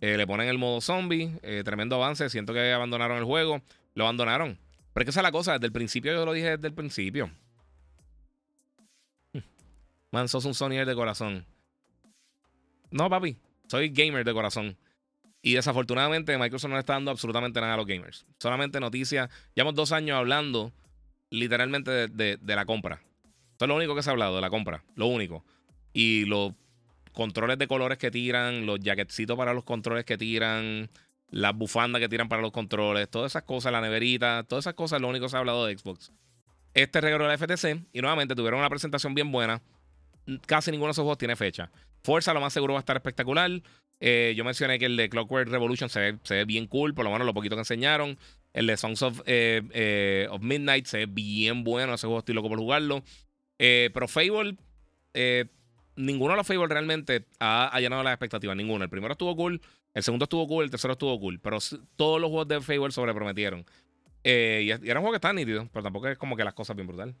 eh, 0.00 0.16
le 0.16 0.26
ponen 0.26 0.48
el 0.48 0.58
modo 0.58 0.80
zombie. 0.80 1.38
tremendo 1.64 1.96
avance. 1.96 2.30
Siento 2.30 2.52
que 2.54 2.72
abandonaron 2.72 3.18
el 3.18 3.24
juego. 3.24 3.60
Lo 3.94 4.04
abandonaron. 4.04 4.58
Pero 4.96 5.02
es 5.02 5.06
que 5.08 5.10
esa 5.10 5.20
es 5.20 5.24
la 5.24 5.30
cosa. 5.32 5.52
Desde 5.52 5.66
el 5.66 5.72
principio, 5.72 6.10
yo 6.14 6.24
lo 6.24 6.32
dije 6.32 6.56
desde 6.56 6.68
el 6.68 6.72
principio. 6.72 7.30
Man, 10.10 10.26
sos 10.26 10.46
un 10.46 10.54
sonyer 10.54 10.86
de 10.86 10.94
corazón. 10.94 11.44
No, 12.90 13.10
papi. 13.10 13.36
Soy 13.68 13.90
gamer 13.90 14.24
de 14.24 14.32
corazón. 14.32 14.78
Y 15.42 15.52
desafortunadamente 15.52 16.38
Microsoft 16.38 16.70
no 16.70 16.78
está 16.78 16.94
dando 16.94 17.10
absolutamente 17.10 17.60
nada 17.60 17.74
a 17.74 17.76
los 17.76 17.84
gamers. 17.84 18.24
Solamente 18.38 18.80
noticias. 18.80 19.28
Llevamos 19.54 19.74
dos 19.74 19.92
años 19.92 20.16
hablando 20.16 20.72
literalmente 21.28 22.08
de, 22.08 22.38
la 22.46 22.64
compra. 22.64 23.02
Esto 23.52 23.66
es 23.66 23.68
lo 23.68 23.76
único 23.76 23.94
que 23.94 24.02
se 24.02 24.08
ha 24.08 24.12
hablado, 24.12 24.36
de 24.36 24.40
la 24.40 24.48
compra. 24.48 24.82
Lo 24.94 25.08
único. 25.08 25.44
Y 25.92 26.24
los 26.24 26.54
controles 27.12 27.58
de 27.58 27.68
colores 27.68 27.98
que 27.98 28.10
tiran, 28.10 28.64
los 28.64 28.80
jacketcitos 28.80 29.36
para 29.36 29.52
los 29.52 29.64
controles 29.64 30.06
que 30.06 30.16
tiran, 30.16 30.88
las 31.30 31.56
bufandas 31.56 32.00
que 32.00 32.08
tiran 32.08 32.28
para 32.28 32.42
los 32.42 32.52
controles, 32.52 33.08
todas 33.08 33.32
esas 33.32 33.42
cosas, 33.42 33.72
la 33.72 33.80
neverita, 33.80 34.44
todas 34.44 34.64
esas 34.64 34.74
cosas 34.74 35.00
lo 35.00 35.08
único 35.08 35.26
que 35.26 35.30
se 35.30 35.36
ha 35.36 35.40
hablado 35.40 35.66
de 35.66 35.76
Xbox. 35.76 36.12
Este 36.74 37.00
regalo 37.00 37.26
de 37.26 37.30
la 37.30 37.38
FTC 37.38 37.86
y 37.92 38.00
nuevamente 38.00 38.34
tuvieron 38.34 38.60
una 38.60 38.68
presentación 38.68 39.14
bien 39.14 39.32
buena. 39.32 39.62
Casi 40.46 40.70
ninguno 40.70 40.88
de 40.88 40.92
esos 40.92 41.02
juegos 41.02 41.18
tiene 41.18 41.36
fecha. 41.36 41.70
Forza 42.02 42.34
lo 42.34 42.40
más 42.40 42.52
seguro 42.52 42.74
va 42.74 42.78
a 42.78 42.80
estar 42.80 42.96
espectacular. 42.96 43.50
Eh, 43.98 44.34
yo 44.36 44.44
mencioné 44.44 44.78
que 44.78 44.86
el 44.86 44.96
de 44.96 45.08
Clockwork 45.08 45.48
Revolution 45.48 45.88
se 45.88 46.18
ve, 46.28 46.44
bien 46.44 46.66
cool, 46.66 46.94
por 46.94 47.04
lo 47.04 47.10
menos 47.10 47.26
lo 47.26 47.34
poquito 47.34 47.56
que 47.56 47.60
enseñaron. 47.60 48.18
El 48.52 48.66
de 48.66 48.76
Songs 48.76 49.02
of, 49.02 49.22
eh, 49.26 49.62
eh, 49.72 50.28
Midnight 50.40 50.86
se 50.86 50.98
ve 50.98 51.06
bien 51.06 51.64
bueno. 51.64 51.94
Ese 51.94 52.06
juego 52.06 52.20
estoy 52.20 52.34
loco 52.34 52.48
por 52.48 52.58
jugarlo. 52.58 53.02
Pero 53.56 54.06
Fable, 54.06 54.56
ninguno 55.96 56.32
de 56.32 56.36
los 56.36 56.46
Fable 56.46 56.66
realmente 56.68 57.24
ha 57.40 57.78
llenado 57.80 58.02
las 58.02 58.12
expectativas. 58.12 58.56
Ninguno. 58.56 58.84
El 58.84 58.90
primero 58.90 59.12
estuvo 59.12 59.34
cool, 59.34 59.60
el 59.96 60.02
segundo 60.02 60.24
estuvo 60.24 60.46
cool, 60.46 60.64
el 60.64 60.70
tercero 60.70 60.92
estuvo 60.92 61.18
cool. 61.18 61.40
Pero 61.40 61.56
todos 61.96 62.20
los 62.20 62.28
juegos 62.28 62.48
de 62.48 62.60
Fable 62.60 62.90
sobreprometieron. 62.90 63.64
Eh, 64.22 64.60
y, 64.62 64.86
y 64.86 64.90
era 64.90 65.00
un 65.00 65.04
juego 65.04 65.12
que 65.12 65.16
está 65.16 65.32
nítido, 65.32 65.70
pero 65.72 65.82
tampoco 65.82 66.06
es 66.08 66.18
como 66.18 66.36
que 66.36 66.44
las 66.44 66.52
cosas 66.52 66.76
bien 66.76 66.86
brutal. 66.86 67.14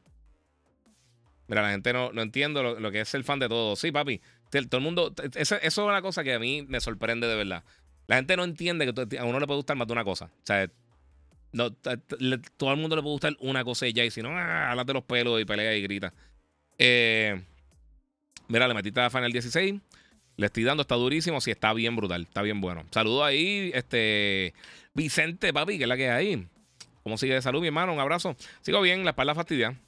Mira, 1.48 1.62
la 1.62 1.70
gente 1.70 1.90
no, 1.94 2.12
no 2.12 2.20
entiende 2.20 2.62
lo, 2.62 2.78
lo 2.78 2.92
que 2.92 3.00
es 3.00 3.08
ser 3.08 3.24
fan 3.24 3.38
de 3.38 3.48
todo. 3.48 3.76
Sí, 3.76 3.92
papi. 3.92 4.20
Todo 4.50 4.76
el 4.76 4.84
mundo. 4.84 5.14
Eso, 5.36 5.56
es 5.56 5.78
una 5.78 6.02
cosa 6.02 6.22
que 6.22 6.34
a 6.34 6.38
mí 6.38 6.66
me 6.68 6.78
sorprende 6.80 7.26
de 7.26 7.36
verdad. 7.36 7.64
La 8.08 8.16
gente 8.16 8.36
no 8.36 8.44
entiende 8.44 8.92
que 8.92 9.18
a 9.18 9.24
uno 9.24 9.40
le 9.40 9.46
puede 9.46 9.56
gustar 9.56 9.78
más 9.78 9.86
de 9.86 9.94
una 9.94 10.04
cosa. 10.04 10.26
O 10.26 10.44
sea, 10.46 10.70
no, 11.52 11.70
todo 11.70 12.72
el 12.72 12.76
mundo 12.76 12.94
le 12.94 13.00
puede 13.00 13.14
gustar 13.14 13.36
una 13.40 13.64
cosa 13.64 13.86
y 13.86 13.94
ya. 13.94 14.04
Y 14.04 14.10
si 14.10 14.20
no, 14.20 14.32
ah, 14.32 14.84
de 14.84 14.92
los 14.92 15.04
pelos 15.04 15.40
y 15.40 15.46
pelea 15.46 15.74
y 15.74 15.80
grita. 15.80 16.12
Eh, 16.76 17.42
mira, 18.48 18.68
le 18.68 18.74
metiste 18.74 19.00
a 19.00 19.08
Final 19.08 19.32
16. 19.32 19.80
Le 20.36 20.46
estoy 20.46 20.64
dando, 20.64 20.82
está 20.82 20.94
durísimo. 20.94 21.40
Sí, 21.40 21.50
está 21.50 21.72
bien 21.72 21.96
brutal. 21.96 22.22
Está 22.22 22.42
bien 22.42 22.60
bueno. 22.60 22.84
Saludos 22.90 23.24
ahí, 23.24 23.70
este. 23.74 24.54
Vicente, 24.94 25.52
papi, 25.52 25.78
que 25.78 25.84
es 25.84 25.88
la 25.88 25.96
que 25.96 26.10
hay 26.10 26.26
ahí. 26.26 26.46
¿Cómo 27.02 27.16
sigue 27.18 27.34
de 27.34 27.42
salud, 27.42 27.60
mi 27.60 27.68
hermano? 27.68 27.92
Un 27.92 28.00
abrazo. 28.00 28.36
Sigo 28.62 28.80
bien, 28.80 29.04
la 29.04 29.10
espalda 29.10 29.34
fastidia. 29.34 29.78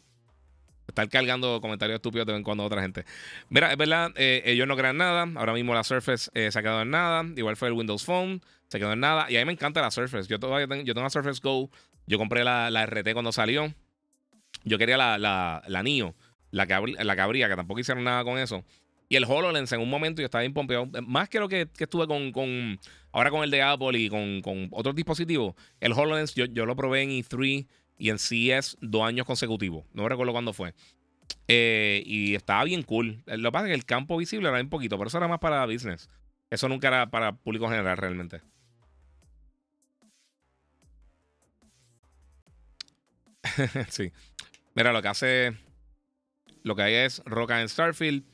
Estar 0.86 1.08
cargando 1.08 1.60
comentarios 1.60 1.96
estúpidos 1.96 2.26
de 2.26 2.32
vez 2.32 2.38
en 2.38 2.44
cuando 2.44 2.62
a 2.62 2.66
otra 2.66 2.80
gente. 2.80 3.04
Mira, 3.50 3.70
es 3.70 3.76
verdad, 3.76 4.12
eh, 4.16 4.42
ellos 4.46 4.66
no 4.66 4.76
crean 4.76 4.96
nada. 4.96 5.28
Ahora 5.36 5.52
mismo 5.52 5.74
la 5.74 5.84
Surface 5.84 6.30
eh, 6.32 6.50
se 6.50 6.58
ha 6.58 6.62
quedado 6.62 6.82
en 6.82 6.90
nada. 6.90 7.24
Igual 7.36 7.56
fue 7.56 7.68
el 7.68 7.74
Windows 7.74 8.04
Phone, 8.04 8.40
se 8.68 8.78
quedó 8.78 8.92
en 8.92 9.00
nada. 9.00 9.30
Y 9.30 9.36
a 9.36 9.40
mí 9.40 9.44
me 9.44 9.52
encanta 9.52 9.82
la 9.82 9.90
Surface. 9.90 10.28
Yo 10.28 10.38
tengo, 10.38 10.58
yo 10.58 10.94
tengo 10.94 11.02
la 11.02 11.10
Surface 11.10 11.40
Go. 11.42 11.70
Yo 12.06 12.16
compré 12.18 12.42
la, 12.44 12.70
la 12.70 12.86
RT 12.86 13.12
cuando 13.12 13.32
salió. 13.32 13.74
Yo 14.64 14.78
quería 14.78 14.96
la, 14.96 15.18
la, 15.18 15.62
la 15.66 15.82
Neo, 15.82 16.14
la 16.50 16.66
que, 16.66 16.74
la 17.02 17.14
que 17.16 17.20
abría, 17.20 17.48
que 17.48 17.56
tampoco 17.56 17.80
hicieron 17.80 18.04
nada 18.04 18.24
con 18.24 18.38
eso. 18.38 18.64
Y 19.08 19.16
el 19.16 19.24
HoloLens 19.24 19.72
en 19.72 19.80
un 19.80 19.88
momento 19.88 20.20
yo 20.20 20.26
estaba 20.26 20.42
bien 20.42 20.52
pompeado. 20.52 20.86
Más 21.06 21.28
que 21.28 21.40
lo 21.40 21.48
que, 21.48 21.68
estuve 21.78 22.06
con, 22.06 22.30
con. 22.32 22.78
Ahora 23.10 23.30
con 23.30 23.42
el 23.42 23.50
de 23.50 23.62
Apple 23.62 23.98
y 23.98 24.08
con, 24.08 24.42
con 24.42 24.68
otros 24.70 24.94
dispositivos. 24.94 25.54
El 25.80 25.92
HoloLens 25.92 26.34
yo, 26.34 26.44
yo 26.44 26.66
lo 26.66 26.76
probé 26.76 27.02
en 27.02 27.10
E3 27.10 27.66
y 27.98 28.10
en 28.10 28.18
CES 28.18 28.76
dos 28.80 29.02
años 29.02 29.26
consecutivos. 29.26 29.84
No 29.92 30.02
me 30.02 30.08
recuerdo 30.08 30.32
cuándo 30.32 30.52
fue. 30.52 30.74
Eh, 31.46 32.02
y 32.04 32.34
estaba 32.34 32.64
bien 32.64 32.82
cool. 32.82 33.22
Lo 33.26 33.48
que 33.48 33.52
pasa 33.52 33.66
es 33.66 33.70
que 33.70 33.74
el 33.74 33.84
campo 33.84 34.16
visible 34.16 34.48
era 34.48 34.60
un 34.60 34.68
poquito, 34.68 34.98
pero 34.98 35.08
eso 35.08 35.18
era 35.18 35.28
más 35.28 35.38
para 35.38 35.64
business. 35.66 36.10
Eso 36.50 36.68
nunca 36.68 36.88
era 36.88 37.10
para 37.10 37.32
público 37.32 37.68
general 37.68 37.96
realmente. 37.96 38.42
sí. 43.88 44.12
Mira, 44.74 44.92
lo 44.92 45.02
que 45.02 45.08
hace. 45.08 45.56
Lo 46.62 46.76
que 46.76 46.82
hay 46.82 46.94
es 46.94 47.22
Roca 47.24 47.60
en 47.60 47.68
Starfield. 47.68 48.24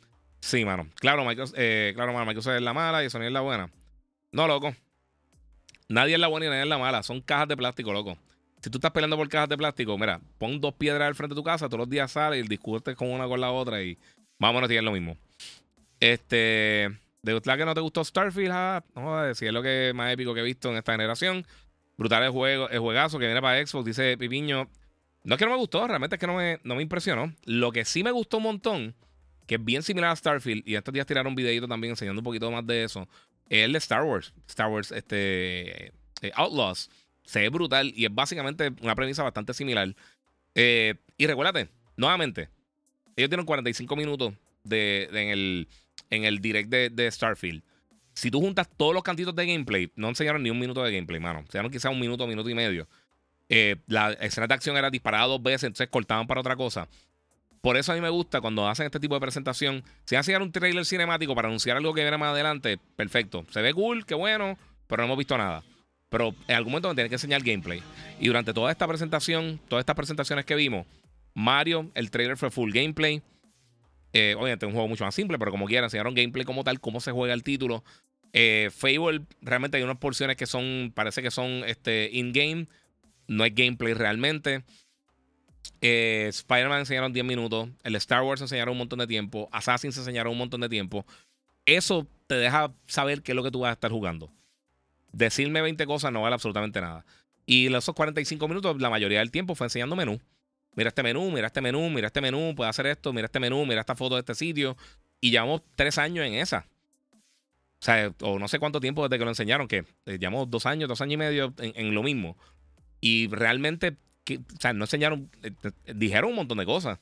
Sí, 0.44 0.62
mano. 0.62 0.86
Claro, 0.96 1.24
Microsoft, 1.24 1.56
eh, 1.56 1.92
claro, 1.94 2.12
mano, 2.12 2.26
Microsoft 2.26 2.56
es 2.56 2.60
la 2.60 2.74
mala 2.74 3.02
y 3.02 3.08
Sony 3.08 3.22
es 3.22 3.32
la 3.32 3.40
buena. 3.40 3.70
No, 4.30 4.46
loco. 4.46 4.76
Nadie 5.88 6.16
es 6.16 6.20
la 6.20 6.26
buena 6.26 6.44
y 6.44 6.48
nadie 6.50 6.64
es 6.64 6.68
la 6.68 6.76
mala. 6.76 7.02
Son 7.02 7.22
cajas 7.22 7.48
de 7.48 7.56
plástico, 7.56 7.94
loco. 7.94 8.18
Si 8.60 8.68
tú 8.68 8.76
estás 8.76 8.90
peleando 8.90 9.16
por 9.16 9.26
cajas 9.30 9.48
de 9.48 9.56
plástico, 9.56 9.96
mira, 9.96 10.20
pon 10.36 10.60
dos 10.60 10.74
piedras 10.74 11.08
al 11.08 11.14
frente 11.14 11.34
de 11.34 11.40
tu 11.40 11.42
casa, 11.42 11.66
todos 11.66 11.78
los 11.78 11.88
días 11.88 12.12
sales 12.12 12.44
y 12.44 12.46
discutes 12.46 12.94
con 12.94 13.10
una 13.10 13.26
con 13.26 13.40
la 13.40 13.52
otra 13.52 13.82
y 13.82 13.96
menos 14.38 14.68
tienes 14.68 14.84
lo 14.84 14.92
mismo. 14.92 15.16
Este. 15.98 16.90
De 17.22 17.34
usted 17.34 17.56
que 17.56 17.64
no 17.64 17.72
te 17.72 17.80
gustó 17.80 18.04
Starfield, 18.04 18.52
ah, 18.52 18.84
no 18.94 19.34
si 19.34 19.46
es 19.46 19.52
lo 19.52 19.62
que 19.62 19.92
más 19.94 20.12
épico 20.12 20.34
que 20.34 20.40
he 20.40 20.44
visto 20.44 20.68
en 20.70 20.76
esta 20.76 20.92
generación. 20.92 21.46
Brutal 21.96 22.22
el 22.22 22.30
juego, 22.32 22.68
el 22.68 22.80
juegazo 22.80 23.18
que 23.18 23.24
viene 23.24 23.40
para 23.40 23.66
Xbox, 23.66 23.86
dice 23.86 24.18
Pipiño. 24.18 24.68
No 25.22 25.36
es 25.36 25.38
que 25.38 25.46
no 25.46 25.52
me 25.52 25.56
gustó, 25.56 25.88
realmente 25.88 26.16
es 26.16 26.20
que 26.20 26.26
no 26.26 26.34
me, 26.34 26.60
no 26.64 26.74
me 26.74 26.82
impresionó. 26.82 27.32
Lo 27.46 27.72
que 27.72 27.86
sí 27.86 28.04
me 28.04 28.10
gustó 28.10 28.36
un 28.36 28.42
montón 28.42 28.94
que 29.46 29.56
es 29.56 29.64
bien 29.64 29.82
similar 29.82 30.10
a 30.10 30.16
Starfield, 30.16 30.62
y 30.66 30.74
estos 30.74 30.92
días 30.92 31.06
tiraron 31.06 31.30
un 31.30 31.34
videito 31.34 31.68
también 31.68 31.92
enseñando 31.92 32.20
un 32.20 32.24
poquito 32.24 32.50
más 32.50 32.66
de 32.66 32.84
eso, 32.84 33.08
es 33.48 33.64
el 33.64 33.72
de 33.72 33.78
Star 33.78 34.02
Wars. 34.04 34.32
Star 34.48 34.70
Wars 34.70 34.92
este, 34.92 35.88
eh, 36.22 36.32
Outlaws. 36.34 36.90
Se 37.24 37.40
ve 37.40 37.48
brutal 37.48 37.92
y 37.94 38.04
es 38.04 38.14
básicamente 38.14 38.72
una 38.82 38.94
premisa 38.94 39.22
bastante 39.22 39.54
similar. 39.54 39.94
Eh, 40.54 40.94
y 41.16 41.26
recuérdate, 41.26 41.68
nuevamente, 41.96 42.48
ellos 43.16 43.30
tienen 43.30 43.46
45 43.46 43.96
minutos 43.96 44.34
de, 44.62 45.08
en, 45.12 45.28
el, 45.28 45.68
en 46.10 46.24
el 46.24 46.40
direct 46.40 46.70
de, 46.70 47.10
Starfield. 47.10 47.62
Si 48.14 48.30
tú 48.30 48.40
juntas 48.40 48.68
todos 48.76 48.94
los 48.94 49.02
cantitos 49.02 49.34
de 49.34 49.46
gameplay, 49.46 49.90
no 49.96 50.08
enseñaron 50.08 50.42
ni 50.42 50.50
un 50.50 50.58
minuto 50.58 50.82
de 50.82 50.92
gameplay, 50.92 51.20
mano. 51.20 51.40
Enseñaron 51.40 51.70
quizás 51.70 51.90
un 51.90 52.00
minuto, 52.00 52.26
minuto 52.26 52.48
y 52.48 52.54
medio. 52.54 52.88
Eh, 53.48 53.76
la 53.86 54.12
escena 54.12 54.46
de 54.46 54.54
acción 54.54 54.76
era 54.76 54.90
disparada 54.90 55.26
dos 55.26 55.42
veces, 55.42 55.64
entonces 55.64 55.88
cortaban 55.88 56.26
para 56.26 56.40
otra 56.40 56.56
cosa. 56.56 56.88
Por 57.64 57.78
eso 57.78 57.92
a 57.92 57.94
mí 57.94 58.02
me 58.02 58.10
gusta 58.10 58.42
cuando 58.42 58.68
hacen 58.68 58.84
este 58.84 59.00
tipo 59.00 59.14
de 59.14 59.22
presentación. 59.22 59.82
Si 60.04 60.16
hacen 60.16 60.42
un 60.42 60.52
trailer 60.52 60.84
cinemático 60.84 61.34
para 61.34 61.48
anunciar 61.48 61.78
algo 61.78 61.94
que 61.94 62.02
viene 62.02 62.18
más 62.18 62.34
adelante, 62.34 62.78
perfecto. 62.94 63.46
Se 63.48 63.62
ve 63.62 63.72
cool, 63.72 64.04
qué 64.04 64.14
bueno, 64.14 64.58
pero 64.86 65.00
no 65.00 65.06
hemos 65.06 65.16
visto 65.16 65.38
nada. 65.38 65.64
Pero 66.10 66.34
en 66.46 66.56
algún 66.56 66.72
momento 66.72 66.90
me 66.90 66.94
tienen 66.94 67.08
que 67.08 67.14
enseñar 67.14 67.42
gameplay. 67.42 67.82
Y 68.20 68.26
durante 68.26 68.52
toda 68.52 68.70
esta 68.70 68.86
presentación, 68.86 69.58
todas 69.66 69.80
estas 69.80 69.96
presentaciones 69.96 70.44
que 70.44 70.54
vimos, 70.56 70.86
Mario, 71.32 71.90
el 71.94 72.10
trailer 72.10 72.36
fue 72.36 72.50
full 72.50 72.70
gameplay. 72.70 73.22
Eh, 74.12 74.34
obviamente 74.38 74.66
un 74.66 74.72
juego 74.72 74.86
mucho 74.86 75.06
más 75.06 75.14
simple, 75.14 75.38
pero 75.38 75.50
como 75.50 75.64
quieran, 75.64 75.84
enseñaron 75.84 76.12
gameplay 76.12 76.44
como 76.44 76.64
tal, 76.64 76.80
cómo 76.80 77.00
se 77.00 77.12
juega 77.12 77.32
el 77.32 77.42
título. 77.42 77.82
Eh, 78.34 78.68
Fable, 78.76 79.22
realmente 79.40 79.78
hay 79.78 79.84
unas 79.84 79.96
porciones 79.96 80.36
que 80.36 80.44
son, 80.44 80.92
parece 80.94 81.22
que 81.22 81.30
son 81.30 81.64
este, 81.66 82.10
in-game. 82.12 82.66
No 83.26 83.46
es 83.46 83.54
gameplay 83.54 83.94
realmente. 83.94 84.64
Eh, 85.86 86.28
Spider-Man 86.28 86.80
enseñaron 86.80 87.12
10 87.12 87.26
minutos. 87.26 87.68
El 87.82 87.94
Star 87.96 88.22
Wars 88.22 88.40
enseñaron 88.40 88.72
un 88.72 88.78
montón 88.78 89.00
de 89.00 89.06
tiempo. 89.06 89.50
Assassin's 89.52 89.98
enseñaron 89.98 90.32
un 90.32 90.38
montón 90.38 90.62
de 90.62 90.70
tiempo. 90.70 91.04
Eso 91.66 92.06
te 92.26 92.36
deja 92.36 92.72
saber 92.86 93.20
qué 93.20 93.32
es 93.32 93.36
lo 93.36 93.42
que 93.42 93.50
tú 93.50 93.60
vas 93.60 93.68
a 93.68 93.72
estar 93.74 93.90
jugando. 93.90 94.30
Decirme 95.12 95.60
20 95.60 95.84
cosas 95.84 96.10
no 96.10 96.22
vale 96.22 96.32
absolutamente 96.32 96.80
nada. 96.80 97.04
Y 97.44 97.72
esos 97.74 97.94
45 97.94 98.48
minutos, 98.48 98.80
la 98.80 98.88
mayoría 98.88 99.18
del 99.18 99.30
tiempo 99.30 99.54
fue 99.54 99.66
enseñando 99.66 99.94
menú. 99.94 100.18
Mira 100.74 100.88
este 100.88 101.02
menú, 101.02 101.30
mira 101.30 101.48
este 101.48 101.60
menú, 101.60 101.90
mira 101.90 102.06
este 102.06 102.22
menú, 102.22 102.54
puede 102.56 102.70
hacer 102.70 102.86
esto, 102.86 103.12
mira 103.12 103.26
este 103.26 103.38
menú, 103.38 103.66
mira 103.66 103.80
esta 103.80 103.94
foto 103.94 104.14
de 104.14 104.20
este 104.20 104.34
sitio. 104.34 104.78
Y 105.20 105.32
llevamos 105.32 105.60
tres 105.76 105.98
años 105.98 106.24
en 106.24 106.32
esa. 106.32 106.66
O 107.80 107.84
sea, 107.84 108.10
o 108.22 108.38
no 108.38 108.48
sé 108.48 108.58
cuánto 108.58 108.80
tiempo 108.80 109.06
desde 109.06 109.18
que 109.18 109.24
lo 109.24 109.30
enseñaron, 109.30 109.68
que 109.68 109.84
eh, 110.06 110.18
llevamos 110.18 110.50
dos 110.50 110.64
años, 110.64 110.88
dos 110.88 111.02
años 111.02 111.12
y 111.12 111.16
medio 111.18 111.52
en, 111.58 111.94
lo 111.94 112.02
mismo. 112.02 112.38
Y 113.02 113.28
realmente, 113.28 113.98
o 114.30 114.60
sea, 114.60 114.72
no 114.72 114.84
enseñaron, 114.84 115.30
eh, 115.42 115.50
eh, 115.62 115.94
dijeron 115.94 116.30
un 116.30 116.36
montón 116.36 116.58
de 116.58 116.66
cosas. 116.66 116.98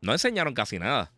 No 0.00 0.12
enseñaron 0.12 0.54
casi 0.54 0.78
nada. 0.78 1.12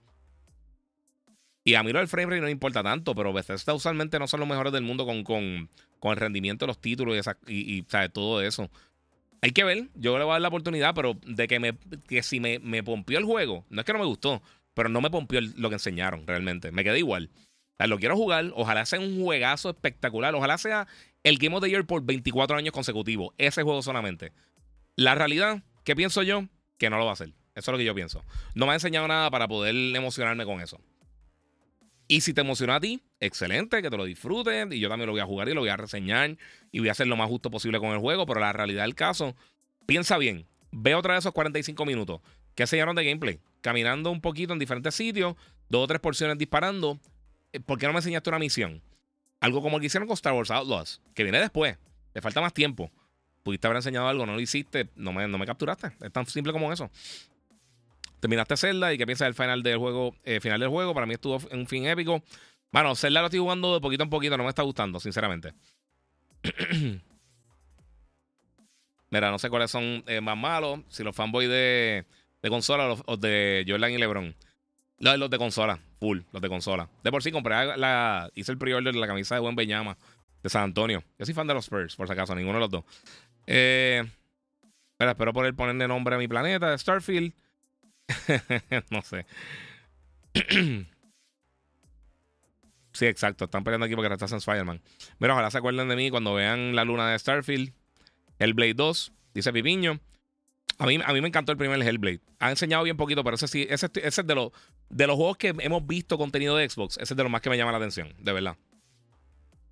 Y 1.64 1.76
a 1.76 1.82
mí 1.82 1.92
lo 1.92 1.98
del 1.98 2.08
frame 2.08 2.26
rate 2.26 2.42
no 2.42 2.48
importa 2.50 2.82
tanto, 2.82 3.14
pero 3.14 3.32
Bethesda 3.32 3.72
usualmente 3.72 4.18
no 4.18 4.26
son 4.26 4.40
los 4.40 4.48
mejores 4.48 4.72
del 4.72 4.82
mundo 4.82 5.06
con, 5.06 5.24
con, 5.24 5.70
con 5.98 6.12
el 6.12 6.18
rendimiento 6.18 6.66
de 6.66 6.68
los 6.68 6.78
títulos 6.78 7.16
y, 7.46 7.78
y, 7.78 7.82
todo 8.12 8.42
eso. 8.42 8.70
Hay 9.40 9.52
que 9.52 9.64
ver, 9.64 9.88
yo 9.94 10.18
le 10.18 10.24
voy 10.24 10.32
a 10.32 10.34
dar 10.34 10.42
la 10.42 10.48
oportunidad, 10.48 10.94
pero 10.94 11.18
de 11.26 11.48
que, 11.48 11.60
me, 11.60 11.78
si 12.22 12.40
me, 12.40 12.58
me 12.58 12.82
pompió 12.82 13.18
el 13.18 13.24
juego, 13.24 13.64
no 13.70 13.80
es 13.80 13.86
que 13.86 13.94
no 13.94 13.98
me 13.98 14.04
gustó, 14.04 14.42
pero 14.74 14.90
no 14.90 15.00
me 15.00 15.10
pompió 15.10 15.40
lo 15.40 15.70
que 15.70 15.76
enseñaron 15.76 16.26
realmente. 16.26 16.70
Me 16.70 16.84
quedé 16.84 16.98
igual. 16.98 17.30
O 17.34 17.76
sea, 17.78 17.86
lo 17.86 17.98
quiero 17.98 18.16
jugar, 18.16 18.52
ojalá 18.54 18.84
sea 18.84 19.00
un 19.00 19.22
juegazo 19.22 19.70
espectacular, 19.70 20.34
ojalá 20.34 20.58
sea 20.58 20.86
el 21.22 21.38
Game 21.38 21.56
of 21.56 21.62
the 21.62 21.70
Year 21.70 21.86
por 21.86 22.02
24 22.04 22.56
años 22.56 22.72
consecutivos, 22.72 23.32
ese 23.38 23.62
juego 23.62 23.82
solamente. 23.82 24.32
La 24.96 25.14
realidad, 25.14 25.62
¿qué 25.84 25.96
pienso 25.96 26.22
yo? 26.22 26.44
Que 26.78 26.90
no 26.90 26.98
lo 26.98 27.04
va 27.04 27.10
a 27.10 27.14
hacer. 27.14 27.28
Eso 27.54 27.70
es 27.70 27.72
lo 27.72 27.78
que 27.78 27.84
yo 27.84 27.94
pienso. 27.94 28.24
No 28.54 28.66
me 28.66 28.72
ha 28.72 28.74
enseñado 28.74 29.06
nada 29.08 29.30
para 29.30 29.48
poder 29.48 29.74
emocionarme 29.74 30.44
con 30.44 30.60
eso. 30.60 30.80
Y 32.06 32.20
si 32.20 32.34
te 32.34 32.42
emociona 32.42 32.76
a 32.76 32.80
ti, 32.80 33.02
excelente, 33.20 33.80
que 33.80 33.90
te 33.90 33.96
lo 33.96 34.04
disfrutes. 34.04 34.66
Y 34.72 34.78
yo 34.78 34.88
también 34.88 35.06
lo 35.06 35.12
voy 35.12 35.20
a 35.20 35.26
jugar 35.26 35.48
y 35.48 35.54
lo 35.54 35.60
voy 35.60 35.70
a 35.70 35.76
reseñar. 35.76 36.36
Y 36.70 36.80
voy 36.80 36.88
a 36.88 36.92
hacer 36.92 37.06
lo 37.06 37.16
más 37.16 37.28
justo 37.28 37.50
posible 37.50 37.78
con 37.78 37.90
el 37.92 37.98
juego. 37.98 38.26
Pero 38.26 38.40
la 38.40 38.52
realidad 38.52 38.82
del 38.82 38.94
caso, 38.94 39.34
piensa 39.86 40.18
bien. 40.18 40.46
Ve 40.70 40.94
otra 40.94 41.14
vez 41.14 41.20
esos 41.20 41.32
45 41.32 41.86
minutos. 41.86 42.20
¿Qué 42.54 42.64
enseñaron 42.64 42.94
de 42.94 43.04
gameplay? 43.04 43.40
Caminando 43.60 44.10
un 44.10 44.20
poquito 44.20 44.52
en 44.52 44.58
diferentes 44.58 44.94
sitios, 44.94 45.34
dos 45.68 45.84
o 45.84 45.86
tres 45.86 46.00
porciones 46.00 46.36
disparando. 46.38 46.98
Eh, 47.52 47.60
¿Por 47.60 47.78
qué 47.78 47.86
no 47.86 47.92
me 47.92 47.98
enseñaste 47.98 48.30
una 48.30 48.38
misión? 48.38 48.82
Algo 49.40 49.62
como 49.62 49.76
el 49.76 49.80
que 49.80 49.86
hicieron 49.86 50.06
con 50.06 50.14
Star 50.14 50.34
Wars 50.34 50.50
Outlaws, 50.50 51.00
que 51.14 51.22
viene 51.22 51.40
después. 51.40 51.78
Te 52.12 52.20
falta 52.20 52.40
más 52.40 52.52
tiempo. 52.52 52.90
Pudiste 53.44 53.68
haber 53.68 53.76
enseñado 53.76 54.08
algo, 54.08 54.26
no 54.26 54.34
lo 54.34 54.40
hiciste, 54.40 54.88
no 54.96 55.12
me, 55.12 55.28
no 55.28 55.38
me 55.38 55.46
capturaste. 55.46 55.92
Es 56.00 56.12
tan 56.12 56.26
simple 56.26 56.52
como 56.52 56.72
eso 56.72 56.90
terminaste 58.24 58.56
Zelda 58.56 58.90
y 58.90 58.96
qué 58.96 59.04
piensas 59.04 59.26
del 59.26 59.34
final 59.34 59.62
del 59.62 59.76
juego. 59.76 60.14
Eh, 60.24 60.40
final 60.40 60.58
del 60.58 60.70
juego, 60.70 60.94
para 60.94 61.04
mí 61.04 61.12
estuvo 61.12 61.38
un 61.52 61.66
fin 61.66 61.84
épico. 61.84 62.22
Bueno, 62.72 62.94
Zelda 62.96 63.20
lo 63.20 63.26
estoy 63.26 63.40
jugando 63.40 63.74
de 63.74 63.82
poquito 63.82 64.02
en 64.02 64.08
poquito, 64.08 64.38
no 64.38 64.44
me 64.44 64.48
está 64.48 64.62
gustando, 64.62 64.98
sinceramente. 64.98 65.52
Mira, 69.10 69.30
no 69.30 69.38
sé 69.38 69.50
cuáles 69.50 69.70
son 69.70 70.02
eh, 70.06 70.22
más 70.22 70.38
malos, 70.38 70.80
si 70.88 71.04
los 71.04 71.14
fanboys 71.14 71.50
de, 71.50 72.06
de 72.40 72.48
consola 72.48 72.96
o, 73.04 73.16
de 73.18 73.62
Jordan 73.68 73.92
y 73.92 73.98
LeBron. 73.98 74.34
Los, 75.00 75.18
los 75.18 75.28
de 75.28 75.36
consola, 75.36 75.78
full, 76.00 76.20
los 76.32 76.40
de 76.40 76.48
consola. 76.48 76.88
De 77.02 77.10
por 77.10 77.22
sí 77.22 77.30
compré 77.30 77.76
la, 77.76 78.30
hice 78.34 78.52
el 78.52 78.56
pre-order 78.56 78.94
de 78.94 79.00
la 79.00 79.06
camisa 79.06 79.34
de 79.34 79.42
Buen 79.42 79.54
Beñama 79.54 79.98
de 80.42 80.48
San 80.48 80.62
Antonio. 80.62 81.04
Yo 81.18 81.26
soy 81.26 81.34
fan 81.34 81.46
de 81.46 81.52
los 81.52 81.64
Spurs, 81.64 81.94
por 81.94 82.06
si 82.06 82.14
acaso, 82.14 82.34
ninguno 82.34 82.54
de 82.54 82.60
los 82.60 82.70
dos. 82.70 82.84
Eh, 83.46 84.02
espero 84.98 85.32
poder 85.32 85.54
ponerle 85.54 85.88
nombre 85.88 86.14
a 86.14 86.18
mi 86.18 86.28
planeta 86.28 86.76
Starfield. 86.76 87.32
no 88.90 89.02
sé. 89.02 89.26
sí, 92.92 93.06
exacto. 93.06 93.44
Están 93.44 93.64
peleando 93.64 93.86
aquí 93.86 93.94
porque 93.94 94.08
retrasan 94.08 94.38
Spider-Man. 94.38 94.80
Mira, 95.18 95.34
ojalá 95.34 95.50
se 95.50 95.58
acuerden 95.58 95.88
de 95.88 95.96
mí 95.96 96.10
cuando 96.10 96.34
vean 96.34 96.74
la 96.74 96.84
luna 96.84 97.10
de 97.10 97.18
Starfield. 97.18 97.72
Hellblade 98.38 98.74
2, 98.74 99.12
dice 99.34 99.52
Pipiño. 99.52 100.00
A 100.78 100.86
mí, 100.86 100.98
a 101.04 101.12
mí 101.12 101.20
me 101.20 101.28
encantó 101.28 101.52
el 101.52 101.58
primer 101.58 101.80
Hellblade. 101.80 102.20
Ha 102.40 102.50
enseñado 102.50 102.82
bien 102.82 102.96
poquito, 102.96 103.22
pero 103.22 103.36
ese 103.36 103.46
sí, 103.46 103.66
ese, 103.70 103.88
ese 103.94 104.20
es 104.20 104.26
de, 104.26 104.34
los 104.34 104.50
de 104.88 105.06
los 105.06 105.16
juegos 105.16 105.36
que 105.36 105.54
hemos 105.60 105.86
visto 105.86 106.18
contenido 106.18 106.56
de 106.56 106.68
Xbox. 106.68 106.96
Ese 106.96 107.14
es 107.14 107.16
de 107.16 107.22
los 107.22 107.30
más 107.30 107.40
que 107.40 107.50
me 107.50 107.56
llama 107.56 107.70
la 107.70 107.78
atención, 107.78 108.12
de 108.18 108.32
verdad. 108.32 108.56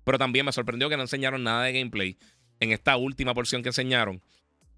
Pero 0.05 0.17
también 0.17 0.45
me 0.45 0.51
sorprendió 0.51 0.89
que 0.89 0.95
no 0.95 1.03
enseñaron 1.03 1.43
nada 1.43 1.63
de 1.63 1.73
gameplay 1.73 2.17
en 2.59 2.71
esta 2.71 2.97
última 2.97 3.33
porción 3.33 3.61
que 3.61 3.69
enseñaron. 3.69 4.21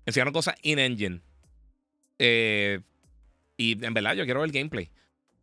Enseñaron 0.05 0.33
cosas 0.33 0.55
in-engine. 0.61 1.21
Eh, 2.19 2.79
y 3.57 3.83
en 3.83 3.93
verdad, 3.93 4.15
yo 4.15 4.25
quiero 4.25 4.41
ver 4.41 4.49
el 4.49 4.53
gameplay. 4.53 4.89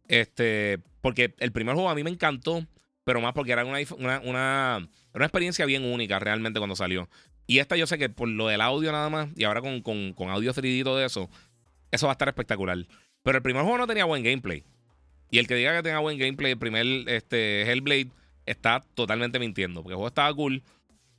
Este, 0.09 0.79
porque 1.01 1.35
el 1.39 1.53
primer 1.53 1.75
juego 1.75 1.91
a 1.91 1.95
mí 1.95 2.03
me 2.03 2.11
encantó, 2.11 2.67
pero 3.05 3.21
más 3.21 3.33
porque 3.33 3.53
era 3.53 3.65
una, 3.65 3.79
una, 4.23 4.89
una, 5.15 5.25
experiencia 5.25 5.67
bien 5.67 5.85
única 5.85 6.19
realmente 6.19 6.61
cuando 6.61 6.77
salió. 6.77 7.09
Y 7.47 7.59
esta 7.59 7.77
yo 7.77 7.87
sé 7.87 7.99
que 7.99 8.09
por 8.09 8.29
lo 8.29 8.49
del 8.49 8.61
audio 8.61 8.93
nada 8.93 9.11
más, 9.11 9.29
y 9.37 9.45
ahora 9.45 9.61
con, 9.61 9.81
con, 9.83 10.13
con 10.13 10.31
audio 10.31 10.53
3D 10.53 10.81
y 10.81 10.85
todo 10.85 11.05
eso, 11.05 11.29
eso 11.91 12.07
va 12.07 12.13
a 12.13 12.15
estar 12.15 12.29
espectacular. 12.29 12.79
Pero 13.23 13.39
el 13.39 13.43
primer 13.43 13.63
juego 13.63 13.79
no 13.79 13.87
tenía 13.87 14.05
buen 14.05 14.23
gameplay. 14.23 14.65
Y 15.31 15.39
el 15.39 15.47
que 15.47 15.55
diga 15.55 15.75
que 15.75 15.83
tenga 15.83 16.01
buen 16.01 16.19
gameplay, 16.19 16.53
el 16.53 16.59
primer 16.59 16.87
este, 17.09 17.63
Hellblade, 17.63 18.11
está 18.45 18.85
totalmente 18.95 19.39
mintiendo. 19.39 19.83
Porque 19.83 19.93
el 19.93 19.97
juego 19.97 20.09
estaba 20.09 20.33
cool, 20.35 20.63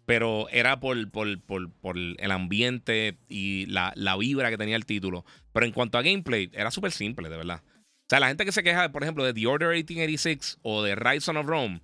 pero 0.05 0.47
era 0.49 0.79
por, 0.79 1.09
por, 1.11 1.39
por, 1.41 1.97
el 1.97 2.31
ambiente 2.31 3.17
y 3.29 3.65
la, 3.67 3.93
la, 3.95 4.17
vibra 4.17 4.49
que 4.49 4.57
tenía 4.57 4.75
el 4.75 4.85
título. 4.85 5.25
Pero 5.53 5.65
en 5.65 5.71
cuanto 5.71 5.97
a 5.97 6.01
gameplay, 6.01 6.49
era 6.53 6.71
súper 6.71 6.91
simple, 6.91 7.29
de 7.29 7.37
verdad. 7.37 7.61
O 7.65 8.05
sea, 8.09 8.19
la 8.19 8.27
gente 8.27 8.45
que 8.45 8.51
se 8.51 8.63
queja, 8.63 8.91
por 8.91 9.03
ejemplo, 9.03 9.23
de 9.23 9.33
The 9.33 9.47
Order 9.47 9.69
1886 9.69 10.59
o 10.61 10.83
de 10.83 10.95
Rise 10.95 11.31
of 11.31 11.45
Rome, 11.45 11.81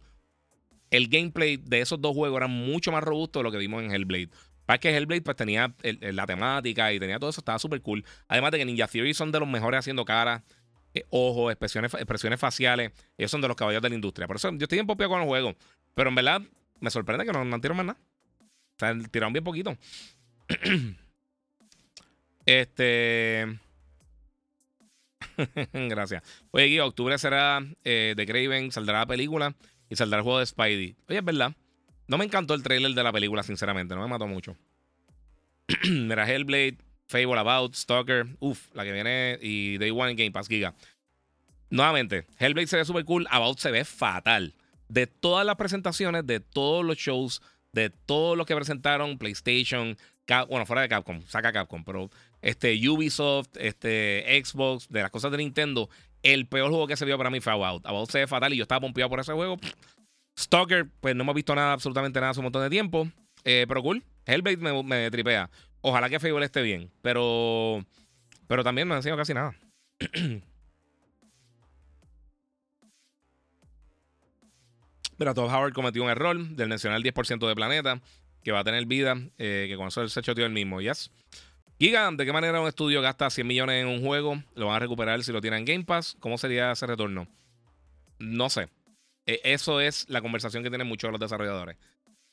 el 0.92 1.08
gameplay 1.08 1.58
de 1.58 1.82
esos 1.82 2.02
dos 2.02 2.14
juegos 2.14 2.38
era 2.38 2.48
mucho 2.48 2.92
más 2.92 3.04
robusto 3.04 3.40
de 3.40 3.44
lo 3.44 3.52
que 3.52 3.58
vimos 3.58 3.84
en 3.84 3.92
Hellblade. 3.92 4.30
Para 4.66 4.80
que 4.80 4.96
Hellblade 4.96 5.22
pues 5.22 5.38
tenía 5.38 5.74
la 5.82 6.28
temática 6.28 6.94
y 6.94 7.00
tenía 7.00 7.20
todo 7.20 7.30
eso, 7.30 7.42
estaba 7.42 7.58
súper 7.58 7.82
cool. 7.82 8.06
Además 8.28 8.52
de 8.52 8.60
que 8.60 8.66
Ninja 8.66 8.88
Theory 8.88 9.14
son 9.14 9.32
de 9.32 9.40
los 9.40 9.48
mejores 9.48 9.80
haciendo 9.80 10.06
cara, 10.06 10.44
eh, 10.94 11.06
ojos, 11.10 11.52
expresiones, 11.52 11.94
expresiones 11.94 12.40
faciales. 12.40 12.92
Ellos 13.18 13.32
son 13.32 13.42
de 13.42 13.48
los 13.48 13.58
caballos 13.58 13.82
de 13.82 13.90
la 13.90 13.96
industria. 13.96 14.28
Por 14.28 14.36
eso 14.36 14.52
yo 14.52 14.64
estoy 14.64 14.80
en 14.80 14.86
con 14.86 15.00
el 15.22 15.28
juego. 15.28 15.56
Pero 15.96 16.10
en 16.10 16.16
verdad, 16.16 16.42
me 16.80 16.90
sorprende 16.92 17.26
que 17.26 17.32
no, 17.32 17.44
no 17.44 17.58
más 17.58 17.86
nada. 17.86 17.98
Sea, 18.80 18.98
tiraron 19.12 19.34
bien 19.34 19.44
poquito. 19.44 19.78
este. 22.46 23.60
Gracias. 25.74 26.24
Oye, 26.52 26.66
Guido, 26.66 26.86
octubre 26.86 27.18
será 27.18 27.62
eh, 27.84 28.14
de 28.16 28.26
Craven, 28.26 28.72
saldrá 28.72 29.00
la 29.00 29.06
película 29.06 29.56
y 29.90 29.96
saldrá 29.96 30.20
el 30.20 30.24
juego 30.24 30.40
de 30.40 30.46
Spidey. 30.46 30.96
Oye, 31.08 31.20
es 31.20 31.26
verdad. 31.26 31.54
No 32.08 32.18
me 32.18 32.26
encantó 32.26 32.54
el 32.54 32.64
trailer 32.64 32.92
de 32.92 33.04
la 33.04 33.12
película, 33.12 33.44
sinceramente. 33.44 33.96
No 33.96 34.02
me 34.02 34.08
mató 34.08 34.28
mucho. 34.28 34.56
Mira, 35.90 36.28
Hellblade, 36.28 36.78
Fable 37.08 37.38
About, 37.38 37.76
Stalker. 37.76 38.28
Uf, 38.40 38.74
la 38.74 38.84
que 38.84 38.92
viene. 38.92 39.38
Y 39.42 39.78
Day 39.78 39.92
One 39.92 40.16
Game 40.16 40.32
Pass 40.32 40.48
Giga. 40.48 40.74
Nuevamente, 41.70 42.26
Hellblade 42.40 42.68
se 42.68 42.78
ve 42.78 42.86
súper 42.86 43.06
cool. 43.06 43.28
About 43.30 43.60
se 43.60 43.72
ve 43.72 43.86
fatal. 43.86 44.56
De 44.88 45.06
todas 45.06 45.46
las 45.46 45.56
presentaciones, 45.56 46.26
de 46.26 46.40
todos 46.40 46.84
los 46.84 46.98
shows 46.98 47.44
de 47.74 47.90
todo 47.90 48.36
lo 48.36 48.46
que 48.46 48.56
presentaron 48.56 49.18
PlayStation, 49.18 49.98
bueno, 50.48 50.66
fuera 50.66 50.82
de 50.82 50.90
Capcom, 50.90 51.22
saca 51.28 51.52
Capcom, 51.52 51.84
pero 51.84 52.10
este 52.42 52.78
Ubisoft, 52.90 53.50
este 53.56 54.42
Xbox, 54.44 54.88
de 54.90 55.02
las 55.02 55.12
cosas 55.12 55.32
de 55.32 55.38
Nintendo, 55.38 55.90
El 56.22 56.48
peor 56.48 56.70
juego 56.70 56.86
que 56.86 56.98
se 56.98 57.06
vio 57.06 57.18
para 57.18 57.30
mí 57.30 57.40
fue 57.40 57.54
About. 57.54 57.86
About 57.86 58.10
se 58.10 58.20
ve 58.20 58.28
fatal 58.28 58.54
y 58.54 58.58
yo 58.58 58.64
estaba 58.64 58.82
pompeado 58.82 59.10
por 59.10 59.20
ese 59.20 59.34
juego. 59.34 59.58
Stalker, 60.38 60.88
pues 61.00 61.16
no 61.16 61.24
hemos 61.24 61.36
visto 61.36 61.56
nada, 61.56 61.74
absolutamente 61.74 62.20
nada 62.20 62.32
hace 62.32 62.40
un 62.40 62.46
montón 62.46 62.62
de 62.64 62.70
tiempo. 62.70 63.08
Eh, 63.46 63.66
pero 63.68 63.82
cool. 63.82 64.04
Hellblade 64.26 64.58
me, 64.58 64.84
me 64.84 65.10
tripea. 65.12 65.50
Ojalá 65.82 66.10
que 66.10 66.20
Fable 66.20 66.46
esté 66.46 66.62
bien. 66.62 66.92
Pero. 67.02 67.86
Pero 68.48 68.64
también 68.64 68.88
no 68.88 68.94
han 68.94 69.00
enseñado 69.00 69.18
casi 69.18 69.34
nada. 69.34 69.56
Mira, 75.20 75.34
Todd 75.34 75.54
Howard 75.54 75.74
cometió 75.74 76.02
un 76.02 76.10
error 76.10 76.38
del 76.38 76.70
mencionar 76.70 76.98
el 76.98 77.04
10% 77.04 77.46
de 77.46 77.54
planeta 77.54 78.02
que 78.42 78.54
va 78.54 78.60
a 78.60 78.64
tener 78.64 78.86
vida, 78.86 79.18
eh, 79.38 79.66
que 79.70 79.76
con 79.76 79.90
eso 79.90 80.08
se 80.08 80.22
choteó 80.22 80.46
el 80.46 80.54
mismo. 80.54 80.80
Yes. 80.80 81.12
Giga, 81.78 82.10
¿de 82.10 82.26
qué 82.26 82.32
manera 82.32 82.62
un 82.62 82.68
estudio 82.70 83.02
gasta 83.02 83.30
100 83.30 83.46
millones 83.46 83.82
en 83.82 83.90
un 83.90 84.02
juego? 84.02 84.42
¿Lo 84.56 84.68
van 84.68 84.78
a 84.78 84.80
recuperar 84.80 85.22
si 85.22 85.34
lo 85.34 85.42
tienen 85.42 85.60
en 85.60 85.66
Game 85.66 85.84
Pass? 85.84 86.16
¿Cómo 86.22 86.38
sería 86.38 86.72
ese 86.72 86.88
retorno? 86.88 87.28
No 88.18 88.50
sé. 88.50 88.70
E, 89.26 89.42
eso 89.44 89.82
es 89.82 90.10
la 90.10 90.22
conversación 90.22 90.64
que 90.64 90.70
tienen 90.70 90.88
muchos 90.88 91.10
de 91.10 91.12
los 91.12 91.20
desarrolladores. 91.20 91.76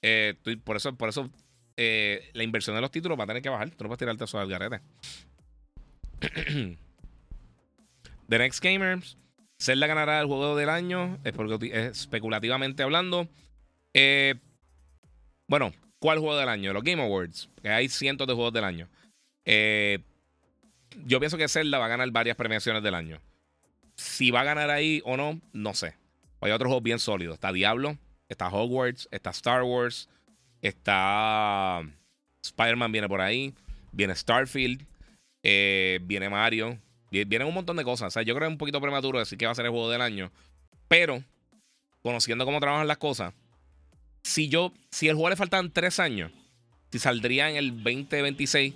Eh, 0.02 0.34
por 0.62 0.76
eso, 0.76 0.94
por 0.94 1.08
eso 1.08 1.28
eh, 1.76 2.30
la 2.34 2.44
inversión 2.44 2.76
de 2.76 2.82
los 2.82 2.92
títulos 2.92 3.18
va 3.18 3.24
a 3.24 3.26
tener 3.26 3.42
que 3.42 3.48
bajar. 3.48 3.70
Tú 3.70 3.82
no 3.82 3.88
puedes 3.88 3.98
tirarte 3.98 4.24
eso 4.24 4.38
al 4.38 4.48
garete. 4.48 4.80
The 8.28 8.38
Next 8.38 8.62
Gamers. 8.62 9.16
Zelda 9.58 9.86
ganará 9.86 10.20
el 10.20 10.26
juego 10.26 10.56
del 10.56 10.68
año, 10.68 11.18
especulativamente 11.24 12.82
hablando. 12.82 13.28
Eh, 13.94 14.34
bueno, 15.48 15.72
¿cuál 15.98 16.18
juego 16.18 16.36
del 16.36 16.48
año? 16.48 16.72
Los 16.72 16.84
Game 16.84 17.02
Awards, 17.02 17.48
que 17.62 17.70
hay 17.70 17.88
cientos 17.88 18.26
de 18.26 18.34
juegos 18.34 18.52
del 18.52 18.64
año. 18.64 18.88
Eh, 19.44 20.00
yo 21.06 21.18
pienso 21.18 21.38
que 21.38 21.48
Zelda 21.48 21.78
va 21.78 21.86
a 21.86 21.88
ganar 21.88 22.10
varias 22.10 22.36
premiaciones 22.36 22.82
del 22.82 22.94
año. 22.94 23.20
Si 23.94 24.30
va 24.30 24.42
a 24.42 24.44
ganar 24.44 24.70
ahí 24.70 25.00
o 25.04 25.16
no, 25.16 25.40
no 25.52 25.74
sé. 25.74 25.94
Hay 26.40 26.52
otros 26.52 26.68
juegos 26.68 26.82
bien 26.82 26.98
sólidos. 26.98 27.34
Está 27.34 27.52
Diablo, 27.52 27.96
está 28.28 28.48
Hogwarts, 28.48 29.08
está 29.10 29.30
Star 29.30 29.62
Wars, 29.62 30.08
está 30.60 31.82
Spider-Man 32.42 32.92
viene 32.92 33.08
por 33.08 33.20
ahí, 33.20 33.54
viene 33.92 34.14
Starfield, 34.14 34.84
eh, 35.42 36.00
viene 36.02 36.28
Mario, 36.28 36.78
Vienen 37.24 37.48
un 37.48 37.54
montón 37.54 37.76
de 37.76 37.84
cosas. 37.84 38.08
O 38.08 38.10
sea, 38.10 38.22
yo 38.22 38.34
creo 38.34 38.46
que 38.46 38.52
es 38.52 38.54
un 38.54 38.58
poquito 38.58 38.80
prematuro 38.80 39.18
decir 39.18 39.38
que 39.38 39.46
va 39.46 39.52
a 39.52 39.54
ser 39.54 39.64
el 39.64 39.70
juego 39.70 39.90
del 39.90 40.00
año. 40.00 40.30
Pero, 40.88 41.22
conociendo 42.02 42.44
cómo 42.44 42.60
trabajan 42.60 42.86
las 42.86 42.98
cosas, 42.98 43.34
si 44.22 44.48
yo, 44.48 44.72
si 44.90 45.08
el 45.08 45.14
juego 45.14 45.30
le 45.30 45.36
faltan 45.36 45.72
tres 45.72 46.00
años, 46.00 46.32
si 46.90 46.98
saldría 46.98 47.50
en 47.50 47.56
el 47.56 47.82
2026 47.82 48.74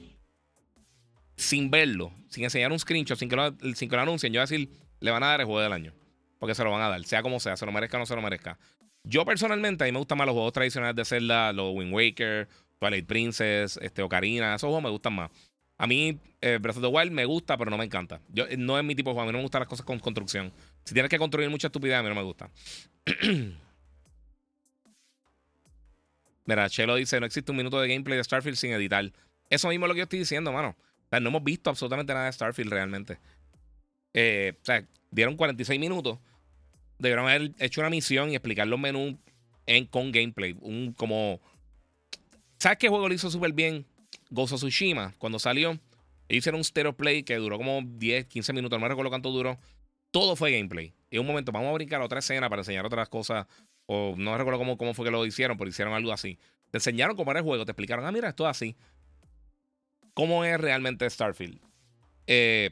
sin 1.36 1.70
verlo, 1.70 2.12
sin 2.28 2.44
enseñar 2.44 2.70
un 2.70 2.78
screenshot, 2.78 3.18
sin 3.18 3.28
que 3.28 3.36
lo, 3.36 3.54
sin 3.74 3.88
que 3.88 3.96
anuncien, 3.96 4.32
yo 4.32 4.38
voy 4.38 4.42
a 4.42 4.46
decir, 4.50 4.68
le 5.00 5.10
van 5.10 5.22
a 5.22 5.28
dar 5.28 5.40
el 5.40 5.46
juego 5.46 5.60
del 5.60 5.72
año. 5.72 5.92
Porque 6.38 6.54
se 6.54 6.64
lo 6.64 6.70
van 6.70 6.82
a 6.82 6.88
dar, 6.88 7.04
sea 7.04 7.22
como 7.22 7.40
sea, 7.40 7.56
se 7.56 7.66
lo 7.66 7.72
merezca 7.72 7.96
o 7.96 8.00
no 8.00 8.06
se 8.06 8.14
lo 8.14 8.22
merezca. 8.22 8.58
Yo 9.04 9.24
personalmente, 9.24 9.84
a 9.84 9.86
mí 9.86 9.92
me 9.92 9.98
gustan 9.98 10.18
más 10.18 10.26
los 10.26 10.34
juegos 10.34 10.52
tradicionales 10.52 10.96
de 10.96 11.04
Zelda, 11.04 11.52
los 11.52 11.74
Wind 11.74 11.92
Waker, 11.92 12.48
Twilight 12.78 13.06
Princess, 13.06 13.78
este, 13.80 14.02
Ocarina, 14.02 14.54
esos 14.54 14.68
juegos 14.68 14.82
me 14.82 14.90
gustan 14.90 15.14
más. 15.14 15.30
A 15.80 15.86
mí, 15.86 16.18
eh, 16.42 16.58
Breath 16.60 16.76
of 16.76 16.82
the 16.82 16.88
Wild 16.88 17.10
me 17.10 17.24
gusta, 17.24 17.56
pero 17.56 17.70
no 17.70 17.78
me 17.78 17.86
encanta. 17.86 18.20
Yo, 18.28 18.44
eh, 18.46 18.58
no 18.58 18.78
es 18.78 18.84
mi 18.84 18.94
tipo 18.94 19.08
de 19.08 19.14
juego. 19.14 19.22
A 19.22 19.24
mí 19.24 19.32
no 19.32 19.38
me 19.38 19.44
gustan 19.44 19.60
las 19.60 19.68
cosas 19.68 19.86
con 19.86 19.98
construcción. 19.98 20.52
Si 20.84 20.92
tienes 20.92 21.08
que 21.08 21.16
construir 21.16 21.48
mucha 21.48 21.68
estupidez, 21.68 21.96
a 21.96 22.02
mí 22.02 22.10
no 22.10 22.14
me 22.14 22.22
gusta. 22.22 22.50
Mira, 26.44 26.68
Chelo 26.68 26.96
dice: 26.96 27.18
No 27.18 27.24
existe 27.24 27.50
un 27.50 27.56
minuto 27.56 27.80
de 27.80 27.88
gameplay 27.88 28.18
de 28.18 28.24
Starfield 28.24 28.58
sin 28.58 28.72
editar. 28.72 29.10
Eso 29.48 29.68
mismo 29.68 29.86
es 29.86 29.88
lo 29.88 29.94
que 29.94 30.00
yo 30.00 30.02
estoy 30.02 30.18
diciendo, 30.18 30.52
mano. 30.52 30.76
O 30.78 31.08
sea, 31.08 31.18
no 31.18 31.30
hemos 31.30 31.42
visto 31.42 31.70
absolutamente 31.70 32.12
nada 32.12 32.26
de 32.26 32.32
Starfield 32.32 32.70
realmente. 32.70 33.16
Eh, 34.12 34.52
o 34.60 34.64
sea, 34.64 34.84
dieron 35.10 35.34
46 35.34 35.80
minutos. 35.80 36.18
Debieron 36.98 37.26
haber 37.26 37.52
hecho 37.58 37.80
una 37.80 37.88
misión 37.88 38.28
y 38.30 38.34
explicar 38.34 38.68
los 38.68 38.78
menús 38.78 39.14
en, 39.64 39.86
con 39.86 40.12
gameplay. 40.12 40.54
Un 40.60 40.92
como. 40.92 41.40
¿Sabes 42.58 42.76
qué 42.76 42.90
juego 42.90 43.08
lo 43.08 43.14
hizo 43.14 43.30
súper 43.30 43.54
bien? 43.54 43.86
Ghost 44.30 44.54
of 44.54 44.60
Tsushima, 44.60 45.14
cuando 45.18 45.38
salió, 45.38 45.78
hicieron 46.28 46.60
un 46.60 46.64
stereo 46.64 46.96
play 46.96 47.22
que 47.22 47.36
duró 47.36 47.58
como 47.58 47.82
10, 47.84 48.26
15 48.26 48.52
minutos, 48.52 48.78
no 48.78 48.82
me 48.82 48.88
recuerdo 48.88 49.10
cuánto 49.10 49.30
duró. 49.30 49.58
Todo 50.10 50.36
fue 50.36 50.52
gameplay. 50.52 50.94
En 51.10 51.20
un 51.20 51.26
momento, 51.26 51.52
vamos 51.52 51.70
a 51.70 51.72
brincar 51.72 52.00
otra 52.02 52.20
escena 52.20 52.48
para 52.48 52.60
enseñar 52.60 52.84
otras 52.86 53.08
cosas. 53.08 53.46
O 53.86 54.14
no 54.16 54.36
recuerdo 54.38 54.58
cómo, 54.58 54.78
cómo 54.78 54.94
fue 54.94 55.04
que 55.04 55.10
lo 55.10 55.24
hicieron, 55.26 55.56
pero 55.56 55.68
hicieron 55.68 55.94
algo 55.94 56.12
así. 56.12 56.38
Te 56.70 56.78
enseñaron 56.78 57.16
cómo 57.16 57.30
era 57.32 57.40
el 57.40 57.44
juego, 57.44 57.64
te 57.64 57.72
explicaron, 57.72 58.06
ah, 58.06 58.12
mira, 58.12 58.28
esto 58.28 58.44
es 58.44 58.50
así. 58.50 58.76
¿Cómo 60.14 60.44
es 60.44 60.60
realmente 60.60 61.08
Starfield? 61.08 61.60
Eh, 62.26 62.70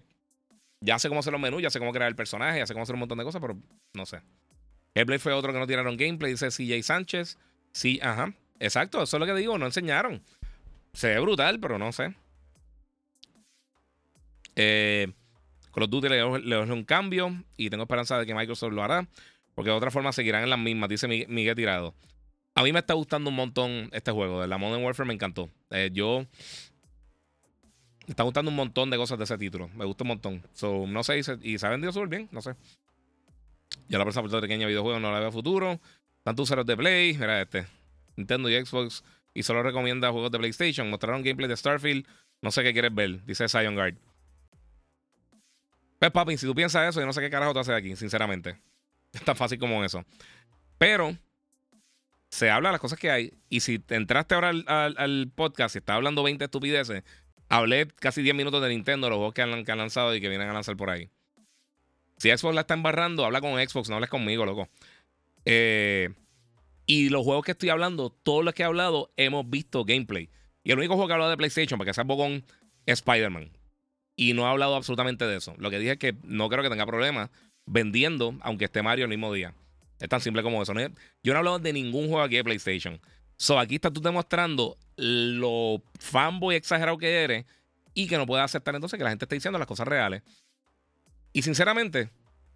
ya 0.81 0.99
sé 0.99 1.09
cómo 1.09 1.21
hacer 1.21 1.33
los 1.33 1.41
menús, 1.41 1.63
ya 1.63 1.71
sé 1.71 1.79
cómo 1.81 1.93
crear 1.93 2.09
el 2.09 2.17
personaje, 2.17 2.59
ya 2.59 2.67
sé 2.67 2.73
cómo 2.73 2.85
hacer 2.85 2.95
un 2.95 3.01
montón 3.01 3.19
de 3.19 3.25
cosas, 3.25 3.41
pero 3.41 3.59
no 3.95 4.07
sé. 4.07 4.21
Hellblade 4.95 5.19
fue 5.19 5.33
otro 5.33 5.53
que 5.53 5.59
no 5.59 5.67
tiraron 5.67 5.97
gameplay, 5.97 6.33
dice 6.33 6.51
CJ 6.51 6.83
Sánchez. 6.83 7.39
Sí, 7.73 7.99
ajá. 8.03 8.33
Exacto, 8.61 9.03
eso 9.03 9.17
es 9.17 9.21
lo 9.21 9.27
que 9.27 9.35
digo, 9.35 9.59
no 9.59 9.67
enseñaron. 9.67 10.23
Se 10.99 11.07
ve 11.07 11.21
brutal, 11.21 11.61
pero 11.61 11.79
no 11.79 11.93
sé. 11.93 12.13
Eh, 14.57 15.07
Call 15.73 15.85
of 15.85 15.91
Duty 15.91 16.09
le, 16.09 16.19
doy 16.19 16.71
un 16.73 16.83
cambio 16.83 17.41
y 17.57 17.71
tengo 17.71 17.85
esperanza 17.85 18.19
de 18.19 18.27
que 18.27 18.35
Microsoft 18.35 18.73
lo 18.73 18.83
hará, 18.83 19.07
porque 19.55 19.71
de 19.71 19.77
otra 19.77 19.93
forma 19.93 20.11
seguirán 20.11 20.43
en 20.43 20.51
las 20.51 20.59
mismas, 20.59 20.89
dice 20.89 21.07
Miguel 21.07 21.55
Tirado. 21.55 21.95
A 22.57 22.65
mí 22.65 22.73
me 22.73 22.81
está 22.81 22.95
gustando 22.95 23.31
un 23.31 23.37
montón 23.37 23.91
este 23.93 24.11
juego, 24.11 24.41
de 24.41 24.49
la 24.49 24.59
Modern 24.59 24.83
Warfare 24.83 25.07
me 25.07 25.15
encantó. 25.15 25.49
Eh, 25.71 25.91
yo 25.93 26.27
me 28.09 28.11
está 28.11 28.25
gustando 28.25 28.51
un 28.51 28.57
montón 28.57 28.91
de 28.91 28.97
cosas 28.97 29.19
de 29.19 29.23
ese 29.23 29.39
título, 29.39 29.69
me 29.77 29.85
gusta 29.85 30.03
un 30.03 30.09
montón. 30.09 30.43
So, 30.53 30.85
no 30.89 31.05
sé, 31.05 31.19
y 31.19 31.23
se, 31.23 31.39
y 31.43 31.59
se 31.59 31.67
ha 31.69 31.71
vendido 31.71 31.93
súper 31.93 32.09
bien, 32.09 32.29
no 32.33 32.43
sé. 32.43 32.57
Ya 33.89 33.99
la 33.99 34.05
persona 34.05 34.23
puertorriqueña 34.23 34.63
de 34.63 34.73
videojuegos 34.73 35.01
no 35.01 35.13
la 35.13 35.21
veo 35.21 35.31
futuro. 35.31 35.79
Tanto 36.25 36.43
usuarios 36.43 36.67
de 36.67 36.77
Play, 36.77 37.17
mira 37.17 37.41
este. 37.41 37.69
Nintendo 38.17 38.51
y 38.51 38.67
Xbox 38.67 39.05
y 39.35 39.43
solo 39.43 39.63
recomienda 39.63 40.11
juegos 40.11 40.31
de 40.31 40.39
PlayStation. 40.39 40.91
Mostraron 40.91 41.23
gameplay 41.23 41.49
de 41.49 41.57
Starfield. 41.57 42.07
No 42.41 42.51
sé 42.51 42.63
qué 42.63 42.73
quieres 42.73 42.95
ver, 42.95 43.25
dice 43.25 43.49
Zion 43.49 43.75
Guard. 43.75 43.97
Pues, 45.99 46.13
papi, 46.13 46.37
si 46.37 46.47
tú 46.47 46.55
piensas 46.55 46.89
eso, 46.89 47.01
yo 47.01 47.07
no 47.07 47.13
sé 47.13 47.21
qué 47.21 47.31
carajo 47.31 47.53
te 47.53 47.61
haces 47.61 47.75
aquí, 47.75 47.97
sinceramente. 47.97 48.59
Es 49.13 49.25
tan 49.25 49.37
fácil 49.37 49.59
como 49.59 49.83
eso. 49.83 50.05
Pero 50.77 51.17
se 52.31 52.51
habla 52.51 52.69
de 52.69 52.73
las 52.73 52.81
cosas 52.81 52.99
que 52.99 53.11
hay. 53.11 53.33
Y 53.49 53.61
si 53.61 53.79
te 53.79 53.95
entraste 53.95 54.35
ahora 54.35 54.51
al, 54.51 55.33
podcast 55.35 55.75
y 55.75 55.79
estás 55.79 55.97
hablando 55.97 56.23
20 56.23 56.45
estupideces, 56.45 57.05
hablé 57.49 57.89
casi 57.89 58.21
10 58.21 58.37
minutos 58.37 58.63
de 58.63 58.69
Nintendo, 58.69 59.09
los 59.09 59.17
juegos 59.17 59.35
que 59.35 59.43
han, 59.43 59.65
que 59.65 59.73
han 59.73 59.79
lanzado 59.79 60.15
y 60.15 60.21
que 60.21 60.29
vienen 60.29 60.49
a 60.51 60.53
lanzar 60.53 60.77
por 60.77 60.91
ahí. 60.91 61.11
Si 62.19 62.29
Xbox 62.31 62.55
la 62.55 62.63
está 62.63 62.75
embarrando, 62.75 63.25
habla 63.25 63.41
con 63.41 63.53
Xbox, 63.53 63.89
no 63.89 63.95
hables 63.95 64.11
conmigo, 64.11 64.45
loco. 64.45 64.69
Eh. 65.45 66.11
Y 66.91 67.11
los 67.11 67.23
juegos 67.23 67.45
que 67.45 67.53
estoy 67.53 67.69
hablando, 67.69 68.09
todos 68.09 68.43
los 68.43 68.55
que 68.55 68.63
he 68.63 68.67
hablado, 68.67 69.13
hemos 69.19 69.49
visto 69.49 69.85
gameplay. 69.85 70.31
Y 70.65 70.73
el 70.73 70.79
único 70.79 70.95
juego 70.95 71.07
que 71.07 71.13
he 71.13 71.15
hablado 71.17 71.31
de 71.31 71.37
PlayStation, 71.37 71.77
porque 71.77 71.93
se 71.93 72.03
con 72.03 72.43
es 72.87 73.01
Spider-Man. 73.01 73.51
Y 74.17 74.33
no 74.33 74.47
he 74.47 74.51
hablado 74.51 74.75
absolutamente 74.75 75.27
de 75.27 75.37
eso. 75.37 75.55
Lo 75.59 75.69
que 75.69 75.79
dije 75.79 75.93
es 75.93 75.99
que 75.99 76.17
no 76.25 76.49
creo 76.49 76.63
que 76.63 76.71
tenga 76.71 76.87
problemas 76.87 77.29
vendiendo, 77.67 78.35
aunque 78.41 78.65
esté 78.65 78.83
Mario 78.83 79.05
el 79.05 79.11
mismo 79.11 79.31
día. 79.31 79.53
Es 80.01 80.09
tan 80.09 80.23
simple 80.23 80.43
como 80.43 80.63
eso. 80.63 80.73
yo 80.73 80.79
no 80.79 81.35
he 81.35 81.37
hablado 81.37 81.59
de 81.59 81.75
ningún 81.75 82.09
juego 82.09 82.23
aquí 82.23 82.37
de 82.37 82.45
PlayStation. 82.45 82.99
So, 83.37 83.59
aquí 83.59 83.75
estás 83.75 83.93
tú 83.93 84.01
demostrando 84.01 84.79
lo 84.97 85.83
fanboy 85.99 86.57
exagerado 86.57 86.97
que 86.97 87.23
eres 87.23 87.45
y 87.93 88.07
que 88.07 88.17
no 88.17 88.25
puedes 88.25 88.47
aceptar 88.47 88.75
entonces 88.75 88.97
que 88.97 89.05
la 89.05 89.11
gente 89.11 89.27
esté 89.27 89.35
diciendo 89.35 89.59
las 89.59 89.69
cosas 89.69 89.87
reales. 89.87 90.23
Y 91.35 91.43
sinceramente, 91.43 92.09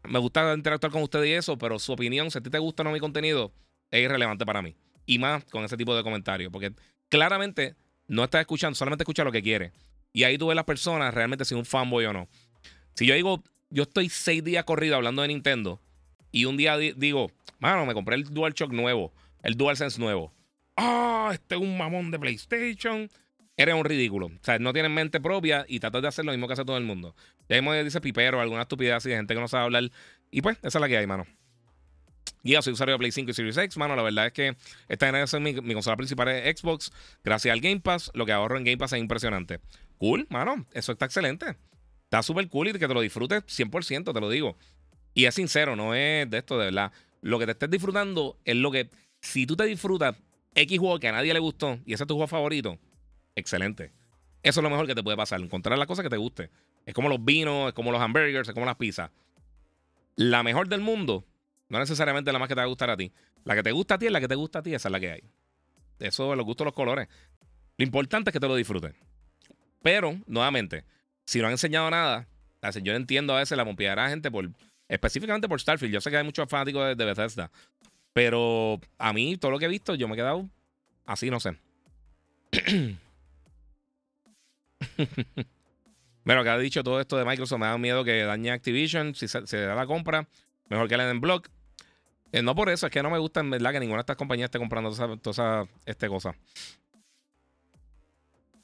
me 0.05 0.19
gusta 0.19 0.55
interactuar 0.55 0.91
con 0.91 1.03
ustedes 1.03 1.29
y 1.29 1.33
eso, 1.33 1.59
pero 1.59 1.79
su 1.79 1.93
opinión, 1.93 2.31
si 2.31 2.39
a 2.39 2.41
ti 2.41 2.49
te 2.49 2.59
gusta 2.59 2.83
o 2.83 2.85
no 2.85 2.93
mi 2.93 2.99
contenido, 2.99 3.53
es 3.93 4.02
irrelevante 4.02 4.44
para 4.44 4.62
mí. 4.62 4.74
Y 5.06 5.20
más 5.20 5.44
con 5.44 5.64
ese 5.64 5.77
tipo 5.77 5.94
de 5.94 6.02
comentarios. 6.02 6.51
Porque 6.51 6.73
claramente 7.09 7.77
no 8.09 8.24
estás 8.24 8.40
escuchando, 8.40 8.74
solamente 8.74 9.05
escucha 9.05 9.23
lo 9.23 9.31
que 9.31 9.43
quiere. 9.43 9.73
Y 10.12 10.24
ahí 10.24 10.36
tú 10.36 10.48
ves 10.48 10.56
las 10.56 10.64
personas 10.64 11.14
realmente 11.14 11.44
si 11.44 11.55
un 11.55 11.64
fanboy 11.64 12.05
o 12.06 12.12
no. 12.12 12.28
Si 12.94 13.06
yo 13.06 13.14
digo, 13.14 13.43
yo 13.70 13.85
estoy 13.85 14.09
seis 14.09 14.43
días 14.43 14.64
corrido 14.64 14.97
hablando 14.97 15.23
de 15.23 15.28
Nintendo 15.28 15.81
y 16.31 16.47
un 16.47 16.56
día 16.56 16.77
digo, 16.77 17.31
mano, 17.59 17.86
me 17.86 17.94
compré 17.94 18.16
el 18.16 18.24
DualShock 18.24 18.73
nuevo, 18.73 19.12
el 19.43 19.56
DualSense 19.56 20.01
nuevo. 20.01 20.32
Ah, 20.77 21.31
este 21.32 21.55
es 21.55 21.60
un 21.60 21.77
mamón 21.77 22.10
de 22.10 22.19
PlayStation. 22.19 23.09
Eres 23.56 23.74
un 23.74 23.85
ridículo. 23.85 24.27
O 24.27 24.40
sea, 24.43 24.59
no 24.59 24.73
tienes 24.73 24.90
mente 24.90 25.20
propia 25.20 25.64
y 25.69 25.78
tratas 25.78 26.02
de 26.02 26.09
hacer 26.09 26.24
lo 26.24 26.32
mismo 26.32 26.47
que 26.47 26.55
hace 26.55 26.64
todo 26.64 26.78
el 26.78 26.85
mundo. 26.85 27.14
Ya 27.48 27.56
mismo 27.56 27.74
dice 27.74 28.01
pipero, 28.01 28.40
alguna 28.40 28.62
estupidez 28.62 28.94
así 28.94 29.10
de 29.10 29.16
gente 29.16 29.35
que 29.35 29.40
no 29.40 29.48
sabe 29.48 29.64
hablar. 29.64 29.90
Y 30.31 30.40
pues, 30.40 30.56
esa 30.62 30.78
es 30.78 30.81
la 30.81 30.89
que 30.89 30.97
hay, 30.97 31.06
mano. 31.06 31.27
Guía, 32.43 32.60
soy 32.60 32.73
usuario 32.73 32.94
de 32.94 32.98
Play 32.98 33.12
5 33.12 33.31
y 33.31 33.35
Series 33.35 33.56
X, 33.56 33.77
mano. 33.77 33.94
La 33.94 34.02
verdad 34.02 34.27
es 34.27 34.32
que 34.32 34.56
esta 34.89 35.06
generación 35.06 35.43
mi, 35.43 35.55
mi 35.55 35.74
consola 35.74 35.97
principal 35.97 36.28
es 36.28 36.59
Xbox. 36.59 36.93
Gracias 37.23 37.52
al 37.52 37.60
Game 37.60 37.81
Pass, 37.81 38.10
lo 38.14 38.27
que 38.27 38.32
ahorro 38.32 38.59
en 38.59 38.64
Game 38.64 38.78
Pass 38.78 38.94
es 38.94 38.98
impresionante. 38.98 39.60
Cool, 39.98 40.27
mano. 40.31 40.66
Eso 40.73 40.93
está 40.93 41.05
excelente. 41.05 41.56
Está 42.05 42.23
súper 42.23 42.48
cool 42.48 42.69
y 42.69 42.73
que 42.73 42.89
te 42.89 42.94
lo 42.94 43.01
disfrutes 43.01 43.44
100%, 43.44 44.12
te 44.12 44.20
lo 44.20 44.28
digo. 44.28 44.56
Y 45.14 45.27
es 45.27 45.35
sincero, 45.35 45.77
no 45.77 45.94
es 45.94 46.28
de 46.28 46.39
esto, 46.39 46.59
de 46.59 46.66
verdad. 46.66 46.93
Lo 47.20 47.39
que 47.39 47.47
te 47.47 47.52
estés 47.52 47.70
disfrutando 47.70 48.39
es 48.44 48.56
lo 48.56 48.70
que. 48.70 48.90
Si 49.20 49.47
tú 49.47 49.55
te 49.55 49.64
disfrutas 49.64 50.16
X 50.55 50.78
juego 50.78 50.98
que 50.98 51.09
a 51.09 51.12
nadie 51.12 51.32
le 51.32 51.39
gustó 51.39 51.78
y 51.86 51.94
ese 51.94 52.02
es 52.02 52.09
tu 52.09 52.14
juego 52.14 52.27
favorito, 52.27 52.78
excelente. 53.36 53.93
Eso 54.43 54.59
es 54.59 54.64
lo 54.64 54.70
mejor 54.70 54.89
que 54.89 54.97
te 54.97 55.02
puede 55.05 55.16
pasar, 55.16 55.40
encontrar 55.40 55.78
las 55.78 55.86
cosas 55.86 56.02
que 56.02 56.10
te 56.10 56.16
guste. 56.16 56.51
Es 56.85 56.94
como 56.94 57.09
los 57.09 57.24
vinos, 57.24 57.69
es 57.69 57.74
como 57.74 57.93
los 57.93 58.01
hamburgers, 58.01 58.48
es 58.48 58.55
como 58.55 58.66
las 58.66 58.77
pizzas. 58.77 59.10
la 60.16 60.43
mejor 60.43 60.69
del 60.69 60.81
mundo 60.81 61.24
no 61.73 61.78
necesariamente 61.78 62.32
la 62.32 62.39
más 62.39 62.49
que 62.49 62.55
te 62.55 62.61
va 62.61 62.65
a 62.65 62.69
gustar 62.69 62.90
a 62.90 62.97
ti. 62.97 63.11
La 63.44 63.55
que 63.55 63.62
te 63.62 63.73
gusta 63.73 63.94
a 63.94 63.99
ti 63.99 64.07
es 64.07 64.12
la 64.12 64.20
que 64.20 64.28
te 64.28 64.35
gusta 64.35 64.61
a 64.61 64.62
ti, 64.62 64.74
esa 64.74 64.89
es 64.89 64.93
la 64.93 65.01
que 65.01 65.11
hay. 65.11 65.23
Eso, 65.99 66.36
los 66.36 66.44
gustos, 66.44 66.65
los 66.65 66.74
colores. 66.74 67.09
Lo 67.78 67.85
importante 67.85 68.31
es 68.31 68.32
que 68.32 68.40
te 68.40 68.47
lo 68.47 68.55
disfrutes. 68.55 68.94
Pero, 69.82 70.16
nuevamente, 70.27 70.85
si 71.24 71.40
no 71.40 71.47
han 71.47 71.53
enseñado 71.53 71.90
nada, 71.90 72.28
yo 72.82 72.94
entiendo 72.94 73.35
a 73.35 73.39
veces 73.39 73.57
la 73.57 73.65
pompear 73.65 73.99
a 73.99 74.05
la 74.05 74.11
gente 74.11 74.31
por, 74.31 74.49
específicamente 74.89 75.49
por 75.49 75.61
Starfield. 75.61 75.94
Yo 75.94 76.01
sé 76.01 76.11
que 76.11 76.19
hay 76.19 76.24
muchos 76.24 76.49
fanáticos 76.49 76.86
de, 76.86 76.94
de 76.94 77.05
Bethesda. 77.05 77.51
Pero 78.12 78.78
a 78.99 79.12
mí, 79.12 79.36
todo 79.39 79.51
lo 79.51 79.59
que 79.59 79.65
he 79.65 79.69
visto, 79.69 79.94
yo 79.94 80.07
me 80.07 80.15
he 80.15 80.16
quedado 80.16 80.49
así, 81.07 81.31
no 81.31 81.40
sé. 81.40 81.57
bueno, 86.24 86.44
que 86.44 86.51
ha 86.51 86.59
dicho 86.59 86.85
todo 86.85 87.01
esto 87.01 87.16
de 87.16 87.24
Microsoft, 87.24 87.59
me 87.59 87.66
da 87.66 87.78
miedo 87.78 88.05
que 88.05 88.24
dañe 88.24 88.51
Activision 88.51 89.15
si 89.15 89.27
se, 89.28 89.40
da 89.40 89.74
la 89.74 89.86
compra. 89.86 90.28
Mejor 90.69 90.89
que 90.89 90.99
le 90.99 91.05
den 91.05 91.20
block. 91.20 91.49
Eh, 92.33 92.43
no 92.43 92.55
por 92.55 92.71
eso, 92.71 92.87
es 92.87 92.93
que 92.93 93.03
no 93.03 93.11
me 93.11 93.19
gusta 93.19 93.41
en 93.41 93.51
verdad 93.51 93.73
que 93.73 93.81
ninguna 93.81 93.99
de 93.99 94.03
estas 94.03 94.17
compañías 94.17 94.47
esté 94.47 94.59
comprando 94.59 94.91
todas 94.91 95.39
esas 95.39 95.39
esa, 95.39 95.69
este 95.85 96.09
cosa. 96.09 96.35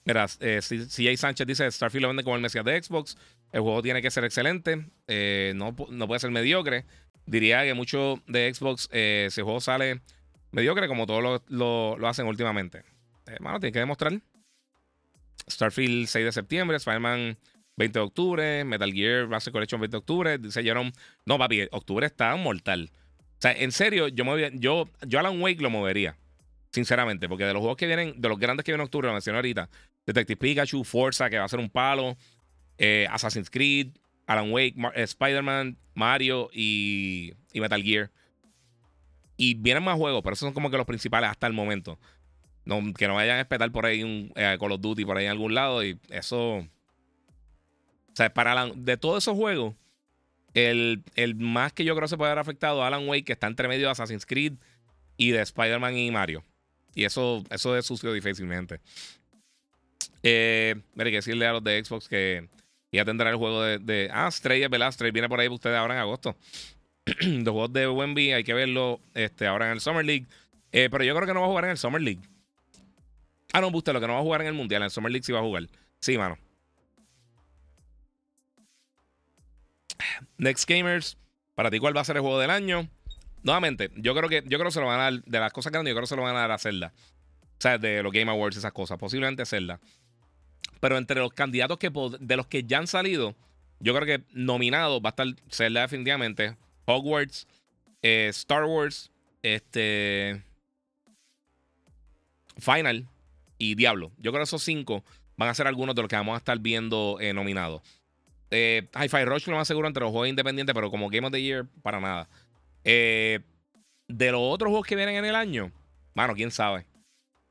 Mira, 0.09 0.27
eh, 0.40 0.61
CJ 0.62 1.19
Sánchez 1.19 1.47
dice: 1.47 1.70
Starfield 1.70 2.03
lo 2.03 2.09
vende 2.09 2.24
como 2.24 2.35
el 2.35 2.40
Mesías 2.40 2.65
de 2.65 2.82
Xbox. 2.82 3.19
El 3.53 3.61
juego 3.61 3.82
tiene 3.82 4.01
que 4.01 4.11
ser 4.11 4.24
excelente. 4.24 4.86
Eh, 5.07 5.53
no, 5.55 5.77
no, 5.90 6.07
puede 6.07 6.19
ser 6.19 6.31
mediocre. 6.31 6.86
Diría 7.27 7.62
que 7.65 7.74
mucho 7.74 8.23
de 8.27 8.53
Xbox, 8.55 8.89
eh, 8.90 9.27
ese 9.28 9.43
juego 9.43 9.61
sale 9.61 10.01
mediocre 10.51 10.89
como 10.89 11.07
todos 11.07 11.45
lo, 11.49 11.97
lo, 11.99 12.09
hacen 12.09 12.27
últimamente. 12.27 12.85
Hermano, 13.27 13.61
tiene 13.61 13.73
que 13.73 13.81
demostrar. 13.81 14.19
Starfield 15.47 16.07
6 16.07 16.24
de 16.24 16.32
septiembre, 16.32 16.78
Spider-Man 16.78 17.36
20 17.77 17.99
de 17.99 18.03
octubre, 18.03 18.65
Metal 18.65 18.90
Gear 18.90 19.27
Basic 19.27 19.53
Collection 19.53 19.78
20 19.78 19.93
de 19.95 19.99
octubre. 19.99 20.39
Dice 20.39 20.62
Jerome, 20.62 20.93
no 21.27 21.36
papi, 21.36 21.69
octubre 21.70 22.07
está 22.07 22.35
mortal. 22.36 22.90
O 23.39 23.40
sea, 23.40 23.52
en 23.52 23.70
serio, 23.70 24.09
yo, 24.09 24.24
yo, 24.55 24.89
yo 25.06 25.19
Alan 25.20 25.40
Wake 25.40 25.62
lo 25.62 25.70
movería. 25.70 26.16
Sinceramente, 26.73 27.28
porque 27.28 27.44
de 27.44 27.52
los 27.52 27.60
juegos 27.60 27.77
que 27.77 27.86
vienen, 27.86 28.20
de 28.20 28.28
los 28.28 28.39
grandes 28.39 28.65
que 28.65 28.73
vienen 28.73 28.82
en 28.82 28.86
octubre, 28.86 29.06
lo 29.06 29.15
mencioné 29.15 29.39
ahorita, 29.39 29.70
Detective 30.06 30.36
Pikachu, 30.36 30.85
Forza, 30.85 31.31
que 31.31 31.39
va 31.39 31.44
a 31.44 31.48
ser 31.48 31.60
un 31.60 31.70
palo, 31.70 32.16
eh, 32.77 33.06
Assassin's 33.10 33.48
Creed, 33.48 33.89
Alan 34.27 34.52
Wake, 34.52 34.74
eh, 34.94 35.02
Spider-Man, 35.02 35.78
Mario 35.94 36.51
y, 36.52 37.32
y, 37.52 37.60
Metal 37.60 37.82
Gear. 37.82 38.10
Y 39.36 39.55
vienen 39.55 39.85
más 39.85 39.97
juegos, 39.97 40.23
pero 40.23 40.35
esos 40.35 40.47
son 40.47 40.52
como 40.52 40.70
que 40.70 40.77
los 40.77 40.86
principales 40.86 41.31
hasta 41.31 41.47
el 41.47 41.52
momento. 41.52 41.98
No, 42.65 42.93
que 42.93 43.09
no 43.09 43.15
vayan 43.15 43.39
a 43.39 43.40
esperar 43.40 43.70
por 43.73 43.86
ahí 43.86 44.02
un 44.02 44.32
eh, 44.35 44.56
Call 44.60 44.73
of 44.73 44.81
Duty 44.81 45.05
por 45.05 45.16
ahí 45.16 45.24
en 45.24 45.31
algún 45.31 45.55
lado. 45.55 45.82
Y 45.82 45.98
eso. 46.10 46.56
O 46.59 46.66
sea, 48.15 48.32
para 48.35 48.66
de 48.74 48.97
todos 48.98 49.24
esos 49.24 49.36
juegos, 49.36 49.74
el, 50.55 51.03
el, 51.15 51.35
más 51.35 51.73
que 51.73 51.85
yo 51.85 51.95
creo 51.95 52.09
se 52.09 52.16
puede 52.16 52.31
haber 52.31 52.41
afectado 52.41 52.85
Alan 52.85 53.09
Wake, 53.09 53.25
que 53.25 53.33
está 53.33 53.47
entre 53.47 53.69
medio 53.69 53.87
de 53.87 53.93
Assassin's 53.93 54.27
Creed 54.27 54.55
y 55.16 55.31
de 55.31 55.43
Spider-Man 55.43 55.97
y 55.97 56.11
Mario. 56.11 56.45
Y 56.95 57.05
eso, 57.05 57.45
eso 57.51 57.77
es 57.77 57.87
sucio 57.87 58.12
difícilmente. 58.12 58.81
Eh, 60.23 60.75
mire, 60.95 61.11
que 61.11 61.16
decirle 61.16 61.47
a 61.47 61.53
los 61.53 61.62
de 61.62 61.85
Xbox 61.85 62.09
que 62.09 62.49
ya 62.91 63.05
tendrá 63.05 63.31
el 63.31 63.37
juego 63.37 63.62
de. 63.62 64.11
ah, 64.12 64.31
Stray 64.31 64.62
es 64.62 64.70
verdad. 64.70 64.95
Viene 65.12 65.29
por 65.29 65.41
ahí 65.41 65.49
ustedes 65.49 65.77
ahora 65.77 65.95
en 65.95 66.01
agosto. 66.01 66.37
los 67.20 67.53
juegos 67.53 67.73
de 67.73 67.89
Wemby 67.89 68.33
hay 68.33 68.45
que 68.45 68.55
verlo 68.55 69.01
este, 69.15 69.47
ahora 69.47 69.66
en 69.66 69.73
el 69.73 69.81
Summer 69.81 70.05
League. 70.05 70.27
Eh, 70.73 70.89
pero 70.91 71.05
yo 71.05 71.15
creo 71.15 71.27
que 71.27 71.35
no 71.35 71.41
va 71.41 71.47
a 71.47 71.51
jugar 71.51 71.65
en 71.65 71.70
el 71.70 71.79
Summer 71.79 72.01
League. 72.01 72.20
Ah, 73.53 73.61
no, 73.61 73.69
usted 73.69 73.93
lo 73.93 74.01
que 74.01 74.07
no 74.07 74.15
va 74.15 74.19
a 74.19 74.23
jugar 74.23 74.41
en 74.43 74.49
el 74.49 74.55
Mundial. 74.55 74.83
En 74.83 74.87
el 74.87 74.91
Summer 74.91 75.11
League 75.11 75.25
sí 75.25 75.33
va 75.33 75.39
a 75.39 75.43
jugar. 75.43 75.66
Sí, 76.01 76.19
mano. 76.19 76.39
Next 80.39 80.69
Gamers. 80.69 81.16
Para 81.55 81.70
ti, 81.70 81.79
¿cuál 81.79 81.97
va 81.97 82.03
a 82.03 82.05
ser 82.05 82.16
el 82.16 82.23
juego 82.23 82.39
del 82.39 82.51
año? 82.51 82.89
Nuevamente, 83.43 83.91
yo 83.97 84.15
creo 84.15 84.29
que 84.29 84.43
yo 84.47 84.59
creo 84.59 84.69
que 84.69 84.75
se 84.75 84.81
lo 84.81 84.87
van 84.87 85.01
a 85.01 85.05
dar. 85.05 85.23
De 85.25 85.41
las 85.41 85.53
cosas 85.53 85.73
grandes, 85.73 85.91
yo 85.93 85.95
creo 85.95 86.05
que 86.05 86.09
se 86.09 86.16
lo 86.16 86.23
van 86.23 86.37
a 86.37 86.41
dar 86.41 86.51
a 86.51 86.59
Zelda. 86.59 86.93
O 87.43 87.61
sea, 87.61 87.79
de 87.79 88.03
los 88.03 88.12
Game 88.12 88.31
Awards, 88.31 88.57
esas 88.57 88.73
cosas. 88.73 88.99
Posiblemente 88.99 89.45
Zelda. 89.47 89.81
Pero 90.81 90.97
entre 90.97 91.20
los 91.20 91.33
candidatos 91.33 91.79
que 91.79 91.91
de 92.20 92.37
los 92.37 92.47
que 92.47 92.65
ya 92.65 92.79
han 92.79 92.87
salido, 92.87 93.35
yo 93.81 93.95
creo 93.95 94.07
que 94.07 94.25
nominado 94.33 95.01
va 95.01 95.11
a 95.11 95.11
estar 95.11 95.27
Zelda 95.51 95.83
definitivamente, 95.83 96.57
Hogwarts, 96.85 97.47
eh, 98.03 98.29
Star 98.31 98.65
Wars, 98.65 99.11
este, 99.43 100.43
Final 102.59 103.07
y 103.57 103.75
Diablo. 103.75 104.12
Yo 104.19 104.31
creo 104.31 104.41
que 104.41 104.49
esos 104.49 104.62
cinco 104.62 105.05
van 105.37 105.49
a 105.49 105.55
ser 105.55 105.66
algunos 105.66 105.95
de 105.95 106.03
los 106.03 106.09
que 106.09 106.16
vamos 106.16 106.35
a 106.35 106.39
estar 106.39 106.59
viendo 106.59 107.19
eh, 107.20 107.33
nominados. 107.33 107.83
Eh, 108.51 108.89
Hi-Fi 108.95 109.25
Rush 109.25 109.47
lo 109.47 109.57
más 109.57 109.69
seguro 109.69 109.89
entre 109.89 110.03
los 110.03 110.11
juegos 110.11 110.29
independientes, 110.29 110.75
pero 110.75 110.91
como 110.91 111.09
Game 111.11 111.27
of 111.27 111.33
the 111.33 111.43
Year, 111.43 111.66
para 111.83 112.01
nada. 112.01 112.29
de 112.85 113.43
los 114.09 114.41
otros 114.41 114.70
juegos 114.70 114.87
que 114.87 114.97
vienen 114.97 115.16
en 115.16 115.25
el 115.25 115.35
año, 115.35 115.73
mano, 116.15 116.35
quién 116.35 116.51
sabe. 116.51 116.87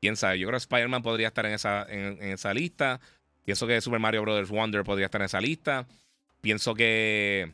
Quién 0.00 0.16
sabe. 0.16 0.38
Yo 0.38 0.46
creo 0.46 0.58
que 0.58 0.62
Spider-Man 0.62 1.02
podría 1.02 1.28
estar 1.28 1.46
en 1.46 1.52
esa, 1.52 1.86
en 1.88 2.22
esa 2.22 2.54
lista. 2.54 3.00
Pienso 3.48 3.66
que 3.66 3.80
Super 3.80 3.98
Mario 3.98 4.20
Bros. 4.20 4.50
Wonder 4.50 4.84
podría 4.84 5.06
estar 5.06 5.22
en 5.22 5.24
esa 5.24 5.40
lista. 5.40 5.86
Pienso 6.42 6.74
que 6.74 7.50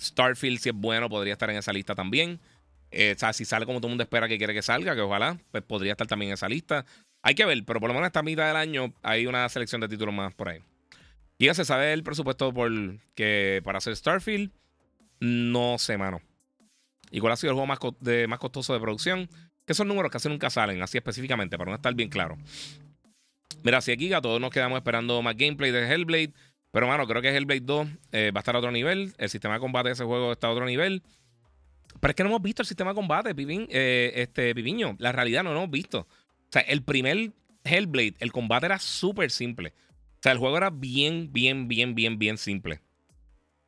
Starfield, 0.00 0.60
si 0.60 0.68
es 0.68 0.74
bueno, 0.74 1.08
podría 1.08 1.32
estar 1.32 1.50
en 1.50 1.56
esa 1.56 1.72
lista 1.72 1.96
también. 1.96 2.38
Eh, 2.92 3.14
o 3.16 3.18
sea, 3.18 3.32
si 3.32 3.44
sale 3.44 3.66
como 3.66 3.80
todo 3.80 3.88
el 3.88 3.90
mundo 3.90 4.04
espera 4.04 4.28
que 4.28 4.38
quiere 4.38 4.54
que 4.54 4.62
salga, 4.62 4.94
que 4.94 5.00
ojalá, 5.00 5.36
pues 5.50 5.64
podría 5.64 5.92
estar 5.92 6.06
también 6.06 6.30
en 6.30 6.34
esa 6.34 6.48
lista. 6.48 6.86
Hay 7.22 7.34
que 7.34 7.44
ver, 7.44 7.60
pero 7.66 7.80
por 7.80 7.88
lo 7.88 7.94
menos 7.94 8.06
esta 8.06 8.22
mitad 8.22 8.46
del 8.46 8.54
año 8.56 8.94
hay 9.02 9.26
una 9.26 9.48
selección 9.48 9.80
de 9.80 9.88
títulos 9.88 10.14
más 10.14 10.32
por 10.32 10.50
ahí. 10.50 10.60
Y 11.44 11.54
se 11.54 11.66
sabe 11.66 11.92
el 11.92 12.02
presupuesto 12.02 12.54
por 12.54 12.70
que 13.14 13.60
para 13.64 13.76
hacer 13.76 13.94
Starfield. 13.94 14.50
No 15.20 15.76
sé, 15.78 15.98
mano. 15.98 16.22
¿Y 17.10 17.20
cuál 17.20 17.34
ha 17.34 17.36
sido 17.36 17.50
el 17.50 17.54
juego 17.54 17.66
más, 17.66 17.78
de, 18.00 18.26
costoso 18.38 18.72
de 18.72 18.80
producción? 18.80 19.28
Que 19.66 19.74
son 19.74 19.88
números 19.88 20.10
que 20.10 20.14
casi 20.14 20.30
nunca 20.30 20.48
salen, 20.48 20.82
así 20.82 20.96
específicamente, 20.96 21.58
para 21.58 21.70
no 21.70 21.76
estar 21.76 21.94
bien 21.94 22.08
claro. 22.08 22.38
Mira, 23.62 23.82
si 23.82 23.92
aquí 23.92 24.10
todos 24.22 24.40
nos 24.40 24.50
quedamos 24.50 24.78
esperando 24.78 25.20
más 25.20 25.36
gameplay 25.36 25.70
de 25.70 25.86
Hellblade. 25.86 26.32
Pero, 26.70 26.86
mano, 26.86 27.06
creo 27.06 27.20
que 27.20 27.28
Hellblade 27.28 27.60
2 27.60 27.88
eh, 28.12 28.30
va 28.34 28.38
a 28.38 28.40
estar 28.40 28.56
a 28.56 28.60
otro 28.60 28.72
nivel. 28.72 29.12
El 29.18 29.28
sistema 29.28 29.54
de 29.54 29.60
combate 29.60 29.90
de 29.90 29.92
ese 29.92 30.04
juego 30.04 30.32
está 30.32 30.46
a 30.46 30.50
otro 30.50 30.64
nivel. 30.64 31.02
Pero 32.00 32.10
es 32.10 32.16
que 32.16 32.22
no 32.22 32.30
hemos 32.30 32.42
visto 32.42 32.62
el 32.62 32.66
sistema 32.66 32.92
de 32.92 32.94
combate, 32.94 33.34
eh, 33.36 34.12
este, 34.16 34.54
Pipiño. 34.54 34.96
La 34.98 35.12
realidad 35.12 35.44
no 35.44 35.52
lo 35.52 35.58
hemos 35.58 35.70
visto. 35.70 36.00
O 36.00 36.48
sea, 36.50 36.62
el 36.62 36.82
primer 36.82 37.32
Hellblade, 37.64 38.14
el 38.20 38.32
combate 38.32 38.64
era 38.64 38.78
súper 38.78 39.30
simple. 39.30 39.74
Sea, 40.24 40.32
el 40.32 40.38
juego 40.38 40.56
era 40.56 40.70
bien, 40.70 41.34
bien, 41.34 41.68
bien, 41.68 41.94
bien, 41.94 42.18
bien 42.18 42.38
simple. 42.38 42.80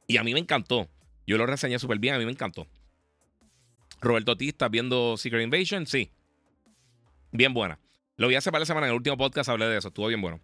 Y 0.07 0.17
a 0.17 0.25
mí 0.25 0.33
me 0.33 0.41
encantó. 0.41 0.89
Yo 1.27 1.37
lo 1.37 1.45
reseñé 1.45 1.79
súper 1.79 1.99
bien, 1.99 2.15
a 2.15 2.19
mí 2.19 2.25
me 2.25 2.31
encantó. 2.31 2.67
Roberto 4.01 4.39
T, 4.39 4.49
¿estás 4.49 4.71
viendo 4.71 5.19
Secret 5.19 5.43
Invasion? 5.43 5.87
Sí. 5.87 6.11
Bien 7.31 7.53
buena. 7.53 7.79
Lo 8.17 8.27
vi 8.27 8.37
hace 8.37 8.51
de 8.51 8.65
semanas 8.65 8.89
en 8.89 8.93
el 8.93 8.97
último 8.97 9.19
podcast, 9.19 9.51
hablé 9.51 9.67
de 9.67 9.77
eso, 9.77 9.89
estuvo 9.89 10.07
bien 10.07 10.23
bueno. 10.23 10.41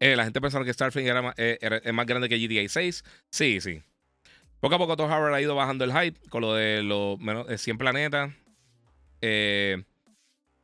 Eh, 0.00 0.16
la 0.16 0.24
gente 0.24 0.40
pensaba 0.40 0.64
que 0.64 0.72
Starfield 0.72 1.06
era, 1.06 1.34
eh, 1.36 1.58
es 1.84 1.92
más 1.92 2.06
grande 2.06 2.30
que 2.30 2.38
GTA 2.38 2.66
6. 2.66 3.04
Sí, 3.28 3.60
sí. 3.60 3.82
Poco 4.58 4.76
a 4.76 4.78
poco 4.78 4.96
Todd 4.96 5.10
Howard 5.10 5.34
ha 5.34 5.42
ido 5.42 5.54
bajando 5.54 5.84
el 5.84 5.92
hype 5.92 6.18
con 6.30 6.40
lo 6.40 6.54
de 6.54 6.82
los 6.82 7.18
menos 7.18 7.46
100 7.60 7.76
planetas. 7.76 8.32
Eh, 9.20 9.84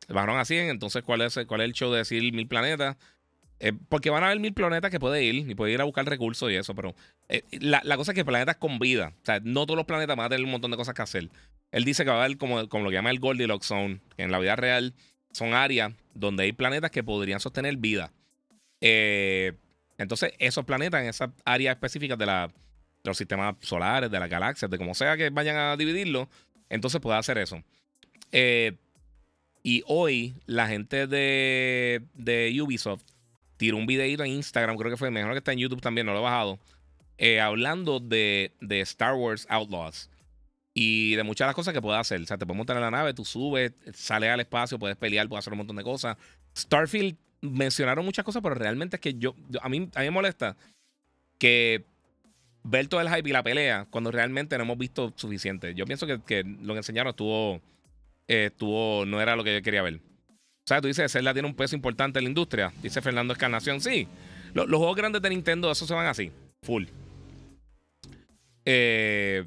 bajaron 0.08 0.38
a 0.38 0.46
100, 0.46 0.70
entonces 0.70 1.02
¿cuál 1.02 1.20
es, 1.20 1.38
cuál 1.46 1.60
es 1.60 1.66
el 1.66 1.72
show 1.74 1.92
de 1.92 1.98
decir 1.98 2.32
mil 2.32 2.48
planetas? 2.48 2.96
Eh, 3.60 3.72
porque 3.88 4.10
van 4.10 4.22
a 4.22 4.26
haber 4.26 4.38
mil 4.38 4.54
planetas 4.54 4.90
que 4.90 5.00
puede 5.00 5.24
ir 5.24 5.50
y 5.50 5.54
puede 5.54 5.72
ir 5.72 5.80
a 5.80 5.84
buscar 5.84 6.06
recursos 6.06 6.50
y 6.50 6.54
eso, 6.54 6.74
pero 6.74 6.94
la, 7.50 7.96
cosa 7.96 8.12
es 8.12 8.14
que 8.14 8.24
planetas 8.24 8.56
con 8.56 8.78
vida, 8.78 9.12
o 9.20 9.24
sea, 9.24 9.40
no 9.42 9.66
todos 9.66 9.76
los 9.76 9.86
planetas 9.86 10.16
van 10.16 10.26
a 10.26 10.28
tener 10.28 10.44
un 10.44 10.52
montón 10.52 10.70
de 10.70 10.76
cosas 10.76 10.94
que 10.94 11.02
hacer. 11.02 11.28
Él 11.70 11.84
dice 11.84 12.04
que 12.04 12.10
va 12.10 12.22
a 12.22 12.24
haber 12.24 12.38
como, 12.38 12.68
como 12.68 12.84
lo 12.84 12.90
que 12.90 12.96
llama 12.96 13.10
el 13.10 13.20
Goldilocks 13.20 13.66
Zone, 13.66 14.00
que 14.16 14.22
en 14.22 14.30
la 14.30 14.38
vida 14.38 14.56
real 14.56 14.94
son 15.32 15.54
áreas 15.54 15.92
donde 16.14 16.44
hay 16.44 16.52
planetas 16.52 16.90
que 16.90 17.02
podrían 17.02 17.40
sostener 17.40 17.76
vida. 17.76 18.12
Eh, 18.80 19.52
entonces, 19.98 20.32
esos 20.38 20.64
planetas 20.64 21.02
en 21.02 21.08
esas 21.08 21.30
áreas 21.44 21.74
específicas 21.74 22.16
de, 22.18 22.26
la, 22.26 22.50
los 23.04 23.16
sistemas 23.16 23.56
solares, 23.60 24.10
de 24.10 24.20
las 24.20 24.30
galaxias, 24.30 24.70
de 24.70 24.78
como 24.78 24.94
sea 24.94 25.16
que 25.16 25.30
vayan 25.30 25.56
a 25.56 25.76
dividirlo, 25.76 26.28
entonces 26.68 27.00
puede 27.00 27.18
hacer 27.18 27.38
eso. 27.38 27.62
Eh, 28.32 28.76
y 29.62 29.82
hoy, 29.86 30.34
la 30.46 30.68
gente 30.68 31.06
de, 31.06 32.02
de 32.14 32.56
Ubisoft 32.62 33.02
tiró 33.58 33.76
un 33.76 33.86
videito 33.86 34.24
en 34.24 34.32
Instagram, 34.32 34.76
creo 34.76 34.90
que 34.90 34.96
fue 34.96 35.10
mejor 35.10 35.32
que 35.32 35.38
está 35.38 35.52
en 35.52 35.58
YouTube 35.58 35.82
también, 35.82 36.06
no 36.06 36.14
lo 36.14 36.20
he 36.20 36.22
bajado, 36.22 36.58
eh, 37.18 37.40
hablando 37.40 38.00
de, 38.00 38.52
de 38.62 38.80
Star 38.80 39.14
Wars 39.14 39.46
Outlaws 39.50 40.08
y 40.80 41.16
de 41.16 41.24
muchas 41.24 41.44
de 41.44 41.48
las 41.48 41.56
cosas 41.56 41.74
que 41.74 41.82
puedes 41.82 42.00
hacer. 42.00 42.22
O 42.22 42.26
sea, 42.26 42.38
te 42.38 42.46
puedes 42.46 42.56
montar 42.56 42.76
en 42.76 42.82
la 42.82 42.90
nave, 42.90 43.12
tú 43.12 43.24
subes, 43.24 43.72
sales 43.92 44.30
al 44.30 44.40
espacio, 44.40 44.78
puedes 44.78 44.96
pelear, 44.96 45.28
puedes 45.28 45.42
hacer 45.42 45.52
un 45.52 45.58
montón 45.58 45.76
de 45.76 45.82
cosas. 45.82 46.16
Starfield 46.56 47.16
mencionaron 47.40 48.04
muchas 48.04 48.24
cosas, 48.24 48.42
pero 48.42 48.54
realmente 48.54 48.96
es 48.96 49.00
que 49.00 49.14
yo, 49.14 49.34
a, 49.60 49.68
mí, 49.68 49.88
a 49.92 50.00
mí 50.00 50.06
me 50.06 50.10
molesta 50.10 50.56
que 51.38 51.84
ver 52.62 52.86
todo 52.86 53.00
el 53.00 53.08
hype 53.08 53.28
y 53.28 53.32
la 53.32 53.42
pelea 53.42 53.86
cuando 53.90 54.10
realmente 54.10 54.56
no 54.56 54.64
hemos 54.64 54.78
visto 54.78 55.12
suficiente. 55.16 55.74
Yo 55.74 55.84
pienso 55.84 56.06
que, 56.06 56.44
lo 56.44 56.74
que 56.74 56.78
enseñaron 56.78 57.10
estuvo, 57.10 57.60
eh, 58.28 58.46
estuvo, 58.46 59.04
no 59.04 59.20
era 59.20 59.34
lo 59.34 59.42
que 59.42 59.54
yo 59.54 59.62
quería 59.62 59.82
ver. 59.82 60.00
O 60.68 60.74
sea, 60.74 60.82
tú 60.82 60.88
dices, 60.88 61.10
Zelda 61.10 61.32
tiene 61.32 61.48
un 61.48 61.54
peso 61.54 61.74
importante 61.74 62.18
en 62.18 62.26
la 62.26 62.28
industria. 62.28 62.70
Dice 62.82 63.00
Fernando 63.00 63.32
Escarnación. 63.32 63.80
Sí, 63.80 64.06
los, 64.52 64.66
juegos 64.66 64.96
grandes 64.96 65.22
de 65.22 65.30
Nintendo, 65.30 65.70
esos 65.70 65.88
se 65.88 65.94
van 65.94 66.04
así, 66.04 66.30
full. 66.62 66.84
Eh, 68.66 69.46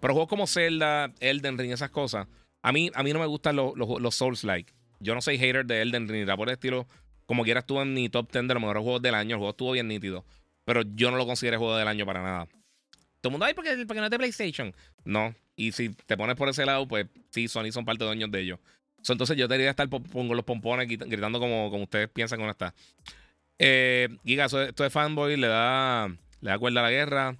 Pero 0.00 0.14
juegos 0.14 0.30
como 0.30 0.46
Zelda, 0.46 1.12
Elden 1.20 1.58
Ring, 1.58 1.70
esas 1.70 1.90
cosas, 1.90 2.28
a 2.62 2.72
mí, 2.72 2.90
a 2.94 3.02
mí 3.02 3.12
no 3.12 3.18
me 3.18 3.26
gustan 3.26 3.56
los, 3.56 3.76
los, 3.76 4.14
Souls-like. 4.14 4.72
Yo 5.00 5.14
no 5.14 5.20
soy 5.20 5.36
hater 5.36 5.66
de 5.66 5.82
Elden 5.82 6.08
Ring, 6.08 6.26
ni 6.26 6.34
por 6.34 6.48
el 6.48 6.54
estilo. 6.54 6.88
Como 7.26 7.44
quiera 7.44 7.60
estuvo 7.60 7.82
en 7.82 7.92
mi 7.92 8.08
top 8.08 8.32
10 8.32 8.48
de 8.48 8.54
los 8.54 8.62
mejores 8.62 8.82
juegos 8.82 9.02
del 9.02 9.16
año. 9.16 9.34
El 9.34 9.40
juego 9.40 9.50
estuvo 9.50 9.72
bien 9.72 9.88
nítido. 9.88 10.24
Pero 10.64 10.80
yo 10.94 11.10
no 11.10 11.18
lo 11.18 11.26
considero 11.26 11.58
juego 11.58 11.76
del 11.76 11.88
año 11.88 12.06
para 12.06 12.22
nada. 12.22 12.46
Todo 13.20 13.28
el 13.28 13.32
mundo, 13.32 13.44
ay, 13.44 13.52
porque, 13.52 13.84
porque 13.86 14.00
no 14.00 14.06
es 14.06 14.10
de 14.10 14.16
PlayStation. 14.16 14.74
No. 15.04 15.34
Y 15.56 15.72
si 15.72 15.90
te 15.90 16.16
pones 16.16 16.36
por 16.36 16.48
ese 16.48 16.64
lado, 16.64 16.88
pues 16.88 17.06
sí, 17.28 17.48
Sony 17.48 17.70
son 17.70 17.84
parte 17.84 18.04
de 18.04 18.06
dueños 18.06 18.30
de 18.30 18.40
ellos. 18.40 18.58
Entonces 19.06 19.36
yo 19.36 19.48
debería 19.48 19.70
estar 19.70 19.88
con 19.88 20.28
los 20.28 20.44
pompones 20.44 20.88
gritando 20.88 21.40
como, 21.40 21.70
como 21.70 21.84
ustedes 21.84 22.08
piensan 22.08 22.38
que 22.38 22.44
no 22.44 22.50
está. 22.50 22.74
Eh, 23.58 24.08
Giga, 24.24 24.46
esto 24.46 24.82
de 24.82 24.90
fanboy 24.90 25.36
le 25.36 25.48
da, 25.48 26.08
le 26.40 26.50
da 26.50 26.58
cuerda 26.58 26.80
a 26.80 26.84
la 26.84 26.90
guerra. 26.90 27.36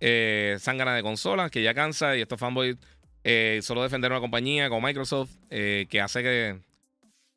Eh, 0.00 0.56
sangana 0.60 0.94
de 0.94 1.02
consolas, 1.02 1.50
que 1.50 1.62
ya 1.62 1.74
cansa. 1.74 2.16
Y 2.16 2.20
estos 2.20 2.38
fanboys 2.38 2.76
eh, 3.24 3.60
solo 3.62 3.82
defender 3.82 4.10
una 4.10 4.20
compañía 4.20 4.68
como 4.68 4.86
Microsoft, 4.86 5.30
eh, 5.50 5.86
que 5.88 6.00
hace 6.00 6.22
que. 6.22 6.60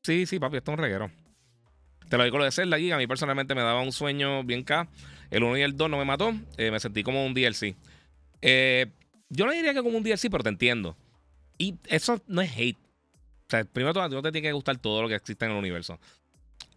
Sí, 0.04 0.26
sí, 0.26 0.40
papi, 0.40 0.58
esto 0.58 0.72
es 0.72 0.78
un 0.78 0.84
reguero. 0.84 1.12
Te 2.10 2.18
lo 2.18 2.24
digo 2.24 2.38
lo 2.38 2.44
de 2.44 2.52
Zelda, 2.52 2.78
Giga. 2.78 2.96
A 2.96 3.00
mí 3.00 3.08
personalmente 3.08 3.56
me 3.56 3.62
daba 3.62 3.82
un 3.82 3.92
sueño 3.92 4.44
bien 4.44 4.64
K. 4.64 4.88
El 5.30 5.44
1 5.44 5.58
y 5.58 5.62
el 5.62 5.78
2 5.78 5.90
no 5.90 5.98
me 5.98 6.06
mató. 6.06 6.34
me 6.58 6.80
sentí 6.80 7.04
como 7.04 7.26
un 7.26 7.34
DLC. 7.34 7.76
yo 9.30 9.46
no 9.46 9.52
diría 9.52 9.74
que 9.74 9.82
como 9.82 9.98
un 9.98 10.04
DLC, 10.04 10.30
pero 10.30 10.44
te 10.44 10.50
entiendo. 10.50 10.98
Y 11.58 11.76
eso 11.88 12.22
no 12.28 12.42
es 12.42 12.52
hate. 12.58 12.78
Primero 13.74 13.94
todo, 13.94 14.10
no 14.10 14.22
te 14.22 14.32
tiene 14.32 14.48
que 14.48 14.54
gustar 14.54 14.78
todo 14.78 15.02
lo 15.02 15.08
que 15.08 15.16
existe 15.16 15.46
en 15.46 15.52
el 15.52 15.58
universo. 15.58 16.00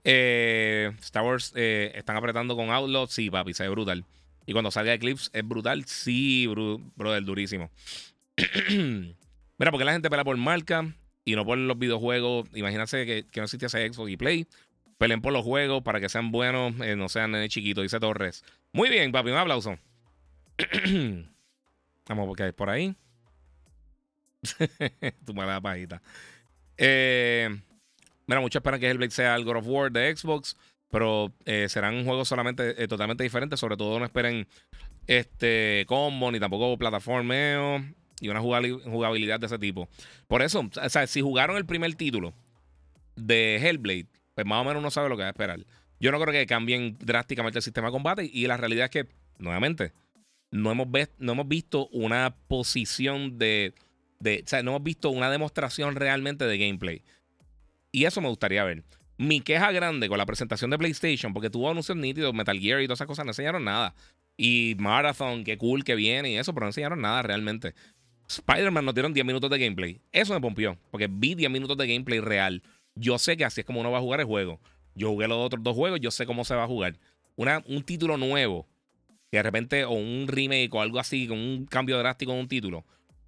Eh, 0.02 0.92
Star 1.00 1.24
Wars 1.24 1.52
eh, 1.56 1.92
están 1.94 2.16
apretando 2.16 2.56
con 2.56 2.70
Outlaw. 2.70 3.06
Sí, 3.06 3.30
papi, 3.30 3.54
se 3.54 3.62
ve 3.64 3.70
brutal. 3.70 4.04
Y 4.46 4.52
cuando 4.52 4.70
salga 4.70 4.92
Eclipse 4.92 5.30
es 5.32 5.46
brutal. 5.46 5.84
Sí, 5.86 6.46
bro, 6.46 6.80
brother, 6.96 7.24
durísimo. 7.24 7.70
Mira, 8.68 9.70
porque 9.70 9.84
la 9.84 9.92
gente 9.92 10.10
pelea 10.10 10.24
por 10.24 10.36
marca 10.36 10.94
y 11.24 11.34
no 11.34 11.44
por 11.44 11.56
los 11.56 11.78
videojuegos. 11.78 12.48
Imagínate 12.54 13.06
que, 13.06 13.26
que 13.30 13.40
no 13.40 13.44
existiese 13.44 13.90
Xbox 13.92 14.10
y 14.10 14.16
Play. 14.16 14.46
Peleen 14.98 15.22
por 15.22 15.32
los 15.32 15.42
juegos 15.42 15.82
para 15.82 16.00
que 16.00 16.08
sean 16.08 16.30
buenos, 16.30 16.74
eh, 16.80 16.94
no 16.94 17.08
sean 17.08 17.32
nene 17.32 17.48
chiquitos, 17.48 17.82
dice 17.82 17.98
Torres. 17.98 18.44
Muy 18.72 18.90
bien, 18.90 19.10
papi, 19.10 19.30
un 19.30 19.38
aplauso. 19.38 19.78
Vamos, 22.08 22.26
porque 22.26 22.44
hay 22.44 22.52
por 22.52 22.70
ahí. 22.70 22.94
tu 25.24 25.34
mala 25.34 25.60
pajita. 25.60 26.00
Eh. 26.76 27.48
Mira, 28.26 28.40
muchos 28.40 28.60
esperan 28.60 28.80
que 28.80 28.88
Hellblade 28.88 29.10
sea 29.10 29.36
el 29.36 29.44
God 29.44 29.56
of 29.56 29.66
War 29.66 29.92
de 29.92 30.16
Xbox, 30.16 30.56
pero 30.90 31.32
eh, 31.44 31.66
serán 31.68 32.04
juegos 32.04 32.28
solamente 32.28 32.82
eh, 32.82 32.88
totalmente 32.88 33.22
diferentes. 33.22 33.60
Sobre 33.60 33.76
todo 33.76 33.98
no 33.98 34.04
esperen 34.04 34.46
este 35.06 35.84
combo 35.86 36.32
ni 36.32 36.40
tampoco 36.40 36.78
plataformeo 36.78 37.84
y 38.20 38.28
una 38.28 38.40
jugabilidad 38.40 39.40
de 39.40 39.46
ese 39.46 39.58
tipo. 39.58 39.88
Por 40.26 40.40
eso, 40.40 40.60
o 40.60 40.88
sea, 40.88 41.06
si 41.06 41.20
jugaron 41.20 41.56
el 41.56 41.66
primer 41.66 41.94
título 41.94 42.32
de 43.16 43.56
Hellblade, 43.56 44.06
pues 44.34 44.46
más 44.46 44.62
o 44.62 44.64
menos 44.64 44.80
uno 44.80 44.90
sabe 44.90 45.08
lo 45.08 45.16
que 45.16 45.22
va 45.22 45.28
a 45.28 45.32
esperar. 45.32 45.60
Yo 46.00 46.10
no 46.10 46.20
creo 46.20 46.32
que 46.32 46.46
cambien 46.46 46.96
drásticamente 47.00 47.58
el 47.58 47.62
sistema 47.62 47.88
de 47.88 47.92
combate 47.92 48.30
y 48.32 48.46
la 48.46 48.56
realidad 48.56 48.84
es 48.86 48.90
que, 48.90 49.08
nuevamente, 49.38 49.92
no 50.50 50.70
hemos, 50.70 50.88
no 51.18 51.32
hemos 51.32 51.48
visto 51.48 51.88
una 51.88 52.34
posición 52.48 53.38
de, 53.38 53.74
no 54.62 54.70
hemos 54.70 54.82
visto 54.82 55.10
una 55.10 55.30
demostración 55.30 55.94
realmente 55.94 56.46
de 56.46 56.58
gameplay. 56.58 57.02
Y 57.92 58.06
eso 58.06 58.20
me 58.20 58.28
gustaría 58.28 58.64
ver. 58.64 58.82
Mi 59.16 59.40
queja 59.40 59.70
grande 59.70 60.08
con 60.08 60.18
la 60.18 60.26
presentación 60.26 60.70
de 60.70 60.78
PlayStation, 60.78 61.32
porque 61.32 61.50
tuvo 61.50 61.70
anuncios 61.70 61.96
nítidos, 61.96 62.34
Metal 62.34 62.58
Gear 62.58 62.80
y 62.80 62.86
todas 62.86 62.98
esas 62.98 63.06
cosas, 63.06 63.24
no 63.24 63.30
enseñaron 63.30 63.64
nada. 63.64 63.94
Y 64.36 64.74
Marathon, 64.78 65.44
qué 65.44 65.56
cool 65.56 65.84
que 65.84 65.94
viene 65.94 66.32
y 66.32 66.36
eso, 66.36 66.52
pero 66.52 66.64
no 66.64 66.70
enseñaron 66.70 67.00
nada 67.00 67.22
realmente. 67.22 67.74
Spider-Man 68.28 68.84
nos 68.84 68.94
dieron 68.94 69.14
10 69.14 69.24
minutos 69.24 69.50
de 69.50 69.58
gameplay. 69.58 70.00
Eso 70.10 70.34
me 70.34 70.40
pompió, 70.40 70.76
porque 70.90 71.08
vi 71.08 71.34
10 71.34 71.50
minutos 71.50 71.76
de 71.76 71.86
gameplay 71.86 72.20
real. 72.20 72.62
Yo 72.94 73.18
sé 73.18 73.36
que 73.36 73.44
así 73.44 73.60
es 73.60 73.66
como 73.66 73.80
uno 73.80 73.90
va 73.90 73.98
a 73.98 74.00
jugar 74.00 74.20
el 74.20 74.26
juego. 74.26 74.60
Yo 74.94 75.10
jugué 75.10 75.28
los 75.28 75.38
otros 75.38 75.62
dos 75.62 75.74
juegos, 75.74 76.00
yo 76.00 76.10
sé 76.10 76.26
cómo 76.26 76.44
se 76.44 76.54
va 76.54 76.64
a 76.64 76.68
jugar. 76.68 76.98
Una, 77.36 77.62
un 77.66 77.82
título 77.82 78.16
nuevo, 78.16 78.66
de 79.30 79.42
repente, 79.42 79.84
o 79.84 79.92
un 79.92 80.26
remake 80.28 80.72
o 80.72 80.80
algo 80.80 80.98
así, 80.98 81.26
con 81.26 81.38
un 81.38 81.66
cambio 81.66 81.98
drástico 81.98 82.32
en 82.32 82.38
un 82.38 82.48
título. 82.48 82.84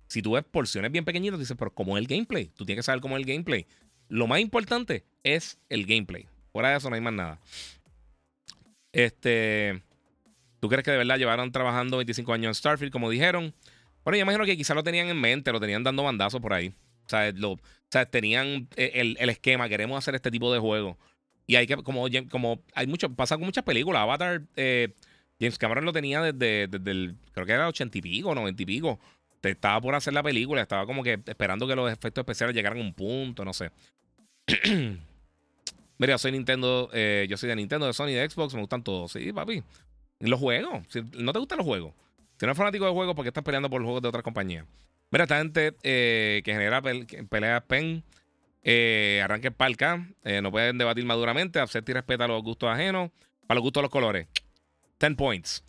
Si 0.07 0.23
tú 0.23 0.33
ves 0.33 0.45
porciones 0.45 0.93
bien 0.93 1.05
pequeñitas, 1.05 1.39
dices, 1.39 1.57
pero 1.59 1.73
¿cómo 1.73 1.97
es 1.97 2.03
el 2.03 2.07
gameplay? 2.07 2.47
Tú 2.55 2.65
tienes 2.65 2.83
que 2.85 2.87
saber 2.87 3.01
cómo 3.01 3.17
es 3.17 3.21
el 3.21 3.27
gameplay. 3.27 3.67
Lo 4.09 4.27
más 4.27 4.41
importante 4.41 5.05
es 5.23 5.59
el 5.69 5.87
gameplay. 5.87 6.29
Fuera 6.53 6.71
de 6.71 6.77
eso 6.77 6.89
no 6.89 6.95
hay 6.95 7.03
más 7.03 7.13
nada. 7.13 7.41
Este. 8.93 9.83
¿Tú 10.61 10.69
crees 10.69 10.85
que 10.85 10.91
de 10.91 10.97
verdad 10.97 11.19
llevaron 11.19 11.53
trabajando 11.53 11.99
25 11.99 12.33
años 12.33 12.49
en 12.49 12.55
Starfield, 12.55 12.93
como 12.93 13.11
dijeron? 13.11 13.55
Bueno, 14.05 14.17
yo 14.17 14.23
imagino 14.23 14.45
que 14.45 14.57
quizá 14.57 14.75
lo 14.75 14.83
tenían 14.83 15.09
en 15.09 15.21
mente, 15.21 15.53
lo 15.53 15.61
tenían 15.61 15.83
dando 15.83 16.03
bandazos 16.03 16.41
por 16.41 16.53
ahí. 16.53 16.73
O 17.05 17.09
sea, 17.09 17.31
lo, 17.33 17.59
tenían 18.11 18.69
eh, 18.77 19.15
el, 19.19 19.29
esquema, 19.29 19.69
queremos 19.69 19.99
hacer 19.99 20.15
este 20.15 20.31
tipo 20.31 20.53
de 20.53 20.59
juego. 20.59 20.99
Y 21.47 21.57
hay 21.57 21.67
que, 21.67 21.77
como, 21.77 22.07
como 22.31 22.63
hay 22.75 22.87
mucho, 22.87 23.13
pasa 23.15 23.37
con 23.37 23.45
muchas 23.45 23.65
películas. 23.65 24.03
Avatar, 24.03 24.43
eh, 24.57 24.95
James 25.39 25.59
Cameron 25.59 25.85
lo 25.85 25.93
tenía 25.93 26.23
desde, 26.23 26.67
desde 26.67 26.91
el, 26.91 27.17
creo 27.33 27.47
que 27.47 27.53
era 27.53 27.69
80 27.69 27.99
y 27.99 28.01
pico, 28.01 28.35
90 28.35 28.63
y 28.63 28.67
pico. 28.67 28.99
Estaba 29.51 29.81
por 29.81 29.95
hacer 29.95 30.13
la 30.13 30.23
película, 30.23 30.63
estaba 30.63 30.87
como 30.87 31.03
que 31.03 31.21
esperando 31.27 31.67
que 31.67 31.77
los 31.77 31.91
efectos 31.91 32.23
especiales 32.23 32.55
llegaran 32.55 32.79
a 32.79 32.83
un 32.83 32.95
punto, 32.95 33.45
no 33.45 33.53
sé. 33.53 33.71
Mira, 35.99 36.19
soy 36.19 36.33
Nintendo, 36.33 36.91
eh, 36.93 37.27
yo 37.29 37.37
soy 37.37 37.49
de 37.49 37.57
Nintendo, 37.57 37.87
de 37.87 37.93
Sony, 37.93 38.09
de 38.09 38.29
Xbox, 38.29 38.55
me 38.55 38.61
gustan 38.61 38.83
todos. 38.83 39.13
Sí, 39.13 39.33
papi. 39.33 39.63
Los 40.21 40.41
juegos. 40.41 40.85
Si 40.89 41.03
no 41.19 41.33
te 41.33 41.39
gustan 41.39 41.59
los 41.59 41.67
juegos. 41.67 41.95
Si 42.39 42.45
no 42.45 42.51
eres 42.51 42.59
fanático 42.59 42.85
de 42.85 42.93
juegos, 42.93 43.15
¿por 43.15 43.25
qué 43.25 43.29
estás 43.29 43.45
peleando 43.45 43.71
por 43.71 43.81
los 43.81 43.87
juegos 43.87 44.03
de 44.03 44.09
otras 44.09 44.23
compañías? 44.23 44.67
Mira, 45.11 45.25
esta 45.25 45.39
gente 45.39 45.75
eh, 45.83 46.43
que 46.45 46.53
genera 46.53 46.83
peleas 46.83 47.63
pen, 47.63 48.03
eh, 48.63 49.21
arranque 49.25 49.51
palca, 49.51 50.07
eh, 50.25 50.43
no 50.43 50.51
pueden 50.51 50.77
debatir 50.77 51.05
maduramente, 51.05 51.61
acepta 51.61 51.93
y 51.93 51.95
respeta 51.95 52.27
los 52.27 52.43
gustos 52.43 52.69
ajenos, 52.69 53.11
para 53.47 53.57
los 53.57 53.63
gustos 53.63 53.81
de 53.81 53.85
los 53.85 53.91
colores. 53.91 54.27
10 54.99 55.15
points. 55.15 55.65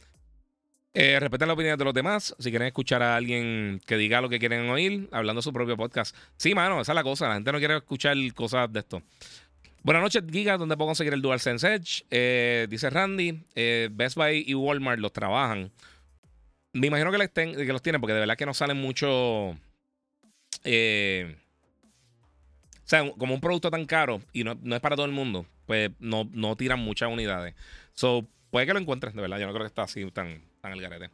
Eh, 0.93 1.19
respetan 1.19 1.47
la 1.47 1.53
opinión 1.53 1.77
de 1.77 1.85
los 1.85 1.93
demás. 1.93 2.35
Si 2.39 2.49
quieren 2.49 2.68
escuchar 2.68 3.03
a 3.03 3.15
alguien 3.15 3.81
que 3.85 3.97
diga 3.97 4.22
lo 4.22 4.30
que 4.30 4.39
quieren 4.39 4.69
oír, 4.69 5.07
hablando 5.11 5.39
de 5.39 5.43
su 5.43 5.53
propio 5.53 5.77
podcast. 5.77 6.15
Sí, 6.38 6.55
mano, 6.55 6.81
esa 6.81 6.91
es 6.93 6.95
la 6.95 7.03
cosa. 7.03 7.27
La 7.27 7.35
gente 7.35 7.51
no 7.51 7.59
quiere 7.59 7.77
escuchar 7.77 8.15
cosas 8.34 8.72
de 8.72 8.80
esto. 8.80 9.01
Buenas 9.84 10.03
noches, 10.03 10.23
Giga, 10.30 10.57
¿dónde 10.57 10.76
puedo 10.76 10.88
conseguir 10.88 11.14
el 11.14 11.22
DualSense 11.22 11.76
Edge? 11.76 12.03
Eh, 12.09 12.68
dice 12.69 12.89
Randy, 12.89 13.41
eh, 13.55 13.88
Best 13.89 14.18
Buy 14.18 14.43
y 14.45 14.53
Walmart 14.53 14.99
los 14.99 15.14
trabajan. 15.14 15.72
Me 16.73 16.88
imagino 16.88 17.11
que, 17.11 17.30
que 17.30 17.73
los 17.73 17.81
tienen 17.81 18.01
porque 18.01 18.14
de 18.14 18.19
verdad 18.19 18.35
que 18.35 18.45
no 18.45 18.53
salen 18.53 18.77
mucho... 18.77 19.55
Eh, 20.64 21.38
o 22.88 22.89
sea, 22.89 23.09
como 23.18 23.34
un 23.34 23.39
producto 23.39 23.69
tan 23.69 23.85
caro 23.85 24.22
y 24.34 24.43
no, 24.43 24.53
es 24.53 24.80
para 24.80 24.95
todo 24.95 25.05
el 25.05 25.11
mundo, 25.11 25.45
pues 25.65 25.91
no, 25.99 26.30
no 26.34 26.55
tiran 26.55 26.80
muchas 26.80 27.09
unidades. 27.11 27.53
So, 27.93 28.27
puede 28.49 28.65
que 28.65 28.73
lo 28.73 28.80
encuentres, 28.80 29.14
de 29.14 29.22
verdad. 29.22 29.39
Yo 29.39 29.47
no 29.47 29.53
creo 29.53 29.64
que 29.64 29.69
está 29.69 29.84
así 29.84 30.09
tan, 30.11 30.41
tan 30.61 30.73
el 30.73 30.81
garete. 30.81 31.09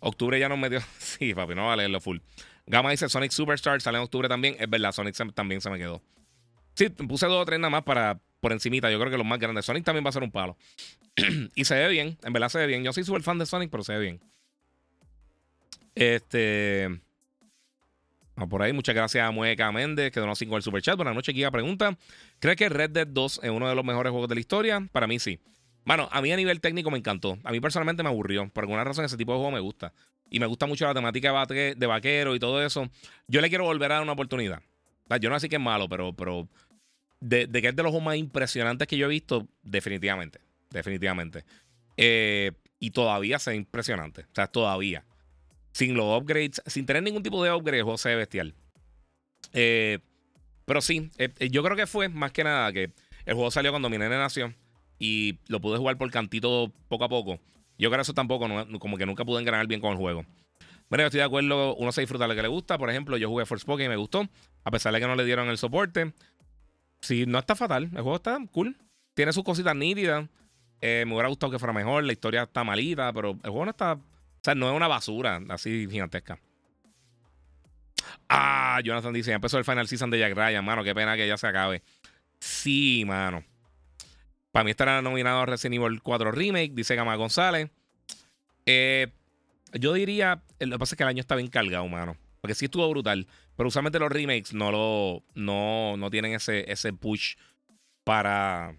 Octubre 0.00 0.38
ya 0.38 0.48
nos 0.48 0.58
metió. 0.58 0.80
sí, 0.98 1.34
papi, 1.34 1.54
no 1.54 1.66
va 1.66 1.74
a 1.74 1.76
leerlo 1.76 2.00
full. 2.00 2.18
Gama 2.66 2.90
dice 2.90 3.08
Sonic 3.08 3.30
Superstar, 3.30 3.80
sale 3.80 3.98
en 3.98 4.04
octubre 4.04 4.28
también. 4.28 4.56
Es 4.58 4.68
verdad, 4.68 4.92
Sonic 4.92 5.16
también 5.34 5.60
se 5.60 5.70
me 5.70 5.78
quedó. 5.78 6.02
Sí, 6.74 6.88
puse 6.90 7.26
dos 7.26 7.42
o 7.42 7.44
tres 7.44 7.58
nada 7.58 7.70
más 7.70 7.84
para 7.84 8.20
por 8.40 8.52
encimita. 8.52 8.90
Yo 8.90 8.98
creo 8.98 9.10
que 9.10 9.16
los 9.16 9.26
más 9.26 9.38
grandes. 9.38 9.64
Sonic 9.64 9.84
también 9.84 10.04
va 10.04 10.10
a 10.10 10.12
ser 10.12 10.22
un 10.22 10.30
palo. 10.30 10.56
y 11.54 11.64
se 11.64 11.74
ve 11.74 11.88
bien, 11.88 12.18
en 12.22 12.32
verdad 12.32 12.48
se 12.48 12.58
ve 12.58 12.66
bien. 12.66 12.84
Yo 12.84 12.92
soy 12.92 13.04
súper 13.04 13.22
fan 13.22 13.38
de 13.38 13.46
Sonic, 13.46 13.70
pero 13.70 13.82
se 13.82 13.94
ve 13.94 14.00
bien. 14.00 14.20
Este. 15.94 17.00
por 18.50 18.62
ahí, 18.62 18.72
muchas 18.72 18.94
gracias 18.94 19.26
a 19.26 19.30
Mueca 19.30 19.72
Méndez, 19.72 20.12
que 20.12 20.20
donó 20.20 20.34
5 20.34 20.56
el 20.56 20.62
super 20.62 20.82
chat. 20.82 20.96
Buenas 20.96 21.14
noches, 21.14 21.34
Giga 21.34 21.50
pregunta. 21.50 21.96
¿Crees 22.38 22.56
que 22.56 22.68
Red 22.68 22.90
Dead 22.90 23.06
2 23.06 23.40
es 23.42 23.50
uno 23.50 23.68
de 23.68 23.74
los 23.74 23.84
mejores 23.84 24.10
juegos 24.10 24.28
de 24.28 24.34
la 24.34 24.40
historia? 24.40 24.86
Para 24.92 25.06
mí 25.06 25.18
sí. 25.18 25.40
Bueno, 25.86 26.08
a 26.10 26.20
mí 26.20 26.32
a 26.32 26.36
nivel 26.36 26.60
técnico 26.60 26.90
me 26.90 26.98
encantó. 26.98 27.38
A 27.44 27.52
mí 27.52 27.60
personalmente 27.60 28.02
me 28.02 28.08
aburrió. 28.08 28.48
Por 28.48 28.64
alguna 28.64 28.82
razón 28.82 29.04
ese 29.04 29.16
tipo 29.16 29.32
de 29.32 29.38
juego 29.38 29.52
me 29.52 29.60
gusta. 29.60 29.92
Y 30.28 30.40
me 30.40 30.46
gusta 30.46 30.66
mucho 30.66 30.84
la 30.84 30.92
temática 30.92 31.46
de 31.46 31.86
vaquero 31.86 32.34
y 32.34 32.40
todo 32.40 32.62
eso. 32.62 32.90
Yo 33.28 33.40
le 33.40 33.48
quiero 33.48 33.64
volver 33.64 33.92
a 33.92 33.94
dar 33.94 34.02
una 34.02 34.12
oportunidad. 34.12 34.60
Yo 35.20 35.30
no 35.30 35.38
sé 35.38 35.48
que 35.48 35.56
es 35.56 35.62
malo, 35.62 35.88
pero, 35.88 36.12
pero 36.12 36.48
de, 37.20 37.48
que 37.48 37.68
es 37.68 37.76
de 37.76 37.82
los 37.84 37.90
juegos 37.90 38.04
más 38.04 38.16
impresionantes 38.16 38.88
que 38.88 38.96
yo 38.96 39.06
he 39.06 39.08
visto, 39.08 39.46
definitivamente. 39.62 40.40
Definitivamente. 40.70 41.44
Eh, 41.96 42.50
y 42.80 42.90
todavía 42.90 43.38
se 43.38 43.54
impresionante. 43.54 44.22
O 44.22 44.34
sea, 44.34 44.48
todavía. 44.48 45.04
Sin 45.70 45.94
los 45.94 46.20
upgrades, 46.20 46.60
sin 46.66 46.84
tener 46.84 47.04
ningún 47.04 47.22
tipo 47.22 47.44
de 47.44 47.52
upgrade, 47.52 47.78
el 47.78 47.84
juego 47.84 47.98
se 47.98 48.08
ve 48.08 48.16
bestial. 48.16 48.54
Eh, 49.52 50.00
pero 50.64 50.80
sí, 50.80 51.12
eh, 51.18 51.48
yo 51.48 51.62
creo 51.62 51.76
que 51.76 51.86
fue 51.86 52.08
más 52.08 52.32
que 52.32 52.42
nada 52.42 52.72
que 52.72 52.90
el 53.24 53.34
juego 53.34 53.52
salió 53.52 53.70
cuando 53.70 53.88
mi 53.88 53.98
nene 53.98 54.16
nació 54.16 54.52
y 54.98 55.38
lo 55.48 55.60
pude 55.60 55.78
jugar 55.78 55.98
por 55.98 56.10
cantito 56.10 56.72
poco 56.88 57.04
a 57.04 57.08
poco. 57.08 57.38
Yo 57.78 57.90
creo 57.90 57.98
que 57.98 58.02
eso 58.02 58.14
tampoco, 58.14 58.48
como 58.78 58.96
que 58.96 59.06
nunca 59.06 59.24
pude 59.24 59.40
engranar 59.40 59.66
bien 59.66 59.80
con 59.80 59.92
el 59.92 59.98
juego. 59.98 60.24
Bueno, 60.88 61.02
yo 61.02 61.06
estoy 61.06 61.18
de 61.18 61.24
acuerdo, 61.24 61.74
uno 61.76 61.92
se 61.92 62.00
disfruta 62.00 62.26
lo 62.26 62.34
que 62.34 62.42
le 62.42 62.48
gusta. 62.48 62.78
Por 62.78 62.88
ejemplo, 62.90 63.16
yo 63.16 63.28
jugué 63.28 63.44
Force 63.44 63.66
Pokémon 63.66 63.92
y 63.92 63.94
me 63.94 63.96
gustó, 63.96 64.28
a 64.64 64.70
pesar 64.70 64.92
de 64.92 65.00
que 65.00 65.06
no 65.06 65.16
le 65.16 65.24
dieron 65.24 65.48
el 65.48 65.58
soporte. 65.58 66.12
Sí, 67.00 67.24
no 67.26 67.38
está 67.38 67.54
fatal, 67.54 67.84
el 67.84 68.02
juego 68.02 68.16
está 68.16 68.38
cool. 68.52 68.76
Tiene 69.14 69.32
sus 69.32 69.44
cositas 69.44 69.74
nítidas. 69.74 70.28
Eh, 70.80 71.04
me 71.06 71.14
hubiera 71.14 71.28
gustado 71.28 71.50
que 71.50 71.58
fuera 71.58 71.72
mejor, 71.72 72.04
la 72.04 72.12
historia 72.12 72.44
está 72.44 72.62
malita, 72.62 73.12
pero 73.12 73.30
el 73.30 73.50
juego 73.50 73.64
no 73.64 73.70
está. 73.70 73.94
O 73.94 74.00
sea, 74.42 74.54
no 74.54 74.70
es 74.70 74.76
una 74.76 74.88
basura 74.88 75.40
así 75.48 75.86
gigantesca. 75.90 76.38
Ah, 78.28 78.80
Jonathan 78.84 79.12
dice, 79.12 79.30
ya 79.30 79.36
empezó 79.36 79.58
el 79.58 79.64
final 79.64 79.88
season 79.88 80.10
de 80.10 80.18
Jack 80.18 80.34
Ryan, 80.34 80.64
mano. 80.64 80.84
Qué 80.84 80.94
pena 80.94 81.16
que 81.16 81.26
ya 81.26 81.36
se 81.36 81.46
acabe. 81.46 81.82
Sí, 82.38 83.04
mano. 83.06 83.44
Para 84.56 84.64
mí 84.64 84.70
estará 84.70 85.02
nominado 85.02 85.40
a 85.40 85.44
Resident 85.44 85.74
Evil 85.74 86.00
4 86.00 86.32
Remake, 86.32 86.72
dice 86.72 86.96
Gama 86.96 87.14
González. 87.16 87.68
Eh, 88.64 89.12
yo 89.74 89.92
diría, 89.92 90.40
lo 90.60 90.76
que 90.76 90.78
pasa 90.78 90.94
es 90.94 90.96
que 90.96 91.02
el 91.02 91.10
año 91.10 91.20
está 91.20 91.36
bien 91.36 91.48
cargado, 91.48 91.86
mano. 91.88 92.16
Porque 92.40 92.54
sí 92.54 92.64
estuvo 92.64 92.88
brutal. 92.88 93.26
Pero 93.54 93.68
usualmente 93.68 93.98
los 93.98 94.10
remakes 94.10 94.54
no 94.54 94.72
lo 94.72 95.22
no, 95.34 95.98
no 95.98 96.10
tienen 96.10 96.32
ese, 96.32 96.72
ese 96.72 96.94
push 96.94 97.36
para, 98.02 98.74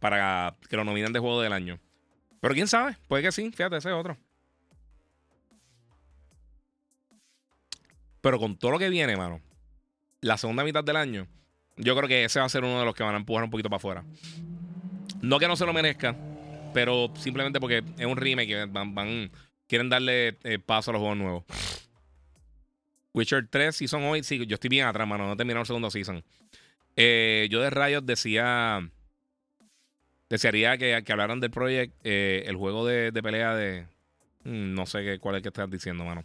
para 0.00 0.56
que 0.68 0.76
lo 0.76 0.82
nominen 0.82 1.12
de 1.12 1.20
juego 1.20 1.40
del 1.40 1.52
año. 1.52 1.78
Pero 2.40 2.52
quién 2.52 2.66
sabe, 2.66 2.96
puede 3.06 3.22
que 3.22 3.30
sí, 3.30 3.52
fíjate, 3.52 3.76
ese 3.76 3.90
es 3.90 3.94
otro. 3.94 4.16
Pero 8.20 8.40
con 8.40 8.58
todo 8.58 8.72
lo 8.72 8.80
que 8.80 8.88
viene, 8.88 9.16
mano, 9.16 9.40
la 10.20 10.36
segunda 10.38 10.64
mitad 10.64 10.82
del 10.82 10.96
año, 10.96 11.28
yo 11.76 11.96
creo 11.96 12.08
que 12.08 12.24
ese 12.24 12.40
va 12.40 12.46
a 12.46 12.48
ser 12.48 12.64
uno 12.64 12.78
de 12.78 12.84
los 12.84 12.94
que 12.94 13.02
van 13.02 13.14
a 13.14 13.18
empujar 13.18 13.44
un 13.44 13.50
poquito 13.50 13.68
para 13.68 13.78
afuera. 13.78 14.04
No 15.22 15.38
que 15.38 15.48
no 15.48 15.56
se 15.56 15.66
lo 15.66 15.72
merezca, 15.72 16.16
pero 16.72 17.12
simplemente 17.16 17.60
porque 17.60 17.82
es 17.98 18.06
un 18.06 18.16
remake 18.16 18.50
y 18.50 18.66
van, 18.68 19.30
quieren 19.66 19.88
darle 19.88 20.38
eh, 20.44 20.58
paso 20.58 20.90
a 20.90 20.92
los 20.92 21.00
juegos 21.00 21.18
nuevos. 21.18 21.44
Witcher 23.12 23.48
3 23.48 23.74
Season 23.74 24.02
hoy, 24.04 24.22
sí, 24.22 24.46
yo 24.46 24.54
estoy 24.54 24.70
bien 24.70 24.86
atrás, 24.86 25.06
mano, 25.06 25.26
no 25.26 25.32
he 25.32 25.36
terminado 25.36 25.62
el 25.62 25.66
segundo 25.66 25.90
season. 25.90 26.22
Eh, 26.96 27.48
yo 27.50 27.60
de 27.60 27.70
Riot 27.70 28.02
decía, 28.02 28.88
desearía 30.28 30.78
que, 30.78 31.02
que 31.04 31.12
hablaran 31.12 31.40
del 31.40 31.50
proyecto, 31.50 31.96
eh, 32.04 32.44
el 32.46 32.56
juego 32.56 32.86
de, 32.86 33.10
de 33.10 33.22
pelea 33.22 33.54
de, 33.54 33.86
mm, 34.44 34.74
no 34.74 34.86
sé 34.86 35.02
qué, 35.02 35.18
cuál 35.18 35.34
es 35.34 35.38
el 35.38 35.42
que 35.42 35.48
estás 35.48 35.70
diciendo, 35.70 36.04
mano. 36.04 36.24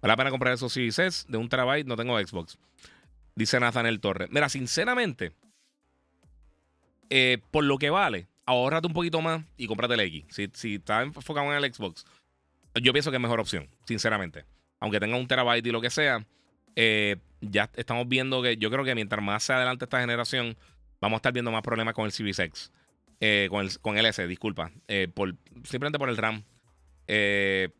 Vale 0.00 0.12
la 0.12 0.16
pena 0.16 0.30
comprar 0.30 0.54
esos 0.54 0.72
Series 0.72 0.98
S 0.98 1.26
de 1.28 1.36
un 1.38 1.48
terabyte, 1.48 1.86
no 1.86 1.96
tengo 1.96 2.18
Xbox. 2.18 2.56
Dice 3.38 3.60
Nathaniel 3.60 4.00
Torres. 4.00 4.28
Mira, 4.32 4.48
sinceramente, 4.48 5.30
eh, 7.08 7.38
por 7.52 7.62
lo 7.62 7.78
que 7.78 7.88
vale, 7.88 8.26
ahórrate 8.44 8.88
un 8.88 8.92
poquito 8.92 9.20
más 9.20 9.44
y 9.56 9.68
cómprate 9.68 9.94
el 9.94 10.00
X. 10.00 10.24
Si, 10.30 10.50
si 10.54 10.74
estás 10.74 11.04
enfocado 11.04 11.46
en 11.46 11.62
el 11.62 11.72
Xbox, 11.72 12.04
yo 12.82 12.92
pienso 12.92 13.12
que 13.12 13.16
es 13.18 13.22
mejor 13.22 13.38
opción, 13.38 13.68
sinceramente. 13.84 14.44
Aunque 14.80 14.98
tenga 14.98 15.16
un 15.16 15.28
terabyte 15.28 15.64
y 15.64 15.70
lo 15.70 15.80
que 15.80 15.88
sea, 15.88 16.26
eh, 16.74 17.14
ya 17.40 17.70
estamos 17.76 18.08
viendo 18.08 18.42
que 18.42 18.56
yo 18.56 18.72
creo 18.72 18.84
que 18.84 18.96
mientras 18.96 19.22
más 19.22 19.44
se 19.44 19.52
adelante 19.52 19.84
esta 19.84 20.00
generación, 20.00 20.56
vamos 21.00 21.18
a 21.18 21.18
estar 21.18 21.32
viendo 21.32 21.52
más 21.52 21.62
problemas 21.62 21.94
con 21.94 22.06
el 22.06 22.10
Series. 22.10 22.72
Eh, 23.20 23.46
con, 23.50 23.64
el, 23.64 23.78
con 23.78 23.98
el 23.98 24.06
S, 24.06 24.26
disculpa. 24.26 24.72
por, 25.14 25.36
simplemente 25.62 26.00
por 26.00 26.08
el 26.08 26.16
RAM. 26.16 26.42
el 27.06 27.70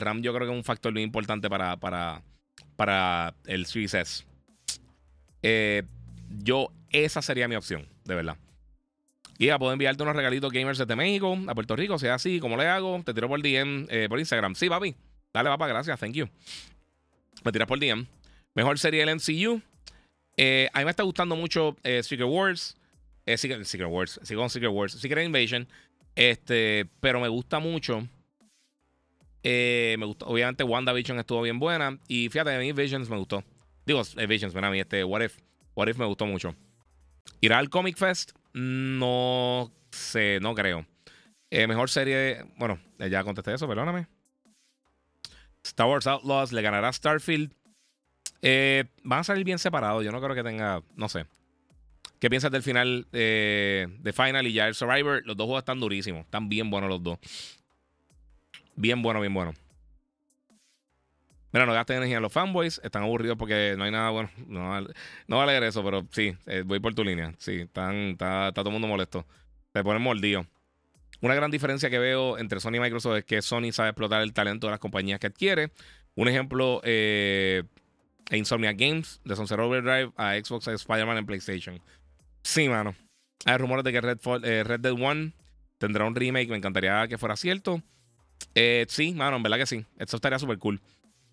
RAM 0.00 0.22
yo 0.22 0.34
creo 0.34 0.48
que 0.48 0.52
es 0.52 0.58
un 0.58 0.64
factor 0.64 0.92
muy 0.92 1.02
importante 1.02 1.48
para, 1.48 1.76
para, 1.76 2.24
para 2.74 3.36
el 3.46 3.66
Series 3.66 3.94
S. 3.94 4.33
yo, 6.42 6.70
esa 6.90 7.22
sería 7.22 7.48
mi 7.48 7.56
opción, 7.56 7.86
de 8.04 8.14
verdad. 8.14 8.36
Y 9.38 9.46
ya 9.46 9.58
puedo 9.58 9.72
enviarte 9.72 10.02
unos 10.02 10.14
regalitos 10.14 10.52
gamers 10.52 10.78
desde 10.78 10.94
México 10.94 11.36
a 11.48 11.54
Puerto 11.54 11.74
Rico. 11.74 11.98
sea 11.98 12.14
así, 12.14 12.38
¿cómo 12.38 12.56
le 12.56 12.66
hago? 12.66 13.02
Te 13.04 13.12
tiro 13.12 13.28
por 13.28 13.42
DM, 13.42 13.86
eh, 13.90 14.06
por 14.08 14.18
Instagram. 14.18 14.54
Sí, 14.54 14.68
papi. 14.68 14.94
Dale, 15.32 15.48
papá, 15.50 15.66
gracias. 15.66 15.98
Thank 15.98 16.14
you. 16.14 16.28
Me 17.44 17.50
tiras 17.50 17.66
por 17.66 17.80
DM. 17.80 18.06
Mejor 18.54 18.78
serie 18.78 19.04
del 19.04 19.16
MCU. 19.16 19.60
Eh, 20.36 20.68
a 20.72 20.78
mí 20.78 20.84
me 20.84 20.90
está 20.90 21.02
gustando 21.02 21.34
mucho 21.34 21.76
eh, 21.82 22.02
Secret 22.02 22.28
Wars. 22.28 22.76
Secret, 23.26 23.64
Secret, 23.64 23.90
Wars. 23.90 24.20
Sigo 24.22 24.48
Secret 24.48 24.70
Wars. 24.70 24.92
Secret 24.92 25.26
Invasion. 25.26 25.66
Este, 26.14 26.86
pero 27.00 27.20
me 27.20 27.28
gusta 27.28 27.58
mucho. 27.58 28.06
me 29.42 30.04
gustó. 30.04 30.26
Obviamente, 30.26 30.62
WandaVision 30.62 31.18
estuvo 31.18 31.42
bien 31.42 31.58
buena. 31.58 31.98
Y 32.06 32.28
fíjate, 32.28 32.54
a 32.54 32.58
mí 32.58 32.70
Visions 32.72 33.10
me 33.10 33.16
gustó. 33.16 33.42
Digo, 33.86 34.02
Visions, 34.28 34.52
bueno, 34.52 34.68
a 34.68 34.70
mí 34.70 34.80
este 34.80 35.04
What 35.04 35.22
If. 35.22 35.38
What 35.74 35.88
If 35.88 35.98
me 35.98 36.06
gustó 36.06 36.26
mucho. 36.26 36.54
Irá 37.40 37.58
al 37.58 37.68
Comic 37.68 37.96
Fest. 37.96 38.32
No 38.52 39.72
sé, 39.90 40.38
no 40.40 40.54
creo. 40.54 40.86
Eh, 41.50 41.66
mejor 41.66 41.90
serie. 41.90 42.44
Bueno, 42.56 42.78
eh, 42.98 43.10
ya 43.10 43.22
contesté 43.24 43.54
eso, 43.54 43.68
perdóname. 43.68 44.06
Star 45.62 45.86
Wars 45.86 46.06
Outlaws 46.06 46.52
le 46.52 46.62
ganará 46.62 46.92
Starfield. 46.92 47.52
Eh, 48.42 48.84
van 49.02 49.20
a 49.20 49.24
salir 49.24 49.44
bien 49.44 49.58
separados. 49.58 50.04
Yo 50.04 50.12
no 50.12 50.20
creo 50.20 50.34
que 50.34 50.42
tenga. 50.42 50.82
No 50.96 51.08
sé. 51.08 51.26
¿Qué 52.18 52.30
piensas 52.30 52.50
del 52.50 52.62
final 52.62 53.06
de 53.10 54.14
Final 54.14 54.46
y 54.46 54.52
ya 54.52 54.66
el 54.66 54.74
Survivor? 54.74 55.22
Los 55.26 55.36
dos 55.36 55.44
juegos 55.44 55.62
están 55.62 55.80
durísimos. 55.80 56.24
Están 56.24 56.48
bien 56.48 56.70
buenos 56.70 56.88
los 56.88 57.02
dos. 57.02 57.18
Bien 58.76 59.02
bueno, 59.02 59.20
bien 59.20 59.34
bueno. 59.34 59.52
Mira, 61.54 61.66
no 61.66 61.72
gasten 61.72 61.98
energía 61.98 62.16
en 62.16 62.22
los 62.24 62.32
fanboys. 62.32 62.80
Están 62.82 63.04
aburridos 63.04 63.38
porque 63.38 63.76
no 63.78 63.84
hay 63.84 63.92
nada 63.92 64.10
bueno. 64.10 64.28
No, 64.48 64.80
no 65.28 65.36
va 65.36 65.44
a 65.44 65.46
leer 65.46 65.62
eso, 65.62 65.84
pero 65.84 66.04
sí, 66.10 66.36
eh, 66.46 66.64
voy 66.66 66.80
por 66.80 66.96
tu 66.96 67.04
línea. 67.04 67.32
Sí, 67.38 67.60
está, 67.60 68.50
todo 68.52 68.70
el 68.70 68.72
mundo 68.72 68.88
molesto. 68.88 69.24
Se 69.72 69.84
ponen 69.84 70.02
mordidos. 70.02 70.48
Una 71.20 71.36
gran 71.36 71.52
diferencia 71.52 71.88
que 71.90 72.00
veo 72.00 72.38
entre 72.38 72.58
Sony 72.58 72.74
y 72.74 72.80
Microsoft 72.80 73.18
es 73.18 73.24
que 73.24 73.40
Sony 73.40 73.70
sabe 73.70 73.90
explotar 73.90 74.20
el 74.22 74.32
talento 74.32 74.66
de 74.66 74.72
las 74.72 74.80
compañías 74.80 75.20
que 75.20 75.28
adquiere. 75.28 75.70
Un 76.16 76.26
ejemplo, 76.26 76.80
eh, 76.82 77.62
Insomnia 78.32 78.72
Games, 78.72 79.20
de 79.24 79.36
Sunset 79.36 79.60
Overdrive 79.60 80.10
a 80.16 80.34
Xbox, 80.34 80.66
a 80.66 80.72
Spider-Man 80.72 81.18
en 81.18 81.26
PlayStation. 81.26 81.80
Sí, 82.42 82.68
mano. 82.68 82.96
Hay 83.44 83.58
rumores 83.58 83.84
de 83.84 83.92
que 83.92 84.00
Red, 84.00 84.18
eh, 84.42 84.64
Dead 84.80 84.92
1 84.92 85.32
tendrá 85.78 86.04
un 86.04 86.16
remake. 86.16 86.48
Me 86.48 86.56
encantaría 86.56 87.06
que 87.06 87.16
fuera 87.16 87.36
cierto. 87.36 87.80
Eh, 88.56 88.86
sí, 88.88 89.14
mano, 89.14 89.36
en 89.36 89.44
verdad 89.44 89.58
que 89.58 89.66
sí. 89.66 89.86
Esto 90.00 90.16
estaría 90.16 90.40
súper 90.40 90.58
cool. 90.58 90.80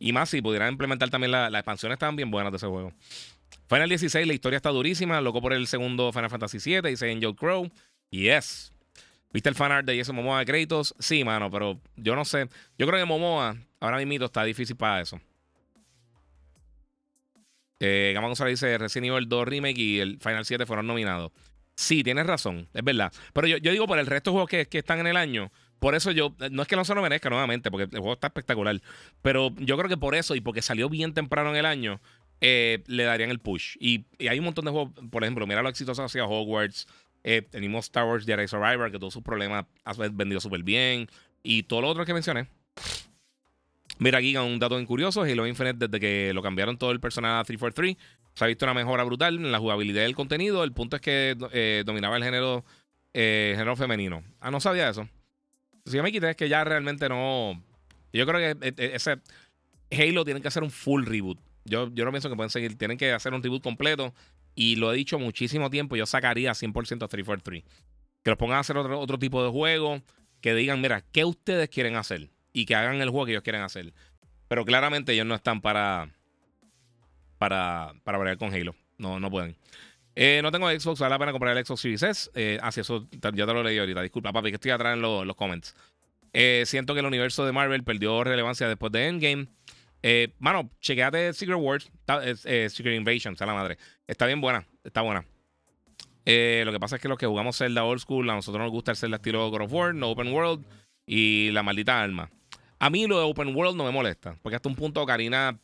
Y 0.02 0.14
más 0.14 0.30
si 0.30 0.42
pudieran 0.42 0.72
implementar 0.72 1.12
también 1.12 1.32
las 1.32 1.54
expansiones, 1.54 1.96
estaban 1.96 2.16
bien 2.16 2.32
buenas 2.32 2.52
de 2.52 2.58
ese 2.58 2.66
juego. 2.66 2.92
Final 3.70 3.88
16, 3.88 4.26
la 4.26 4.34
historia 4.34 4.58
está 4.58 4.72
durísima. 4.72 5.22
Loco 5.22 5.42
por 5.42 5.54
el 5.54 5.68
segundo 5.68 6.12
Final 6.12 6.32
Fantasy 6.32 6.58
VII, 6.58 6.90
dice 6.90 7.12
Angel 7.12 7.36
Crow. 7.36 7.70
Yes. 8.10 8.74
¿Viste 9.32 9.50
el 9.50 9.56
fanart 9.56 9.86
de 9.86 9.96
Jason 9.96 10.16
Momoa 10.16 10.40
de 10.40 10.46
créditos? 10.46 10.96
Sí, 10.98 11.24
mano, 11.24 11.52
pero 11.52 11.80
yo 11.96 12.16
no 12.16 12.26
sé. 12.26 12.50
Yo 12.80 12.88
creo 12.88 13.00
que 13.00 13.06
Momoa 13.06 13.56
ahora 13.80 14.04
mismo 14.04 14.26
está 14.26 14.44
difícil 14.44 14.76
para 14.76 15.02
eso. 15.02 15.22
Eh, 17.80 18.12
Gama 18.16 18.26
González 18.26 18.60
dice 18.60 18.80
Resident 18.80 19.12
Evil 19.12 19.30
2 19.30 19.48
Remake 19.48 19.80
y 19.80 20.00
el 20.00 20.18
Final 20.20 20.46
7 20.46 20.66
fueron 20.66 20.88
nominados. 20.88 21.32
Sí, 21.76 22.04
tienes 22.04 22.26
razón, 22.26 22.68
es 22.74 22.84
verdad. 22.84 23.14
Pero 23.34 23.46
yo, 23.46 23.58
yo 23.58 23.72
digo 23.72 23.86
por 23.86 24.00
el 24.00 24.08
resto 24.08 24.32
de 24.32 24.34
juegos 24.34 24.50
que, 24.50 24.66
que 24.66 24.80
están 24.80 25.00
en 25.00 25.08
el 25.08 25.18
año, 25.18 25.52
por 25.82 25.96
eso 25.96 26.12
yo, 26.12 26.36
no 26.52 26.62
es 26.62 26.68
que 26.68 26.76
no 26.76 26.86
se 26.86 26.94
lo 26.94 27.02
merezca 27.02 27.32
nuevamente, 27.32 27.72
porque 27.72 27.86
el 27.86 28.00
juego 28.02 28.14
está 28.14 28.28
espectacular. 28.28 28.80
Pero 29.24 29.52
yo 29.58 29.76
creo 29.78 29.90
que 29.90 29.98
por 29.98 30.14
eso 30.14 30.36
y 30.36 30.40
porque 30.40 30.62
salió 30.62 30.90
bien 30.90 31.16
temprano 31.16 31.50
en 31.50 31.56
el 31.56 31.66
año, 31.66 32.00
eh, 32.40 32.84
le 32.86 33.04
darían 33.04 33.32
el 33.32 33.40
push. 33.40 33.78
Y, 33.80 34.06
hay 34.30 34.38
un 34.38 34.46
montón 34.46 34.66
de 34.66 34.72
juegos, 34.72 34.94
por 35.10 35.24
ejemplo, 35.24 35.48
mira 35.48 35.64
lo 35.64 35.70
exitoso 35.70 36.04
hacia 36.04 36.24
Hogwarts. 36.24 36.88
Eh, 37.24 37.42
tenemos 37.42 37.86
Star 37.86 38.06
Wars 38.06 38.28
Jedi 38.28 38.48
Survivor, 38.48 38.92
que 38.92 39.00
todos 39.00 39.12
sus 39.12 39.24
problemas 39.24 39.66
ha 39.84 39.94
vendido 40.12 40.40
súper 40.40 40.62
bien. 40.62 41.10
Y 41.42 41.64
todo 41.64 41.82
lo 41.82 41.88
otro 41.88 42.06
que 42.06 42.14
mencioné. 42.14 42.48
Mira 43.98 44.20
aquí 44.20 44.38
un 44.38 44.60
dato 44.60 44.76
bien 44.76 44.86
curioso: 44.86 45.24
Halo 45.24 45.48
Infinite, 45.48 45.88
desde 45.88 46.00
que 46.00 46.32
lo 46.32 46.44
cambiaron 46.44 46.78
todo 46.78 46.92
el 46.92 47.00
personal 47.00 47.40
a 47.40 47.44
343, 47.44 47.98
se 48.36 48.44
ha 48.44 48.48
visto 48.48 48.66
una 48.66 48.76
mejora 48.76 49.04
brutal 49.04 49.34
en 49.34 49.52
la 49.52 49.58
jugabilidad 49.58 50.04
del 50.04 50.14
contenido. 50.14 50.64
El 50.64 50.74
punto 50.74 50.98
es 50.98 51.02
que 51.02 51.36
eh, 51.54 51.82
dominaba 51.88 52.18
el 52.18 52.24
género, 52.24 52.64
género 53.16 53.76
femenino. 53.76 54.24
Ah, 54.40 54.52
no 54.52 54.60
sabía 54.60 54.88
eso. 54.88 55.10
Si 55.86 55.98
yo 55.98 56.04
me 56.04 56.12
quité 56.12 56.30
es 56.30 56.36
que 56.36 56.50
ya 56.50 56.64
realmente 56.64 57.10
no. 57.10 57.62
Yo 58.14 58.26
creo 58.26 58.40
que 58.40 58.68
eh, 58.68 58.74
eh, 58.78 58.92
ese 58.94 59.20
Halo 59.92 60.26
tiene 60.26 60.42
que 60.42 60.48
hacer 60.48 60.64
un 60.64 60.72
full 60.72 61.06
reboot. 61.06 61.40
Yo, 61.66 61.90
yo 61.94 62.06
no 62.06 62.12
pienso 62.12 62.30
que 62.30 62.36
pueden 62.36 62.50
seguir. 62.50 62.78
Tienen 62.78 62.98
que 62.98 63.12
hacer 63.12 63.34
un 63.34 63.44
reboot 63.44 63.64
completo. 63.64 64.14
Y 64.56 64.76
lo 64.76 64.92
he 64.92 64.96
dicho 64.96 65.20
muchísimo 65.20 65.70
tiempo. 65.70 65.96
Yo 65.96 66.06
sacaría 66.06 66.52
100% 66.52 67.04
a 67.04 67.08
343. 67.08 67.64
Que 68.24 68.30
los 68.30 68.38
pongan 68.38 68.58
a 68.58 68.60
hacer 68.62 68.78
otro, 68.78 69.00
otro 69.00 69.18
tipo 69.18 69.44
de 69.44 69.50
juego. 69.50 70.02
Que 70.42 70.54
digan, 70.54 70.82
mira, 70.82 71.02
¿qué 71.12 71.26
ustedes 71.26 71.70
quieren 71.70 71.96
hacer? 71.96 72.30
Y 72.54 72.66
que 72.66 72.76
hagan 72.76 73.02
el 73.02 73.10
juego 73.10 73.26
que 73.26 73.32
ellos 73.32 73.44
quieren 73.44 73.62
hacer. 73.62 73.94
Pero 74.48 74.66
claramente 74.66 75.14
ellos 75.14 75.26
no 75.26 75.36
están 75.36 75.62
para. 75.62 76.10
Para, 77.38 77.94
para 78.04 78.36
con 78.36 78.54
Halo. 78.54 78.76
No, 78.98 79.20
no 79.20 79.32
pueden. 79.32 79.56
Eh, 80.16 80.42
no 80.44 80.52
tengo 80.52 80.70
Xbox, 80.70 81.00
vale 81.00 81.12
la 81.12 81.20
pena 81.20 81.32
comprar 81.32 81.58
el 81.58 81.66
Xbox 81.66 81.82
Series 81.82 82.04
S. 82.04 82.32
Eh, 82.36 82.60
ah, 82.62 82.72
eso 82.76 83.08
ya 83.12 83.32
te 83.32 83.54
lo 83.54 83.64
leí 83.64 83.78
ahorita. 83.78 84.02
Disculpa, 84.02 84.34
papi, 84.34 84.50
que 84.50 84.56
estoy 84.56 84.72
atrás 84.72 84.96
en 84.96 85.02
los 85.02 85.36
comments. 85.36 85.76
Eh, 86.34 86.64
siento 86.66 86.94
que 86.94 87.02
el 87.02 87.06
universo 87.06 87.46
de 87.46 87.52
Marvel 87.52 87.84
perdió 87.84 88.24
relevancia 88.24 88.68
después 88.68 88.92
de 88.92 89.08
Endgame. 89.08 89.48
Eh, 90.04 90.34
mano, 90.40 90.70
chequeate 90.80 91.34
Secret 91.34 91.60
Wars, 91.60 91.92
Secret 92.36 92.96
Invasion, 92.96 93.38
sea 93.38 93.48
la 93.48 93.54
madre. 93.54 93.78
Está 94.08 94.26
bien 94.26 94.42
buena, 94.42 94.66
está 94.84 95.02
buena. 95.02 95.22
lo 96.26 96.72
que 96.72 96.80
pasa 96.80 96.96
es 96.96 97.02
que 97.02 97.08
los 97.08 97.18
que 97.18 97.28
jugamos 97.28 97.58
Zelda 97.58 97.84
Old 97.84 98.02
School, 98.02 98.30
a 98.30 98.36
nosotros 98.36 98.62
nos 98.62 98.72
gusta 98.72 98.92
el 98.92 98.98
Zelda 98.98 99.18
estilo 99.18 99.50
God 99.50 99.62
of 99.62 99.74
War, 99.74 99.94
no 99.94 100.10
Open 100.10 100.34
World 100.34 100.66
y 101.06 101.52
la 101.52 101.64
maldita 101.64 102.02
alma. 102.02 102.30
A 102.80 102.90
mí 102.90 103.06
lo 103.06 103.20
de 103.20 103.26
Open 103.26 103.56
World 103.56 103.78
no 103.78 103.84
me 103.86 103.92
molesta, 103.92 104.36
porque 104.42 104.56
hasta 104.56 104.68
un 104.68 104.76
punto 104.76 105.06
Karina 105.06 105.60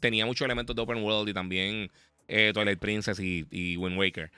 tenía 0.00 0.24
muchos 0.24 0.44
elementos 0.46 0.74
de 0.74 0.80
Open 0.80 1.02
World 1.02 1.28
y 1.28 1.34
también 1.34 1.90
eh, 2.28 2.52
Twilight 2.54 2.78
Princess 2.78 3.18
y, 3.18 3.46
y, 3.50 3.76
Wind 3.76 3.98
Waker. 3.98 4.30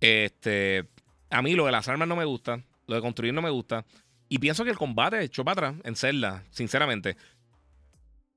Este, 0.00 0.86
a 1.30 1.42
mí 1.42 1.54
lo 1.54 1.66
de 1.66 1.72
las 1.72 1.88
armas 1.88 2.08
no 2.08 2.16
me 2.16 2.24
gusta, 2.24 2.62
lo 2.86 2.96
de 2.96 3.00
construir 3.00 3.32
no 3.32 3.42
me 3.42 3.50
gusta. 3.50 3.84
Y 4.28 4.38
pienso 4.38 4.64
que 4.64 4.70
el 4.70 4.76
combate 4.76 5.22
echó 5.22 5.44
para 5.44 5.68
atrás 5.68 5.82
en 5.84 5.96
Zelda, 5.96 6.44
sinceramente. 6.50 7.16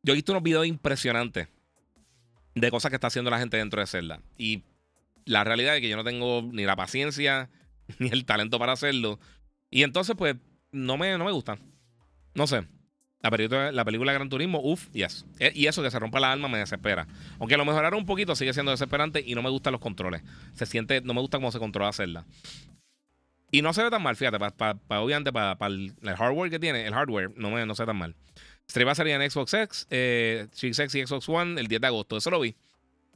Yo 0.04 0.14
he 0.14 0.16
visto 0.16 0.32
unos 0.32 0.44
videos 0.44 0.66
impresionantes 0.66 1.48
de 2.56 2.72
cosas 2.72 2.90
que 2.90 2.96
está 2.96 3.08
haciendo 3.08 3.30
la 3.32 3.40
gente 3.40 3.58
dentro 3.58 3.82
de 3.82 3.88
Zelda. 3.88 4.22
Y 4.38 4.64
la 5.26 5.44
realidad 5.44 5.76
es 5.76 5.82
que 5.82 5.90
yo 5.90 5.98
no 5.98 6.04
tengo 6.04 6.42
ni 6.52 6.64
la 6.64 6.76
paciencia 6.76 7.50
ni 8.00 8.10
el 8.10 8.26
talento 8.26 8.60
para 8.60 8.74
hacerlo. 8.74 9.20
Y 9.70 9.84
entonces, 9.84 10.16
pues, 10.18 10.36
no 10.72 10.98
me, 10.98 11.18
no 11.18 11.26
me 11.26 11.32
gusta. 11.32 11.58
No 12.34 12.48
sé. 12.48 12.66
La 13.22 13.30
película, 13.30 13.72
la 13.72 13.86
película 13.86 14.14
Gran 14.14 14.30
Turismo, 14.30 14.60
uff, 14.64 14.90
yes. 14.94 15.26
E, 15.40 15.52
y 15.54 15.68
eso 15.68 15.84
que 15.84 15.92
se 15.92 16.00
rompa 16.00 16.20
la 16.20 16.32
alma 16.32 16.48
me 16.48 16.58
desespera. 16.58 17.08
Aunque 17.40 17.56
lo 17.56 17.66
mejoraron 17.66 18.00
un 18.00 18.06
poquito, 18.06 18.36
sigue 18.36 18.54
siendo 18.54 18.72
desesperante 18.72 19.24
y 19.26 19.36
no 19.36 19.44
me 19.44 19.50
gustan 19.50 19.74
los 19.74 19.82
controles. 19.82 20.24
Se 20.54 20.66
siente, 20.66 21.02
no 21.02 21.14
me 21.14 21.22
gusta 21.22 21.38
cómo 21.38 21.52
se 21.52 21.60
controla 21.60 21.90
hacerla. 21.90 22.26
Y 23.52 23.62
no 23.62 23.74
se 23.74 23.84
ve 23.84 23.92
tan 23.92 24.02
mal, 24.02 24.16
fíjate, 24.16 24.40
para 24.40 25.02
obviamente 25.02 25.32
para 25.32 25.58
el, 25.68 25.94
hardware 26.02 26.50
que 26.50 26.60
tiene, 26.60 26.88
el 26.88 26.94
hardware 26.94 27.32
no, 27.36 27.52
me, 27.52 27.66
no 27.66 27.76
se 27.76 27.84
ve 27.84 27.88
tan 27.88 27.98
mal. 27.98 28.16
Stream 28.70 28.88
va 28.88 28.94
a 28.94 28.96
salir 28.96 29.14
en 29.14 29.30
Xbox 29.30 29.54
X, 29.54 29.88
eh, 29.90 30.48
X 30.50 30.96
y 30.96 31.06
Xbox 31.06 31.28
One 31.28 31.60
el 31.60 31.68
10 31.68 31.82
de 31.82 31.88
agosto. 31.88 32.18
Eso 32.18 32.32
lo 32.32 32.40
vi. 32.40 32.56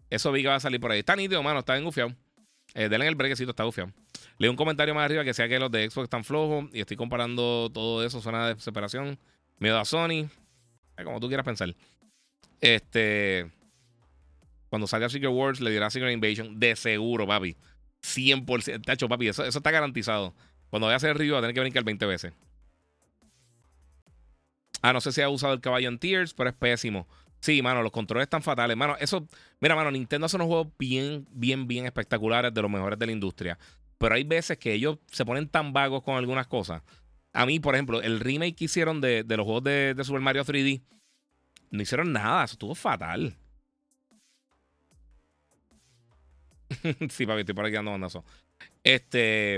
Eso 0.10 0.32
vi 0.32 0.42
que 0.42 0.50
va 0.50 0.56
a 0.56 0.60
salir 0.60 0.82
por 0.82 0.92
ahí. 0.92 1.00
Está 1.00 1.16
nítido, 1.16 1.42
mano, 1.42 1.60
está 1.60 1.78
engufiado. 1.78 2.14
Eh, 2.74 2.90
denle 2.90 3.08
el 3.08 3.16
brequecito, 3.16 3.52
está 3.52 3.64
gufiado. 3.64 3.92
Leí 4.38 4.50
un 4.50 4.58
comentario 4.58 4.94
más 4.94 5.06
arriba 5.06 5.24
que 5.24 5.34
sea 5.34 5.48
que 5.48 5.58
los 5.58 5.72
de 5.72 5.90
Xbox 5.90 6.04
están 6.04 6.26
flojos 6.26 6.66
y 6.74 6.82
estoy 6.82 6.98
comparando 6.98 7.72
todo 7.74 8.04
eso, 8.06 8.22
suena 8.22 8.48
de 8.48 8.56
desesperación. 8.56 9.18
Miedo 9.60 9.80
a 9.80 9.86
Sony. 9.86 10.30
Como 11.04 11.20
tú 11.20 11.28
quieras 11.28 11.46
pensar. 11.46 11.74
Este. 12.62 13.52
Cuando 14.70 14.88
salga 14.88 15.10
Secret 15.10 15.32
Wars, 15.32 15.62
le 15.62 15.72
dirá 15.72 15.90
Secret 15.90 16.14
Invasion. 16.14 16.60
De 16.60 16.76
seguro, 16.76 17.28
papi. 17.28 17.56
100%. 18.04 18.84
Tacho, 18.84 19.10
papi, 19.10 19.28
eso, 19.28 19.44
eso 19.46 19.60
está 19.60 19.72
garantizado. 19.72 20.34
Cuando 20.70 20.88
vaya 20.88 20.96
a 20.96 20.98
hacer 20.98 21.12
el 21.12 21.18
review, 21.18 21.34
va 21.34 21.40
a 21.40 21.42
tener 21.42 21.54
que 21.54 21.62
brincar 21.62 21.84
20 21.84 22.06
veces. 22.06 22.34
Ah, 24.82 24.94
no 24.94 25.02
sé 25.02 25.12
si 25.12 25.22
ha 25.22 25.30
usado 25.30 25.54
el 25.54 25.62
caballo 25.62 25.88
en 25.90 25.98
Tears, 25.98 26.34
pero 26.34 26.50
es 26.50 26.56
pésimo. 26.56 27.08
Sí, 27.40 27.62
mano, 27.62 27.82
los 27.82 27.92
controles 27.92 28.26
están 28.26 28.44
fatales. 28.44 28.76
Mano, 28.76 28.96
eso. 29.00 29.28
Mira, 29.60 29.76
mano, 29.76 29.92
Nintendo 29.92 30.26
hace 30.26 30.36
unos 30.36 30.48
juegos 30.48 30.68
bien, 30.78 31.28
bien, 31.32 31.68
bien 31.68 31.86
espectaculares, 31.86 32.54
de 32.54 32.62
los 32.62 32.72
mejores 32.72 32.98
de 33.00 33.06
la 33.06 33.12
industria. 33.12 33.58
Pero 33.98 34.16
hay 34.16 34.24
veces 34.24 34.58
que 34.58 34.74
ellos 34.74 34.98
se 35.12 35.26
ponen 35.26 35.48
tan 35.48 35.74
vagos 35.74 36.04
con 36.04 36.18
algunas 36.18 36.48
cosas. 36.48 36.82
A 37.36 37.46
mí, 37.46 37.60
por 37.60 37.76
ejemplo, 37.76 38.02
el 38.02 38.22
remake 38.22 38.56
que 38.56 38.66
hicieron 38.66 39.02
de, 39.02 39.26
los 39.28 39.44
juegos 39.44 39.66
de, 39.66 39.94
Super 40.04 40.22
Mario 40.22 40.46
3D, 40.46 40.82
no 41.70 41.82
hicieron 41.82 42.14
nada. 42.14 42.46
Eso 42.46 42.54
estuvo 42.54 42.74
fatal. 42.74 43.36
sí, 47.10 47.26
papi, 47.26 47.42
estoy 47.42 47.54
por 47.54 47.66
aquí 47.66 47.76
dando 47.76 47.92
bandazo. 47.92 48.24
Este. 48.82 49.58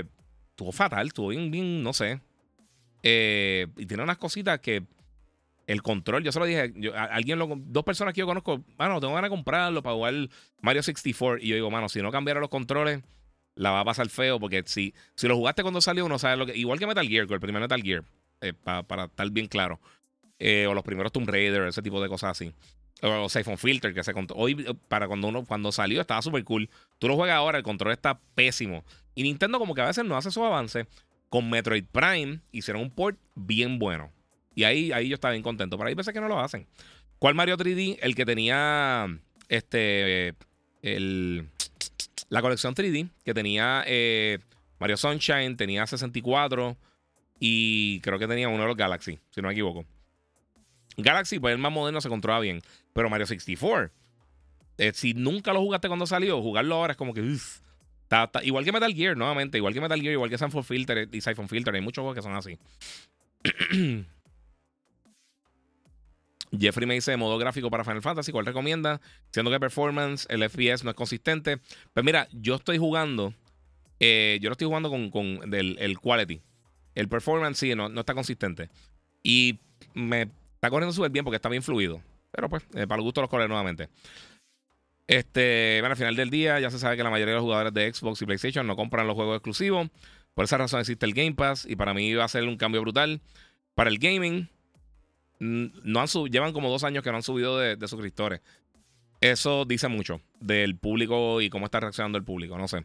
Estuvo 0.50 0.72
fatal, 0.72 1.06
estuvo 1.06 1.28
bien, 1.28 1.82
no 1.84 1.92
sé. 1.92 2.20
Eh, 3.04 3.68
y 3.76 3.86
tiene 3.86 4.02
unas 4.02 4.18
cositas 4.18 4.58
que. 4.58 4.82
El 5.68 5.82
control, 5.82 6.24
yo 6.24 6.32
se 6.32 6.38
lo 6.40 6.46
dije, 6.46 6.72
alguien 6.96 7.38
lo, 7.38 7.46
dos 7.54 7.84
personas 7.84 8.14
que 8.14 8.20
yo 8.20 8.26
conozco, 8.26 8.64
mano, 8.78 9.00
tengo 9.00 9.12
ganas 9.12 9.30
de 9.30 9.36
comprarlo 9.36 9.82
para 9.82 9.94
jugar 9.94 10.14
Mario 10.62 10.82
64. 10.82 11.44
Y 11.44 11.48
yo 11.48 11.56
digo, 11.56 11.70
mano, 11.70 11.90
si 11.90 12.00
no 12.00 12.10
cambiaron 12.10 12.40
los 12.40 12.48
controles, 12.48 13.02
la 13.58 13.70
va 13.70 13.80
a 13.80 13.84
pasar 13.84 14.08
feo. 14.08 14.40
Porque 14.40 14.62
si, 14.66 14.94
si 15.14 15.28
lo 15.28 15.36
jugaste 15.36 15.62
cuando 15.62 15.80
salió, 15.80 16.06
uno 16.06 16.18
sabe 16.18 16.36
lo 16.36 16.46
que. 16.46 16.56
Igual 16.56 16.78
que 16.78 16.86
Metal 16.86 17.06
Gear, 17.06 17.26
el 17.30 17.40
primer 17.40 17.60
Metal 17.60 17.82
Gear, 17.82 18.04
eh, 18.40 18.52
para 18.52 19.04
estar 19.04 19.30
bien 19.30 19.46
claro. 19.46 19.80
Eh, 20.38 20.66
o 20.66 20.74
los 20.74 20.84
primeros 20.84 21.12
Tomb 21.12 21.28
Raider, 21.28 21.66
ese 21.66 21.82
tipo 21.82 22.00
de 22.00 22.08
cosas 22.08 22.30
así 22.30 22.54
o 23.02 23.28
Siphon 23.28 23.58
Filter 23.58 23.94
que 23.94 24.02
se 24.02 24.12
hoy 24.34 24.64
eh, 24.66 24.74
para 24.88 25.06
cuando 25.06 25.28
uno 25.28 25.44
cuando 25.44 25.72
salió 25.72 26.00
estaba 26.00 26.22
súper 26.22 26.44
cool. 26.44 26.68
Tú 26.98 27.08
lo 27.08 27.16
juegas 27.16 27.36
ahora, 27.36 27.58
el 27.58 27.64
control 27.64 27.92
está 27.92 28.20
pésimo. 28.34 28.84
Y 29.14 29.22
Nintendo 29.22 29.58
como 29.58 29.74
que 29.74 29.80
a 29.80 29.86
veces 29.86 30.04
no 30.04 30.16
hace 30.16 30.30
esos 30.30 30.44
avances. 30.44 30.86
Con 31.28 31.50
Metroid 31.50 31.84
Prime 31.84 32.40
hicieron 32.52 32.82
un 32.82 32.90
port 32.90 33.18
bien 33.34 33.78
bueno. 33.78 34.10
Y 34.54 34.64
ahí, 34.64 34.92
ahí 34.92 35.08
yo 35.08 35.14
estaba 35.14 35.32
bien 35.32 35.42
contento. 35.42 35.76
Pero 35.76 35.88
hay 35.88 35.94
veces 35.94 36.14
que 36.14 36.20
no 36.20 36.28
lo 36.28 36.40
hacen. 36.40 36.66
¿Cuál 37.18 37.34
Mario 37.34 37.56
3D? 37.56 37.98
El 38.00 38.14
que 38.14 38.24
tenía 38.24 39.06
este 39.48 40.34
el, 40.82 41.48
la 42.28 42.42
colección 42.42 42.74
3D, 42.74 43.08
que 43.24 43.34
tenía 43.34 43.84
eh, 43.86 44.38
Mario 44.78 44.96
Sunshine, 44.96 45.56
tenía 45.56 45.86
64 45.86 46.76
y 47.40 48.00
creo 48.00 48.18
que 48.18 48.26
tenía 48.26 48.48
uno 48.48 48.62
de 48.62 48.68
los 48.68 48.76
Galaxy, 48.76 49.18
si 49.30 49.40
no 49.40 49.48
me 49.48 49.54
equivoco. 49.54 49.84
Galaxy, 50.96 51.38
pues 51.38 51.52
el 51.52 51.58
más 51.58 51.72
moderno 51.72 52.00
se 52.00 52.08
controla 52.08 52.40
bien. 52.40 52.60
Pero 52.92 53.08
Mario 53.08 53.26
64, 53.26 53.90
eh, 54.78 54.92
si 54.94 55.14
nunca 55.14 55.52
lo 55.52 55.60
jugaste 55.60 55.88
cuando 55.88 56.06
salió, 56.06 56.42
jugarlo 56.42 56.74
ahora 56.74 56.92
es 56.92 56.96
como 56.96 57.14
que. 57.14 57.20
igual 58.42 58.64
que 58.64 58.72
Metal 58.72 58.92
Gear, 58.92 59.16
nuevamente. 59.16 59.58
Igual 59.58 59.74
que 59.74 59.80
Metal 59.80 60.00
Gear, 60.00 60.12
igual 60.12 60.30
que 60.30 60.38
Siphon 60.38 60.64
Filter 60.64 61.08
y 61.12 61.20
Siphon 61.20 61.48
Filter. 61.48 61.74
Hay 61.74 61.80
muchos 61.80 62.02
juegos 62.02 62.16
que 62.16 62.22
son 62.22 62.34
así. 62.34 62.58
Jeffrey 66.58 66.86
me 66.86 66.94
dice 66.94 67.16
modo 67.16 67.38
gráfico 67.38 67.70
para 67.70 67.84
Final 67.84 68.02
Fantasy, 68.02 68.32
¿cuál 68.32 68.46
recomienda? 68.46 69.00
Siendo 69.32 69.50
que 69.50 69.60
performance, 69.60 70.26
el 70.30 70.48
FPS 70.48 70.84
no 70.84 70.90
es 70.90 70.96
consistente. 70.96 71.58
Pues 71.92 72.04
mira, 72.04 72.28
yo 72.32 72.56
estoy 72.56 72.78
jugando, 72.78 73.34
eh, 74.00 74.38
yo 74.40 74.48
lo 74.48 74.52
estoy 74.52 74.66
jugando 74.66 74.90
con, 74.90 75.10
con 75.10 75.54
el 75.54 75.98
quality. 75.98 76.40
El 76.98 77.08
performance 77.08 77.58
sí, 77.58 77.74
no, 77.76 77.88
no 77.88 78.00
está 78.00 78.12
consistente. 78.14 78.70
Y 79.22 79.60
me 79.94 80.22
está 80.54 80.68
corriendo 80.68 80.92
súper 80.92 81.12
bien 81.12 81.24
porque 81.24 81.36
está 81.36 81.48
bien 81.48 81.62
fluido. 81.62 82.02
Pero 82.32 82.48
pues, 82.48 82.64
eh, 82.74 82.88
para 82.88 82.96
el 82.98 83.04
gusto 83.04 83.20
los 83.20 83.30
colores 83.30 83.48
nuevamente. 83.48 83.88
Este, 85.06 85.78
bueno, 85.80 85.92
al 85.92 85.96
final 85.96 86.16
del 86.16 86.28
día 86.28 86.58
ya 86.58 86.70
se 86.70 86.78
sabe 86.80 86.96
que 86.96 87.04
la 87.04 87.10
mayoría 87.10 87.34
de 87.34 87.36
los 87.36 87.44
jugadores 87.44 87.72
de 87.72 87.94
Xbox 87.94 88.20
y 88.20 88.26
PlayStation 88.26 88.66
no 88.66 88.74
compran 88.74 89.06
los 89.06 89.14
juegos 89.14 89.36
exclusivos. 89.36 89.88
Por 90.34 90.44
esa 90.44 90.58
razón 90.58 90.80
existe 90.80 91.06
el 91.06 91.14
Game 91.14 91.34
Pass 91.34 91.66
y 91.68 91.76
para 91.76 91.94
mí 91.94 92.12
va 92.14 92.24
a 92.24 92.28
ser 92.28 92.42
un 92.44 92.56
cambio 92.56 92.80
brutal. 92.80 93.20
Para 93.74 93.90
el 93.90 93.98
gaming, 93.98 94.48
no 95.40 96.00
han 96.00 96.08
llevan 96.30 96.52
como 96.52 96.70
dos 96.70 96.84
años 96.84 97.02
que 97.02 97.10
no 97.10 97.16
han 97.16 97.22
subido 97.22 97.58
de, 97.58 97.88
suscriptores. 97.88 98.40
Eso 99.20 99.64
dice 99.64 99.88
mucho 99.88 100.20
del 100.40 100.76
público 100.76 101.40
y 101.40 101.50
cómo 101.50 101.66
está 101.66 101.80
reaccionando 101.80 102.18
el 102.18 102.24
público, 102.24 102.56
no 102.56 102.68
sé. 102.68 102.84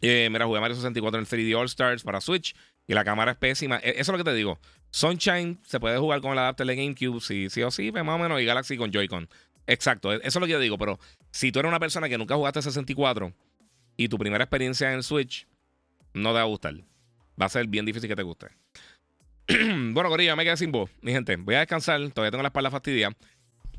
Eh, 0.00 0.28
mira, 0.30 0.46
jugué 0.46 0.60
Mario 0.60 0.76
64 0.76 1.20
en 1.20 1.26
3D 1.26 1.56
All 1.56 1.66
Stars 1.66 2.02
para 2.02 2.20
Switch 2.20 2.54
y 2.86 2.94
la 2.94 3.04
cámara 3.04 3.32
es 3.32 3.38
pésima. 3.38 3.78
E, 3.78 3.90
eso 3.90 4.00
es 4.00 4.08
lo 4.08 4.18
que 4.18 4.30
te 4.30 4.34
digo. 4.34 4.58
Sunshine 4.90 5.60
se 5.64 5.80
puede 5.80 5.98
jugar 5.98 6.20
con 6.20 6.32
el 6.32 6.38
adapter 6.38 6.66
de 6.66 6.76
GameCube, 6.76 7.20
sí, 7.20 7.48
sí 7.50 7.62
o 7.62 7.70
sí, 7.70 7.90
más 7.92 8.06
o 8.06 8.18
menos, 8.18 8.40
y 8.40 8.44
Galaxy 8.44 8.76
con 8.76 8.92
Joy-Con. 8.92 9.28
Exacto, 9.66 10.12
e, 10.12 10.16
eso 10.16 10.26
es 10.26 10.36
lo 10.36 10.46
que 10.46 10.52
yo 10.52 10.60
digo, 10.60 10.78
pero 10.78 10.98
si 11.30 11.52
tú 11.52 11.60
eres 11.60 11.68
una 11.68 11.80
persona 11.80 12.08
que 12.08 12.18
nunca 12.18 12.34
jugaste 12.34 12.62
64 12.62 13.32
y 13.96 14.08
tu 14.08 14.18
primera 14.18 14.44
experiencia 14.44 14.92
en 14.92 15.02
Switch 15.02 15.46
no 16.12 16.30
te 16.30 16.34
va 16.34 16.42
a 16.42 16.44
gustar, 16.44 16.74
va 17.40 17.46
a 17.46 17.48
ser 17.48 17.66
bien 17.66 17.84
difícil 17.84 18.08
que 18.08 18.16
te 18.16 18.22
guste. 18.22 18.48
bueno, 19.92 20.08
Corillo, 20.08 20.36
me 20.36 20.44
quedé 20.44 20.56
sin 20.56 20.72
voz, 20.72 20.90
mi 21.02 21.12
gente. 21.12 21.36
Voy 21.36 21.54
a 21.54 21.60
descansar, 21.60 22.00
todavía 22.10 22.30
tengo 22.30 22.42
la 22.42 22.48
espalda 22.48 22.70
fastidiada. 22.70 23.14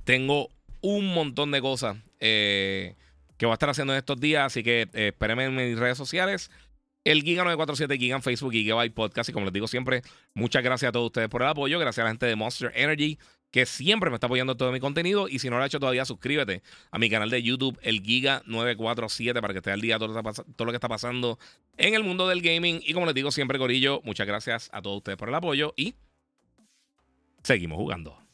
Tengo 0.03 0.49
un 0.81 1.13
montón 1.13 1.51
de 1.51 1.61
cosas 1.61 1.97
eh, 2.19 2.95
que 3.37 3.45
voy 3.45 3.53
a 3.53 3.55
estar 3.55 3.69
haciendo 3.69 3.93
en 3.93 3.97
estos 3.97 4.19
días, 4.19 4.45
así 4.45 4.63
que 4.63 4.83
eh, 4.93 5.07
espérenme 5.07 5.45
en 5.45 5.55
mis 5.55 5.79
redes 5.79 5.97
sociales 5.97 6.51
el 7.05 7.21
Giga 7.21 7.43
947, 7.43 7.97
Giga 7.97 8.15
en 8.15 8.23
Facebook, 8.23 8.51
Gigabyte 8.51 8.93
Podcast. 8.93 9.29
Y 9.29 9.33
como 9.33 9.45
les 9.45 9.53
digo 9.53 9.67
siempre, 9.67 10.01
muchas 10.33 10.63
gracias 10.63 10.89
a 10.89 10.91
todos 10.91 11.05
ustedes 11.05 11.29
por 11.29 11.43
el 11.43 11.47
apoyo. 11.47 11.79
Gracias 11.79 12.01
a 12.01 12.05
la 12.05 12.09
gente 12.09 12.25
de 12.25 12.35
Monster 12.35 12.71
Energy, 12.75 13.19
que 13.55 13.65
siempre 13.65 14.09
me 14.09 14.17
está 14.17 14.27
apoyando 14.27 14.57
todo 14.57 14.69
mi 14.73 14.81
contenido. 14.81 15.29
Y 15.29 15.39
si 15.39 15.49
no 15.49 15.55
lo 15.55 15.63
has 15.63 15.69
hecho 15.69 15.79
todavía, 15.79 16.03
suscríbete 16.03 16.61
a 16.91 16.99
mi 16.99 17.09
canal 17.09 17.29
de 17.29 17.41
YouTube, 17.41 17.79
el 17.83 18.01
Giga 18.01 18.43
947, 18.47 19.39
para 19.39 19.53
que 19.53 19.59
esté 19.59 19.71
al 19.71 19.79
día 19.79 19.97
todo, 19.97 20.21
todo 20.21 20.65
lo 20.65 20.73
que 20.73 20.75
está 20.75 20.89
pasando 20.89 21.39
en 21.77 21.93
el 21.93 22.03
mundo 22.03 22.27
del 22.27 22.41
gaming. 22.41 22.81
Y 22.85 22.91
como 22.91 23.05
les 23.05 23.15
digo 23.15 23.31
siempre, 23.31 23.57
Corillo, 23.57 24.01
muchas 24.03 24.27
gracias 24.27 24.69
a 24.73 24.81
todos 24.81 24.97
ustedes 24.97 25.17
por 25.17 25.29
el 25.29 25.35
apoyo 25.35 25.73
y 25.77 25.95
seguimos 27.43 27.77
jugando. 27.77 28.24